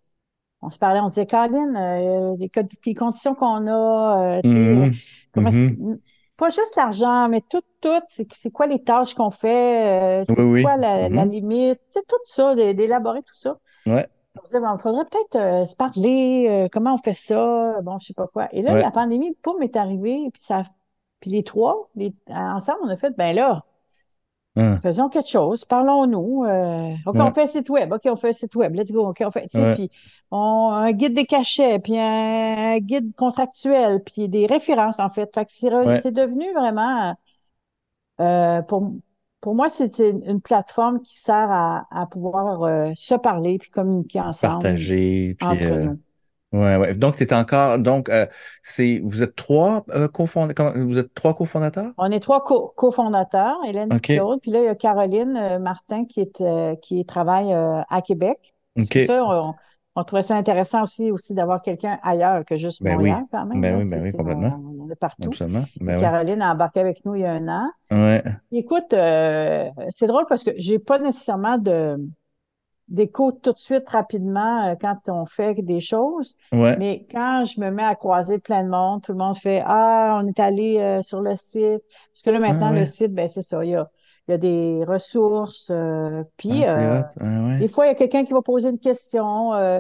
on 0.64 0.70
se 0.72 0.80
parlait, 0.80 1.00
on 1.00 1.08
se 1.08 1.16
disait, 1.16 1.26
Caroline, 1.26 1.76
euh, 1.78 2.36
les, 2.40 2.52
les 2.86 2.94
conditions 2.96 3.36
qu'on 3.36 3.68
a, 3.68 4.38
euh, 4.38 4.42
tu 4.44 4.50
sais, 4.52 4.58
euh, 4.58 4.92
comment, 5.34 5.50
Mhm. 5.52 6.00
pas 6.38 6.50
juste 6.50 6.76
l'argent, 6.76 7.28
mais 7.30 7.42
tout, 7.42 7.62
tout, 7.82 7.90
c'est 8.08 8.52
quoi 8.52 8.66
les 8.68 8.84
tâches 8.84 9.14
qu'on 9.14 9.30
fait, 9.32 10.22
euh, 10.22 10.24
c'est 10.28 10.42
oui. 10.42 10.64
quoi 10.64 10.78
la, 10.78 11.10
la 11.10 11.26
Mhm. 11.26 11.32
limite, 11.32 11.80
tout 11.94 12.16
ça, 12.24 12.56
d'é- 12.56 12.74
d'élaborer 12.74 13.22
tout 13.22 13.36
ça. 13.36 13.58
Ouais. 13.86 14.08
On 14.36 14.42
se 14.42 14.48
disait, 14.48 14.60
bon, 14.60 14.74
il 14.76 14.82
faudrait 14.82 15.06
peut-être 15.06 15.36
euh, 15.36 15.66
se 15.66 15.76
parler, 15.76 16.48
euh, 16.50 16.68
comment 16.72 16.96
on 16.96 16.98
fait 16.98 17.14
ça, 17.14 17.76
bon, 17.84 18.00
je 18.00 18.08
sais 18.08 18.14
pas 18.14 18.28
quoi. 18.28 18.48
Et 18.52 18.62
là, 18.64 18.74
Ouais. 18.74 18.82
la 18.82 18.90
pandémie, 18.92 19.38
poum, 19.44 19.62
est 19.62 19.76
arrivée, 19.76 20.30
puis 20.34 20.42
ça, 20.42 20.64
puis 21.20 21.30
les 21.32 21.44
trois, 21.44 21.90
les, 21.96 22.14
ensemble, 22.30 22.80
on 22.84 22.90
a 22.90 22.98
fait, 22.98 23.16
ben 23.16 23.36
là, 23.36 23.64
Hein. 24.56 24.80
faisons 24.82 25.10
quelque 25.10 25.30
chose, 25.30 25.66
parlons-nous. 25.66 26.46
euh, 26.46 26.94
OK, 27.06 27.16
on 27.20 27.34
fait 27.34 27.44
un 27.44 27.48
site 27.48 27.70
web, 27.70 27.92
OK, 27.94 28.02
on 28.06 28.16
fait 28.16 28.30
un 28.30 28.34
site 28.34 28.56
web, 28.56 28.76
let's 28.76 28.92
go, 28.92 29.08
OK, 29.10 29.24
on 29.26 29.32
fait, 29.32 29.48
tu 29.48 29.58
sais, 29.58 29.64
Ouais. 29.64 29.76
puis 29.76 29.90
on, 30.32 30.70
un 30.72 30.92
guide 30.92 31.14
des 31.16 31.26
cachets, 31.26 31.80
puis 31.80 31.98
un, 31.98 32.74
un 32.76 32.80
guide 32.80 33.16
contractuel, 33.16 34.04
puis 34.04 34.30
des 34.30 34.46
références, 34.46 35.00
en 35.00 35.10
fait. 35.10 35.34
Fait 35.34 35.46
que 35.46 35.52
c'est 35.52 35.74
Ouais. 35.74 36.12
devenu 36.12 36.52
vraiment, 36.54 37.16
euh, 38.22 38.62
pour, 38.64 38.94
pour 39.42 39.56
moi, 39.56 39.70
c'est 39.70 39.90
c'est 39.94 40.12
une 40.12 40.42
plateforme 40.42 41.02
qui 41.02 41.18
sert 41.20 41.50
à, 41.52 41.88
à 41.92 42.06
pouvoir 42.06 42.64
euh, 42.64 42.92
se 42.96 43.16
parler 43.16 43.58
puis 43.58 43.70
communiquer 43.72 44.22
ensemble 44.22 44.64
Partager, 44.64 45.36
puis 45.38 45.48
entre 45.48 45.64
euh, 45.64 45.84
nous. 45.86 46.00
Ouais, 46.54 46.78
ouais. 46.78 46.94
Donc 46.94 47.18
tu 47.18 47.24
es 47.24 47.34
encore 47.34 47.80
donc 47.80 48.10
euh, 48.10 48.26
c'est 48.62 49.02
vous 49.04 49.22
êtes 49.24 49.36
trois 49.36 49.84
euh, 49.92 50.08
cofondateurs 50.08 50.74
vous 50.78 51.00
êtes 51.00 51.14
trois 51.14 51.34
cofondateurs? 51.34 51.92
On 51.98 52.10
est 52.12 52.20
trois 52.20 52.44
co- 52.44 52.74
cofondateurs, 52.76 53.58
Hélène 53.68 53.92
et. 53.92 54.00
Claude, 54.00 54.40
puis 54.42 54.52
là, 54.52 54.60
il 54.60 54.66
y 54.66 54.70
a 54.70 54.76
Caroline 54.76 55.36
euh, 55.36 55.60
Martin 55.60 56.06
qui 56.06 56.22
est 56.22 56.40
euh, 56.40 56.76
qui 56.76 57.06
travaille 57.06 57.52
euh, 57.54 57.82
à 57.90 58.02
Québec. 58.02 58.54
Ça, 59.06 59.24
on, 59.24 59.54
on 59.96 60.04
trouvait 60.04 60.24
ça 60.24 60.36
intéressant 60.36 60.82
aussi, 60.82 61.12
aussi 61.12 61.36
d'avoir 61.36 61.62
quelqu'un 61.62 62.00
ailleurs 62.02 62.44
que 62.46 62.56
juste 62.58 62.82
Ben 62.82 62.98
oui. 62.98 63.10
Montréal, 63.10 63.26
quand 63.32 63.46
même. 63.46 63.62
Ben 63.62 63.78
oui, 63.78 63.90
ben 63.90 64.02
oui, 64.02 64.12
complètement. 64.12 64.60
on, 64.64 64.86
on 64.86 64.90
est 64.90 64.96
partout. 64.96 65.28
Absolument. 65.28 65.66
Ben 65.80 65.96
oui. 65.96 66.02
Caroline 66.02 66.42
a 66.42 66.52
embarqué 66.52 66.80
avec 66.80 67.06
nous 67.06 67.14
il 67.14 67.22
y 67.22 67.26
a 67.26 67.34
un 67.34 67.48
an. 67.48 67.70
Ouais. 67.92 68.24
Écoute, 68.52 68.94
euh, 68.94 69.70
c'est 69.92 70.08
drôle 70.08 70.26
parce 70.28 70.44
que 70.44 70.50
j'ai 70.58 70.80
pas 70.80 70.98
nécessairement 70.98 71.60
de 71.60 71.98
d'écho 72.88 73.32
tout 73.32 73.54
de 73.54 73.58
suite 73.60 73.88
rapidement 73.90 74.66
euh, 74.68 74.76
quand 74.80 74.98
on 75.10 75.26
fait 75.26 75.56
des 75.56 75.80
choses, 75.80 76.36
Ouais. 76.52 76.76
mais 76.78 77.08
quand 77.12 77.44
je 77.46 77.60
me 77.62 77.72
mets 77.72 77.84
à 77.84 77.96
croiser 77.96 78.40
plein 78.40 78.64
de 78.64 78.70
monde, 78.70 79.02
tout 79.02 79.12
le 79.14 79.18
monde 79.18 79.38
fait 79.38 79.64
Ah, 79.66 80.20
on 80.22 80.28
est 80.28 80.40
allé 80.40 80.80
euh, 80.80 81.02
sur 81.02 81.22
le 81.22 81.36
site. 81.36 81.82
Parce 82.14 82.22
que 82.24 82.30
là, 82.30 82.38
Ah 82.44 82.48
maintenant, 82.54 82.70
le 82.72 82.82
ouais. 82.82 82.86
site, 82.86 83.14
ben 83.14 83.28
c'est 83.28 83.42
ça, 83.42 83.64
il 83.64 83.72
y 83.72 83.76
a, 83.76 83.90
il 84.28 84.32
y 84.32 84.34
a 84.36 84.38
des 84.38 84.84
ressources. 84.88 85.70
euh, 85.72 86.24
puis 86.38 86.64
Ah, 86.66 86.78
euh. 86.78 87.02
Ah 87.20 87.44
ouais. 87.48 87.60
des 87.60 87.68
fois, 87.68 87.86
il 87.86 87.90
y 87.90 87.92
a 87.92 87.96
quelqu'un 87.96 88.24
qui 88.26 88.34
va 88.34 88.42
poser 88.42 88.70
une 88.70 88.80
question. 88.80 89.54
euh, 89.54 89.80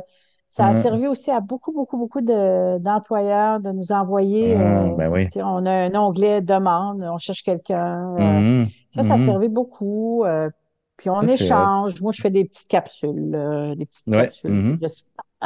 ça 0.50 0.68
a 0.68 0.76
servi 0.76 1.08
aussi 1.08 1.32
à 1.32 1.40
beaucoup, 1.40 1.72
beaucoup, 1.72 1.98
beaucoup 1.98 2.22
de, 2.22 2.78
d'employeurs 2.78 3.60
de 3.60 3.72
nous 3.72 3.92
envoyer. 3.92 4.56
Ah, 4.56 4.84
euh, 4.84 4.96
ben 4.96 5.12
oui. 5.12 5.28
on 5.38 5.66
a 5.66 5.72
un 5.72 5.96
onglet 5.96 6.42
demande, 6.42 7.02
on 7.04 7.18
cherche 7.18 7.42
quelqu'un. 7.42 8.14
Mhm. 8.18 8.68
ça, 8.96 9.02
ça 9.04 9.14
a 9.16 9.18
Mhm. 9.18 9.26
servi 9.26 9.48
beaucoup. 9.50 10.24
Euh, 10.94 10.98
puis 10.98 11.10
on 11.10 11.16
Ça, 11.16 11.22
hot. 11.22 11.34
échange. 11.34 12.02
Moi, 12.02 12.12
je 12.12 12.22
fais 12.22 12.30
des 12.30 12.46
petites 12.46 12.68
capsules, 12.68 13.34
euh, 13.36 13.76
des 13.76 13.86
petites 13.86 14.08
Ouais. 14.08 14.24
capsules. 14.24 14.78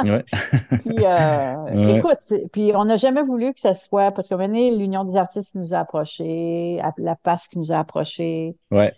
Ouais. 0.04 0.24
puis, 0.84 1.04
euh, 1.04 1.66
écoute, 1.98 2.50
puis 2.52 2.70
on 2.72 2.84
n'a 2.84 2.94
jamais 2.94 3.22
voulu 3.22 3.52
que 3.52 3.58
ça 3.58 3.74
soit, 3.74 4.12
parce 4.12 4.30
moment 4.30 4.46
donné, 4.46 4.70
l'Union 4.76 5.02
des 5.02 5.16
artistes 5.16 5.56
nous 5.56 5.74
a 5.74 5.78
approchés, 5.78 6.80
la 6.98 7.16
PASC 7.16 7.56
nous 7.56 7.72
a 7.72 7.78
approchés. 7.80 8.54
Ouais. 8.70 8.92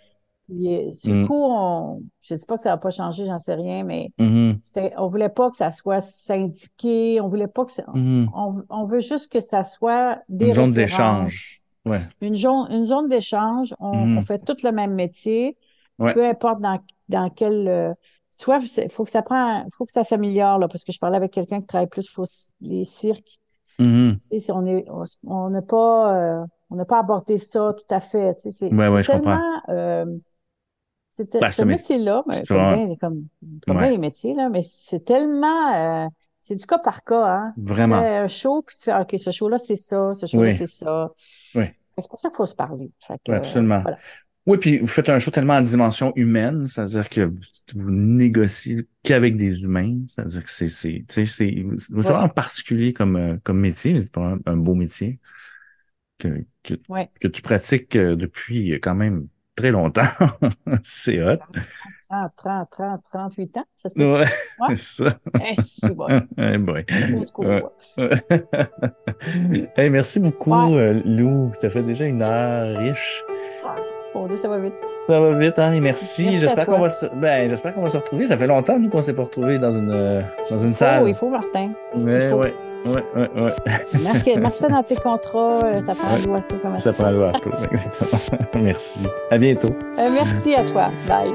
Puis, 0.46 0.68
euh, 0.76 0.90
le 1.06 1.14
Mhm. 1.14 1.26
coup, 1.26 1.42
on, 1.42 2.02
je 2.20 2.34
dis 2.34 2.44
pas 2.44 2.56
que 2.56 2.62
ça 2.62 2.70
va 2.70 2.76
pas 2.76 2.90
changer, 2.90 3.24
j'en 3.24 3.38
sais 3.38 3.54
rien, 3.54 3.82
mais 3.82 4.10
Mhm. 4.18 4.58
c'était, 4.62 4.92
on 4.98 5.06
voulait 5.08 5.30
pas 5.30 5.50
que 5.50 5.56
ça 5.56 5.70
soit 5.70 6.00
syndiqué, 6.02 7.18
on 7.22 7.28
voulait 7.28 7.46
pas 7.48 7.64
que 7.64 7.72
ça, 7.72 7.84
Mhm. 7.94 8.28
on, 8.34 8.62
on 8.68 8.84
veut 8.84 9.00
juste 9.00 9.32
que 9.32 9.40
ça 9.40 9.64
soit 9.64 10.18
des 10.28 10.48
Une 10.48 10.52
zone 10.54 10.72
d'échange. 10.72 11.62
Ouais. 11.86 12.00
une 12.20 12.34
zone, 12.34 12.66
une 12.70 12.84
zone 12.84 13.08
d'échange. 13.08 13.74
On, 13.80 14.18
on 14.18 14.22
fait 14.22 14.38
tout 14.44 14.56
le 14.64 14.70
même 14.72 14.92
métier, 14.94 15.56
Ouais. 16.00 16.14
peu 16.14 16.26
importe 16.26 16.60
dans, 16.60 16.78
dans 17.08 17.30
quel, 17.30 17.68
euh, 17.68 17.92
tu 18.38 18.46
vois, 18.46 18.58
il 18.58 18.90
faut 18.90 19.04
que 19.04 19.10
ça 19.10 19.22
prend, 19.22 19.64
faut 19.72 19.84
que 19.84 19.92
ça 19.92 20.02
s'améliore, 20.02 20.58
là, 20.58 20.66
parce 20.66 20.82
que 20.82 20.92
je 20.92 20.98
parlais 20.98 21.16
avec 21.18 21.30
quelqu'un 21.30 21.60
qui 21.60 21.66
travaille 21.66 21.88
plus 21.88 22.08
pour 22.10 22.24
les 22.60 22.84
cirques. 22.84 23.38
Tu 23.78 24.18
sais, 24.18 24.40
si 24.40 24.52
on 24.52 24.66
est, 24.66 24.84
on 25.26 25.50
n'a 25.50 25.62
pas, 25.62 26.14
euh, 26.14 26.44
on 26.70 26.76
n'a 26.76 26.84
pas 26.84 26.98
abordé 26.98 27.38
ça 27.38 27.74
tout 27.76 27.94
à 27.94 28.00
fait. 28.00 28.34
Tu 28.34 28.40
sais, 28.42 28.50
c'est 28.50 28.74
Ouais, 28.74 29.02
tellement, 29.02 29.40
euh, 29.68 30.04
Ben, 31.18 31.50
ce 31.50 31.62
métier-là, 31.62 32.24
c'est 32.32 32.46
comme 32.46 32.74
bien, 32.74 32.96
comme, 32.96 33.26
comme 33.66 33.78
bien 33.78 33.90
les 33.90 33.98
métiers 33.98 34.34
là, 34.34 34.48
mais 34.48 34.62
c'est 34.62 35.04
tellement, 35.04 35.74
euh, 35.74 36.08
c'est 36.40 36.54
du 36.54 36.64
cas 36.64 36.78
par 36.78 37.04
cas, 37.04 37.26
hein. 37.26 37.54
Vraiment. 37.56 37.98
Tu 37.98 38.02
fais 38.04 38.16
un 38.16 38.28
show, 38.28 38.62
puis 38.62 38.76
tu 38.76 38.84
fais, 38.84 38.94
OK, 38.98 39.14
ce 39.18 39.30
show-là, 39.30 39.58
c'est 39.58 39.76
ça, 39.76 40.14
ce 40.14 40.26
show-là, 40.26 40.50
Oui. 40.50 40.56
c'est 40.56 40.66
ça. 40.66 41.10
Oui. 41.54 41.64
C'est 41.98 42.08
pour 42.08 42.20
ça 42.20 42.28
qu'il 42.30 42.36
faut 42.36 42.46
se 42.46 42.54
parler. 42.54 42.90
Fait 43.06 43.18
que, 43.24 43.32
Oui, 43.32 43.36
absolument. 43.36 43.80
voilà. 43.80 43.98
Oui, 44.46 44.56
puis 44.58 44.78
vous 44.78 44.86
faites 44.86 45.08
un 45.08 45.18
show 45.18 45.30
tellement 45.30 45.54
en 45.54 45.60
dimension 45.62 46.12
humaine, 46.16 46.66
c'est-à-dire 46.66 47.08
que 47.08 47.20
vous, 47.22 47.38
vous 47.76 47.90
négociez 47.90 48.86
qu'avec 49.02 49.36
des 49.36 49.62
humains, 49.64 49.98
c'est-à-dire 50.08 50.44
que 50.44 50.50
c'est, 50.50 50.70
c'est, 50.70 51.04
tu 51.08 51.14
sais, 51.14 51.26
c'est, 51.26 51.64
c'est 51.78 51.92
vraiment 51.94 52.28
particulier 52.28 52.92
comme, 52.92 53.16
euh, 53.16 53.36
comme 53.44 53.60
métier, 53.60 53.92
mais 53.92 54.00
c'est 54.00 54.12
pas 54.12 54.22
un, 54.22 54.38
un 54.46 54.56
beau 54.56 54.74
métier 54.74 55.18
que, 56.18 56.44
que, 56.62 56.74
Ouais. 56.88 57.10
que 57.20 57.28
tu 57.28 57.42
pratiques 57.42 57.96
euh, 57.96 58.16
depuis 58.16 58.72
quand 58.80 58.94
même 58.94 59.28
très 59.56 59.70
longtemps. 59.70 60.06
c'est 60.82 61.22
hot. 61.22 61.38
30, 62.08 62.32
30, 62.36 62.68
30, 62.70 63.00
38 63.12 63.56
ans, 63.58 63.64
ça 63.76 63.88
se 63.88 63.94
peut. 63.94 64.04
Ouais, 64.10 64.26
Ouais. 64.58 64.76
c'est 64.76 65.04
ça. 65.04 65.18
Eh, 65.40 65.54
c'est 65.62 65.94
bon. 65.94 66.06
Eh 66.38 66.58
boy. 66.58 66.84
Hey, 69.76 69.90
merci 69.90 70.20
beaucoup, 70.20 70.54
euh, 70.76 71.00
Lou. 71.04 71.50
Ça 71.54 71.70
fait 71.70 71.82
déjà 71.82 72.06
une 72.06 72.22
heure 72.22 72.78
riche. 72.78 73.22
Dieu, 74.26 74.36
ça 74.36 74.48
va 74.48 74.58
vite. 74.58 74.74
Ça 75.08 75.20
va 75.20 75.32
vite, 75.34 75.58
hein? 75.58 75.72
Et 75.72 75.80
merci. 75.80 76.38
j'espère 76.38 76.66
qu'on 76.66 76.80
va, 76.80 76.90
se... 76.90 77.06
ben, 77.06 77.48
j'espère 77.48 77.74
qu'on 77.74 77.82
va 77.82 77.90
se 77.90 77.96
retrouver. 77.96 78.26
Ça 78.26 78.36
fait 78.36 78.46
longtemps, 78.46 78.78
nous, 78.78 78.88
qu'on 78.88 79.02
s'est 79.02 79.12
pas 79.12 79.22
retrouvés 79.22 79.58
dans 79.58 79.72
une, 79.72 79.90
euh, 79.90 80.20
dans 80.50 80.58
une 80.58 80.72
oh, 80.72 80.74
salle. 80.74 81.08
Il 81.08 81.14
faut, 81.14 81.28
Martin. 81.28 81.70
Ouais, 81.94 82.24
il 82.24 82.30
faut. 82.30 82.36
ouais. 82.36 82.54
Ouais, 82.84 83.04
ouais. 83.14 83.52
Marque, 84.38 84.56
ça 84.56 84.68
dans 84.68 84.82
tes 84.82 84.96
contrats, 84.96 85.60
euh, 85.64 85.84
ça 85.84 85.94
prend 85.94 86.14
ouais. 86.14 86.38
le 86.38 86.46
tout 86.48 86.56
comme 86.62 86.78
ça. 86.78 86.92
Ça 86.92 86.92
prend 86.94 87.10
le 87.10 87.30
tout, 87.40 87.50
exactement. 87.70 88.38
merci. 88.54 89.00
À 89.30 89.36
bientôt. 89.36 89.74
Euh, 89.98 90.08
merci 90.10 90.54
à 90.54 90.64
toi. 90.64 90.90
Bye. 91.06 91.30